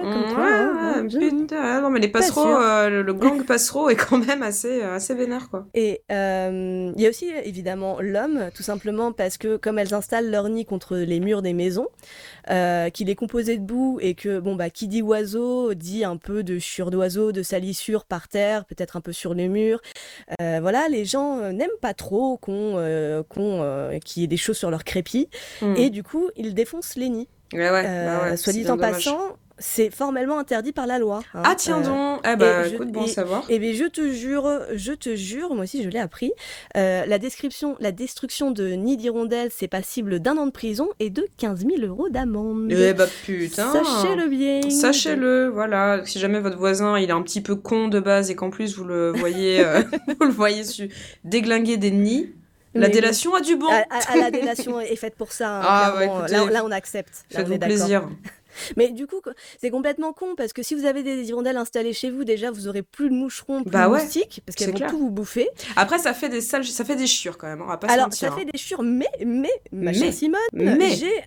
comme 0.00 0.34
quoi. 0.34 0.46
Hein, 0.46 1.06
putain, 1.06 1.82
non, 1.82 1.90
mais 1.90 2.00
les 2.00 2.08
passereaux, 2.08 2.46
euh, 2.46 3.02
le, 3.02 3.12
gang 3.12 3.44
passereau 3.46 3.90
est 3.90 3.96
quand 3.96 4.16
même 4.16 4.42
assez, 4.42 4.80
euh, 4.82 4.94
assez 4.94 5.14
vénère, 5.14 5.50
quoi. 5.50 5.66
Et 5.74 6.00
euh, 6.10 6.90
il 6.96 7.02
y 7.02 7.06
a 7.06 7.10
aussi, 7.10 7.30
évidemment, 7.44 7.98
l'homme, 8.00 8.48
tout 8.54 8.62
simplement 8.62 9.12
parce 9.12 9.36
que, 9.36 9.58
comme 9.58 9.78
elles 9.78 9.92
installent 9.92 10.30
leur 10.30 10.48
nid 10.48 10.64
contre 10.64 10.96
les 10.96 11.20
murs 11.20 11.42
des 11.42 11.52
maisons, 11.52 11.88
qu'il 12.92 13.10
est 13.10 13.14
composé 13.14 13.56
de 13.56 13.62
boue 13.62 13.98
et 14.00 14.14
que, 14.14 14.40
bon, 14.40 14.56
bah, 14.56 14.70
qui 14.70 14.88
dit 14.88 15.02
oiseau 15.02 15.74
dit 15.74 16.04
un 16.04 16.16
peu 16.16 16.42
de 16.42 16.58
chure 16.58 16.90
d'oiseau, 16.90 17.32
de 17.32 17.42
salissure 17.42 18.04
par 18.04 18.28
terre, 18.28 18.64
peut-être 18.64 18.96
un 18.96 19.00
peu 19.00 19.12
sur 19.12 19.34
les 19.34 19.48
murs. 19.48 19.80
voilà, 20.38 20.88
les 20.88 21.04
gens 21.04 21.52
n'aiment 21.52 21.70
pas 21.80 21.94
trop 21.94 22.36
qu'on, 22.38 23.24
qu'on, 23.28 23.98
qu'il 24.04 24.22
y 24.22 24.24
ait 24.24 24.28
des 24.28 24.36
choses 24.36 24.58
sur 24.58 24.70
leur 24.70 24.84
crépi. 24.84 25.28
Hmm. 25.60 25.74
Et 25.76 25.90
du 25.90 26.02
coup, 26.02 26.30
ils 26.36 26.54
défoncent 26.54 26.96
les 26.96 27.08
nids. 27.08 27.28
Ouais, 27.52 27.70
ouais, 27.70 27.82
bah 27.82 28.22
ouais 28.22 28.36
soit 28.36 28.52
dit 28.52 28.68
en 28.70 28.78
passant, 28.78 29.36
c'est 29.60 29.90
formellement 29.90 30.38
interdit 30.38 30.72
par 30.72 30.86
la 30.86 30.98
loi. 30.98 31.20
Hein. 31.34 31.42
Ah 31.44 31.54
tiens 31.54 31.80
euh, 31.80 31.84
donc, 31.84 32.26
eh 32.26 32.36
ben, 32.36 32.64
écoute, 32.64 32.90
bon 32.90 33.06
savoir. 33.06 33.44
Et, 33.48 33.58
bien 33.58 33.72
je 33.72 33.84
te 33.84 34.10
jure, 34.10 34.48
je 34.74 34.92
te 34.92 35.14
jure, 35.14 35.54
moi 35.54 35.64
aussi 35.64 35.84
je 35.84 35.88
l'ai 35.88 35.98
appris, 35.98 36.32
euh, 36.76 37.04
la 37.06 37.18
description, 37.18 37.76
la 37.78 37.92
destruction 37.92 38.50
de 38.50 38.70
nids 38.70 38.96
d'hirondelles, 38.96 39.50
c'est 39.54 39.68
passible 39.68 40.18
d'un 40.18 40.36
an 40.38 40.46
de 40.46 40.50
prison 40.50 40.88
et 40.98 41.10
de 41.10 41.26
15 41.36 41.66
000 41.66 41.86
euros 41.86 42.08
d'amende. 42.08 42.72
Eh 42.72 42.94
bah 42.94 43.06
putain 43.24 43.72
Sachez-le 43.72 44.28
bien 44.28 44.68
Sachez-le, 44.70 45.48
voilà, 45.48 46.02
si 46.04 46.18
jamais 46.18 46.40
votre 46.40 46.58
voisin 46.58 46.98
il 46.98 47.10
est 47.10 47.12
un 47.12 47.22
petit 47.22 47.42
peu 47.42 47.54
con 47.54 47.88
de 47.88 48.00
base 48.00 48.30
et 48.30 48.34
qu'en 48.34 48.50
plus 48.50 48.76
vous 48.76 48.84
le 48.84 49.12
voyez, 49.12 49.64
euh, 49.64 49.82
vous 50.20 50.26
le 50.26 50.32
voyez 50.32 50.64
su 50.64 50.88
déglinguer 51.24 51.76
des 51.76 51.90
nids, 51.90 52.32
la 52.74 52.88
délation 52.88 53.34
a 53.34 53.40
du 53.40 53.56
bon. 53.56 53.68
À, 53.68 54.16
la 54.16 54.30
délation 54.30 54.80
est 54.80 54.96
faite 54.96 55.16
pour 55.16 55.32
ça. 55.32 55.58
Hein, 55.58 55.62
ah, 55.64 56.26
là, 56.28 56.64
on 56.64 56.70
accepte. 56.70 57.24
Faites-vous 57.30 57.58
plaisir. 57.58 58.08
Mais 58.76 58.90
du 58.90 59.06
coup, 59.06 59.20
c'est 59.60 59.70
complètement 59.70 60.12
con 60.12 60.34
parce 60.36 60.52
que 60.52 60.62
si 60.62 60.74
vous 60.74 60.84
avez 60.84 61.02
des 61.02 61.28
hirondelles 61.28 61.56
installées 61.56 61.92
chez 61.92 62.10
vous, 62.10 62.24
déjà 62.24 62.50
vous 62.50 62.68
aurez 62.68 62.82
plus 62.82 63.10
de 63.10 63.14
moucherons, 63.14 63.62
plus 63.62 63.70
bah 63.70 63.86
de 63.86 63.94
moustiques 63.94 64.42
parce 64.46 64.56
qu'elles 64.56 64.72
vont 64.72 64.88
tout 64.88 64.98
vous 64.98 65.10
bouffer. 65.10 65.48
Après, 65.76 65.98
ça 65.98 66.14
fait 66.14 66.28
des 66.28 66.40
sales, 66.40 66.64
ça 66.64 66.84
fait 66.84 66.96
des 66.96 67.06
chiures 67.06 67.38
quand 67.38 67.46
même. 67.46 67.62
On 67.62 67.66
va 67.66 67.76
pas 67.76 67.88
Alors, 67.88 68.12
ça 68.12 68.30
fait 68.32 68.42
hein. 68.42 68.50
des 68.52 68.58
chiures, 68.58 68.82
mais 68.82 69.08
mais 69.24 69.50
ma 69.72 69.92
chère 69.92 70.12
Simone, 70.12 70.40
j'ai 70.54 71.24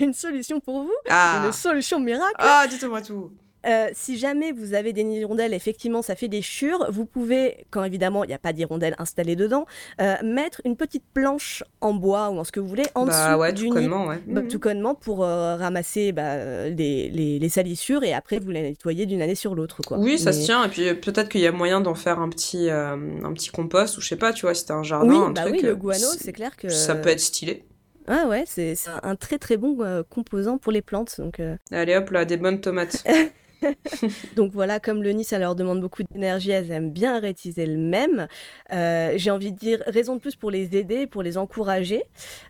une 0.04 0.14
solution 0.14 0.60
pour 0.60 0.82
vous, 0.82 0.92
ah. 1.08 1.42
une 1.46 1.52
solution 1.52 2.00
miracle. 2.00 2.34
Ah, 2.38 2.66
dites-moi 2.68 3.02
tout. 3.02 3.30
Euh, 3.66 3.88
si 3.92 4.18
jamais 4.18 4.52
vous 4.52 4.74
avez 4.74 4.92
des 4.92 5.02
hirondelles, 5.02 5.54
effectivement, 5.54 6.02
ça 6.02 6.14
fait 6.16 6.28
des 6.28 6.42
chures. 6.42 6.86
Vous 6.90 7.06
pouvez, 7.06 7.66
quand 7.70 7.84
évidemment 7.84 8.24
il 8.24 8.28
n'y 8.28 8.34
a 8.34 8.38
pas 8.38 8.52
d'hirondelles 8.52 8.94
installées 8.98 9.36
dedans, 9.36 9.66
euh, 10.00 10.14
mettre 10.22 10.60
une 10.64 10.76
petite 10.76 11.04
planche 11.14 11.64
en 11.80 11.94
bois 11.94 12.30
ou 12.30 12.38
en 12.38 12.44
ce 12.44 12.52
que 12.52 12.60
vous 12.60 12.68
voulez 12.68 12.84
en 12.94 13.06
bah, 13.06 13.38
ouais, 13.38 13.52
du 13.52 13.68
tout 13.68 13.74
connement, 13.74 14.06
ouais. 14.06 14.20
Bah, 14.26 14.42
tout 14.42 14.58
connement 14.58 14.94
pour 14.94 15.24
euh, 15.24 15.56
ramasser 15.56 16.12
bah, 16.12 16.68
les, 16.68 17.08
les, 17.10 17.48
salissures 17.48 18.02
et 18.02 18.12
après 18.12 18.38
vous 18.38 18.50
les 18.50 18.62
nettoyer 18.62 19.06
d'une 19.06 19.22
année 19.22 19.34
sur 19.34 19.54
l'autre. 19.54 19.80
Oui, 19.96 20.18
ça 20.18 20.32
se 20.32 20.44
tient. 20.44 20.64
Et 20.64 20.68
puis 20.68 20.94
peut-être 20.94 21.28
qu'il 21.28 21.40
y 21.40 21.46
a 21.46 21.52
moyen 21.52 21.80
d'en 21.80 21.94
faire 21.94 22.18
un 22.20 22.28
petit, 22.28 22.68
un 22.70 23.32
petit 23.32 23.50
compost 23.50 23.96
ou 23.96 24.00
je 24.00 24.08
sais 24.08 24.16
pas, 24.16 24.32
tu 24.32 24.42
vois, 24.42 24.54
si 24.54 24.66
t'as 24.66 24.74
un 24.74 24.82
jardin, 24.82 25.08
oui, 25.08 25.16
un 25.16 25.30
bah 25.30 25.42
truc. 25.42 25.54
Oui, 25.54 25.62
le 25.62 25.76
guano, 25.76 26.06
c'est 26.18 26.32
clair 26.32 26.56
que. 26.56 26.68
Ça 26.68 26.94
peut 26.94 27.10
être 27.10 27.20
stylé. 27.20 27.64
Ah 28.06 28.26
ouais, 28.28 28.44
c'est 28.46 28.74
un 29.02 29.16
très 29.16 29.38
très 29.38 29.56
bon 29.56 30.04
composant 30.10 30.58
pour 30.58 30.72
les 30.72 30.82
plantes. 30.82 31.14
Donc, 31.18 31.40
Allez 31.70 31.96
hop 31.96 32.10
là, 32.10 32.24
des 32.24 32.36
bonnes 32.36 32.60
tomates. 32.60 33.04
Donc 34.36 34.52
voilà, 34.52 34.80
comme 34.80 35.02
le 35.02 35.10
nid, 35.10 35.24
ça 35.24 35.38
leur 35.38 35.54
demande 35.54 35.80
beaucoup 35.80 36.02
d'énergie, 36.02 36.50
elles 36.50 36.70
aiment 36.70 36.90
bien 36.90 37.18
rétiser 37.18 37.66
le 37.66 37.76
même. 37.76 38.26
Euh, 38.72 39.12
j'ai 39.16 39.30
envie 39.30 39.52
de 39.52 39.58
dire, 39.58 39.82
raison 39.86 40.16
de 40.16 40.20
plus 40.20 40.36
pour 40.36 40.50
les 40.50 40.76
aider, 40.76 41.06
pour 41.06 41.22
les 41.22 41.38
encourager. 41.38 42.04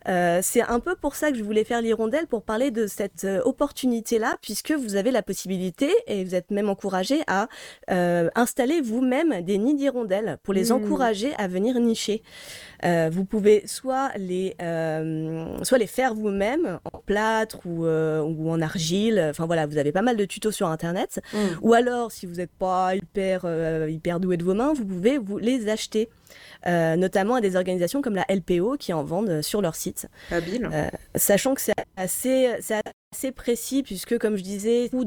Euh, 0.09 0.41
c'est 0.43 0.63
un 0.63 0.81
peu 0.81 0.95
pour 0.97 1.15
ça 1.15 1.31
que 1.31 1.39
je 1.39 1.45
voulais 1.45 1.65
faire 1.65 1.81
l'hirondelle, 1.81 2.27
pour 2.27 2.43
parler 2.43 2.71
de 2.71 2.87
cette 2.87 3.25
euh, 3.25 3.43
opportunité-là, 3.45 4.37
puisque 4.41 4.73
vous 4.73 4.97
avez 4.97 5.11
la 5.11 5.23
possibilité, 5.23 5.91
et 6.07 6.25
vous 6.25 6.35
êtes 6.35 6.51
même 6.51 6.69
encouragé 6.69 7.23
à 7.27 7.49
installer 7.89 8.81
vous-même 8.81 9.43
des 9.43 9.59
nids 9.59 9.75
d'hirondelles, 9.75 10.39
pour 10.43 10.55
les 10.55 10.71
mmh. 10.71 10.73
encourager 10.73 11.35
à 11.39 11.49
venir 11.49 11.79
nicher. 11.81 12.23
Vous 12.83 13.25
pouvez 13.25 13.63
soit 13.67 14.11
les, 14.17 14.57
soit 15.63 15.79
les 15.79 15.87
faire 15.87 16.15
vous-même, 16.15 16.79
en 16.93 16.99
plâtre 16.99 17.67
ou, 17.67 17.87
ou 17.87 18.51
en 18.51 18.61
argile. 18.61 19.25
Enfin 19.31 19.47
voilà, 19.47 19.67
vous 19.67 19.79
avez 19.79 19.93
pas 19.93 20.03
mal 20.03 20.17
de 20.17 20.25
tutos 20.25 20.53
sur 20.53 20.69
Internet. 20.69 21.21
Mm. 21.33 21.39
Ou 21.63 21.75
alors, 21.75 22.13
si 22.13 22.27
vous 22.27 22.35
n'êtes 22.35 22.53
pas 22.53 22.95
hyper, 22.95 23.43
euh, 23.45 23.89
hyper 23.91 24.21
doué 24.21 24.37
de 24.37 24.45
vos 24.45 24.55
mains, 24.55 24.73
vous 24.73 24.85
pouvez 24.85 25.19
vous 25.19 25.39
les 25.39 25.69
acheter. 25.69 26.09
Euh, 26.67 26.97
notamment 26.97 27.37
à 27.37 27.41
des 27.41 27.57
organisations 27.57 28.01
comme 28.01 28.15
la 28.15 28.25
LPO 28.29 28.77
qui 28.79 28.93
en 28.93 29.05
vendent 29.05 29.43
sur 29.43 29.61
leur 29.61 29.75
site. 29.75 30.09
Habile. 30.31 30.69
Euh, 30.73 30.89
sachant 31.15 31.55
que 31.55 31.61
c'est 31.61 31.75
assez, 31.97 32.49
assez 33.13 33.33
précis 33.33 33.83
puisque, 33.83 34.19
comme 34.19 34.37
je 34.37 34.43
disais, 34.43 34.85
le 34.85 34.89
coût 34.89 35.05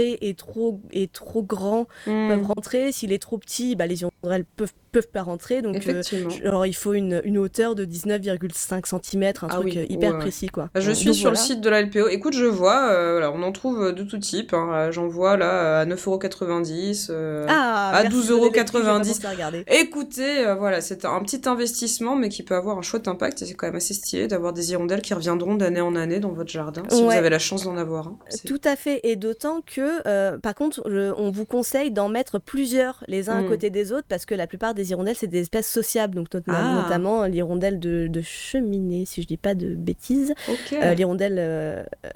est 0.00 0.38
trop, 0.38 0.80
est 0.92 1.12
trop 1.12 1.42
grand, 1.42 1.86
Mm. 2.06 2.28
peuvent 2.28 2.46
rentrer. 2.46 2.92
S'il 2.92 3.12
est 3.12 3.18
trop 3.22 3.38
petit, 3.38 3.76
bah, 3.76 3.86
les 3.86 4.02
hirondelles 4.02 4.44
peuvent, 4.56 4.72
peuvent 4.92 5.08
pas 5.08 5.22
rentrer. 5.22 5.62
Donc, 5.62 5.86
euh, 5.88 6.02
genre, 6.44 6.66
il 6.66 6.74
faut 6.74 6.92
une, 6.94 7.20
une 7.24 7.38
hauteur 7.38 7.74
de 7.74 7.84
19,5 7.84 8.86
cm, 8.86 9.22
un 9.24 9.32
Ah 9.42 9.54
truc 9.54 9.64
oui, 9.64 9.78
euh, 9.78 9.86
hyper 9.88 10.12
ouais, 10.12 10.18
précis. 10.18 10.48
Quoi. 10.48 10.70
Je 10.74 10.90
suis 10.92 11.06
Donc, 11.06 11.14
sur 11.14 11.30
voilà. 11.30 11.40
le 11.40 11.46
site 11.46 11.60
de 11.60 11.68
la 11.70 11.82
LPO. 11.82 12.08
Écoute, 12.08 12.34
je 12.34 12.44
vois, 12.44 12.88
euh, 12.90 13.12
voilà, 13.12 13.32
on 13.32 13.42
en 13.42 13.52
trouve 13.52 13.92
de 13.92 14.02
tout 14.02 14.18
type. 14.18 14.52
hein. 14.54 14.70
Euh, 14.72 14.92
J'en 14.92 15.06
vois 15.08 15.36
là 15.36 15.80
à 15.80 15.84
9,90€. 15.86 17.08
euh, 17.10 17.46
Ah, 17.48 17.88
à 17.94 18.02
merci 18.02 18.16
de 18.16 18.28
donner 18.28 18.44
les 18.44 18.50
prix, 18.50 18.66
je 18.72 18.78
vais 18.78 18.82
12,90. 18.84 19.02
commencer 19.02 19.26
à 19.26 19.30
regarder. 19.30 19.64
Écoutez, 19.68 20.46
euh, 20.46 20.54
voilà, 20.54 20.80
c'est 20.80 21.04
un 21.04 21.20
petit 21.22 21.42
investissement, 21.48 22.16
mais 22.16 22.28
qui 22.28 22.42
peut 22.42 22.54
avoir 22.54 22.78
un 22.78 22.82
chouette 22.82 23.08
impact. 23.08 23.42
Et 23.42 23.46
c'est 23.46 23.54
quand 23.54 23.66
même 23.66 23.76
assez 23.76 23.94
stylé 23.94 24.28
d'avoir 24.28 24.52
des 24.52 24.72
hirondelles 24.72 25.02
qui 25.02 25.14
reviendront 25.14 25.54
d'année 25.54 25.80
en 25.80 25.94
année 25.96 26.20
dans 26.20 26.32
votre 26.32 26.50
jardin, 26.50 26.82
si 26.88 27.02
vous 27.02 27.10
avez 27.10 27.30
la 27.30 27.38
chance 27.38 27.64
d'en 27.64 27.76
avoir. 27.76 28.08
un. 28.08 28.18
C'est- 28.28 28.46
Tout 28.46 28.60
à 28.64 28.76
fait, 28.76 29.00
et 29.04 29.16
d'autant 29.16 29.60
que, 29.62 29.85
euh, 30.06 30.38
par 30.38 30.54
contre, 30.54 30.82
on 31.18 31.30
vous 31.30 31.44
conseille 31.44 31.90
d'en 31.90 32.08
mettre 32.08 32.38
plusieurs 32.38 33.02
les 33.08 33.28
uns 33.30 33.40
Mm. 33.40 33.44
à 33.44 33.48
côté 33.48 33.70
des 33.70 33.92
autres, 33.92 34.06
parce 34.08 34.24
que 34.26 34.34
la 34.34 34.46
plupart 34.46 34.74
des 34.74 34.90
hirondelles, 34.90 35.16
c'est 35.16 35.26
des 35.26 35.40
espèces 35.40 35.68
sociables, 35.70 36.14
donc 36.14 36.32
not- 36.34 36.40
Ah. 36.48 36.82
notamment 36.82 37.24
l'hirondelle 37.24 37.78
de, 37.78 38.06
de 38.08 38.20
cheminée, 38.22 39.04
si 39.04 39.22
je 39.22 39.26
dis 39.26 39.36
pas 39.36 39.54
de 39.54 39.74
bêtises. 39.74 40.34
Euh, 40.72 40.94
l'hirondelle, 40.94 41.36
euh, 41.38 41.82
euh, 42.04 42.08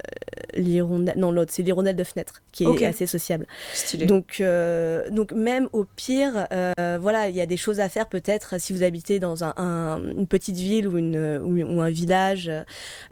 l'hirondelle, 0.55 1.15
non 1.17 1.31
l'autre, 1.31 1.51
c'est 1.53 1.63
l'hirondelle 1.63 1.95
de 1.95 2.03
fenêtre, 2.03 2.41
qui 2.51 2.63
est 2.65 2.85
assez 2.85 3.05
sociable. 3.07 3.45
Stylé. 3.73 4.05
Donc, 4.05 4.37
euh, 4.41 5.09
donc 5.09 5.31
même 5.31 5.67
au 5.73 5.85
pire, 5.95 6.47
euh, 6.51 6.97
voilà, 7.01 7.29
il 7.29 7.35
y 7.35 7.41
a 7.41 7.45
des 7.45 7.57
choses 7.57 7.79
à 7.79 7.89
faire 7.89 8.07
peut-être 8.07 8.59
si 8.59 8.73
vous 8.73 8.83
habitez 8.83 9.19
dans 9.19 9.43
un, 9.43 9.53
un- 9.57 10.01
une 10.17 10.27
petite 10.27 10.57
ville 10.57 10.87
ou, 10.87 10.97
une, 10.97 11.17
ou, 11.43 11.57
ou 11.61 11.81
un 11.81 11.89
village, 11.89 12.51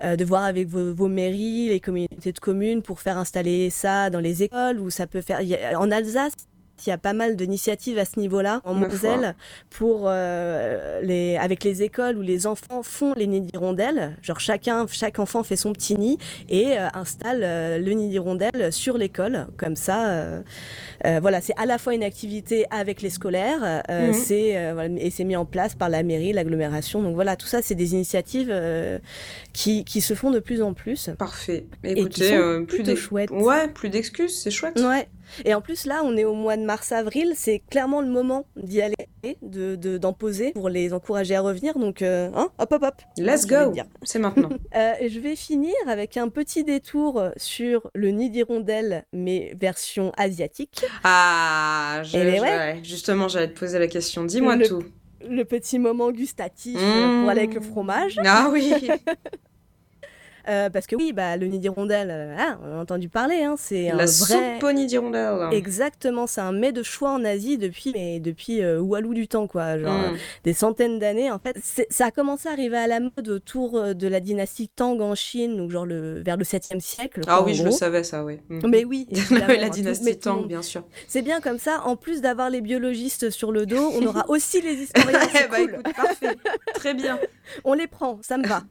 euh, 0.04 0.16
de 0.16 0.26
voir 0.26 0.44
avec 0.44 0.68
vos, 0.68 0.94
vos 0.94 1.08
mairies, 1.08 1.70
les 1.70 1.80
communautés 1.80 2.32
de 2.32 2.40
communes 2.40 2.82
pour 2.82 3.00
faire 3.00 3.18
installer 3.18 3.70
ça 3.70 4.10
dans 4.10 4.20
les 4.20 4.44
écoles 4.44 4.49
ou 4.80 4.90
ça 4.90 5.08
peut 5.08 5.22
faire. 5.22 5.40
en 5.80 5.92
Alsace. 5.92 6.34
Il 6.86 6.90
y 6.90 6.94
a 6.94 6.98
pas 6.98 7.14
mal 7.14 7.36
d'initiatives 7.36 7.98
à 7.98 8.06
ce 8.06 8.20
niveau-là, 8.20 8.62
en. 8.66 8.74
Moselle, 8.74 9.36
pour 9.70 10.04
euh, 10.08 11.02
les, 11.02 11.38
avec 11.38 11.64
les 11.64 11.84
écoles 11.84 12.18
où 12.18 12.22
les 12.22 12.48
enfants 12.48 12.82
font 12.84 13.14
les 13.16 13.28
nids 13.28 13.42
d'hirondelles. 13.42 14.16
Genre 14.22 14.40
chacun, 14.40 14.86
chaque 14.90 15.20
enfant 15.20 15.44
fait 15.44 15.56
son 15.58 15.74
petit 15.74 15.96
nid 15.98 16.18
et 16.50 16.78
euh, 16.80 16.88
installe 16.94 17.42
euh, 17.44 17.78
le 17.78 17.92
nid 17.92 18.10
d'hirondelle 18.10 18.72
sur 18.72 18.98
l'école. 18.98 19.48
Comme 19.58 19.76
ça, 19.76 20.24
voilà, 21.22 21.42
c'est 21.42 21.54
à 21.58 21.66
la 21.66 21.78
fois 21.78 21.94
une 21.94 22.04
activité 22.04 22.66
avec 22.72 23.02
les 23.02 23.10
scolaires, 23.10 23.84
Mhm. 23.90 24.14
c'est 24.14 24.74
voilà, 24.74 24.90
et 24.98 25.10
c'est 25.10 25.24
mis 25.24 25.36
en 25.36 25.46
place 25.46 25.76
par 25.76 25.90
la 25.90 26.04
mairie, 26.04 26.34
l'agglomération. 26.34 27.02
Donc 27.02 27.16
voilà, 27.16 27.36
tout 27.36 27.48
ça, 27.48 27.62
c'est 27.62 27.76
des 27.76 27.94
initiatives 27.94 28.54
qui, 29.54 29.84
qui 29.86 30.02
se 30.02 30.14
font 30.14 30.32
de 30.32 30.40
plus 30.40 30.62
en 30.62 30.74
plus. 30.74 31.10
Parfait. 31.18 31.66
Et 31.84 31.94
qui 31.96 32.00
Écoutez, 32.02 32.30
sont 32.38 32.66
plus 32.66 32.78
plutôt 32.78 32.84
d'ex- 32.92 33.02
chouettes. 33.02 33.32
Ouais, 33.32 33.68
plus 33.68 33.90
d'excuses, 33.90 34.36
c'est 34.42 34.52
chouette. 34.52 34.80
Ouais. 34.80 35.08
Et 35.46 35.54
en 35.54 35.62
plus, 35.62 35.86
là, 35.86 36.02
on 36.04 36.16
est 36.18 36.24
au 36.26 36.34
mois 36.34 36.58
de 36.58 36.64
mars-avril, 36.64 37.34
c'est 37.36 37.60
clairement 37.70 38.02
le 38.02 38.08
moment 38.10 38.46
d'y 38.56 38.82
aller, 38.82 38.96
de, 39.42 39.76
de- 39.76 39.98
d'en 39.98 40.14
poser 40.14 40.52
pour 40.52 40.70
les 40.70 40.94
encourager 40.94 41.36
à 41.36 41.42
revenir. 41.42 41.78
Donc, 41.78 42.02
euh, 42.02 42.30
hein, 42.36 42.50
hop, 42.58 42.72
hop, 42.72 42.84
hop. 42.84 42.96
Let's 43.18 43.46
go. 43.46 43.74
C'est 44.04 44.20
maintenant. 44.20 44.50
Euh, 44.76 44.94
je 45.08 45.20
vais 45.20 45.36
finir 45.36 45.74
avec 45.88 46.16
un 46.16 46.30
petit 46.30 46.64
détour 46.64 47.24
sur 47.38 47.90
le 47.96 48.10
nid 48.12 48.30
d'hirondelle, 48.30 49.04
mais 49.14 49.54
version 49.60 50.12
asiatique. 50.16 50.86
Ah, 51.04 52.02
je, 52.04 52.12
je- 52.12 52.42
ouais. 52.42 52.80
justement, 52.84 53.28
j'allais 53.28 53.52
te 53.52 53.58
poser 53.60 53.80
la 53.80 53.88
question. 53.88 54.24
Dis-moi 54.26 54.56
Le- 54.58 54.68
tout. 54.68 54.84
Le 55.28 55.44
petit 55.44 55.80
moment 55.80 56.12
gustatif 56.12 56.78
Mmh. 56.80 57.22
pour 57.22 57.30
aller 57.30 57.42
avec 57.42 57.54
le 57.56 57.62
fromage. 57.62 58.20
Ah 58.24 58.50
oui. 58.52 58.72
Euh, 60.50 60.70
parce 60.70 60.88
que 60.88 60.96
oui, 60.96 61.14
bah, 61.14 61.38
le 61.38 61.46
nid 61.48 61.60
d'hirondelle, 61.60 62.10
euh, 62.12 62.36
ah, 62.38 62.58
on 62.66 62.78
a 62.78 62.82
entendu 62.82 63.08
parler, 63.10 63.44
hein, 63.44 63.56
c'est 63.58 63.90
un 63.92 63.96
La 63.98 64.06
vrai... 64.06 64.08
soupe 64.08 64.60
pony 64.60 64.88
d'hirondelle. 64.88 65.50
Exactement, 65.52 66.26
c'est 66.28 66.42
un 66.42 66.52
mets 66.52 66.72
de 66.72 66.82
choix 66.84 67.12
en 67.12 67.24
Asie 67.24 67.58
depuis, 67.58 67.92
mais 67.94 68.20
depuis 68.20 68.62
euh, 68.64 68.80
Walou 68.80 69.14
du 69.14 69.28
temps, 69.28 69.48
quoi. 69.48 69.78
Genre, 69.78 69.90
Mm. 69.94 70.18
des 70.46 70.54
centaines 70.54 70.98
d'années. 71.00 71.30
En 71.32 71.40
fait, 71.40 71.58
ça 71.90 72.06
a 72.08 72.12
commencé 72.12 72.48
à 72.50 72.52
arriver 72.54 72.78
à 72.78 72.88
la 72.88 73.00
mode 73.00 73.28
autour 73.30 73.78
euh, 73.78 73.94
de 73.94 74.08
la 74.08 74.20
dynastie 74.20 74.70
Tang 74.70 75.00
en 75.02 75.14
Chine, 75.16 75.58
donc 75.58 75.72
genre 75.72 75.86
le, 75.86 76.22
vers 76.24 76.38
le 76.38 76.44
7e 76.44 76.80
siècle. 76.80 77.22
Ah 77.28 77.44
oui, 77.44 77.54
je 77.54 77.64
le 77.64 77.70
gros. 77.70 77.78
savais, 77.78 78.04
ça, 78.04 78.24
oui. 78.24 78.40
Mm. 78.50 78.68
Mais 78.70 78.86
oui, 78.86 79.08
la 79.32 79.46
hein, 79.46 79.70
dynastie 79.70 80.04
tout 80.06 80.10
le 80.12 80.16
Tang, 80.20 80.48
bien 80.48 80.62
sûr. 80.62 80.84
C'est 81.08 81.22
bien 81.22 81.42
comme 81.42 81.60
ça. 81.60 81.82
En 81.86 81.96
plus 81.96 82.22
d'avoir 82.22 82.50
les 82.50 82.62
biologistes 82.62 83.30
sur 83.30 83.52
le 83.52 83.66
dos, 83.66 83.92
on 83.94 84.06
aura 84.06 84.26
aussi 84.30 84.62
les 84.62 84.74
historiens. 84.74 85.20
Eh 85.36 85.48
bah, 85.48 85.58
cool. 85.58 85.70
écoute, 85.74 85.96
parfait. 85.96 86.36
Très 86.74 86.94
bien. 86.94 87.20
On 87.64 87.74
les 87.74 87.88
prend, 87.88 88.20
ça 88.22 88.38
me 88.38 88.46
va. 88.48 88.62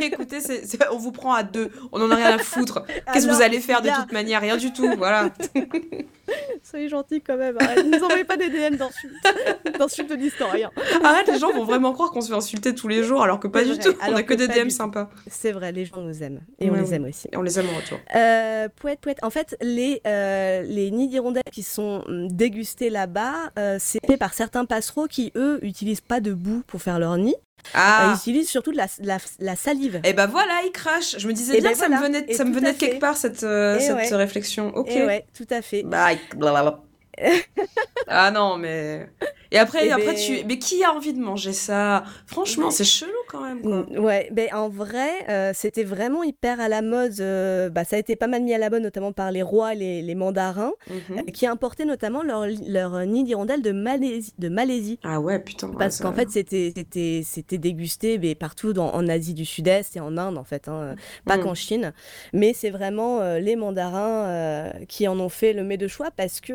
Écoutez, 0.00 0.40
c'est- 0.40 0.64
c'est- 0.64 0.78
on 0.92 0.96
vous 0.98 1.10
prend 1.12 1.27
à 1.32 1.42
deux. 1.42 1.70
On 1.92 2.00
en 2.00 2.10
a 2.10 2.16
rien 2.16 2.34
à 2.34 2.38
foutre. 2.38 2.84
Qu'est-ce 3.12 3.26
que 3.26 3.32
vous 3.32 3.42
allez 3.42 3.60
faire 3.60 3.82
de 3.82 3.88
toute 3.88 4.12
manière? 4.12 4.40
Rien 4.40 4.56
du 4.56 4.72
tout, 4.72 4.88
voilà. 4.96 5.30
Soyez 6.62 6.88
gentils 6.88 7.20
quand 7.20 7.36
même. 7.36 7.56
Arrête. 7.60 7.84
Ne 7.84 7.96
nous 7.96 8.04
envoyez 8.04 8.24
pas 8.24 8.36
des 8.36 8.50
DM 8.50 8.76
d'insultes, 8.76 9.14
d'insultes 9.78 10.12
d'historiens. 10.12 10.70
Arrête, 11.02 11.28
les 11.28 11.38
gens 11.38 11.52
vont 11.52 11.64
vraiment 11.64 11.92
croire 11.92 12.10
qu'on 12.10 12.20
se 12.20 12.28
fait 12.28 12.34
insulter 12.34 12.74
tous 12.74 12.88
les 12.88 13.02
jours, 13.02 13.22
alors 13.22 13.40
que 13.40 13.48
pas 13.48 13.64
du 13.64 13.72
vrai, 13.72 13.78
tout. 13.78 13.94
On 14.06 14.14
a 14.14 14.22
que 14.22 14.28
que 14.28 14.34
des 14.34 14.48
DM 14.48 14.68
sympas. 14.68 15.08
C'est 15.26 15.52
vrai, 15.52 15.72
les 15.72 15.86
gens 15.86 16.00
nous 16.00 16.22
aiment 16.22 16.40
et 16.58 16.68
on 16.70 16.74
Ouais, 16.74 16.80
les 16.80 16.94
aime 16.94 17.04
aussi. 17.04 17.28
Et 17.32 17.36
on 17.36 17.42
les 17.42 17.58
aime 17.58 17.66
en 17.68 17.76
retour. 17.76 17.98
Euh, 18.14 18.68
pouette, 18.76 19.00
pouette. 19.00 19.18
En 19.22 19.30
fait, 19.30 19.56
les, 19.60 20.00
euh, 20.06 20.62
les 20.62 20.90
nids 20.90 21.08
d'hirondelles 21.08 21.42
qui 21.50 21.62
sont 21.62 22.04
hum, 22.06 22.28
dégustés 22.28 22.90
là-bas, 22.90 23.50
euh, 23.58 23.78
c'est 23.80 24.04
fait 24.06 24.16
par 24.16 24.34
certains 24.34 24.64
passereaux 24.64 25.06
qui, 25.06 25.32
eux, 25.36 25.58
utilisent 25.62 26.00
pas 26.00 26.20
de 26.20 26.32
boue 26.32 26.62
pour 26.66 26.82
faire 26.82 26.98
leur 26.98 27.16
nid. 27.16 27.36
Ah 27.74 28.12
ils 28.14 28.18
utilisent 28.18 28.48
surtout 28.48 28.72
de 28.72 28.76
la, 28.76 28.86
la, 29.00 29.18
la 29.40 29.56
salive. 29.56 30.00
Et 30.04 30.12
bah 30.12 30.26
voilà, 30.26 30.60
il 30.64 30.70
crache. 30.72 31.16
Je 31.18 31.28
me 31.28 31.32
disais 31.32 31.54
Eh 31.56 31.60
bien 31.60 31.70
ben 31.70 31.74
que 31.74 31.78
ça 31.78 31.88
me 31.88 32.00
venait, 32.00 32.24
Et 32.28 32.34
ça 32.34 32.44
me 32.44 32.54
venait 32.54 32.72
de 32.72 32.78
quelque 32.78 33.00
part 33.00 33.16
cette, 33.16 33.42
euh, 33.42 33.76
Et 33.76 33.80
cette 33.80 33.96
ouais. 33.96 34.16
réflexion. 34.16 34.72
Ok. 34.74 34.90
Et 34.90 35.04
ouais, 35.04 35.26
tout 35.36 35.46
à 35.50 35.62
fait. 35.62 35.82
Bah, 35.82 36.08
blablabla. 36.36 36.80
ah 38.06 38.30
non, 38.30 38.56
mais. 38.56 39.08
Et 39.50 39.58
après, 39.58 39.86
Eh 39.86 39.90
après 39.92 40.04
ben- 40.06 40.14
tu. 40.14 40.44
Mais 40.46 40.58
qui 40.58 40.84
a 40.84 40.92
envie 40.92 41.12
de 41.14 41.20
manger 41.20 41.52
ça? 41.52 42.04
Franchement, 42.26 42.70
c'est 42.70 42.84
chelou 42.84 43.10
quand 43.28 43.40
même. 43.40 43.62
Quoi. 43.62 43.86
Mm, 43.90 43.98
Ouais, 44.04 44.28
ben 44.32 44.48
en 44.52 44.68
vrai, 44.68 45.08
euh, 45.28 45.52
c'était 45.54 45.84
vraiment 45.84 46.22
hyper 46.22 46.60
à 46.60 46.68
la 46.68 46.82
mode. 46.82 47.18
euh, 47.20 47.70
bah, 47.70 47.84
ça 47.84 47.96
a 47.96 47.98
été 47.98 48.14
pas 48.16 48.26
mal 48.26 48.42
mis 48.42 48.52
à 48.54 48.58
la 48.58 48.68
mode, 48.70 48.82
notamment 48.82 49.12
par 49.12 49.30
les 49.30 49.42
rois, 49.42 49.74
les, 49.74 50.02
les 50.02 50.14
mandarins, 50.14 50.72
Mhm. 50.88 51.18
euh, 51.18 51.22
qui 51.32 51.46
importaient 51.46 51.84
notamment 51.86 52.22
leur, 52.22 52.44
leur 52.66 53.04
nid 53.06 53.24
d'hirondelles 53.24 53.62
de 53.62 53.72
Malaisie. 53.72 54.32
De 54.38 54.48
Malaisie. 54.48 54.98
Ah 55.02 55.20
ouais, 55.20 55.38
putain. 55.38 55.68
Parce 55.78 56.00
qu'en 56.00 56.12
fait, 56.12 56.30
c'était 56.30 56.72
c'était 56.76 57.22
c'était 57.24 57.58
dégusté 57.58 58.18
mais 58.18 58.34
partout 58.34 58.72
dans, 58.72 58.92
en 58.94 59.08
Asie 59.08 59.34
du 59.34 59.44
Sud-Est 59.44 59.96
et 59.96 60.00
en 60.00 60.16
Inde 60.18 60.36
en 60.38 60.44
fait, 60.44 60.68
hein, 60.68 60.94
pas 61.24 61.36
Mm. 61.38 61.42
qu'en 61.42 61.54
Chine. 61.54 61.92
Mais 62.32 62.52
c'est 62.52 62.70
vraiment 62.70 63.20
les 63.38 63.56
mandarins 63.56 64.72
qui 64.88 65.08
en 65.08 65.18
ont 65.20 65.28
fait 65.28 65.52
le 65.52 65.64
mets 65.64 65.76
de 65.78 65.88
choix 65.88 66.10
parce 66.16 66.40
que 66.40 66.52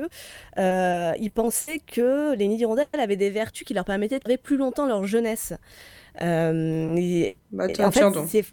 ils 0.57 1.31
pensaient 1.31 1.79
que 1.85 2.35
les 2.35 2.47
nids 2.47 2.57
d'hirondelles 2.83 3.03
avaient 3.03 3.15
des 3.17 3.29
vertus 3.29 3.65
qui 3.65 3.73
leur 3.73 3.85
permettaient 3.85 4.19
de 4.19 4.23
durer 4.23 4.37
plus 4.37 4.57
longtemps 4.57 4.85
leur 4.87 5.05
jeunesse. 5.05 5.53
Euh, 6.21 6.95
et- 6.95 7.37
Bah, 7.51 7.65
et 7.67 7.83
en 7.83 7.91
fait, 7.91 8.01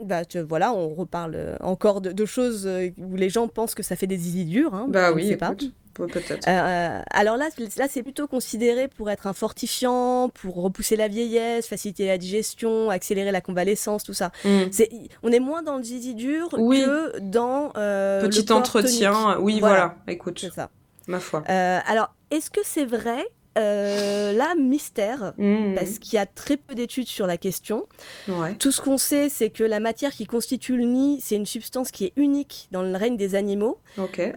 bah, 0.02 0.24
tu- 0.24 0.40
voilà, 0.40 0.72
on 0.72 0.94
reparle 0.94 1.56
encore 1.60 2.00
de, 2.00 2.12
de 2.12 2.24
choses 2.24 2.66
euh, 2.66 2.88
où 2.98 3.16
les 3.16 3.28
gens 3.28 3.48
pensent 3.48 3.74
que 3.74 3.82
ça 3.82 3.96
fait 3.96 4.06
des 4.06 4.16
zizi 4.16 4.44
durs. 4.46 4.74
Hein, 4.74 4.86
Bah 4.88 5.12
oui, 5.12 5.36
pas. 5.36 5.54
peut-être. 5.94 6.48
Euh, 6.48 7.00
alors 7.10 7.36
là, 7.36 7.48
c'est- 7.54 7.76
là 7.78 7.86
c'est 7.90 8.02
plutôt 8.02 8.26
considéré 8.26 8.88
pour 8.88 9.10
être 9.10 9.26
un 9.26 9.34
fortifiant, 9.34 10.30
pour 10.30 10.54
repousser 10.62 10.96
la 10.96 11.08
vieillesse, 11.08 11.66
faciliter 11.66 12.06
la 12.06 12.16
digestion, 12.16 12.88
accélérer 12.88 13.30
la 13.32 13.42
convalescence, 13.42 14.04
tout 14.04 14.14
ça. 14.14 14.30
Mm. 14.46 14.48
C'est, 14.70 14.88
on 15.22 15.30
est 15.30 15.40
moins 15.40 15.62
dans 15.62 15.76
le 15.76 15.82
zizi 15.82 16.14
dur 16.14 16.48
Oui. 16.56 16.82
que 16.82 17.18
dans 17.18 17.72
euh, 17.76 18.22
Petit 18.22 18.46
le 18.46 18.54
entretien. 18.54 19.12
tonique. 19.12 19.38
Oui, 19.44 19.60
Voilà. 19.60 19.74
voilà. 19.76 19.96
Écoute, 20.08 20.38
C'est 20.40 20.52
ça. 20.54 20.70
ma 21.06 21.20
foi. 21.20 21.40
Alors, 21.46 22.14
est-ce 22.30 22.48
que 22.50 22.60
c'est 22.64 22.86
vrai 22.86 23.26
Euh, 23.58 24.32
Là, 24.32 24.54
mystère. 24.54 25.34
Mm. 25.38 25.74
Parce 25.74 25.98
qu'il 25.98 26.14
y 26.14 26.18
a 26.18 26.24
très 26.26 26.56
peu 26.56 26.74
d'études 26.74 27.08
sur 27.08 27.26
la 27.26 27.36
question. 27.36 27.86
Ouais. 28.28 28.54
Tout 28.54 28.70
ce 28.70 28.80
qu'on 28.80 28.96
sait, 28.96 29.28
c'est 29.28 29.50
que 29.50 29.64
la 29.64 29.80
matière 29.80 30.12
qui 30.12 30.24
constitue 30.24 30.76
le 30.76 30.84
nid, 30.84 31.18
c'est 31.20 31.34
une 31.36 31.46
substance 31.46 31.90
qui 31.90 32.04
est 32.06 32.12
unique 32.16 32.68
dans 32.70 32.82
le 32.82 32.96
règne 32.96 33.16
des 33.16 33.34
animaux. 33.34 33.78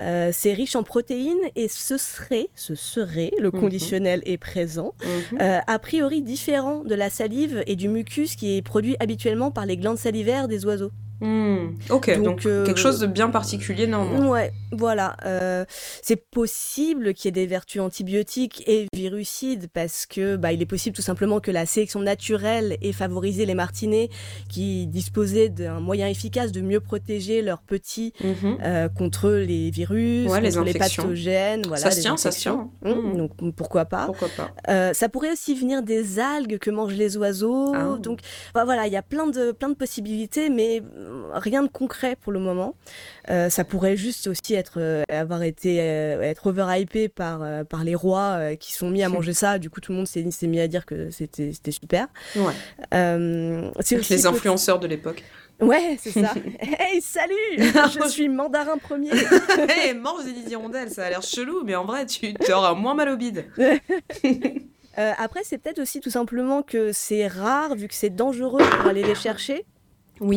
Euh, 0.01 0.31
c'est 0.33 0.53
riche 0.53 0.75
en 0.75 0.83
protéines 0.83 1.37
et 1.55 1.67
ce 1.67 1.97
serait, 1.97 2.49
ce 2.55 2.75
serait, 2.75 3.31
le 3.39 3.51
Mhm. 3.51 3.59
conditionnel 3.59 4.21
est 4.25 4.37
présent, 4.37 4.93
Mhm. 5.03 5.41
euh, 5.41 5.59
a 5.65 5.79
priori 5.79 6.21
différent 6.21 6.83
de 6.83 6.95
la 6.95 7.09
salive 7.09 7.63
et 7.67 7.75
du 7.75 7.89
mucus 7.89 8.35
qui 8.35 8.57
est 8.57 8.61
produit 8.61 8.95
habituellement 8.99 9.51
par 9.51 9.65
les 9.65 9.77
glandes 9.77 9.99
salivaires 9.99 10.47
des 10.47 10.65
oiseaux. 10.65 10.91
Hmm, 11.23 11.75
Ok, 11.89 12.13
donc, 12.15 12.23
Donc, 12.23 12.45
euh, 12.45 12.65
quelque 12.65 12.79
chose 12.79 12.99
de 12.99 13.07
bien 13.07 13.29
particulier 13.29 13.87
néanmoins. 13.87 14.27
Ouais, 14.27 14.51
voilà. 14.73 15.15
euh, 15.25 15.63
c'est 16.01 16.17
possible 16.29 17.13
qu'il 17.13 17.25
y 17.25 17.29
ait 17.29 17.31
des 17.31 17.47
vertus 17.47 17.81
antibiotiques 17.81 18.63
et 18.67 18.87
virucides 18.93 19.67
parce 19.73 20.05
que 20.05 20.35
bah, 20.35 20.51
il 20.51 20.61
est 20.61 20.65
possible 20.65 20.95
tout 20.95 21.01
simplement 21.01 21.39
que 21.39 21.49
la 21.51 21.65
sélection 21.65 22.01
naturelle 22.01 22.77
ait 22.81 22.91
favorisé 22.91 23.45
les 23.45 23.53
martinets 23.55 24.09
qui 24.49 24.85
disposaient 24.87 25.47
d'un 25.49 25.79
moyen 25.79 26.07
efficace 26.07 26.51
de 26.51 26.59
mieux 26.61 26.81
protéger 26.81 27.41
leurs 27.41 27.61
petits 27.61 28.13
Mhm. 28.23 28.57
euh, 28.63 28.89
contre 28.89 29.29
les 29.29 29.69
virus, 29.71 30.29
Ouais, 30.29 30.41
les 30.41 30.49
contre 30.51 30.63
les, 30.65 30.75
infections. 30.75 31.03
pathogènes. 31.03 31.61
Voilà, 31.67 31.81
Ça 31.83 31.91
se 31.91 31.95
les 31.97 32.01
tient, 32.01 32.17
ça 32.17 32.31
se 32.31 32.39
tient. 32.41 32.69
Hum, 32.83 33.11
Mhm. 33.11 33.17
Donc 33.17 33.55
pourquoi 33.55 33.85
pas. 33.85 34.05
Pourquoi 34.07 34.27
pas 34.35 34.51
ça 34.93 35.07
pourrait 35.09 35.31
aussi 35.31 35.55
venir 35.55 35.83
des 35.83 36.19
algues 36.19 36.57
que 36.59 36.69
mangent 36.69 36.95
les 36.95 37.15
oiseaux. 37.17 37.73
Ah. 37.75 37.97
Donc 37.99 38.19
bah, 38.53 38.65
voilà, 38.65 38.87
il 38.87 38.93
y 38.93 38.97
a 38.97 39.01
plein 39.01 39.27
de, 39.27 39.51
plein 39.53 39.69
de 39.69 39.75
possibilités, 39.75 40.49
mais 40.49 40.81
rien 41.33 41.63
de 41.63 41.67
concret 41.67 42.15
pour 42.15 42.31
le 42.31 42.39
moment. 42.39 42.75
Euh, 43.29 43.49
ça 43.49 43.63
pourrait 43.63 43.95
juste 43.95 44.27
aussi 44.27 44.53
être, 44.53 44.75
euh, 44.77 45.03
avoir 45.09 45.43
été 45.43 45.79
euh, 45.81 46.21
être 46.21 46.47
overhypé 46.47 47.09
par, 47.09 47.41
par 47.65 47.83
les 47.83 47.95
rois 47.95 48.55
qui 48.59 48.73
sont 48.73 48.89
mis 48.89 49.03
à 49.03 49.09
manger 49.09 49.33
ça. 49.33 49.59
Du 49.59 49.69
coup, 49.69 49.81
tout 49.81 49.91
le 49.91 49.97
monde 49.99 50.07
s'est 50.07 50.47
mis 50.47 50.59
à 50.59 50.67
dire 50.67 50.85
que 50.85 51.09
c'était 51.09 51.51
c'était 51.53 51.71
super. 51.71 52.07
Ouais. 52.35 52.53
C'est 53.81 53.97
aussi 53.97 54.13
Les 54.13 54.25
influenceurs 54.25 54.79
de 54.79 54.87
l'époque. 54.87 55.23
Ouais, 55.61 55.97
c'est 55.99 56.11
ça. 56.11 56.33
hey, 56.59 57.01
salut 57.01 57.33
Je 57.57 58.09
suis 58.09 58.29
mandarin 58.29 58.77
premier. 58.77 59.11
Hé, 59.11 59.93
mange 59.93 60.25
des 60.25 60.51
hirondelles, 60.51 60.89
ça 60.89 61.05
a 61.05 61.09
l'air 61.09 61.21
chelou, 61.21 61.63
mais 61.63 61.75
en 61.75 61.85
vrai, 61.85 62.05
tu 62.05 62.33
auras 62.51 62.73
moins 62.73 62.95
mal 62.95 63.09
au 63.09 63.17
bide. 63.17 63.45
Euh, 64.99 65.11
après, 65.17 65.41
c'est 65.43 65.57
peut-être 65.57 65.79
aussi 65.79 65.99
tout 65.99 66.09
simplement 66.09 66.61
que 66.61 66.91
c'est 66.91 67.27
rare, 67.27 67.75
vu 67.75 67.87
que 67.87 67.95
c'est 67.95 68.11
dangereux 68.11 68.61
pour 68.61 68.87
aller 68.87 69.03
les 69.03 69.15
chercher. 69.15 69.65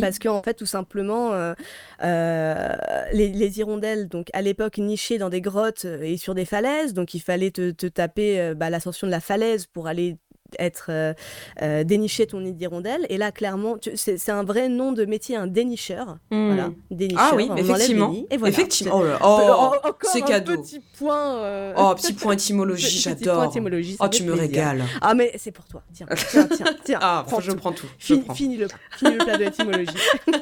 Parce 0.00 0.18
qu'en 0.18 0.42
fait, 0.42 0.54
tout 0.54 0.66
simplement, 0.66 1.32
euh, 1.32 1.54
euh, 2.02 2.74
les, 3.12 3.28
les 3.28 3.58
hirondelles, 3.58 4.08
donc 4.08 4.28
à 4.32 4.42
l'époque 4.42 4.78
nichées 4.78 5.18
dans 5.18 5.28
des 5.30 5.40
grottes 5.40 5.84
euh, 5.84 6.02
et 6.02 6.16
sur 6.16 6.34
des 6.34 6.44
falaises, 6.44 6.94
donc 6.94 7.14
il 7.14 7.20
fallait 7.20 7.50
te, 7.50 7.70
taper 7.86 8.54
bah, 8.54 8.70
l'ascension 8.70 9.06
de 9.06 9.12
la 9.12 9.20
falaise 9.20 9.66
pour 9.66 9.86
aller 9.86 10.16
être 10.58 10.86
euh, 10.90 11.14
euh, 11.62 11.84
dénicher 11.84 12.26
ton 12.26 12.40
nid 12.40 12.52
d'hirondelle. 12.52 13.06
Et 13.08 13.16
là, 13.18 13.32
clairement, 13.32 13.76
c'est 13.94 14.28
un 14.30 14.44
vrai 14.44 14.68
nom 14.68 14.92
de 14.92 15.04
métier, 15.04 15.36
un 15.36 15.46
dénicheur. 15.46 16.18
Hmm. 16.30 16.46
Voilà, 16.48 16.70
dénicheur. 16.90 17.28
Ah 17.32 17.36
oui, 17.36 17.46
on 17.50 17.56
effectivement. 17.56 18.10
nids, 18.10 18.26
et 18.30 18.36
voilà. 18.36 18.52
Effectivement. 18.52 19.02
Oh, 19.22 19.72
oh, 19.84 19.90
c'est 20.02 20.22
cadeau. 20.22 20.62
petit 20.62 20.80
point. 20.98 21.36
euh, 21.42 21.72
Oh, 21.76 21.94
petit 21.94 22.12
point 22.12 22.32
étymologie, 22.34 22.86
petit 23.02 23.02
point 23.02 23.16
j'adore. 23.18 23.44
Oh, 24.00 24.08
tu 24.08 24.22
me 24.22 24.32
plaisir. 24.32 24.48
régales. 24.48 24.84
Ah 25.00 25.14
mais 25.14 25.32
c'est 25.36 25.52
pour 25.52 25.64
toi. 25.66 25.82
Tiens, 25.92 26.06
tiens, 26.30 26.48
tiens, 26.54 26.66
tiens. 26.84 26.98
Ah, 27.02 27.24
prends 27.26 27.40
je 27.40 27.50
tout. 27.50 27.56
prends 27.56 27.72
tout. 27.72 27.86
Je 27.98 28.06
Fini, 28.14 28.20
prends. 28.24 28.34
fini 28.34 28.56
le, 28.56 28.68
fini 28.96 29.12
le 29.12 29.18
plat 29.18 29.36
de 29.36 29.44
l'étymologie. 29.44 29.96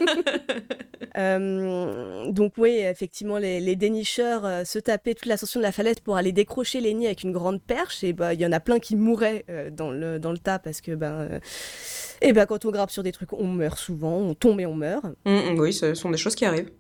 Euh, 1.17 2.31
donc 2.33 2.55
oui, 2.59 2.71
effectivement, 2.79 3.39
les, 3.39 3.61
les 3.61 3.77
dénicheurs 3.77 4.45
euh, 4.45 4.65
se 4.65 4.81
tapaient 4.81 5.15
toute 5.15 5.27
l'ascension 5.27 5.61
de 5.61 5.63
la 5.63 5.71
falaise 5.71 6.01
pour 6.01 6.17
aller 6.17 6.33
décrocher 6.33 6.81
les 6.81 6.93
nids 6.93 7.07
avec 7.07 7.23
une 7.23 7.31
grande 7.31 7.63
perche. 7.63 8.03
Et 8.03 8.13
bah, 8.13 8.35
il 8.35 8.41
y 8.41 8.47
en 8.47 8.51
a 8.51 8.59
plein 8.59 8.81
qui 8.81 8.97
mouraient 8.97 9.45
euh, 9.49 9.71
dans, 9.71 9.93
dans 10.19 10.33
le 10.33 10.39
tas 10.39 10.59
parce 10.59 10.81
que 10.81 10.95
ben, 10.95 11.13
euh, 11.13 11.41
et 12.21 12.33
ben, 12.33 12.47
quand 12.47 12.65
on 12.65 12.71
grappe 12.71 12.91
sur 12.91 13.03
des 13.03 13.13
trucs, 13.13 13.33
on 13.33 13.47
meurt 13.47 13.79
souvent, 13.79 14.17
on 14.17 14.35
tombe 14.35 14.61
et 14.61 14.67
on 14.67 14.75
meurt. 14.75 15.05
Mm, 15.25 15.31
mm, 15.31 15.59
oui, 15.59 15.73
ce 15.73 15.95
sont 15.95 16.11
des 16.11 16.17
choses 16.17 16.35
qui 16.35 16.45
arrivent. 16.45 16.71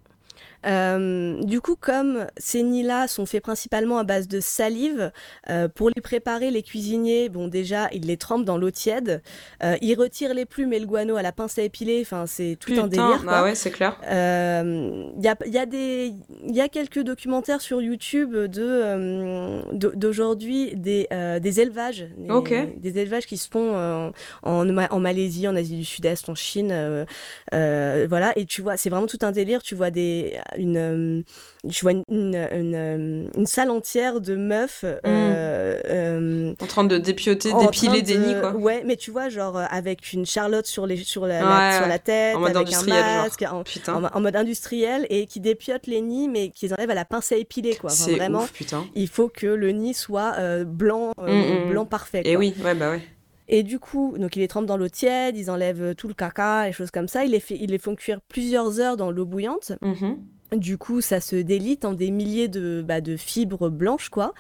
Euh, 0.66 1.42
du 1.42 1.60
coup, 1.60 1.76
comme 1.78 2.26
ces 2.36 2.62
nids-là 2.62 3.06
sont 3.08 3.26
faits 3.26 3.42
principalement 3.42 3.98
à 3.98 4.04
base 4.04 4.28
de 4.28 4.40
salive, 4.40 5.12
euh, 5.50 5.68
pour 5.68 5.90
les 5.94 6.00
préparer, 6.00 6.50
les 6.50 6.62
cuisiniers, 6.62 7.28
bon 7.28 7.48
déjà, 7.48 7.88
ils 7.92 8.06
les 8.06 8.16
trempent 8.16 8.44
dans 8.44 8.56
l'eau 8.58 8.70
tiède, 8.70 9.22
euh, 9.62 9.76
ils 9.82 9.94
retirent 9.94 10.34
les 10.34 10.46
plumes 10.46 10.72
et 10.72 10.78
le 10.78 10.86
guano 10.86 11.16
à 11.16 11.22
la 11.22 11.32
pince 11.32 11.58
à 11.58 11.62
épiler, 11.62 12.00
enfin 12.02 12.26
c'est 12.26 12.56
tout 12.58 12.72
un 12.78 12.86
délire. 12.86 13.22
quoi. 13.22 13.32
ah 13.38 13.42
ouais, 13.44 13.54
c'est 13.54 13.70
clair. 13.70 13.98
Euh, 14.06 15.04
Il 15.18 15.22
y, 15.24 15.28
a, 15.28 15.36
y, 15.46 15.58
a 15.58 15.66
des- 15.66 16.12
il 16.46 16.54
y 16.56 16.60
a 16.60 16.68
quelques 16.68 17.00
documentaires 17.00 17.60
sur 17.60 17.80
YouTube 17.82 18.34
de, 18.34 18.62
euh, 18.62 19.62
d'aujourd'hui 19.72 20.72
des, 20.76 21.06
euh, 21.12 21.38
des 21.40 21.60
élevages, 21.60 22.06
des, 22.16 22.30
Ok. 22.30 22.54
des 22.78 22.98
élevages 22.98 23.26
qui 23.26 23.36
se 23.36 23.48
font 23.48 23.72
euh, 23.74 24.10
en, 24.42 24.68
en 24.76 25.00
Malaisie, 25.00 25.46
en 25.48 25.56
Asie 25.56 25.76
du 25.76 25.84
Sud-Est, 25.84 26.28
en 26.28 26.34
Chine, 26.34 26.70
euh, 26.72 27.04
euh, 27.54 28.06
voilà. 28.08 28.32
Et 28.36 28.46
tu 28.46 28.62
vois, 28.62 28.76
c'est 28.76 28.90
vraiment 28.90 29.06
tout 29.06 29.18
un 29.22 29.32
délire. 29.32 29.62
Tu 29.62 29.74
vois 29.74 29.90
des, 29.90 30.38
une, 30.56 30.76
euh, 30.76 31.22
tu 31.70 31.84
vois 31.84 31.92
une, 31.92 32.02
une, 32.08 32.34
une, 32.52 32.74
euh, 32.74 33.28
une 33.36 33.46
salle 33.46 33.70
entière 33.70 34.20
de 34.20 34.36
meufs. 34.36 34.84
euh, 34.84 35.80
euh, 35.86 36.54
En 36.60 36.66
train 36.66 36.84
de 36.84 36.98
dépioter, 36.98 37.52
d'épiler 37.52 38.02
des 38.02 38.16
de- 38.16 38.24
nids, 38.24 38.34
quoi. 38.40 38.52
Ouais, 38.54 38.82
mais 38.86 38.96
tu 38.96 39.10
vois, 39.10 39.28
genre 39.28 39.56
avec 39.70 40.12
une 40.12 40.26
charlotte 40.26 40.66
sur, 40.66 40.86
les, 40.86 40.96
sur, 40.98 41.26
la, 41.26 41.78
sur 41.78 41.86
la 41.88 41.98
tête, 41.98 42.36
En 42.36 42.40
mode 42.40 42.56
avec 42.56 42.68
un 42.72 42.78
genre. 42.80 42.86
masque, 42.86 43.42
en, 43.42 43.62
Putain, 43.64 44.04
en, 44.04 44.16
en 44.16 44.20
mode 44.20 44.36
industriel 44.36 45.06
et 45.10 45.26
qui 45.26 45.40
dépiotent 45.40 45.86
les 45.86 46.00
nids 46.00 46.28
mais 46.28 46.50
qui 46.50 46.66
les 46.66 46.72
enlèvent 46.72 46.90
à 46.90 46.94
la 46.94 47.04
pince 47.04 47.32
à 47.32 47.36
épiler 47.36 47.74
quoi. 47.76 47.90
Enfin, 47.92 48.12
vraiment, 48.12 48.40
ouf, 48.42 48.52
putain. 48.52 48.84
il 48.94 49.08
faut 49.08 49.28
que 49.28 49.46
le 49.46 49.70
nid 49.72 49.94
soit 49.94 50.64
blanc, 50.64 51.12
Mm, 51.18 51.30
mm. 51.66 51.70
blanc 51.70 51.84
parfait. 51.86 52.22
Et 52.24 52.36
oui, 52.36 52.54
ouais, 52.64 52.74
bah 52.74 52.90
ouais. 52.90 53.02
Et 53.46 53.62
du 53.62 53.78
coup, 53.78 54.14
donc 54.18 54.36
ils 54.36 54.40
les 54.40 54.48
trempent 54.48 54.66
dans 54.66 54.76
l'eau 54.78 54.88
tiède, 54.88 55.36
ils 55.36 55.50
enlèvent 55.50 55.94
tout 55.96 56.08
le 56.08 56.14
caca 56.14 56.66
et 56.68 56.72
choses 56.72 56.90
comme 56.90 57.08
ça. 57.08 57.24
Ils 57.24 57.30
les, 57.32 57.40
fait- 57.40 57.58
ils 57.60 57.70
les 57.70 57.78
font 57.78 57.94
cuire 57.94 58.20
plusieurs 58.28 58.80
heures 58.80 58.96
dans 58.96 59.10
l'eau 59.10 59.26
bouillante. 59.26 59.72
Mhm. 59.82 60.16
Du 60.56 60.78
coup, 60.78 61.00
ça 61.00 61.20
se 61.20 61.36
délite 61.36 61.84
en 61.84 61.92
des 61.92 62.10
milliers 62.10 62.48
de, 62.48 62.84
bah, 62.86 63.00
de 63.00 63.16
fibres 63.16 63.68
blanches, 63.70 64.08
quoi, 64.08 64.32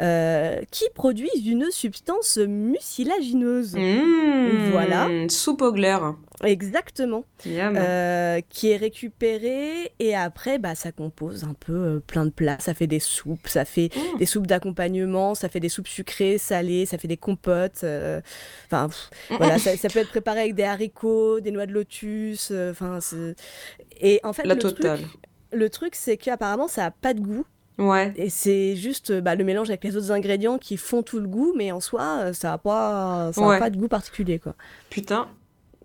euh, 0.00 0.60
qui 0.70 0.84
produisent 0.94 1.46
une 1.46 1.70
substance 1.70 2.36
mucilagineuse. 2.38 3.74
Mmh, 3.76 4.70
Voilà. 4.72 5.08
Soupe 5.28 5.62
au 5.62 5.72
glaire. 5.72 6.14
Exactement. 6.42 7.24
Euh, 7.46 8.40
qui 8.50 8.70
est 8.70 8.76
récupérée 8.76 9.92
et 10.00 10.14
après 10.16 10.58
bah 10.58 10.74
ça 10.74 10.92
compose 10.92 11.44
un 11.44 11.54
peu 11.54 11.72
euh, 11.72 12.00
plein 12.04 12.24
de 12.24 12.30
plats 12.30 12.56
ça 12.58 12.74
fait 12.74 12.86
des 12.86 12.98
soupes 13.00 13.46
ça 13.46 13.64
fait 13.64 13.90
Mm. 13.94 14.18
des 14.18 14.26
soupes 14.26 14.46
d'accompagnement 14.46 15.34
ça 15.34 15.48
fait 15.48 15.60
des 15.60 15.68
soupes 15.68 15.86
sucrées 15.88 16.38
salées 16.38 16.86
ça 16.86 16.98
fait 16.98 17.06
des 17.08 17.16
compotes 17.16 17.84
enfin 18.66 18.88
pff, 18.88 19.10
voilà 19.38 19.58
ça, 19.58 19.76
ça 19.76 19.88
peut 19.88 20.00
être 20.00 20.10
préparé 20.10 20.40
avec 20.40 20.54
des 20.54 20.64
haricots 20.64 21.40
des 21.40 21.50
noix 21.50 21.66
de 21.66 21.72
lotus 21.72 22.50
enfin 22.70 22.98
et 24.00 24.20
en 24.24 24.32
fait 24.32 24.44
La 24.46 24.54
le 24.54 24.60
totale. 24.60 24.98
truc 25.00 25.10
le 25.52 25.68
truc 25.70 25.94
c'est 25.94 26.16
qu'apparemment 26.16 26.68
ça 26.68 26.86
a 26.86 26.90
pas 26.90 27.14
de 27.14 27.20
goût 27.20 27.44
Ouais. 27.76 28.12
et 28.16 28.30
c'est 28.30 28.76
juste 28.76 29.10
euh, 29.10 29.20
bah, 29.20 29.34
le 29.34 29.42
mélange 29.44 29.68
avec 29.68 29.82
les 29.82 29.96
autres 29.96 30.12
ingrédients 30.12 30.58
qui 30.58 30.76
font 30.76 31.02
tout 31.02 31.18
le 31.18 31.26
gout 31.26 31.52
mais 31.56 31.72
en 31.72 31.80
soi 31.80 32.18
euh, 32.20 32.32
ça 32.32 32.52
a 32.52 32.58
pas 32.58 33.30
ça 33.32 33.44
a 33.44 33.48
Ouais. 33.48 33.58
pas 33.58 33.70
de 33.70 33.76
goût 33.76 33.88
particulier 33.88 34.38
quoi 34.38 34.54
Putain. 34.90 35.28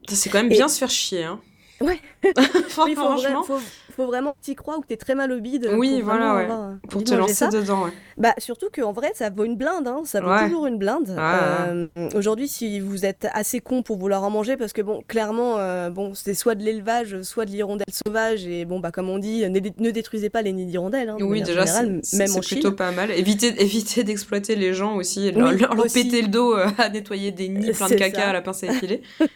C'est 0.08 0.30
quand 0.30 0.40
même 0.42 0.52
Et- 0.52 0.56
bien 0.56 0.68
se 0.68 0.78
faire 0.80 0.90
chier, 0.90 1.24
hein. 1.24 1.40
Ouais. 1.82 2.00
Oui, 2.24 2.34
faut, 2.70 2.88
franchement, 2.96 3.44
faut, 3.44 3.60
faut 4.00 4.08
vraiment 4.08 4.32
que 4.32 4.38
tu 4.44 4.56
crois 4.56 4.78
ou 4.78 4.82
que 4.82 4.88
tu 4.88 4.94
es 4.94 4.98
très 4.98 5.14
mal 5.16 5.30
au 5.32 5.40
bide. 5.42 5.70
Oui, 5.78 5.98
pour 6.00 6.10
voilà, 6.12 6.36
ouais. 6.36 6.44
avoir, 6.44 6.62
euh, 6.70 6.74
pour 6.90 7.04
te 7.04 7.14
lancer 7.14 7.50
dedans, 7.50 7.84
ouais. 7.84 7.92
Bah, 8.18 8.34
surtout 8.38 8.68
qu'en 8.74 8.92
vrai, 8.94 9.12
ça 9.14 9.30
vaut 9.30 9.44
une 9.44 9.56
blinde. 9.58 9.88
Hein. 9.88 10.02
Ça 10.06 10.22
vaut 10.22 10.30
Ouais. 10.30 10.46
toujours 10.46 10.68
une 10.68 10.78
blinde. 10.78 11.10
Euh, 11.18 11.88
Aujourd'hui, 12.16 12.48
si 12.48 12.80
vous 12.80 13.06
êtes 13.06 13.28
assez 13.34 13.60
con 13.60 13.82
pour 13.84 13.98
vouloir 13.98 14.24
en 14.24 14.30
manger, 14.30 14.56
parce 14.58 14.72
que 14.74 14.82
bon, 14.82 15.02
clairement, 15.08 15.58
euh, 15.58 15.90
bon, 15.90 16.14
c'est 16.14 16.34
soit 16.34 16.56
de 16.56 16.64
l'élevage, 16.64 17.22
soit 17.24 17.46
de 17.46 17.52
l'hirondelle 17.52 17.86
sauvage. 17.92 18.46
Et 18.48 18.64
bon, 18.66 18.80
bah, 18.80 18.92
comme 18.92 19.10
on 19.10 19.18
dit, 19.20 19.50
ne, 19.50 19.60
dé- 19.60 19.74
ne 19.78 19.92
détruisez 19.92 20.30
pas 20.30 20.42
les 20.42 20.54
nids 20.54 20.66
d'hirondelles. 20.66 21.10
hein, 21.10 21.18
Oui, 21.20 21.42
déjà, 21.42 21.66
c'est 21.66 22.28
Chine. 22.28 22.42
plutôt 22.42 22.72
pas 22.72 22.92
mal. 22.92 23.12
Éviter 23.12 23.52
d'exploiter 24.04 24.56
les 24.56 24.74
gens 24.74 24.96
aussi, 24.96 25.32
leur, 25.32 25.50
Oui, 25.52 25.58
leur- 25.60 25.76
leur 25.76 25.86
aussi. 25.86 26.04
péter 26.04 26.22
le 26.22 26.28
dos 26.30 26.56
euh, 26.56 26.68
à 26.78 26.90
nettoyer 26.90 27.32
des 27.32 27.50
nids 27.50 27.72
pleins 27.74 27.90
de 27.90 27.96
caca 27.96 28.22
ça. 28.22 28.30
à 28.30 28.34
la 28.34 28.42
pince 28.42 28.64
à 28.64 28.68
épiler. 28.74 29.02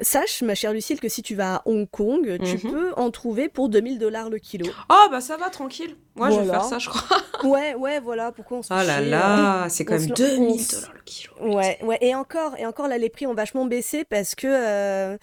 Sache, 0.00 0.42
ma 0.42 0.54
chère 0.54 0.72
Lucille, 0.72 0.98
que 1.00 1.08
si 1.08 1.22
tu 1.22 1.34
vas 1.34 1.56
à 1.56 1.62
Hong 1.66 1.88
Kong, 1.88 2.38
tu 2.44 2.58
Mhm. 2.66 2.70
peux 2.72 2.92
en 2.96 3.10
trouver 3.10 3.48
pour 3.48 3.68
2000 3.68 3.98
dollars 3.98 4.28
le 4.28 4.38
kilo. 4.38 4.66
Oh, 4.90 5.06
bah 5.10 5.20
ça 5.20 5.36
va, 5.36 5.50
tranquille. 5.50 5.96
Moi, 6.16 6.30
je 6.30 6.40
vais 6.40 6.46
faire 6.50 6.64
ça, 6.64 6.78
je 6.78 6.88
crois. 6.88 7.02
Ouais, 7.44 7.74
ouais, 7.74 8.00
voilà, 8.00 8.32
pourquoi 8.32 8.58
on 8.58 8.62
se 8.62 8.72
Oh 8.72 8.76
là 8.76 8.98
chier, 9.00 9.10
là, 9.10 9.66
c'est 9.68 9.84
quand 9.84 9.94
même 9.94 10.02
se- 10.02 10.12
on 10.12 10.14
2000 10.14 10.60
se- 10.62 10.76
dollars 10.76 10.92
le 10.94 11.00
kilo. 11.04 11.32
Ouais, 11.42 11.78
ouais, 11.82 11.98
et 12.00 12.14
encore, 12.14 12.56
et 12.58 12.64
encore 12.66 12.88
là, 12.88 12.96
les 12.98 13.10
prix 13.10 13.26
ont 13.26 13.34
vachement 13.34 13.66
baissé 13.66 14.04
parce 14.04 14.34
que, 14.34 14.46
euh, 14.48 15.18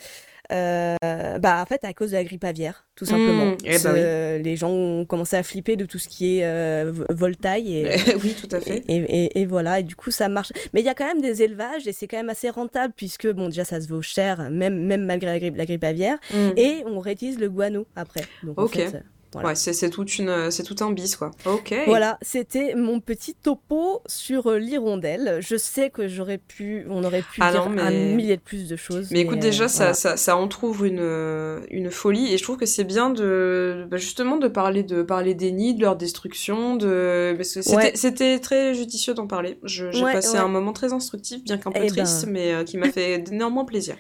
euh, 0.52 0.96
bah, 1.40 1.62
en 1.62 1.66
fait, 1.66 1.84
à 1.84 1.94
cause 1.94 2.12
de 2.12 2.16
la 2.18 2.24
grippe 2.24 2.44
aviaire, 2.44 2.86
tout 2.96 3.06
simplement. 3.06 3.46
Mmh, 3.52 3.58
eh 3.66 3.80
bah 3.80 3.92
oui. 3.94 4.44
Les 4.44 4.56
gens 4.56 4.70
ont 4.70 5.06
commencé 5.06 5.36
à 5.36 5.44
flipper 5.44 5.76
de 5.76 5.86
tout 5.86 5.98
ce 6.00 6.08
qui 6.10 6.40
est 6.40 6.46
euh, 6.46 6.92
et, 7.56 7.88
oui, 8.24 8.36
tout 8.40 8.54
à 8.56 8.60
fait. 8.60 8.84
et, 8.88 8.96
et- 8.98 9.40
et 9.42 9.46
voilà, 9.46 9.80
et 9.80 9.84
du 9.84 9.96
coup, 9.96 10.12
ça 10.12 10.30
marche. 10.30 10.52
Mais 10.74 10.82
il 10.82 10.86
y 10.86 10.90
a 10.90 10.94
quand 10.94 11.06
même 11.08 11.22
des 11.22 11.44
élevages 11.44 11.88
et 11.88 11.94
c'est 11.94 12.08
quand 12.08 12.18
même 12.18 12.30
assez 12.30 12.50
rentable 12.50 12.94
puisque, 12.96 13.28
bon, 13.32 13.46
déjà, 13.48 13.64
ça 13.66 13.80
se 13.82 13.88
vaut 13.88 14.02
cher, 14.02 14.50
même, 14.50 14.86
même 14.86 15.06
malgré 15.06 15.32
la 15.32 15.40
grippe, 15.40 15.56
la 15.58 15.66
grippe 15.66 15.84
aviaire, 15.84 16.18
Mm. 16.32 16.52
et 16.58 16.84
on 16.86 17.00
réutilise 17.00 17.40
le 17.40 17.50
guano 17.50 17.86
après. 17.96 18.22
Donc, 18.44 18.60
en 18.60 18.64
Ok. 18.64 18.76
fait, 18.76 18.96
euh, 18.96 19.00
voilà. 19.34 19.50
Ouais, 19.50 19.56
c'est 19.56 19.74
c'est 19.74 19.90
toute 19.90 20.18
une, 20.18 20.52
c'est 20.52 20.64
tout 20.64 20.76
un 20.82 20.92
bis, 20.92 21.16
quoi. 21.16 21.32
Ok. 21.46 21.74
Voilà, 21.86 22.18
c'était 22.22 22.76
mon 22.76 23.00
petit 23.00 23.34
topo 23.34 24.02
sur 24.06 24.48
euh, 24.48 24.58
l'hirondelle. 24.60 25.38
Je 25.42 25.56
sais 25.56 25.90
que 25.90 26.08
j'aurais 26.08 26.38
pu, 26.38 26.86
on 26.90 27.04
aurait 27.04 27.22
pu 27.22 27.40
Ah 27.42 27.52
dire 27.52 27.70
non, 27.70 27.78
un 27.82 27.92
millier 27.92 28.36
de 28.38 28.42
plus 28.42 28.68
de 28.68 28.76
choses. 28.76 29.10
Mais 29.12 29.22
écoute, 29.22 29.38
euh, 29.38 29.42
déjà, 29.42 29.68
ça, 29.68 29.78
voilà. 29.78 29.94
ça, 29.94 30.18
ça 30.18 30.36
entrouvre 30.38 30.86
une, 30.86 31.00
euh, 31.00 31.62
une 31.70 31.92
folie, 31.92 32.34
et 32.34 32.38
je 32.38 32.44
trouve 32.44 32.58
que 32.58 32.66
c'est 32.66 32.84
bien 32.84 33.10
de, 33.10 33.88
bah, 33.90 33.98
justement, 33.98 34.38
de 34.38 34.48
parler, 34.48 34.84
de 34.84 35.02
parler 35.02 35.34
des 35.34 35.52
nids, 35.52 35.76
de 35.76 35.82
leur 35.82 35.96
destruction, 35.96 36.76
de, 36.76 37.34
parce 37.38 37.54
que 37.54 37.62
c'était, 37.62 38.34
Ouais. 38.34 38.40
très 38.40 38.74
judicieux 38.74 39.14
d'en 39.14 39.28
parler. 39.28 39.60
J'ai 39.64 39.86
Ouais, 40.04 40.14
passé 40.14 40.38
un 40.38 40.48
moment 40.48 40.74
très 40.74 40.94
instructif, 40.94 41.44
bien 41.44 41.58
qu'un 41.58 41.72
peu 41.72 41.80
Eh 41.84 41.88
triste, 41.88 42.26
ben. 42.26 42.32
mais 42.34 42.54
euh, 42.54 42.64
qui 42.64 42.78
m'a 42.78 42.90
fait 42.92 43.24
néanmoins 43.32 43.66
plaisir. 43.66 43.96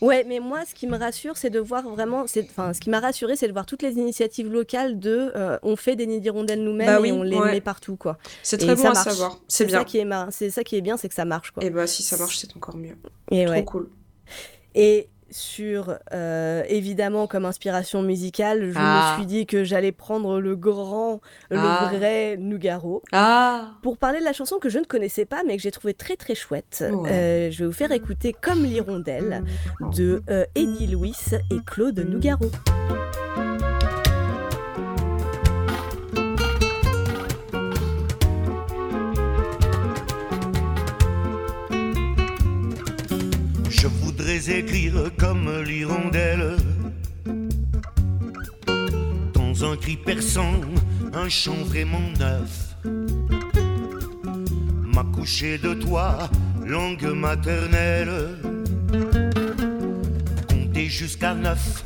Ouais, 0.00 0.24
mais 0.26 0.40
moi, 0.40 0.64
ce 0.66 0.74
qui 0.74 0.86
me 0.86 0.98
rassure, 0.98 1.36
c'est 1.36 1.50
de 1.50 1.60
voir 1.60 1.88
vraiment. 1.88 2.24
Enfin, 2.24 2.72
ce 2.72 2.80
qui 2.80 2.90
m'a 2.90 3.00
rassuré, 3.00 3.36
c'est 3.36 3.48
de 3.48 3.52
voir 3.52 3.64
toutes 3.64 3.82
les 3.82 3.92
initiatives 3.92 4.50
locales 4.52 4.98
de. 4.98 5.32
Euh, 5.34 5.58
on 5.62 5.76
fait 5.76 5.96
des 5.96 6.06
nids 6.06 6.20
d'hirondelles 6.20 6.62
nous-mêmes 6.62 7.00
bah 7.00 7.06
et 7.06 7.12
on 7.12 7.22
les 7.22 7.38
met 7.38 7.60
partout, 7.60 7.96
quoi. 7.96 8.18
C'est 8.42 8.58
très 8.58 8.74
bon 8.74 8.90
à 8.90 8.94
savoir. 8.94 9.38
C'est 9.48 9.64
bien. 9.64 9.78
Ça 9.78 9.84
qui 9.84 9.98
est 9.98 10.06
C'est 10.30 10.50
ça 10.50 10.64
qui 10.64 10.76
est 10.76 10.80
bien, 10.80 10.96
c'est 10.96 11.08
que 11.08 11.14
ça 11.14 11.24
marche, 11.24 11.52
quoi. 11.52 11.64
Et 11.64 11.70
bah, 11.70 11.86
si 11.86 12.02
ça 12.02 12.16
marche, 12.16 12.38
c'est 12.38 12.54
encore 12.56 12.76
mieux. 12.76 12.96
Et 13.30 13.44
Trop 13.46 13.62
cool. 13.62 13.90
Et 14.74 15.08
sur 15.34 15.98
euh, 16.12 16.62
évidemment 16.68 17.26
comme 17.26 17.44
inspiration 17.44 18.02
musicale, 18.02 18.70
je 18.70 18.78
me 18.78 18.84
ah. 18.84 19.14
suis 19.16 19.26
dit 19.26 19.46
que 19.46 19.64
j'allais 19.64 19.90
prendre 19.90 20.40
le 20.40 20.54
grand, 20.54 21.20
le 21.50 21.58
ah. 21.58 21.90
vrai 21.92 22.36
Nougaro 22.38 23.02
ah. 23.10 23.72
pour 23.82 23.98
parler 23.98 24.20
de 24.20 24.24
la 24.24 24.32
chanson 24.32 24.58
que 24.60 24.68
je 24.68 24.78
ne 24.78 24.84
connaissais 24.84 25.24
pas 25.24 25.42
mais 25.44 25.56
que 25.56 25.62
j'ai 25.62 25.72
trouvé 25.72 25.92
très 25.92 26.14
très 26.14 26.36
chouette. 26.36 26.84
Euh, 26.88 27.50
je 27.50 27.58
vais 27.58 27.66
vous 27.66 27.72
faire 27.72 27.90
écouter 27.90 28.32
Comme 28.32 28.62
l'hirondelle 28.62 29.42
de 29.92 30.22
euh, 30.30 30.44
Eddie 30.54 30.86
Louis 30.86 31.16
et 31.50 31.58
Claude 31.66 31.98
Nougaro. 31.98 32.50
Écrire 44.48 45.10
comme 45.18 45.62
l'hirondelle. 45.62 46.56
Dans 49.34 49.64
un 49.64 49.76
cri 49.76 49.96
perçant, 49.96 50.60
un 51.12 51.28
chant 51.28 51.62
vraiment 51.64 52.10
neuf. 52.18 52.76
M'accoucher 54.94 55.58
de 55.58 55.74
toi, 55.74 56.30
langue 56.64 57.12
maternelle. 57.14 58.38
Compter 60.48 60.86
jusqu'à 60.86 61.34
neuf 61.34 61.84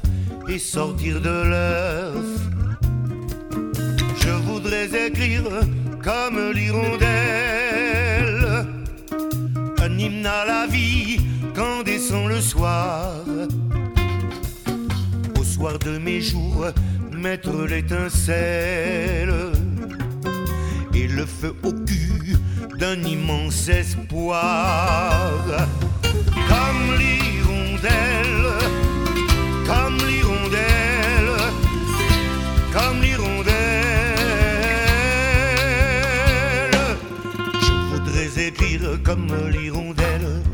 et 0.48 0.58
sortir 0.58 1.20
de 1.20 1.42
l'œuf. 1.50 2.26
Je 4.22 4.30
voudrais 4.30 5.06
écrire 5.06 5.44
comme 6.02 6.52
l'hirondelle, 6.52 7.06
un 9.80 9.98
hymne 9.98 10.26
à 10.26 10.44
la 10.44 10.66
vie 10.66 11.27
quand 11.58 11.82
descend 11.82 12.28
le 12.28 12.40
soir. 12.40 13.24
Au 15.36 15.42
soir 15.42 15.76
de 15.80 15.98
mes 15.98 16.20
jours, 16.20 16.66
mettre 17.10 17.52
l'étincelle 17.66 19.34
et 20.94 21.08
le 21.08 21.26
feu 21.26 21.56
au 21.64 21.72
cul 21.72 22.36
d'un 22.78 23.02
immense 23.02 23.68
espoir. 23.68 25.32
Comme 26.52 26.84
l'hirondelle, 27.00 28.50
comme 29.66 29.98
l'hirondelle, 30.08 31.32
comme 32.72 33.02
l'hirondelle. 33.02 33.56
Je 37.52 37.72
voudrais 37.90 38.46
écrire 38.46 39.02
comme 39.02 39.26
l'hirondelle 39.50 40.47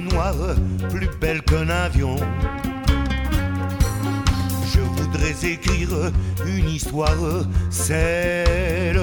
noire, 0.00 0.56
plus 0.90 1.08
belle 1.20 1.42
qu'un 1.42 1.68
avion. 1.68 2.16
Je 4.72 4.80
voudrais 4.80 5.34
écrire 5.44 6.12
une 6.46 6.68
histoire, 6.68 7.44
celle, 7.70 9.00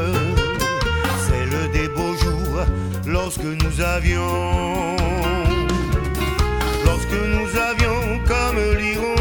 celle 1.27 1.71
des 1.71 1.87
beaux 1.89 2.15
jours, 2.15 2.65
lorsque 3.05 3.43
nous 3.43 3.81
avions, 3.81 4.95
lorsque 6.85 7.13
nous 7.13 7.57
avions 7.59 8.19
comme 8.27 8.57
l'hirondelle, 8.77 9.19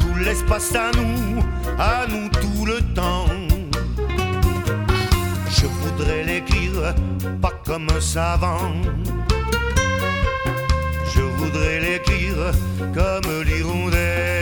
tout 0.00 0.18
l'espace 0.24 0.74
à 0.74 0.90
nous, 0.96 1.42
à 1.78 2.06
nous 2.08 2.28
tout 2.28 2.64
le 2.64 2.80
temps. 2.94 3.26
Je 5.50 5.66
voudrais 5.66 6.22
l'écrire 6.24 6.94
pas 7.42 7.57
comme 7.68 7.86
un 7.94 8.00
savant. 8.00 8.72
Je 11.14 11.20
voudrais 11.20 11.80
l'écrire 11.80 12.52
comme 12.94 13.42
l'hirondelle. 13.44 14.37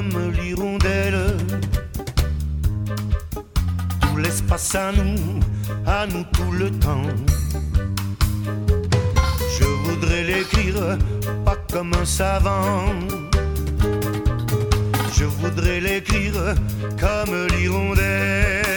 Comme 0.00 0.32
l'hirondelle. 0.32 1.36
Tout 4.00 4.16
l'espace 4.16 4.74
à 4.74 4.92
nous, 4.92 5.40
à 5.86 6.06
nous 6.06 6.24
tout 6.32 6.52
le 6.52 6.70
temps. 6.70 7.10
Je 9.58 9.64
voudrais 9.64 10.24
l'écrire 10.24 10.98
pas 11.44 11.56
comme 11.70 11.92
un 11.92 12.06
savant. 12.06 12.86
Je 15.12 15.24
voudrais 15.24 15.80
l'écrire 15.80 16.54
comme 16.98 17.46
l'hirondelle. 17.48 18.69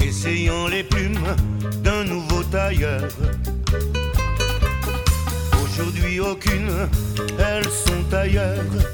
Essayant 0.00 0.68
les 0.68 0.82
plumes 0.84 1.36
d'un 1.82 2.04
nouveau 2.04 2.42
tailleur. 2.44 3.02
Aujourd'hui 5.62 6.20
aucune, 6.20 6.88
elles 7.38 7.68
sont 7.68 8.14
ailleurs. 8.14 8.93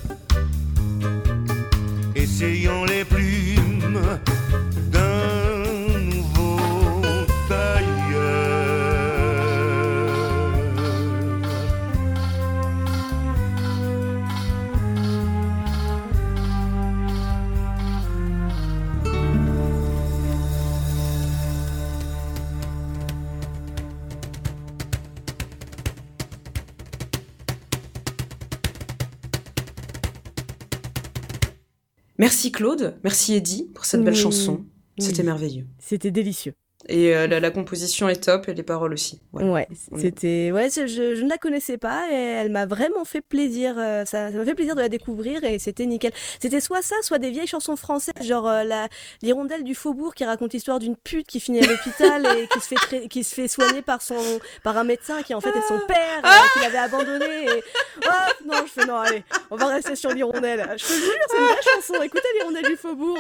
Claude, 32.61 32.99
merci 33.05 33.33
Eddie 33.33 33.71
pour 33.75 33.87
cette 33.87 34.05
belle 34.05 34.15
chanson. 34.15 34.67
C'était 34.99 35.23
merveilleux. 35.23 35.67
C'était 35.79 36.11
délicieux. 36.11 36.53
Et 36.89 37.15
euh, 37.15 37.27
la, 37.27 37.51
composition 37.51 38.09
est 38.09 38.25
top 38.25 38.49
et 38.49 38.55
les 38.55 38.63
paroles 38.63 38.95
aussi. 38.95 39.21
Ouais, 39.33 39.69
c'était. 39.99 40.51
Ouais, 40.51 40.69
je, 40.75 40.87
je, 40.87 41.23
ne 41.23 41.29
la 41.29 41.37
connaissais 41.37 41.77
pas 41.77 42.11
et 42.11 42.15
elle 42.15 42.51
m'a 42.51 42.65
vraiment 42.65 43.05
fait 43.05 43.21
plaisir. 43.21 43.75
Euh, 43.77 44.07
ça 44.07 44.31
m'a 44.31 44.45
fait 44.45 44.55
plaisir 44.55 44.75
de 44.75 44.81
la 44.81 44.89
découvrir 44.89 45.45
et 45.45 45.59
c'était 45.59 45.85
nickel. 45.85 46.13
C'était 46.41 46.61
soit 46.61 46.81
ça, 46.81 46.97
soit 47.03 47.19
des 47.19 47.31
vieilles 47.31 47.47
chansons 47.47 47.77
françaises, 47.77 48.15
genre 48.23 48.49
euh, 48.49 48.65
la 48.65 48.89
l'hirondelle 49.21 49.63
du 49.63 49.75
faubourg 49.75 50.15
qui 50.15 50.25
raconte 50.25 50.55
l'histoire 50.55 50.79
d'une 50.79 50.97
pute 50.97 51.27
qui 51.27 51.39
finit 51.39 51.63
à 51.63 51.67
l'hôpital 51.67 52.27
et 52.27 52.49
qui 52.49 52.61
se 52.61 52.75
fait 52.75 53.09
qui 53.09 53.25
se 53.25 53.35
fait 53.35 53.49
soigner 53.49 53.83
par 53.83 54.01
son 54.01 54.17
par 54.65 54.79
un 54.79 54.85
médecin 54.85 55.23
qui 55.23 55.35
en 55.35 55.41
fait 55.41 55.51
est 55.51 55.69
son 55.69 55.81
père 55.87 56.23
qui 56.55 56.61
l'avait 56.61 56.79
abandonné. 56.79 57.45
Et... 57.45 57.63
Oh, 58.07 58.47
non, 58.47 58.63
je 58.65 58.81
fais 58.81 58.87
non, 58.87 58.97
allez, 58.97 59.23
on 59.51 59.57
va 59.57 59.67
rester 59.67 59.97
sur 59.97 60.11
l'hirondelle. 60.11 60.67
Je 60.79 60.85
te 60.85 60.93
jure, 60.93 61.13
c'est 61.29 61.37
une 61.37 61.45
vraie 61.45 61.63
chanson. 61.77 62.03
Écoutez 62.03 62.29
l'hirondelle 62.39 62.65
du 62.65 62.77
faubourg. 62.77 63.19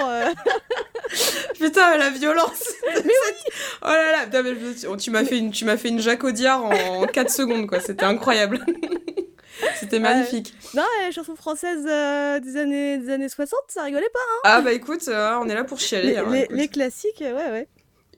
Putain, 1.58 1.98
la 1.98 2.10
violence. 2.10 2.64
Oh 3.82 3.86
là 3.88 4.12
là, 4.12 4.24
putain, 4.24 4.42
mais 4.42 4.54
je- 4.54 4.86
oh, 4.86 4.96
tu 4.96 5.10
m'as 5.10 5.24
fait 5.24 5.38
une, 5.38 5.50
tu 5.50 5.64
m'as 5.64 5.76
fait 5.76 5.88
une 5.88 6.00
Jacques 6.00 6.24
Audiard 6.24 6.64
en 6.64 7.06
4 7.06 7.30
secondes, 7.30 7.66
quoi. 7.66 7.80
C'était 7.80 8.04
incroyable. 8.04 8.64
C'était 9.78 9.98
magnifique. 9.98 10.54
Non, 10.74 10.84
les 11.06 11.12
chansons 11.12 11.36
françaises 11.36 11.84
euh, 11.86 12.38
des, 12.40 12.56
années, 12.56 12.98
des 12.98 13.10
années 13.10 13.28
60, 13.28 13.58
ça 13.68 13.82
rigolait 13.82 14.08
pas. 14.12 14.20
Ah 14.44 14.60
bah 14.62 14.72
écoute, 14.72 15.06
euh, 15.08 15.36
on 15.40 15.48
est 15.48 15.54
là 15.54 15.64
pour 15.64 15.78
chialer. 15.78 16.12
Les, 16.12 16.16
hein, 16.16 16.24
les- 16.30 16.40
écoute. 16.42 16.56
les 16.56 16.68
classiques, 16.68 17.22
euh, 17.22 17.34
ouais, 17.36 17.50
ouais. 17.50 17.68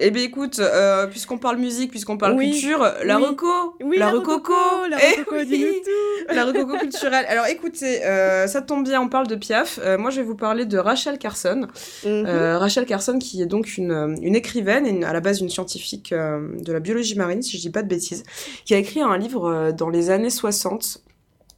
Eh 0.04 0.10
bien 0.10 0.24
écoute, 0.24 0.58
euh, 0.58 1.06
puisqu'on 1.06 1.38
parle 1.38 1.58
musique, 1.58 1.90
puisqu'on 1.90 2.16
parle 2.18 2.34
Oui. 2.36 2.50
culture, 2.50 2.80
la 3.04 3.18
Oui. 3.18 3.24
reco, 3.26 3.46
Oui, 3.82 3.98
la, 3.98 4.06
la 4.06 4.10
recoco, 4.12 4.32
rococo, 4.52 4.86
la 4.90 4.96
Eh 5.00 5.22
tout. 5.24 6.34
la 6.34 6.44
recoco 6.44 6.76
culturelle. 6.76 7.24
Alors 7.28 7.46
écoutez, 7.46 8.04
euh, 8.04 8.46
ça 8.48 8.62
tombe 8.62 8.84
bien, 8.84 9.00
on 9.00 9.08
parle 9.08 9.28
de 9.28 9.36
Piaf. 9.36 9.78
Euh, 9.82 9.98
moi, 9.98 10.10
je 10.10 10.16
vais 10.16 10.26
vous 10.26 10.34
parler 10.34 10.64
de 10.66 10.76
Rachel 10.76 11.18
Carson. 11.18 11.68
Mhm. 12.04 12.26
Rachel 12.56 12.84
Carson, 12.84 13.18
qui 13.18 13.42
est 13.42 13.46
donc 13.46 13.76
une, 13.78 14.16
une 14.22 14.34
écrivaine 14.34 14.86
et 14.86 14.90
une- 14.90 15.04
à 15.04 15.12
la 15.12 15.20
base 15.20 15.40
une 15.40 15.50
scientifique 15.50 16.12
de 16.12 16.72
la 16.72 16.80
biologie 16.80 17.16
marine, 17.16 17.42
si 17.42 17.56
je 17.56 17.62
dis 17.62 17.70
pas 17.70 17.82
de 17.82 17.88
bêtises, 17.88 18.24
qui 18.64 18.74
a 18.74 18.78
écrit 18.78 19.00
un 19.02 19.16
livre 19.16 19.70
dans 19.72 19.88
les 19.88 20.10
années 20.10 20.30
60 20.30 20.98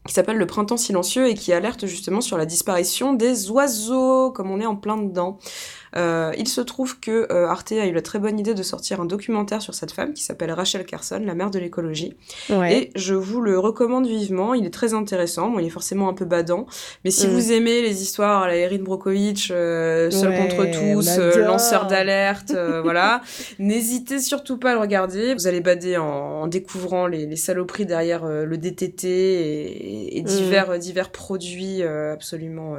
qui 0.06 0.12
s'appelle 0.12 0.36
Le 0.36 0.44
printemps 0.44 0.76
silencieux 0.76 1.28
et 1.28 1.32
qui 1.34 1.50
alerte 1.54 1.86
justement 1.86 2.20
sur 2.20 2.36
la 2.36 2.44
disparition 2.44 3.14
des 3.14 3.50
oiseaux, 3.50 4.30
comme 4.32 4.50
on 4.50 4.60
est 4.60 4.66
en 4.66 4.76
plein 4.76 4.98
dedans. 4.98 5.38
Euh, 5.96 6.32
il 6.36 6.48
se 6.48 6.60
trouve 6.60 6.98
que 7.00 7.26
euh, 7.32 7.46
Arte 7.48 7.72
a 7.72 7.86
eu 7.86 7.92
la 7.92 8.02
très 8.02 8.18
bonne 8.18 8.38
idée 8.38 8.54
de 8.54 8.62
sortir 8.62 9.00
un 9.00 9.04
documentaire 9.04 9.62
sur 9.62 9.74
cette 9.74 9.92
femme 9.92 10.12
qui 10.12 10.22
s'appelle 10.22 10.50
Rachel 10.52 10.84
Carson, 10.84 11.22
la 11.24 11.34
mère 11.34 11.50
de 11.50 11.58
l'écologie. 11.58 12.16
Ouais. 12.50 12.74
Et 12.76 12.90
je 12.96 13.14
vous 13.14 13.40
le 13.40 13.58
recommande 13.58 14.06
vivement, 14.06 14.54
il 14.54 14.66
est 14.66 14.70
très 14.74 14.92
intéressant, 14.94 15.50
bon 15.50 15.58
il 15.60 15.66
est 15.66 15.70
forcément 15.70 16.08
un 16.08 16.14
peu 16.14 16.24
badant, 16.24 16.66
mais 17.04 17.10
si 17.10 17.26
Mm. 17.26 17.30
vous 17.30 17.52
aimez 17.52 17.82
les 17.82 18.02
histoires 18.02 18.42
à 18.42 18.48
la 18.48 18.56
Erin 18.56 18.78
Brockovich, 18.82 19.50
euh, 19.50 20.10
Seul 20.10 20.30
Ouais, 20.30 20.38
contre 20.48 20.64
tous, 20.72 21.08
euh, 21.18 21.44
lanceur 21.44 21.86
d'alerte, 21.86 22.52
voilà, 22.82 23.20
n'hésitez 23.58 24.18
surtout 24.18 24.58
pas 24.58 24.72
à 24.72 24.74
le 24.74 24.80
regarder, 24.80 25.34
vous 25.34 25.46
allez 25.46 25.60
bader 25.60 25.96
en, 25.98 26.04
en 26.42 26.46
découvrant 26.46 27.06
les, 27.06 27.26
les 27.26 27.36
saloperies 27.36 27.86
derrière 27.86 28.26
le 28.26 28.56
DTT 28.56 29.06
et, 29.08 30.18
et 30.18 30.22
Mm. 30.22 30.24
divers, 30.26 30.78
divers 30.78 31.10
produits 31.10 31.82
absolument 31.82 32.76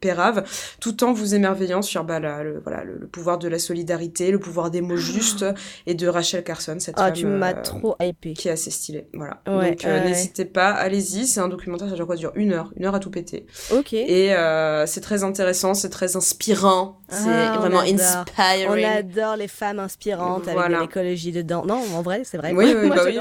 péraves, 0.00 0.44
tout 0.80 1.04
en 1.04 1.12
vous 1.12 1.34
émerveillant 1.34 1.82
sur 1.82 2.04
bah, 2.04 2.18
la- 2.20 2.42
le, 2.42 2.57
voilà, 2.62 2.84
le, 2.84 2.96
le 2.98 3.06
pouvoir 3.06 3.38
de 3.38 3.48
la 3.48 3.58
solidarité, 3.58 4.30
le 4.30 4.38
pouvoir 4.38 4.70
des 4.70 4.80
mots 4.80 4.96
justes 4.96 5.44
et 5.86 5.94
de 5.94 6.06
Rachel 6.08 6.44
Carson, 6.44 6.76
cette 6.78 6.94
Ah, 6.98 7.06
femme 7.06 7.12
tu 7.14 7.26
m'as 7.26 7.54
euh, 7.54 7.62
trop 7.62 7.96
qui 8.36 8.48
est 8.48 8.52
assez 8.52 8.70
stylé. 8.70 9.06
Voilà. 9.14 9.40
Ouais, 9.46 9.70
Donc 9.70 9.84
euh, 9.84 10.04
n'hésitez 10.04 10.44
pas, 10.44 10.70
allez-y. 10.70 11.26
C'est 11.26 11.40
un 11.40 11.48
documentaire, 11.48 11.88
ça 11.88 11.94
dure 11.94 12.06
quoi? 12.06 12.16
Dure 12.16 12.32
une 12.34 12.52
heure, 12.52 12.72
une 12.76 12.84
heure 12.86 12.94
à 12.94 13.00
tout 13.00 13.10
péter. 13.10 13.46
Ok. 13.72 13.92
Et 13.92 14.34
euh, 14.34 14.86
c'est 14.86 15.00
très 15.00 15.24
intéressant, 15.24 15.74
c'est 15.74 15.88
très 15.90 16.16
inspirant, 16.16 17.00
c'est 17.08 17.28
Ah, 17.28 17.56
vraiment 17.58 17.80
adore. 17.80 17.94
inspiring. 17.94 18.68
On 18.68 18.96
adore 18.98 19.36
les 19.36 19.48
femmes 19.48 19.78
inspirantes 19.78 20.46
avec 20.48 20.70
de 20.76 20.80
l'écologie 20.80 21.32
dedans. 21.32 21.64
Non, 21.66 21.82
en 21.94 22.02
vrai, 22.02 22.22
c'est 22.24 22.36
vrai. 22.38 22.52
Oui, 22.54 22.72
oui, 22.76 22.86
Moi, 22.88 22.96
bah 22.96 23.02
oui. 23.06 23.18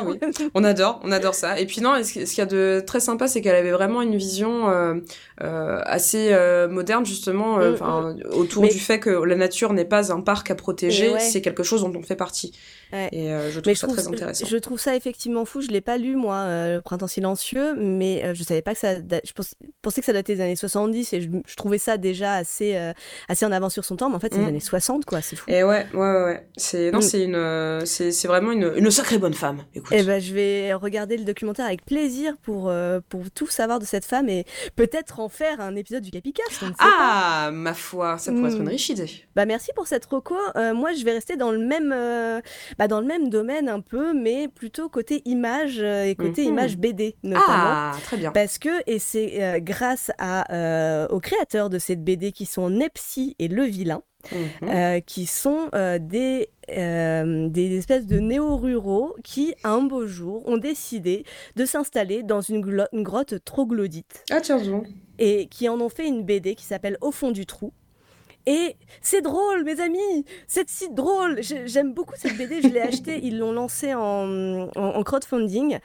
On 0.53 0.63
adore, 0.63 0.99
on 1.03 1.11
adore 1.11 1.33
ça. 1.35 1.59
Et 1.59 1.65
puis 1.65 1.81
non, 1.81 1.95
ce 2.03 2.11
qui- 2.13 2.25
ce 2.27 2.31
qu'il 2.33 2.39
y 2.39 2.41
a 2.41 2.45
de 2.45 2.83
très 2.85 2.99
sympa, 2.99 3.27
c'est 3.27 3.41
qu'elle 3.41 3.55
avait 3.55 3.71
vraiment 3.71 4.01
une 4.01 4.15
vision 4.15 4.69
euh, 4.69 4.95
assez 5.85 6.29
euh, 6.33 6.67
moderne 6.67 7.05
justement, 7.05 7.59
euh, 7.59 7.71
Mm, 7.71 7.73
enfin, 7.75 8.15
autour 8.31 8.63
Mais- 8.63 8.69
du 8.69 8.79
fait 8.79 8.99
que 8.99 9.09
la 9.09 9.35
nature 9.35 9.73
n'est 9.73 9.85
pas 9.85 10.11
un 10.11 10.21
parc 10.21 10.49
à 10.51 10.55
protéger, 10.55 11.09
ouais. 11.13 11.19
c'est 11.19 11.41
quelque 11.41 11.63
chose 11.63 11.81
dont 11.81 11.93
on 11.95 12.01
fait 12.01 12.15
partie. 12.15 12.53
Ouais. 12.93 13.09
Et 13.11 13.31
euh, 13.31 13.47
je 13.51 13.59
trouve 13.59 13.63
Mais 13.67 13.73
je 13.75 13.79
ça 13.79 13.87
trouve, 13.87 13.97
très 13.97 14.07
intéressant. 14.07 14.45
je 14.45 14.57
trouve 14.57 14.79
ça 14.79 14.95
effectivement 14.95 15.45
fou. 15.45 15.61
Je 15.61 15.67
l'ai 15.67 15.81
pas 15.81 15.97
lu 15.97 16.15
moi, 16.15 16.35
euh, 16.37 16.75
le 16.75 16.81
Printemps 16.81 17.07
silencieux, 17.07 17.75
mais 17.75 18.23
euh, 18.23 18.33
je 18.33 18.43
savais 18.43 18.61
pas 18.61 18.73
que 18.73 18.79
ça. 18.79 18.95
da- 18.95 19.19
Je 19.23 19.31
pensais 19.81 20.01
que 20.01 20.05
ça 20.05 20.13
datait 20.13 20.35
des 20.35 20.41
années 20.41 20.55
70 20.55 21.13
et 21.13 21.21
je, 21.21 21.29
je 21.45 21.55
trouvais 21.55 21.77
ça 21.77 21.97
déjà 21.97 22.33
assez 22.35 22.75
euh, 22.75 22.93
assez 23.27 23.45
en 23.45 23.51
avance 23.51 23.73
sur 23.73 23.83
son 23.85 23.95
temps. 23.95 24.09
Mais 24.09 24.15
en 24.15 24.19
fait, 24.19 24.31
c'est 24.33 24.39
les 24.39 24.45
Mm. 24.45 24.49
années 24.49 24.59
60 24.59 25.05
quoi. 25.05 25.21
C'est 25.21 25.35
fou. 25.35 25.45
Et 25.49 25.63
ouais, 25.63 25.85
ouais, 25.93 25.99
ouais, 25.99 26.23
ouais. 26.23 26.47
C'est 26.57 26.91
non, 26.91 26.99
Mm. 26.99 27.01
c'est 27.01 27.23
une, 27.23 27.85
c'est 27.85 28.11
c'est 28.11 28.27
vraiment 28.27 28.51
une, 28.51 28.71
une 28.75 28.91
sacrée 28.91 29.17
bonne 29.17 29.33
femme. 29.33 29.63
Écoute. 29.73 29.91
Eh 29.93 30.03
ben, 30.03 30.19
je 30.21 30.33
vais 30.33 30.73
regarder 30.73 31.17
le 31.17 31.23
documentaire 31.25 31.65
avec 31.65 31.85
plaisir 31.85 32.35
pour, 32.41 32.71
pour 33.09 33.21
tout 33.33 33.47
savoir 33.47 33.79
de 33.79 33.85
cette 33.85 34.05
femme 34.05 34.29
et 34.29 34.45
peut-être 34.75 35.19
en 35.19 35.29
faire 35.29 35.59
un 35.61 35.75
épisode 35.75 36.03
du 36.03 36.11
Capicast. 36.11 36.61
ne 36.61 36.69
pas. 36.69 36.75
Ah, 36.79 37.49
ma 37.51 37.73
foi, 37.73 38.17
ça 38.17 38.31
pourrait 38.31 38.49
être 38.51 38.57
Mm. 38.59 38.61
une 38.63 38.69
riche 38.69 38.89
idée. 38.89 39.09
Bah 39.35 39.45
merci 39.45 39.71
pour 39.75 39.87
cette 39.87 40.05
reco. 40.05 40.35
Moi, 40.55 40.93
je 40.93 41.03
vais 41.03 41.11
rester 41.13 41.35
dans 41.37 41.51
le 41.51 41.59
même, 41.59 41.93
bah, 42.77 42.87
dans 42.87 42.99
le 43.01 43.07
même 43.07 43.29
domaine 43.29 43.69
un 43.69 43.81
peu, 43.81 44.13
mais 44.13 44.47
plutôt 44.47 44.89
côté 44.89 45.21
image 45.25 45.79
euh, 45.79 46.05
et 46.05 46.15
côté 46.15 46.43
Mhm. 46.43 46.49
image 46.49 46.77
BD 46.77 47.15
notamment. 47.23 47.45
Ah, 47.47 47.91
très 48.03 48.17
bien. 48.17 48.31
Parce 48.31 48.57
que, 48.57 48.69
et 48.85 48.99
c'est 48.99 49.43
euh, 49.43 49.59
grâce 49.59 50.11
à, 50.17 50.53
euh, 50.53 51.07
aux 51.09 51.19
créateurs 51.19 51.69
de 51.69 51.79
cette 51.79 52.03
BD 52.03 52.31
qui 52.31 52.45
sont 52.45 52.69
Nepsi 52.69 53.35
et 53.39 53.47
Le 53.47 53.63
Vilain, 53.63 54.01
Mhm. 54.31 54.69
euh, 54.69 54.99
qui 54.99 55.25
sont 55.25 55.69
euh, 55.73 55.99
des, 55.99 56.49
euh, 56.75 57.47
des 57.49 57.77
espèces 57.77 58.05
de 58.07 58.19
néo-ruraux 58.19 59.15
qui, 59.23 59.55
un 59.63 59.81
beau 59.81 60.05
jour, 60.05 60.43
ont 60.47 60.57
décidé 60.57 61.23
de 61.55 61.65
s'installer 61.65 62.23
dans 62.23 62.41
une, 62.41 62.61
grotte 62.93 63.43
troglodyte 63.45 64.25
Ah, 64.31 64.41
tiens, 64.41 64.59
et 65.19 65.47
qui 65.47 65.69
en 65.69 65.79
ont 65.79 65.89
fait 65.89 66.07
une 66.07 66.23
BD 66.23 66.55
qui 66.55 66.65
s'appelle 66.65 66.97
Au 67.01 67.11
fond 67.11 67.31
du 67.31 67.45
trou. 67.45 67.71
Et 68.49 68.77
c'est 69.01 69.21
drôle, 69.21 69.63
mes 69.65 69.79
amis, 69.81 70.23
c'est 70.47 70.69
si 70.69 70.89
drôle. 70.89 71.43
J'ai- 71.43 71.67
J'aime 71.67 71.93
beaucoup 71.93 72.13
cette 72.17 72.37
BD, 72.37 72.61
je 72.61 72.69
l'ai 72.69 72.79
achetée, 72.91 73.19
ils 73.21 73.37
l'ont 73.37 73.51
lancée 73.51 73.93
en, 73.93 74.69
en- 74.73 74.95
en 74.95 75.03
crowdfunding. 75.03 75.79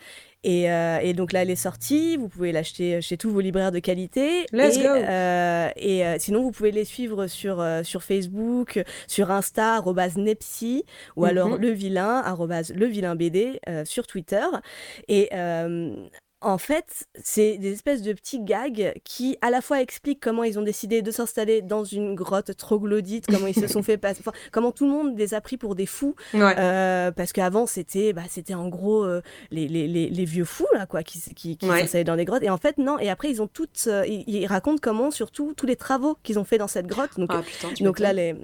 Et, 0.45 0.71
euh, 0.71 0.99
et 1.01 1.13
donc 1.13 1.33
là, 1.33 1.43
elle 1.43 1.51
est 1.51 1.57
sortie, 1.57 2.17
vous 2.17 2.29
pouvez 2.29 2.51
l'acheter 2.53 3.01
chez 3.01 3.17
tous 3.17 3.31
vos 3.31 3.41
libraires 3.41 3.71
de 3.73 3.79
qualité. 3.81 4.47
Let's 4.53 4.77
et 4.77 4.83
go. 4.83 4.89
euh, 4.89 5.69
et 5.77 6.07
euh, 6.07 6.17
sinon, 6.21 6.43
vous 6.43 6.51
pouvez 6.53 6.71
les 6.73 6.85
suivre 6.85 7.27
sur, 7.27 7.65
sur 7.85 8.03
Facebook, 8.05 8.81
sur 9.09 9.31
Insta, 9.33 9.75
arrobase 9.75 10.17
Nepsi, 10.17 10.85
ou 11.17 11.23
Mhm. 11.23 11.29
alors 11.29 11.59
le 11.59 11.71
vilain, 11.71 12.23
le 12.75 12.87
vilain 12.87 13.15
BD 13.17 13.61
sur 13.85 14.07
Twitter. 14.07 14.45
Et 15.09 15.29
en 16.43 16.59
fait, 16.59 17.07
c'est 17.23 17.57
des 17.59 17.73
espèces 17.73 18.03
de 18.03 18.13
petits 18.13 18.41
gags 18.41 18.93
qui 19.05 19.37
à 19.41 19.51
la 19.51 19.61
fois 19.61 19.81
expliquent 19.81 20.21
comment 20.21 20.43
ils 20.45 20.59
ont 20.59 20.63
décidé 20.63 21.01
de 21.03 21.11
s'installer 21.11 21.63
dans 21.63 21.85
une 21.85 22.15
grotte 22.15 22.57
troglodyte, 22.57 23.27
comment 23.27 23.47
ils 23.47 23.55
se 23.55 23.67
sont 23.67 23.83
fait 23.83 23.97
passer, 23.99 24.21
enfin, 24.21 24.33
comment 24.51 24.73
tout 24.73 24.85
le 24.85 24.91
monde 24.91 25.19
les 25.19 25.35
a 25.35 25.41
pris 25.41 25.57
pour 25.57 25.75
des 25.75 25.87
fous, 25.87 26.15
Ouais. 26.35 26.55
euh, 26.59 27.11
parce 27.13 27.33
qu'avant 27.33 27.67
c'était, 27.67 28.13
bah, 28.13 28.23
c'était 28.29 28.55
en 28.55 28.69
gros 28.69 29.05
euh, 29.05 29.23
les, 29.51 29.69
les, 29.69 29.87
les, 29.89 30.09
les 30.11 30.25
vieux 30.25 30.45
fous 30.45 30.67
là 30.75 30.87
quoi, 30.87 31.03
qui, 31.03 31.21
qui, 31.35 31.57
qui 31.57 31.69
Ouais. 31.71 31.81
s'installaient 31.81 32.05
dans 32.05 32.17
des 32.17 32.25
grottes. 32.25 32.43
Et 32.43 32.51
en 32.51 32.59
fait 32.59 32.79
non. 32.79 32.99
Et 32.99 33.09
après 33.11 33.31
ils 33.31 33.41
ont 33.41 33.47
toutes, 33.49 33.85
euh, 33.87 34.05
ils, 34.07 34.25
ils 34.29 34.47
racontent 34.47 34.81
comment 34.83 35.11
surtout 35.11 35.55
tous 35.57 35.67
les 35.67 35.77
travaux 35.77 36.17
qu'ils 36.23 36.39
ont 36.39 36.45
fait 36.45 36.59
dans 36.59 36.69
cette 36.69 36.87
grotte. 36.87 37.19
Donc 37.19 37.31
Ah, 37.33 37.43
putain, 37.43 37.73
tu 37.75 37.83
donc 37.85 37.99
là, 37.99 38.13
les 38.13 38.35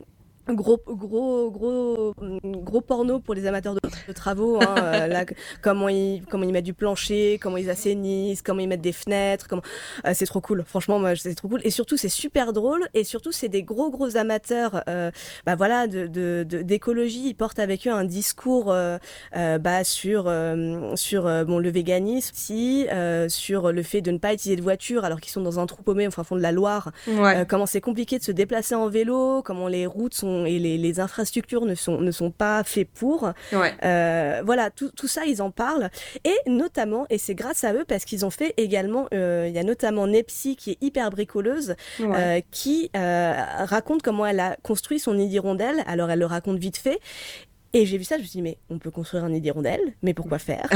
gros, 0.55 0.80
gros, 0.86 1.51
gros, 1.51 2.14
gros 2.44 2.80
porno 2.80 3.20
pour 3.20 3.34
les 3.34 3.46
amateurs 3.46 3.74
de, 3.74 3.80
de 4.09 4.12
travaux. 4.12 4.61
hein, 4.62 4.74
euh, 4.78 5.07
là, 5.07 5.24
comment 5.62 5.88
ils, 5.88 6.22
comment 6.30 6.44
ils 6.44 6.53
mettent 6.53 6.64
du 6.64 6.74
plancher, 6.74 7.38
comment 7.40 7.57
ils 7.57 7.70
assainissent, 7.70 8.42
comment 8.42 8.61
ils 8.61 8.68
mettent 8.68 8.80
des 8.80 8.92
fenêtres. 8.92 9.46
Comment... 9.49 9.62
euh, 10.07 10.12
c'est 10.14 10.26
trop 10.26 10.40
cool. 10.40 10.64
Franchement, 10.66 10.99
moi, 10.99 11.14
c'est 11.16 11.34
trop 11.34 11.49
cool. 11.49 11.61
Et 11.64 11.70
surtout, 11.70 11.96
c'est 11.96 12.09
super 12.09 12.53
drôle. 12.53 12.88
Et 12.94 13.05
surtout, 13.05 13.32
c'est 13.32 13.49
des 13.49 13.62
gros, 13.62 13.90
gros 13.90 14.16
amateurs. 14.16 14.82
Euh, 14.88 15.11
bah 15.46 15.55
voilà, 15.57 15.86
de, 15.86 16.07
d'écologie. 16.44 17.28
Ils 17.28 17.34
portent 17.34 17.59
avec 17.59 17.86
eux 17.86 17.92
un 17.92 18.05
discours 18.05 18.72
euh, 18.72 18.99
euh, 19.36 19.59
bah, 19.59 19.84
sur, 19.84 20.24
euh, 20.26 20.94
sur 20.96 21.24
bon, 21.44 21.59
le 21.59 21.70
véganisme, 21.70 22.32
si, 22.34 22.86
euh, 22.90 23.28
sur 23.28 23.72
le 23.72 23.82
fait 23.82 24.01
de 24.01 24.11
ne 24.11 24.18
pas 24.18 24.32
utiliser 24.34 24.57
de 24.57 24.62
voiture 24.62 25.05
alors 25.05 25.20
qu'ils 25.20 25.32
sont 25.32 25.40
dans 25.42 25.59
un 25.61 25.66
trou 25.66 25.82
paumé 25.82 26.07
au 26.07 26.11
fin 26.11 26.24
fond 26.24 26.36
de 26.36 26.40
la 26.40 26.53
Loire. 26.53 26.92
Ouais. 27.07 27.44
Comment 27.49 27.66
c'est 27.66 27.80
compliqué 27.80 28.18
de 28.18 28.24
se 28.24 28.32
déplacer 28.32 28.74
en 28.74 28.88
vélo, 28.88 29.42
comment 29.42 29.68
les 29.68 29.86
routes 29.86 30.14
sont 30.14 30.38
et 30.45 30.59
les, 30.59 30.78
les 30.78 31.01
infrastructures 31.01 31.64
ne 31.64 31.74
sont, 31.74 32.01
ne 32.01 32.11
sont 32.11 32.30
pas 32.30 32.62
faits 32.64 32.89
pour. 32.93 33.32
ouais. 33.53 33.74
Euh, 33.84 34.43
voilà, 34.45 34.70
tout, 34.70 34.91
tout 34.97 35.09
ça, 35.09 35.24
ils 35.26 35.41
en 35.43 35.51
parlent. 35.51 35.91
Et 36.24 36.36
notamment, 36.51 37.07
et 37.11 37.18
c'est 37.18 37.34
grâce 37.34 37.64
à 37.64 37.72
eux, 37.74 37.84
parce 37.86 38.05
qu'ils 38.05 38.24
ont 38.26 38.30
fait 38.30 38.55
également, 38.57 39.07
euh, 39.14 39.47
il 39.49 39.55
y 39.55 39.59
a 39.59 39.64
notamment 39.64 40.07
Nepsi 40.07 40.57
qui 40.57 40.72
est 40.72 40.78
hyper 40.80 41.11
bricoleuse, 41.11 41.74
Ouais. 42.01 42.16
euh, 42.16 42.41
qui 42.51 42.91
raconte 42.95 44.03
comment 44.03 44.26
elle 44.26 44.41
a 44.41 44.57
construit 44.62 44.99
son 44.99 45.14
nid 45.14 45.28
d'hirondelle. 45.28 45.82
Alors 45.86 46.11
elle 46.11 46.18
le 46.20 46.26
raconte 46.26 46.59
vite 46.59 46.76
fait. 46.76 46.99
Et 47.74 47.84
j'ai 47.84 47.98
vu 47.98 48.04
ça, 48.04 48.16
je 48.16 48.22
me 48.22 48.26
suis 48.26 48.38
dit, 48.38 48.42
mais 48.42 48.56
on 48.70 48.78
peut 48.78 48.90
construire 48.90 49.24
un 49.24 49.28
nid 49.28 49.40
d'hirondelle, 49.42 49.80
mais 50.02 50.14
pourquoi 50.14 50.38
faire? 50.38 50.68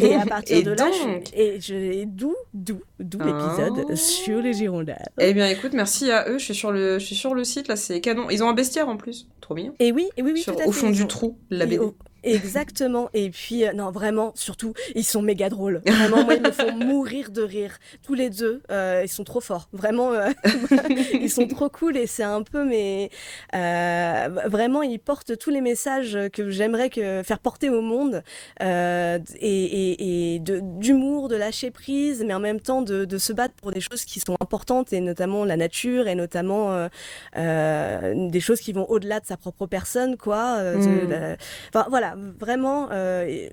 Mais- 0.00 0.08
Et 0.08 0.14
à 0.16 0.26
partir 0.26 0.56
Et 0.56 0.62
de 0.62 0.72
là, 0.72 0.90
je- 0.90 1.38
et 1.38 1.60
je, 1.60 2.04
d'où, 2.06 2.34
d'où, 2.54 2.80
d'où 2.98 3.18
Oh. 3.22 3.24
l'épisode 3.24 3.94
sur 3.96 4.40
les 4.42 4.62
hirondelles. 4.62 5.08
Eh 5.20 5.32
bien, 5.32 5.46
écoute, 5.48 5.72
merci 5.74 6.10
à 6.10 6.28
eux. 6.28 6.38
Je 6.38 6.44
suis 6.44 6.54
sur 6.54 6.72
le, 6.72 6.98
je 6.98 7.04
suis 7.06 7.14
sur 7.14 7.34
le 7.34 7.44
site 7.44 7.68
là, 7.68 7.76
c'est 7.76 8.00
canon. 8.00 8.28
Ils 8.30 8.42
ont 8.42 8.48
un 8.48 8.54
bestiaire 8.54 8.88
en 8.88 8.96
plus, 8.96 9.28
trop 9.40 9.54
bien. 9.54 9.72
Et 9.78 9.92
oui, 9.92 10.08
et 10.16 10.22
oui, 10.22 10.32
oui, 10.34 10.40
Sur- 10.42 10.56
tout 10.56 10.62
à 10.62 10.66
au 10.66 10.72
fait, 10.72 10.80
fond 10.80 10.90
du 10.90 11.02
ont- 11.04 11.06
trou, 11.06 11.38
la 11.50 11.66
BD. 11.66 11.78
au- 11.78 11.94
Exactement. 12.22 13.08
Et 13.14 13.30
puis, 13.30 13.66
euh, 13.66 13.72
non, 13.72 13.90
vraiment, 13.90 14.32
surtout, 14.34 14.72
ils 14.94 15.04
sont 15.04 15.22
méga 15.22 15.48
drôles. 15.48 15.82
Vraiment, 15.86 16.24
moi, 16.24 16.34
ils 16.34 16.42
me 16.42 16.50
font 16.50 16.72
mourir 16.76 17.30
de 17.30 17.42
rire. 17.42 17.78
Tous 18.04 18.14
les 18.14 18.30
deux, 18.30 18.62
euh, 18.70 19.02
ils 19.04 19.08
sont 19.08 19.24
trop 19.24 19.40
forts. 19.40 19.68
Vraiment, 19.72 20.12
euh, 20.12 20.28
ils 21.20 21.30
sont 21.30 21.46
trop 21.46 21.68
cool 21.68 21.96
et 21.96 22.06
c'est 22.06 22.22
un 22.22 22.42
peu, 22.42 22.64
mais 22.64 23.10
euh, 23.54 24.28
vraiment, 24.46 24.82
ils 24.82 24.98
portent 24.98 25.36
tous 25.38 25.50
les 25.50 25.60
messages 25.60 26.18
que 26.32 26.50
j'aimerais 26.50 26.90
que 26.90 27.22
faire 27.24 27.38
porter 27.38 27.68
au 27.70 27.80
monde 27.80 28.22
euh, 28.62 29.18
et, 29.38 29.64
et, 29.64 30.34
et 30.34 30.38
de- 30.40 30.60
d'humour, 30.62 31.28
de 31.28 31.36
lâcher 31.36 31.70
prise, 31.70 32.24
mais 32.26 32.34
en 32.34 32.40
même 32.40 32.60
temps 32.60 32.82
de, 32.82 33.04
de 33.04 33.18
se 33.18 33.32
battre 33.32 33.54
pour 33.54 33.72
des 33.72 33.80
choses 33.80 34.04
qui 34.04 34.20
sont 34.20 34.36
importantes 34.40 34.92
et 34.92 35.00
notamment 35.00 35.44
la 35.44 35.56
nature 35.56 36.08
et 36.08 36.14
notamment 36.14 36.72
euh, 36.72 36.88
euh, 37.36 38.28
des 38.28 38.40
choses 38.40 38.60
qui 38.60 38.72
vont 38.72 38.86
au-delà 38.88 39.20
de 39.20 39.26
sa 39.26 39.36
propre 39.36 39.66
personne, 39.66 40.16
quoi. 40.16 40.56
euh, 40.58 40.74
de 40.76 40.90
Mm. 41.06 41.08
la- 41.10 41.36
Enfin 41.72 41.86
voilà, 41.88 42.09
vraiment. 42.38 42.88
euh, 42.92 43.48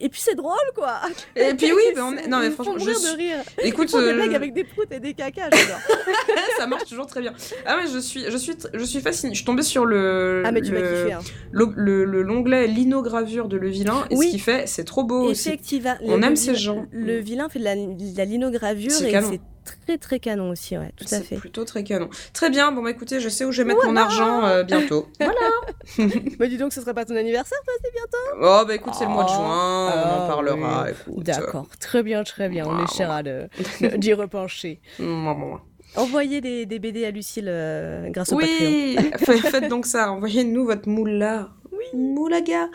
et, 0.00 0.08
puis 0.08 0.20
c'est 0.20 0.34
drôle 0.34 0.56
quoi. 0.74 1.00
Et 1.36 1.54
puis 1.54 1.72
oui, 1.72 1.82
mais 1.94 2.00
on 2.00 2.12
est- 2.16 2.26
non 2.26 2.40
mais 2.40 2.50
franchement, 2.50 2.74
je 2.78 2.90
suis- 2.90 3.12
de 3.12 3.16
rire. 3.16 3.36
écoute, 3.62 3.88
des 3.92 3.96
euh, 3.96 4.14
blagues 4.14 4.34
avec 4.34 4.52
des 4.52 4.64
proutes 4.64 4.90
et 4.90 4.98
des 4.98 5.14
cacas, 5.14 5.48
j'adore. 5.52 5.78
ça 6.58 6.66
marche 6.66 6.86
toujours 6.88 7.06
très 7.06 7.20
bien. 7.20 7.34
Ah 7.66 7.76
ouais, 7.76 7.84
je 7.92 7.98
suis, 7.98 8.24
je 8.28 8.36
suis, 8.36 8.54
je 8.74 8.84
suis 8.84 9.00
fascinée. 9.00 9.32
Je 9.32 9.36
suis 9.36 9.44
tombée 9.44 9.62
sur 9.62 9.84
le, 9.84 10.42
ah 10.44 10.50
mais 10.50 10.60
tu 10.62 10.72
le-. 10.72 11.12
Hein. 11.12 11.20
le- 11.52 11.72
le- 11.76 12.04
le- 12.04 12.22
l'onglet 12.22 12.66
linogravure 12.66 13.48
de 13.48 13.56
le 13.56 13.68
vilain 13.68 14.04
et 14.10 14.16
ce 14.16 14.26
qu'il 14.30 14.40
fait, 14.40 14.66
c'est 14.66 14.84
trop 14.84 15.04
beau 15.04 15.22
aussi. 15.22 15.56
On 16.02 16.22
aime 16.22 16.36
ces 16.36 16.54
gens. 16.54 16.86
Le 16.90 17.18
vilain 17.18 17.48
fait 17.48 17.60
de 17.60 17.64
la, 17.64 18.24
linogravure 18.24 18.90
et 18.90 19.20
c'est 19.22 19.40
très 19.66 19.98
très 19.98 20.18
canon 20.20 20.50
aussi, 20.50 20.76
ouais, 20.78 20.92
tout 20.96 21.04
à 21.04 21.08
C'est 21.08 21.22
fait. 21.24 21.36
plutôt 21.36 21.64
très 21.64 21.84
canon. 21.84 22.08
Très 22.32 22.48
bien, 22.50 22.72
bon 22.72 22.82
bah 22.82 22.90
écoutez, 22.90 23.20
je 23.20 23.28
sais 23.28 23.44
où 23.44 23.52
je 23.52 23.62
vais 23.62 23.68
mettre 23.68 23.84
mon 23.86 23.96
argent 23.96 24.44
euh, 24.44 24.62
bientôt. 24.62 25.06
Voilà. 25.20 25.34
Bah 26.38 26.46
dis 26.46 26.56
donc, 26.58 26.72
ce 26.72 26.80
serait 26.80 26.94
pas 26.94 27.04
ton 27.04 27.16
anniversaire, 27.16 27.58
toi, 27.64 27.74
c'est 27.82 27.92
bientôt 27.92 28.40
Oh 28.40 28.64
bah 28.66 28.74
écoute, 28.74 28.94
c'est 28.98 29.04
le 29.04 29.10
mois 29.10 29.24
de 29.24 29.30
Oh. 29.30 29.34
juin, 29.34 29.44
on 29.44 29.88
en 29.88 30.24
Ah, 30.24 30.26
parlera. 30.28 30.86
D'accord, 31.18 31.66
très 31.80 32.02
bien, 32.02 32.22
très 32.24 32.48
bien. 32.48 32.64
On 32.66 32.84
essaiera 32.84 33.22
d'y 33.96 34.12
repencher. 34.14 34.80
Envoyez 35.96 36.40
des, 36.42 36.66
des 36.66 36.78
BD 36.78 37.04
à 37.06 37.10
Lucille 37.10 37.46
euh, 37.48 38.08
grâce 38.10 38.30
au 38.32 38.36
Patreon. 38.38 38.58
Oui, 38.60 38.98
Fa- 39.18 39.50
faites 39.50 39.68
donc 39.68 39.86
ça, 39.86 40.10
envoyez-nous 40.12 40.66
votre 40.66 40.88
moula. 40.88 41.48
Oui. 41.72 41.84
Moulaga. 41.98 42.68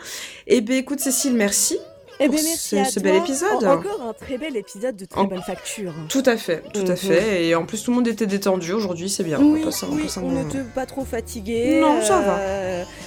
Eh 0.48 0.60
ben 0.60 0.76
écoute 0.76 0.98
Cécile, 1.00 1.34
merci. 1.34 1.78
Eh 2.20 2.26
pour 2.26 2.34
bien, 2.34 2.44
merci 2.44 2.68
ce- 2.68 2.76
à 2.76 2.84
ce 2.84 2.94
toi. 3.00 3.02
bel 3.02 3.16
épisode. 3.16 3.64
En- 3.64 3.72
encore 3.72 4.02
un 4.08 4.12
très 4.12 4.38
bel 4.38 4.56
épisode 4.56 4.96
de 4.96 5.04
très 5.04 5.20
En- 5.20 5.24
bonne 5.24 5.42
facture. 5.42 5.92
Tout 6.08 6.22
à 6.26 6.36
fait, 6.36 6.62
tout 6.72 6.80
à 6.86 6.90
Mhm. 6.90 6.96
fait. 6.96 7.46
Et 7.46 7.54
en 7.54 7.64
plus 7.64 7.82
tout 7.82 7.90
le 7.90 7.96
monde 7.96 8.08
était 8.08 8.26
détendu 8.26 8.72
aujourd'hui, 8.72 9.08
c'est 9.10 9.24
bien. 9.24 9.38
on 9.40 9.52
Oui, 9.54 9.62
passe 9.64 9.82
on 9.82 9.92
oui, 9.92 10.02
passe 10.04 10.16
on 10.18 10.20
moment. 10.22 10.42
n'était 10.44 10.62
pas 10.74 10.86
trop 10.86 11.04
fatigué. 11.04 11.80
Non, 11.80 12.00
ça 12.02 12.20
va. 12.20 12.38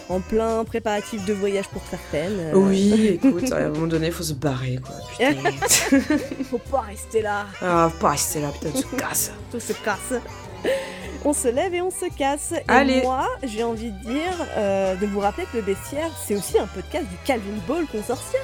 En 0.09 0.19
plein 0.19 0.63
préparatif 0.65 1.23
de 1.25 1.33
voyage 1.33 1.67
pour 1.69 1.81
certaines. 1.89 2.39
euh, 2.39 2.53
Oui, 2.55 3.19
écoute, 3.23 3.51
à 3.51 3.57
un 3.57 3.69
moment 3.69 3.87
donné, 3.87 4.07
il 4.07 4.13
faut 4.13 4.23
se 4.23 4.33
barrer, 4.33 4.79
quoi. 4.85 4.95
Putain. 5.11 5.51
Faut 6.51 6.57
pas 6.57 6.81
rester 6.81 7.21
là. 7.21 7.45
ah, 7.61 7.91
pas 7.99 8.09
rester 8.11 8.41
là, 8.41 8.49
putain, 8.51 8.69
tu 8.75 8.83
te 8.83 8.95
casses. 8.95 9.31
Tout 9.51 9.59
se 9.59 9.73
casse. 9.73 10.19
On 11.27 11.33
se 11.33 11.47
lève 11.47 11.73
et 11.73 11.81
on 11.81 11.89
se 11.89 12.05
casse. 12.15 12.51
Et 12.53 12.61
Allez. 12.67 13.01
moi, 13.01 13.27
j'ai 13.43 13.63
envie 13.63 13.89
de 13.91 13.97
dire, 14.07 14.31
euh, 14.57 14.93
de 14.95 15.07
vous 15.07 15.19
rappeler 15.19 15.45
que 15.51 15.57
le 15.57 15.63
bestiaire, 15.63 16.09
c'est 16.25 16.35
aussi 16.35 16.59
un 16.59 16.67
podcast 16.67 17.05
du 17.09 17.15
Calvin 17.25 17.57
Ball 17.67 17.85
Consortium. 17.91 18.41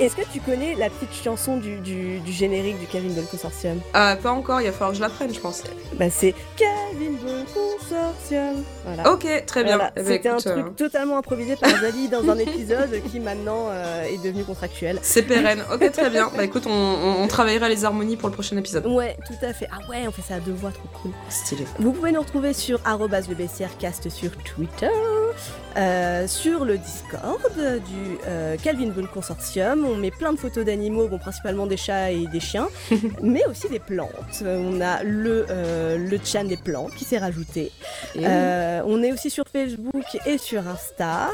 Est-ce 0.00 0.14
que 0.14 0.22
tu 0.32 0.40
connais 0.40 0.74
la 0.74 0.90
petite 0.90 1.12
chanson 1.24 1.56
du, 1.56 1.78
du- 1.78 2.20
du 2.20 2.32
générique 2.32 2.78
du 2.78 2.86
Calvin 2.86 3.12
Ball 3.14 3.24
Consortium? 3.24 3.80
Ah, 3.94 4.16
pas 4.22 4.30
encore, 4.30 4.60
il 4.60 4.66
va 4.66 4.72
falloir 4.72 4.90
que 4.90 4.96
je 4.96 5.02
l'apprenne, 5.02 5.34
je 5.34 5.40
pense. 5.40 5.62
Bah 5.94 6.08
c'est 6.10 6.34
Calvin 6.56 7.12
Ball 7.22 7.44
Consortium. 7.52 8.62
Voilà. 8.84 9.12
Ok, 9.12 9.26
très 9.46 9.64
bien. 9.64 9.76
Voilà, 9.76 9.92
Eh 9.96 10.00
ben, 10.02 10.06
C'était 10.06 10.28
un 10.28 10.32
écoute, 10.38 10.46
euh, 10.46 10.62
truc 10.62 10.76
totalement 10.76 11.18
improvisé 11.18 11.56
par 11.56 11.70
Zali 11.70 12.08
dans 12.12 12.28
un 12.28 12.38
épisode 12.38 13.00
qui 13.10 13.18
maintenant 13.20 13.66
euh, 13.70 14.04
est 14.04 14.22
devenu 14.22 14.44
contractuel. 14.44 14.98
C'est 15.02 15.22
pérenne. 15.22 15.64
Ok, 15.72 15.90
très 15.90 16.10
bien. 16.10 16.30
Bah 16.36 16.44
écoute, 16.44 16.64
on, 16.66 16.70
on- 16.70 17.22
on 17.22 17.26
travaillera 17.26 17.68
les 17.68 17.84
harmonies 17.84 18.16
pour 18.16 18.28
le 18.28 18.34
prochain 18.34 18.56
épisode. 18.56 18.86
Ouais, 18.86 19.16
tout 19.26 19.44
à 19.46 19.52
fait. 19.52 19.66
Ah 19.72 19.78
ouais, 19.90 20.04
on 20.06 20.12
fait 20.12 20.22
ça 20.22 20.34
à 20.36 20.40
deux 20.40 20.52
voix, 20.52 20.70
trop 20.70 20.88
cool. 21.02 21.12
Stylé. 21.28 21.64
Vous 21.78 21.92
pouvez 21.92 22.12
nous 22.12 22.20
retrouver 22.20 22.52
sur 22.52 22.80
cast 23.78 24.08
sur 24.08 24.30
Twitter, 24.38 24.88
euh, 25.76 26.26
sur 26.26 26.64
le 26.64 26.78
Discord 26.78 27.40
du 27.56 28.18
euh, 28.26 28.56
Calvin 28.62 28.88
Bull 28.88 29.08
Consortium. 29.08 29.84
On 29.84 29.96
met 29.96 30.10
plein 30.10 30.32
de 30.32 30.38
photos 30.38 30.64
d'animaux, 30.64 31.08
bon 31.08 31.18
principalement 31.18 31.66
des 31.66 31.76
chats 31.76 32.10
et 32.10 32.26
des 32.26 32.40
chiens, 32.40 32.68
mais 33.22 33.44
aussi 33.46 33.68
des 33.68 33.78
plantes. 33.78 34.42
On 34.42 34.80
a 34.80 35.02
le 35.02 35.46
euh, 35.50 35.98
le 35.98 36.18
chan 36.24 36.44
des 36.44 36.56
plantes 36.56 36.94
qui 36.94 37.04
s'est 37.04 37.18
rajouté. 37.18 37.72
Euh, 38.16 38.82
on 38.86 39.02
est 39.02 39.12
aussi 39.12 39.30
sur 39.30 39.44
Facebook 39.50 40.04
et 40.26 40.38
sur 40.38 40.66
Insta. 40.66 41.30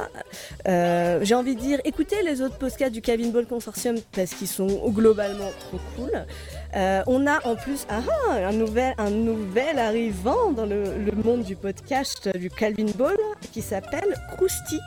Euh, 0.69 1.21
J'ai 1.23 1.35
envie 1.35 1.55
de 1.55 1.61
dire, 1.61 1.81
écoutez 1.85 2.23
les 2.23 2.41
autres 2.43 2.57
podcasts 2.59 2.93
du 2.93 3.03
Calvin 3.03 3.29
Ball 3.29 3.47
Consortium 3.47 3.97
parce 4.15 4.35
qu'ils 4.35 4.49
sont 4.49 4.89
globalement 4.91 5.51
trop 5.61 5.79
cool. 5.97 6.27
Euh, 6.77 7.03
on 7.07 7.27
a 7.27 7.45
en 7.47 7.57
plus 7.57 7.87
ah, 7.89 8.01
ah, 8.29 8.49
un, 8.49 8.53
nouvel, 8.53 9.79
arrivant 9.79 10.53
dans 10.53 10.67
le, 10.67 10.85
le 10.99 11.13
monde 11.25 11.43
du 11.43 11.57
podcast 11.57 12.29
du 12.37 12.49
Calvin 12.49 12.91
Ball 12.97 13.17
qui 13.53 13.61
s'appelle 13.61 14.15
Krusty 14.37 14.79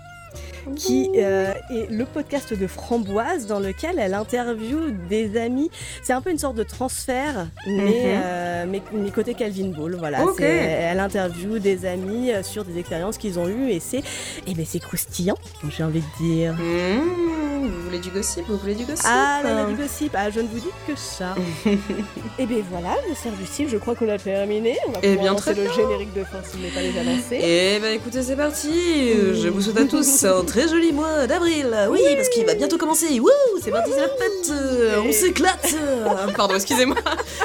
qui 0.75 1.09
euh, 1.15 1.53
est 1.69 1.89
le 1.89 2.05
podcast 2.05 2.53
de 2.53 2.67
Framboise 2.67 3.47
dans 3.47 3.59
lequel 3.59 3.99
elle 3.99 4.13
interviewe 4.13 4.91
des 5.09 5.39
amis. 5.39 5.69
C'est 6.01 6.13
un 6.13 6.21
peu 6.21 6.31
une 6.31 6.37
sorte 6.37 6.55
de 6.55 6.63
transfert, 6.63 7.47
mais, 7.67 8.03
euh, 8.05 8.65
mais, 8.67 8.81
mais 8.93 9.11
côté 9.11 9.33
Calvin 9.33 9.69
Ball. 9.69 9.95
Voilà, 9.95 10.25
elle 10.39 10.99
interviewe 10.99 11.59
des 11.59 11.85
amis 11.85 12.31
euh, 12.31 12.43
sur 12.43 12.63
des 12.65 12.79
expériences 12.79 13.17
qu'ils 13.17 13.39
ont 13.39 13.47
eues 13.47 13.69
et 13.69 13.79
c'est 13.79 14.03
eh 14.47 14.53
ben, 14.53 14.65
c'est 14.67 14.79
croustillant, 14.79 15.37
j'ai 15.69 15.83
envie 15.83 16.01
de 16.01 16.23
dire. 16.23 16.53
Mmh, 16.53 17.67
vous 17.67 17.81
voulez 17.85 17.99
du 17.99 18.09
gossip 18.09 18.43
Vous 18.47 18.57
voulez 18.57 18.75
du 18.75 18.85
gossip 18.85 19.05
Ah, 19.07 19.41
là, 19.43 19.53
là, 19.53 19.65
du 19.65 19.75
gossip, 19.75 20.15
ah, 20.15 20.29
je 20.29 20.39
ne 20.39 20.47
vous 20.47 20.59
dis 20.59 20.71
que 20.87 20.95
ça. 20.95 21.35
et 22.39 22.45
bien 22.45 22.57
voilà, 22.69 22.95
le 23.07 23.15
service, 23.15 23.69
je 23.69 23.77
crois 23.77 23.95
qu'on 23.95 24.09
a 24.09 24.17
terminé. 24.17 24.77
On 24.87 24.91
va 24.91 24.99
Eh 25.03 25.15
pouvoir 25.15 25.33
bien, 25.33 25.35
très 25.35 25.53
le 25.53 25.71
générique 25.71 26.13
de 26.13 26.23
fin 26.23 26.37
s'il 26.43 26.61
n'est 26.61 26.69
pas 26.69 26.81
déjà 26.81 27.03
lancé. 27.03 27.39
Eh 27.41 27.79
ben 27.79 27.93
écoutez, 27.93 28.23
c'est 28.23 28.35
parti 28.35 29.13
Je 29.33 29.47
vous 29.47 29.61
souhaite 29.61 29.77
à 29.77 29.85
tous 29.85 30.23
un 30.25 30.43
très 30.53 30.67
joli 30.67 30.91
mois 30.91 31.25
d'avril. 31.25 31.75
Oui, 31.89 31.99
parce 32.15 32.29
qu'il 32.29 32.45
va 32.45 32.53
bientôt 32.53 32.77
commencer. 32.77 33.19
Wouh 33.19 33.29
C'est 33.63 33.71
parti, 33.71 33.91
c'est 33.91 34.01
la 34.01 34.07
fête. 34.07 34.51
Euh, 34.51 35.01
On 35.07 35.11
s'éclate. 35.11 35.75
Pardon, 36.37 36.55
excusez-moi. 36.55 36.97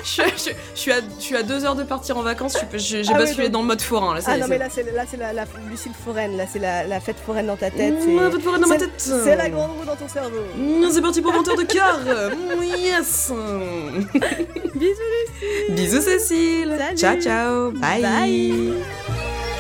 Je 0.05 0.09
suis, 0.09 0.23
à- 0.23 0.27
je, 0.37 0.51
je 0.75 0.81
suis 0.81 0.93
à, 0.93 0.97
je 1.19 1.23
suis 1.25 1.37
à 1.37 1.43
deux 1.43 1.65
heures 1.65 1.75
de 1.75 1.85
partir 1.85 2.19
en 2.19 2.23
vacances, 2.23 2.57
j'ai 2.75 3.03
Ah 3.09 3.15
basculé 3.19 3.49
dans 3.49 3.61
le 3.63 3.67
mode 3.67 3.81
forain. 3.81 4.15
Là, 4.15 4.21
Ah 4.27 4.37
non, 4.37 4.47
mais 4.49 4.59
là, 4.59 4.67
c'est 4.71 4.85
la, 5.17 5.33
la 5.33 5.45
Lucille 5.71 5.93
foraine, 6.05 6.37
là, 6.37 6.45
c'est 6.53 6.59
la, 6.59 6.85
la 6.85 7.01
fête 7.01 7.17
foraine 7.25 7.47
dans 7.47 7.57
ta 7.57 7.71
tête. 7.71 7.95
Mmh, 8.07 8.31
faites 8.33 8.43
forain 8.43 8.59
dans 8.59 8.69
ma 8.69 8.77
tête. 8.77 8.91
C'est 8.99 9.37
la 9.37 9.49
grande 9.49 9.71
roue 9.79 9.85
dans 9.87 9.97
ton 9.97 10.09
cerveau. 10.09 10.41
Mmh, 10.57 10.85
C'est 10.91 11.01
parti 11.03 11.23
pour 11.23 11.33
20 11.33 11.49
heures 11.49 11.57
de 11.57 11.63
quart 11.63 11.99
Mmh, 12.01 12.65
Yes. 12.79 13.33
Bisous, 14.75 15.71
Bisous 15.71 16.03
Cécile. 16.03 16.75
Salut. 16.79 16.97
Ciao 16.99 17.21
ciao. 17.21 17.71
Bye, 17.73 18.03
Bye. 18.03 19.58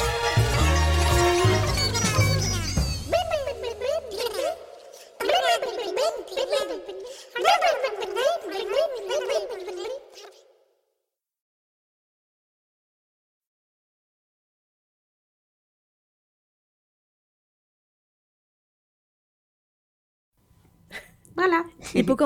Voilà 21.38 21.62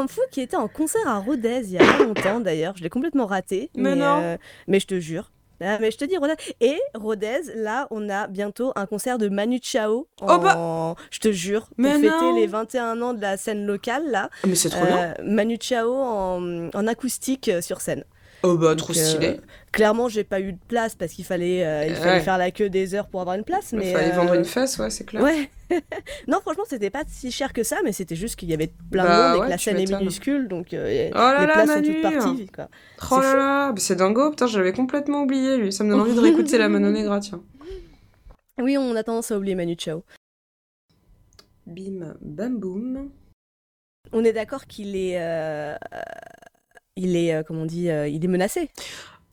Fou 0.09 0.23
qui 0.31 0.41
était 0.41 0.57
en 0.57 0.69
concert 0.69 1.07
à 1.07 1.19
Rodez 1.19 1.61
il 1.65 1.73
y 1.73 1.79
a 1.79 1.85
pas 1.85 2.03
longtemps 2.03 2.41
d'ailleurs. 2.41 2.75
Je 2.79 2.83
l'ai 2.83 2.89
complètement 2.89 3.27
raté. 3.27 3.71
Mais 3.77 3.95
non. 3.95 4.21
euh, 4.23 4.37
mais 4.67 4.81
je 4.81 4.87
te 4.87 4.99
jure. 5.01 5.31
Ah, 5.65 5.79
mais 5.81 5.91
je 5.91 5.97
te 5.99 6.05
dis 6.05 6.17
Rodez. 6.17 6.35
Et 6.61 6.79
Rodez, 6.95 7.41
là, 7.57 7.87
on 7.91 8.09
a 8.11 8.27
bientôt 8.27 8.73
un 8.77 8.87
concert 8.87 9.19
de 9.19 9.29
Manu 9.29 9.59
Chao. 9.63 10.07
Oh 10.21 10.27
en- 10.29 10.95
Je 11.11 11.19
te 11.21 11.31
jure. 11.33 11.69
Pour 11.77 11.85
fêter 12.01 12.33
les 12.41 12.47
21 12.47 13.01
ans 13.03 13.15
de 13.15 13.21
la 13.21 13.37
scène 13.37 13.65
locale, 13.67 14.11
là. 14.11 14.29
Ah, 14.33 14.47
Mais 14.47 14.55
c'est 14.55 14.71
trop 14.71 14.85
bien 14.85 15.15
euh, 15.19 15.23
Manu 15.25 15.57
Chao 15.61 15.93
en, 15.95 16.69
en 16.75 16.87
acoustique 16.87 17.49
euh, 17.49 17.61
sur 17.61 17.81
scène. 17.81 18.05
Oh 18.45 18.57
bah 18.57 18.75
trop 18.75 18.93
Donc, 18.93 19.03
euh, 19.03 19.05
stylé 19.09 19.41
Clairement, 19.71 20.09
j'ai 20.09 20.25
pas 20.25 20.41
eu 20.41 20.53
de 20.53 20.59
place 20.69 20.95
parce 20.97 21.13
qu'il 21.13 21.25
fallait, 21.25 21.65
euh, 21.65 21.87
il 21.87 21.95
fallait 21.95 22.11
Ouais. 22.19 22.21
faire 22.21 22.39
la 22.39 22.51
queue 22.51 22.69
des 22.69 22.95
heures 22.95 23.07
pour 23.07 23.21
avoir 23.21 23.37
une 23.37 23.45
place. 23.45 23.71
Il 23.73 23.81
fallait 23.83 24.11
euh, 24.13 24.17
vendre 24.17 24.35
une 24.35 24.45
fesse, 24.45 24.79
ouais, 24.79 24.91
c'est 24.91 25.05
clair. 25.05 25.23
Ouais. 25.23 25.49
non, 26.29 26.41
franchement, 26.41 26.65
c'était 26.69 26.91
pas 26.91 27.05
si 27.07 27.31
cher 27.31 27.53
que 27.53 27.63
ça, 27.63 27.77
mais 27.85 27.93
c'était 27.93 28.17
juste 28.17 28.37
qu'il 28.37 28.51
y 28.51 28.55
avait 28.55 28.73
plein 28.91 29.05
Bah 29.05 29.17
de 29.17 29.23
monde 29.29 29.37
et 29.37 29.41
ouais, 29.41 29.47
que 29.47 29.51
la 29.51 29.59
scène 29.59 29.79
est 29.79 29.87
minuscule, 29.91 30.49
donc 30.49 30.75
euh, 30.75 31.09
Oh 31.13 31.17
là 31.17 31.41
les 31.41 31.47
là, 31.47 31.53
places 31.55 31.69
Manu. 31.69 31.87
sont 31.87 31.93
toutes 31.93 32.03
parties. 32.03 32.47
Quoi. 32.55 32.69
Oh 33.01 33.05
C'est 33.11 33.21
là 33.23 33.37
là, 33.37 33.75
c'est 33.79 33.97
dingo, 33.97 34.31
putain, 34.31 34.47
j'avais 34.49 34.73
complètement 34.73 35.23
oublié 35.23 35.57
lui. 35.57 35.73
Ça 35.73 35.85
me 35.85 35.91
donne 35.91 36.01
envie 36.01 36.15
de 36.15 36.21
réécouter 36.21 36.59
la 36.59 36.69
Mano 36.69 36.91
Negra, 36.91 37.21
tiens. 37.21 37.43
Oui, 38.61 38.77
on 38.77 38.95
a 38.97 39.03
tendance 39.03 39.31
à 39.31 39.39
oublier 39.39 39.55
Manu 39.55 39.77
Chao. 39.79 40.03
Bim, 41.67 42.15
bam, 42.21 42.59
boum. 42.59 43.11
On 44.13 44.25
est 44.25 44.33
d'accord 44.33 44.67
qu'il 44.67 44.95
est, 44.97 45.15
euh, 45.19 45.77
il 46.97 47.17
est, 47.17 47.35
euh, 47.35 47.43
comment 47.47 47.63
on 47.63 47.67
dit, 47.67 47.91
euh, 47.91 48.09
il 48.09 48.25
est 48.25 48.29
menacé. 48.29 48.71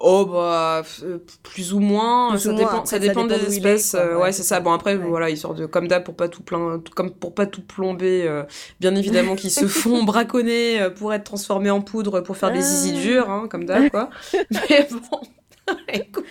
Oh 0.02 0.26
bah 0.26 0.82
euh, 1.04 1.20
plus 1.44 1.74
ou 1.74 1.80
moins, 1.82 2.38
Plus 2.38 2.40
ça 2.40 2.52
ou 2.52 2.54
dépend, 2.54 2.72
moins, 2.72 2.86
ça 2.86 3.00
dépend 3.00 3.26
dépend 3.26 3.26
des 3.26 3.36
est, 3.36 3.48
espèces. 3.48 3.96
euh, 3.96 4.16
ouais, 4.16 4.22
Ouais, 4.24 4.32
c'est 4.32 4.44
ça. 4.44 4.62
Bon 4.62 4.72
après 4.72 4.96
Ouais. 4.96 5.06
voilà, 5.10 5.30
histoire 5.30 5.54
de 5.56 5.66
comme 5.66 5.90
d'hab 5.90 6.06
pour 6.06 6.16
pas 6.16 6.30
tout 6.30 6.42
plein, 6.42 6.82
comme 6.96 7.12
pour 7.14 7.34
pas 7.36 7.46
tout 7.46 7.62
plomber, 7.62 8.26
euh, 8.26 8.44
bien 8.80 8.96
évidemment 8.96 9.36
qu'ils 9.36 9.52
se 9.52 9.68
font 9.68 10.04
braconner 10.04 10.90
pour 10.96 11.14
être 11.14 11.26
transformés 11.26 11.70
en 11.70 11.82
poudre 11.82 12.22
pour 12.22 12.38
faire 12.38 12.52
des 12.52 12.62
zizi 12.62 12.94
Ah. 12.96 13.02
durs, 13.02 13.30
hein, 13.30 13.48
comme 13.50 13.66
d'hab 13.66 13.90
quoi. 13.90 14.10
Mais 14.52 14.88
bon, 14.90 15.20
écoute, 15.94 16.26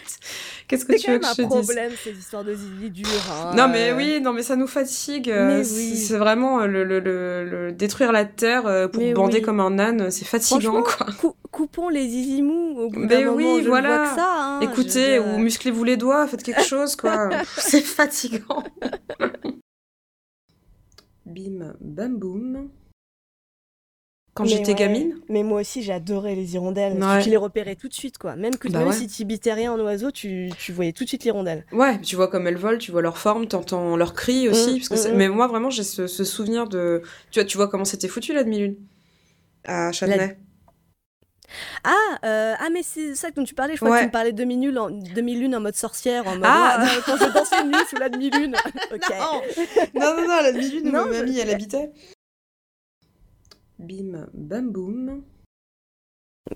qu'est-ce 0.67 0.85
que 0.85 0.93
C'est 0.93 0.99
tu 0.99 1.11
veux 1.13 1.19
que 1.19 1.27
un 1.27 1.31
je 1.31 1.37
te 1.37 1.43
dise 1.43 1.49
problème, 1.49 1.93
ces 2.03 2.13
histoires 2.13 2.45
de 2.45 2.55
zizi 2.55 2.91
durs. 2.91 3.09
hein. 3.33 3.53
Non 3.57 3.69
mais 3.69 3.91
Euh, 3.91 3.97
oui, 3.97 4.21
non 4.21 4.33
mais 4.33 4.43
ça 4.43 4.57
nous 4.57 4.67
fatigue. 4.67 5.31
euh, 5.31 5.63
c'est- 5.65 5.75
oui. 5.77 5.97
C'est 5.97 6.19
vraiment 6.19 6.61
euh, 6.61 6.67
le, 6.67 6.85
le, 6.85 7.01
le, 7.01 7.45
le- 7.45 7.73
détruire 7.73 8.13
la 8.13 8.25
terre 8.25 8.89
pour 8.93 9.03
Mais 9.03 9.13
bander 9.15 9.39
oui. 9.39 9.43
comme 9.43 9.61
un 9.61 9.79
âne, 9.79 10.11
c'est 10.11 10.25
fatigant 10.25 10.83
quoi. 10.83 11.07
cou- 11.21 11.35
coupons 11.51 11.89
les 11.89 12.09
zizi 12.09 12.43
mous 12.43 12.77
au 12.79 12.91
bout 12.91 12.99
Mais 13.01 13.07
d'un 13.07 13.25
moment, 13.33 13.55
oui, 13.55 13.63
je 13.63 13.69
voilà. 13.69 13.89
vois 13.99 14.09
que 14.11 14.15
ça. 14.17 14.35
hein, 14.39 14.61
Écoutez, 14.61 15.19
ou 15.19 15.39
musclez-vous 15.39 15.85
les 15.85 15.97
doigts, 15.97 16.27
faites 16.27 16.43
quelque 16.43 16.65
chose, 16.65 16.97
quoi. 16.97 17.31
C'est 17.57 17.81
fatigant. 17.83 18.63
Bim, 21.27 21.75
bam, 21.81 22.17
boum. 22.19 22.69
Quand 24.39 24.45
j'étais 24.47 24.69
ouais. 24.69 24.75
gamine 24.75 25.17
Mais 25.29 25.43
moi 25.43 25.61
aussi, 25.61 25.83
j'adorais 25.83 26.35
les 26.35 26.55
hirondelles. 26.55 26.93
Ouais. 27.03 27.23
Tu 27.23 27.29
les 27.29 27.37
repérais 27.37 27.75
tout 27.75 27.89
de 27.89 27.93
suite, 27.95 28.17
quoi. 28.19 28.37
Même, 28.37 28.57
que, 28.57 28.69
Bah 28.69 28.79
même 28.79 28.89
ouais. 28.89 28.95
si 28.95 29.07
tu 29.09 29.25
bitais 29.25 29.53
rien 29.53 29.73
en 29.73 29.81
oiseau, 29.81 30.11
tu, 30.11 30.51
tu 30.59 30.73
voyais 30.73 30.93
tout 30.93 31.05
de 31.05 31.09
suite 31.09 31.25
l'hirondelle. 31.25 31.67
Ouais, 31.73 32.01
tu 32.01 32.17
vois 32.17 32.29
comme 32.29 32.47
elles 32.47 32.57
volent, 32.57 32.79
tu 32.79 32.91
vois 32.93 33.03
leur 33.03 33.19
forme, 33.19 33.47
t'entends 33.49 33.97
leur 33.97 34.15
cri 34.15 34.49
aussi. 34.49 34.71
Mm, 34.75 34.77
parce 34.79 34.89
que 34.89 34.97
c'est- 34.97 35.11
mm, 35.11 35.15
mm. 35.15 35.17
Mais 35.19 35.29
moi, 35.29 35.47
vraiment, 35.49 35.71
j'ai 35.71 35.83
ce, 35.83 36.07
ce 36.07 36.25
souvenir 36.25 36.69
de... 36.69 37.03
Tu 37.31 37.41
vois, 37.41 37.45
tu 37.47 37.57
vois 37.57 37.69
comment 37.69 37.85
c'était 37.85 38.09
foutu, 38.09 38.33
la 38.33 38.45
demi-lune 38.45 38.77
À 39.65 39.93
Châtenay. 39.93 40.39
Ah, 41.83 41.91
euh, 42.25 42.55
ah 42.61 42.69
mais 42.73 42.83
c'est 42.83 43.15
ça 43.15 43.31
dont 43.31 43.43
tu 43.43 43.55
parlais. 43.55 43.73
Je 43.75 43.79
crois 43.79 43.91
Ouais. 43.91 43.97
que 43.99 44.03
tu 44.03 44.09
me 44.09 44.13
parlais 44.13 44.33
de 44.33 44.37
demi-lune 44.37 44.79
en, 44.79 44.91
demi-lune 44.91 45.57
en 45.57 45.61
mode 45.61 45.75
sorcière, 45.77 46.27
en 46.27 46.33
mode 46.35 46.43
Ah, 46.45 46.77
ah, 46.81 46.89
quand 47.07 47.17
je 47.17 47.33
dansais 47.33 47.63
une 47.63 47.69
nuit 47.71 47.79
sous 47.89 47.97
la 47.97 48.09
demi-lune. 48.11 48.55
ok. 48.95 49.15
non, 49.95 50.15
non, 50.17 50.23
non, 50.29 50.43
la 50.43 50.53
demi-lune 50.53 50.89
où 50.89 50.93
Non, 50.93 51.07
ma 51.07 51.15
je- 51.15 51.19
mamie, 51.21 51.39
elle 51.39 51.51
habitait. 51.51 51.91
Bim, 53.79 54.27
bam, 54.35 54.71
boum. 54.71 55.23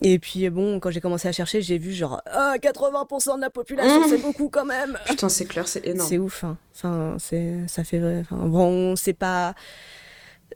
Et 0.01 0.19
puis 0.19 0.49
bon, 0.49 0.81
quand 0.81 0.91
j'ai 0.91 1.01
commencé 1.03 1.29
à 1.29 1.33
chercher, 1.33 1.61
j'ai 1.61 1.77
vu 1.79 1.93
genre 1.93 2.23
ah, 2.27 2.55
80% 2.59 3.37
de 3.37 3.41
la 3.43 3.51
population, 3.51 4.01
Mm. 4.01 4.05
c'est 4.09 4.23
beaucoup 4.23 4.49
quand 4.49 4.65
même. 4.65 4.99
Putain, 5.07 5.29
c'est 5.29 5.45
clair, 5.45 5.69
c'est 5.69 5.87
énorme. 5.87 6.09
C'est 6.09 6.19
ouf. 6.19 6.45
hein. 6.45 6.57
Enfin, 6.75 7.17
c'est 7.19 7.59
ça 7.69 7.85
fait 7.85 7.99
vrai. 7.99 8.21
Enfin, 8.21 8.37
bon, 8.47 8.97
c'est 8.97 9.13
pas. 9.13 9.51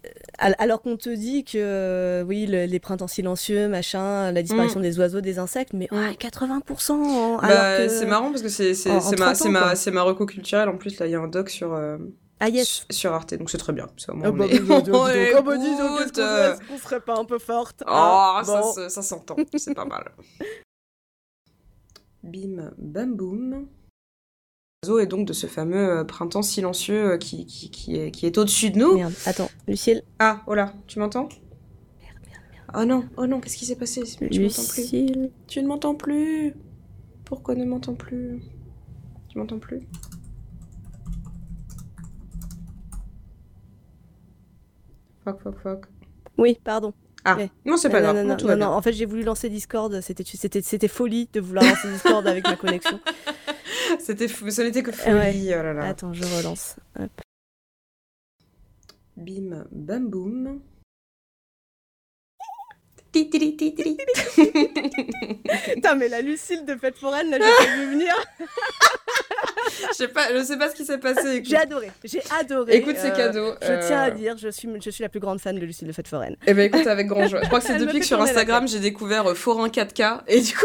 euh, 0.05 0.09
al- 0.39 0.57
Alors 0.59 0.81
qu'on 0.81 0.97
te 0.97 1.11
dit 1.11 1.45
que 1.45 1.59
euh, 1.59 2.23
oui, 2.25 2.47
le- 2.47 2.65
les 2.65 2.81
printemps 2.81 3.07
silencieux, 3.09 3.69
machin, 3.69 4.33
la 4.33 4.43
disparition 4.43 4.81
des 4.81 4.99
oiseaux, 4.99 5.21
des 5.21 5.39
insectes, 5.39 5.75
mais 5.75 5.89
Mm. 5.93 5.97
ouais, 5.99 6.15
80%. 6.17 7.37
Bah, 7.37 7.47
alors 7.47 7.79
que... 7.87 7.89
C'est 7.95 8.07
marrant 8.07 8.31
parce 8.31 8.43
que 8.43 8.49
c'est 8.49 8.91
en- 8.91 8.97
en 8.99 9.11
ma, 9.11 9.17
30 9.17 9.37
c'est 9.37 9.49
ans, 9.49 9.51
ma, 9.51 9.75
ma 9.93 10.03
reco 10.03 10.25
culturelle. 10.25 10.71
En 10.71 10.79
plus, 10.79 10.99
là, 10.99 11.07
il 11.07 11.13
y 11.13 11.15
a 11.15 11.21
un 11.21 11.29
doc 11.29 11.51
sur, 11.51 11.75
euh, 11.75 11.99
Ah 12.39 12.49
yes. 12.51 12.87
sur- 12.91 13.13
Arte, 13.13 13.35
donc 13.35 13.49
c'est 13.51 13.57
très 13.59 13.73
bien. 13.73 13.89
Ça, 13.97 14.13
au 14.13 14.17
moins, 14.17 14.27
Ah 14.29 14.31
on 14.31 14.37
bah, 14.37 14.47
est- 14.47 14.59
donc, 14.59 14.69
on 14.71 15.05
ah 15.05 15.43
bah, 15.43 15.57
dis 15.57 15.77
donc, 15.77 16.01
est-ce 16.01 16.69
qu'on 16.69 16.77
serait 16.79 17.01
pas 17.01 17.17
un 17.19 17.25
peu 17.25 17.39
forte 17.39 17.83
Oh, 17.87 17.91
hein 17.91 18.43
ça, 18.45 18.61
Bon. 18.61 18.73
se- 18.73 18.89
ça 18.91 19.03
s'entend, 19.03 19.37
c'est 19.57 19.75
pas 19.75 19.85
mal. 19.87 20.13
Bim, 22.23 22.73
bam, 22.79 23.15
boum. 23.17 23.67
L'oiseau 24.83 24.99
est 24.99 25.07
donc 25.07 25.27
de 25.27 25.33
ce 25.33 25.47
fameux 25.47 26.01
euh, 26.01 26.05
printemps 26.05 26.43
silencieux 26.43 27.13
euh, 27.13 27.19
qui, 27.19 27.47
qui, 27.47 27.71
qui 27.71 27.97
est, 27.97 28.11
qui 28.11 28.27
est 28.27 28.37
au-dessus 28.37 28.71
de 28.71 28.79
nous. 28.79 28.95
Merde, 28.97 29.15
attends, 29.25 29.49
Lucille. 29.69 30.03
Ah, 30.19 30.43
oh 30.47 30.55
là, 30.55 30.75
tu 30.87 30.99
m'entends? 30.99 31.29
Oh 32.75 32.85
non, 32.85 33.09
oh 33.17 33.27
non, 33.27 33.41
qu'est-ce 33.41 33.57
qui 33.57 33.65
s'est 33.65 33.77
passé? 33.77 34.03
Tu 34.03 34.25
m'entends 34.41 34.65
plus 34.69 34.83
Lucille. 34.83 35.31
Tu 35.47 35.63
ne 35.63 35.69
m'entends 35.69 35.95
plus 35.95 36.55
Pourquoi 37.25 37.55
ne 37.55 37.65
m'entends 37.65 37.95
plus? 37.95 38.43
Tu 39.29 39.39
m'entends 39.39 39.59
plus? 39.59 39.81
Fuck, 45.27 45.43
fuck, 45.43 45.59
fuck. 45.61 45.87
Oui, 46.39 46.57
pardon. 46.63 46.95
Ah, 47.25 47.37
Ouais. 47.37 47.51
non, 47.65 47.77
c'est 47.77 47.91
pas 47.91 48.01
grave, 48.01 48.15
non, 48.15 48.23
non, 48.23 48.29
non, 48.29 48.37
tout 48.37 48.47
va 48.47 48.53
non, 48.55 48.59
bien. 48.59 48.67
non, 48.69 48.77
En 48.77 48.83
fait, 48.83 48.93
j'ai 48.93 49.07
voulu 49.07 49.25
lancer 49.25 49.49
Discord. 49.49 50.01
C'était, 50.01 50.87
folie 50.89 51.29
de 51.33 51.41
vouloir 51.41 51.65
lancer 51.65 51.91
Discord 51.91 52.25
avec 52.29 52.45
ma 52.47 52.55
connexion. 52.55 53.01
C'était 53.99 54.29
fou, 54.29 54.49
ce 54.51 54.63
n'était 54.63 54.85
que 54.85 54.93
folie, 54.93 55.15
Ouais. 55.49 55.57
oh 55.59 55.63
là 55.65 55.73
là. 55.73 55.85
Attends, 55.87 56.13
je 56.13 56.23
relance. 56.23 56.77
Hop. 57.01 57.11
Bim, 59.17 59.65
bam, 59.73 60.09
boum. 60.09 60.61
Putain, 65.75 65.95
mais 65.97 66.09
la 66.09 66.21
Lucille 66.21 66.65
de 66.65 66.77
Fête 66.77 66.97
Foraine, 66.99 67.31
là, 67.31 67.39
j'ai 67.41 67.67
pas 67.67 67.77
vu 67.77 67.91
venir. 67.93 68.15
Je 69.91 69.95
sais 69.95 70.09
pas, 70.09 70.33
je 70.33 70.43
sais 70.43 70.57
pas 70.57 70.71
ce 70.71 70.75
qui 70.75 70.85
s'est 70.87 70.99
passé. 70.99 71.43
J'ai 71.45 71.57
adoré. 71.57 71.91
J'ai 72.05 72.23
adoré. 72.41 72.77
Écoute, 72.77 72.95
c'est 72.99 73.11
Euh, 73.13 73.17
cadeau. 73.17 73.53
Je 73.61 73.87
tiens 73.87 74.01
à 74.03 74.09
euh, 74.09 74.11
dire, 74.13 74.37
je 74.39 74.49
suis, 74.49 74.69
je 74.83 74.91
suis 74.91 75.03
la 75.03 75.09
plus 75.09 75.21
grande 75.21 75.41
fan 75.41 75.59
de 75.59 75.65
Lucille 75.65 75.87
de 75.89 75.93
Fête 75.93 76.09
Foraine. 76.09 76.37
Eh 76.47 76.55
ben 76.55 76.63
écoute, 76.67 76.87
avec 76.87 77.07
grand 77.09 77.27
joie. 77.27 77.41
Je 77.43 77.47
crois 77.49 77.61
que 77.61 77.67
c'est 77.67 77.77
depuis 77.79 78.01
que 78.01 78.07
sur 78.07 78.21
Instagram, 78.21 78.67
j'ai 78.69 78.79
découvert 78.81 79.27
euh, 79.27 79.35
Forain 79.35 79.69
4K. 79.69 80.21
Et 80.29 80.41
du 80.41 80.55
coup, 80.55 80.65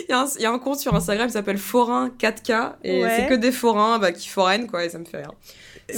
il 0.00 0.06
y, 0.08 0.12
a 0.12 0.20
un- 0.22 0.26
il 0.36 0.42
y 0.42 0.46
a 0.46 0.50
un 0.50 0.58
compte 0.58 0.78
sur 0.80 0.94
Instagram 0.94 1.26
qui 1.28 1.32
s'appelle 1.34 1.58
Forain 1.58 2.10
4K. 2.18 2.72
Et 2.84 3.02
Ouais. 3.02 3.16
c'est 3.16 3.26
que 3.28 3.34
des 3.34 3.52
forains 3.52 3.98
bah, 3.98 4.12
qui 4.12 4.28
forainent, 4.28 4.66
quoi, 4.66 4.84
et 4.84 4.88
ça 4.88 4.98
me 4.98 5.04
fait 5.04 5.18
rire. 5.18 5.32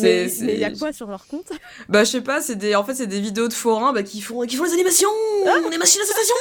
Mais 0.01 0.27
il 0.41 0.59
y 0.59 0.65
a 0.65 0.71
quoi 0.71 0.93
sur 0.93 1.07
leur 1.09 1.27
compte? 1.27 1.51
Bah, 1.89 2.05
je 2.05 2.11
sais 2.11 2.21
pas, 2.21 2.41
c'est 2.41 2.57
des, 2.57 2.75
en 2.75 2.85
fait, 2.85 2.95
c'est 2.95 3.07
des 3.07 3.21
vidéos 3.21 3.49
de 3.49 3.53
forains 3.53 3.93
bah, 3.93 4.03
qui, 4.03 4.21
font, 4.21 4.41
qui 4.47 4.57
font 4.57 4.65
les 4.65 4.73
animations, 4.73 5.09
les 5.71 5.79
machines 5.79 6.01
à 6.01 6.05
sensation. 6.05 6.35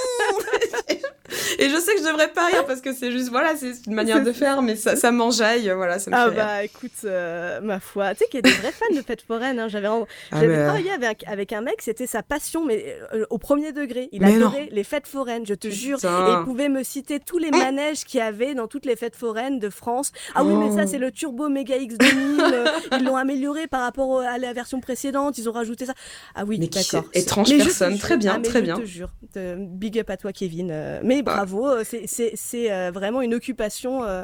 et 1.60 1.70
je 1.70 1.78
sais 1.78 1.94
que 1.96 2.02
je 2.02 2.08
devrais 2.08 2.30
pas 2.30 2.48
rire 2.48 2.66
parce 2.66 2.82
que 2.82 2.94
c'est 2.94 3.12
juste, 3.12 3.30
voilà, 3.30 3.56
c'est 3.56 3.74
une 3.88 3.94
manière 3.94 4.24
de 4.24 4.32
faire, 4.32 4.62
mais 4.62 4.76
ça, 4.76 4.96
ça 4.96 5.12
m'enjaille, 5.12 5.72
voilà, 5.76 6.00
ça 6.00 6.10
me 6.12 6.16
Ah 6.16 6.24
fait 6.26 6.30
rire. 6.36 6.46
bah 6.46 6.64
écoute, 6.64 6.92
euh, 7.06 7.60
ma 7.62 7.80
foi, 7.80 8.14
tu 8.14 8.20
sais 8.20 8.26
qu'il 8.28 8.36
y 8.36 8.40
a 8.40 8.52
des 8.52 8.58
vrais 8.58 8.72
fans 8.72 8.94
de 8.96 9.02
Fête 9.02 9.22
Foraine. 9.22 9.60
Hein. 9.60 9.68
J'avais 9.68 9.88
en- 9.88 10.06
Ah, 10.32 10.40
j'avais 10.40 10.48
mais, 10.58 10.64
travaillé 10.64 10.92
avec, 10.92 11.24
avec 11.28 11.54
un 11.54 11.62
mec, 11.62 11.76
c'était 11.82 12.08
sa 12.08 12.24
passion, 12.24 12.66
mais 12.66 12.98
euh, 13.14 13.26
au 13.30 13.38
premier 13.38 13.72
degré. 13.72 14.10
Il 14.12 14.22
Mais 14.22 14.36
adorait 14.36 14.70
les 14.72 14.84
fêtes 14.84 15.08
foraines, 15.08 15.46
je 15.46 15.54
te 15.54 15.70
jure. 15.70 15.98
Putain. 15.98 16.28
Et 16.28 16.40
il 16.40 16.44
pouvait 16.46 16.70
me 16.70 16.84
citer 16.84 17.20
tous 17.20 17.38
les 17.38 17.52
manèges 17.52 18.04
qu'il 18.06 18.20
y 18.20 18.24
avait 18.24 18.54
dans 18.56 18.68
toutes 18.68 18.86
les 18.86 18.96
fêtes 18.96 19.16
foraines 19.16 19.60
de 19.60 19.70
France. 19.70 20.12
Ah 20.36 20.44
oui, 20.44 20.54
mais 20.56 20.76
ça 20.76 20.84
Oh. 20.86 20.90
c'est 20.92 20.98
le 20.98 21.12
Turbo 21.12 21.50
Mega 21.50 21.78
X2000. 21.78 22.42
euh, 22.54 22.66
ils 23.00 23.04
l'ont 23.06 23.16
amélioré 23.16 23.33
par 23.70 23.82
rapport 23.82 24.20
à 24.22 24.38
la 24.38 24.54
version 24.54 24.80
précédente. 24.80 25.38
Ils 25.38 25.50
ont 25.50 25.52
rajouté 25.54 25.86
ça. 25.86 25.94
Ah 26.36 26.44
oui, 26.46 26.60
d'accord. 26.60 27.06
Étrange 27.14 27.50
Mais 27.52 27.60
je 27.60 27.64
personne. 27.66 27.98
Très 27.98 28.18
bien, 28.18 28.36
ah, 28.38 28.40
très 28.42 28.60
je 28.60 28.64
bien. 28.66 28.76
te 28.78 28.86
jure. 28.86 29.10
Euh, 29.38 29.56
Big 29.60 29.98
up 30.00 30.10
à 30.10 30.18
toi, 30.18 30.32
Kevin. 30.34 30.70
Euh, 30.72 31.00
Mais 31.04 31.22
bravo, 31.22 31.68
euh, 31.68 31.84
c'est- 31.84 32.92
vraiment 32.92 33.22
une 33.22 33.34
occupation. 33.34 34.04
euh, 34.04 34.24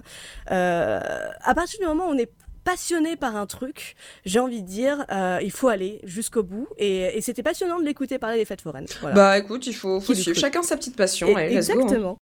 euh, 0.52 1.00
à 1.42 1.54
partir 1.56 1.80
du 1.80 1.86
moment 1.86 2.08
où 2.08 2.12
on 2.12 2.18
est 2.18 2.32
passionné 2.64 3.16
par 3.16 3.36
un 3.36 3.46
truc, 3.48 3.96
j'ai 4.26 4.40
envie 4.40 4.62
de 4.62 4.68
dire, 4.68 5.06
euh, 5.12 5.40
il 5.42 5.50
faut 5.52 5.70
aller 5.70 6.02
jusqu'au 6.04 6.44
bout. 6.44 6.68
Et, 6.78 7.18
et 7.18 7.22
c'était 7.22 7.42
passionnant 7.42 7.80
de 7.80 7.86
l'écouter 7.86 8.20
parler 8.20 8.38
des 8.38 8.46
fêtes 8.46 8.62
foraines. 8.62 8.86
Voilà. 9.02 9.16
Bah 9.16 9.38
écoute, 9.38 9.66
il 9.66 9.74
faut, 9.74 10.00
suivre 10.02 10.34
chacun 10.38 10.62
sa 10.62 10.76
petite 10.78 10.96
passion. 10.96 11.28
Et- 11.30 11.36
Allez, 11.36 11.56
let's 11.56 11.68
go, 11.70 11.80
hein. 11.80 11.82
exactement. 11.82 12.18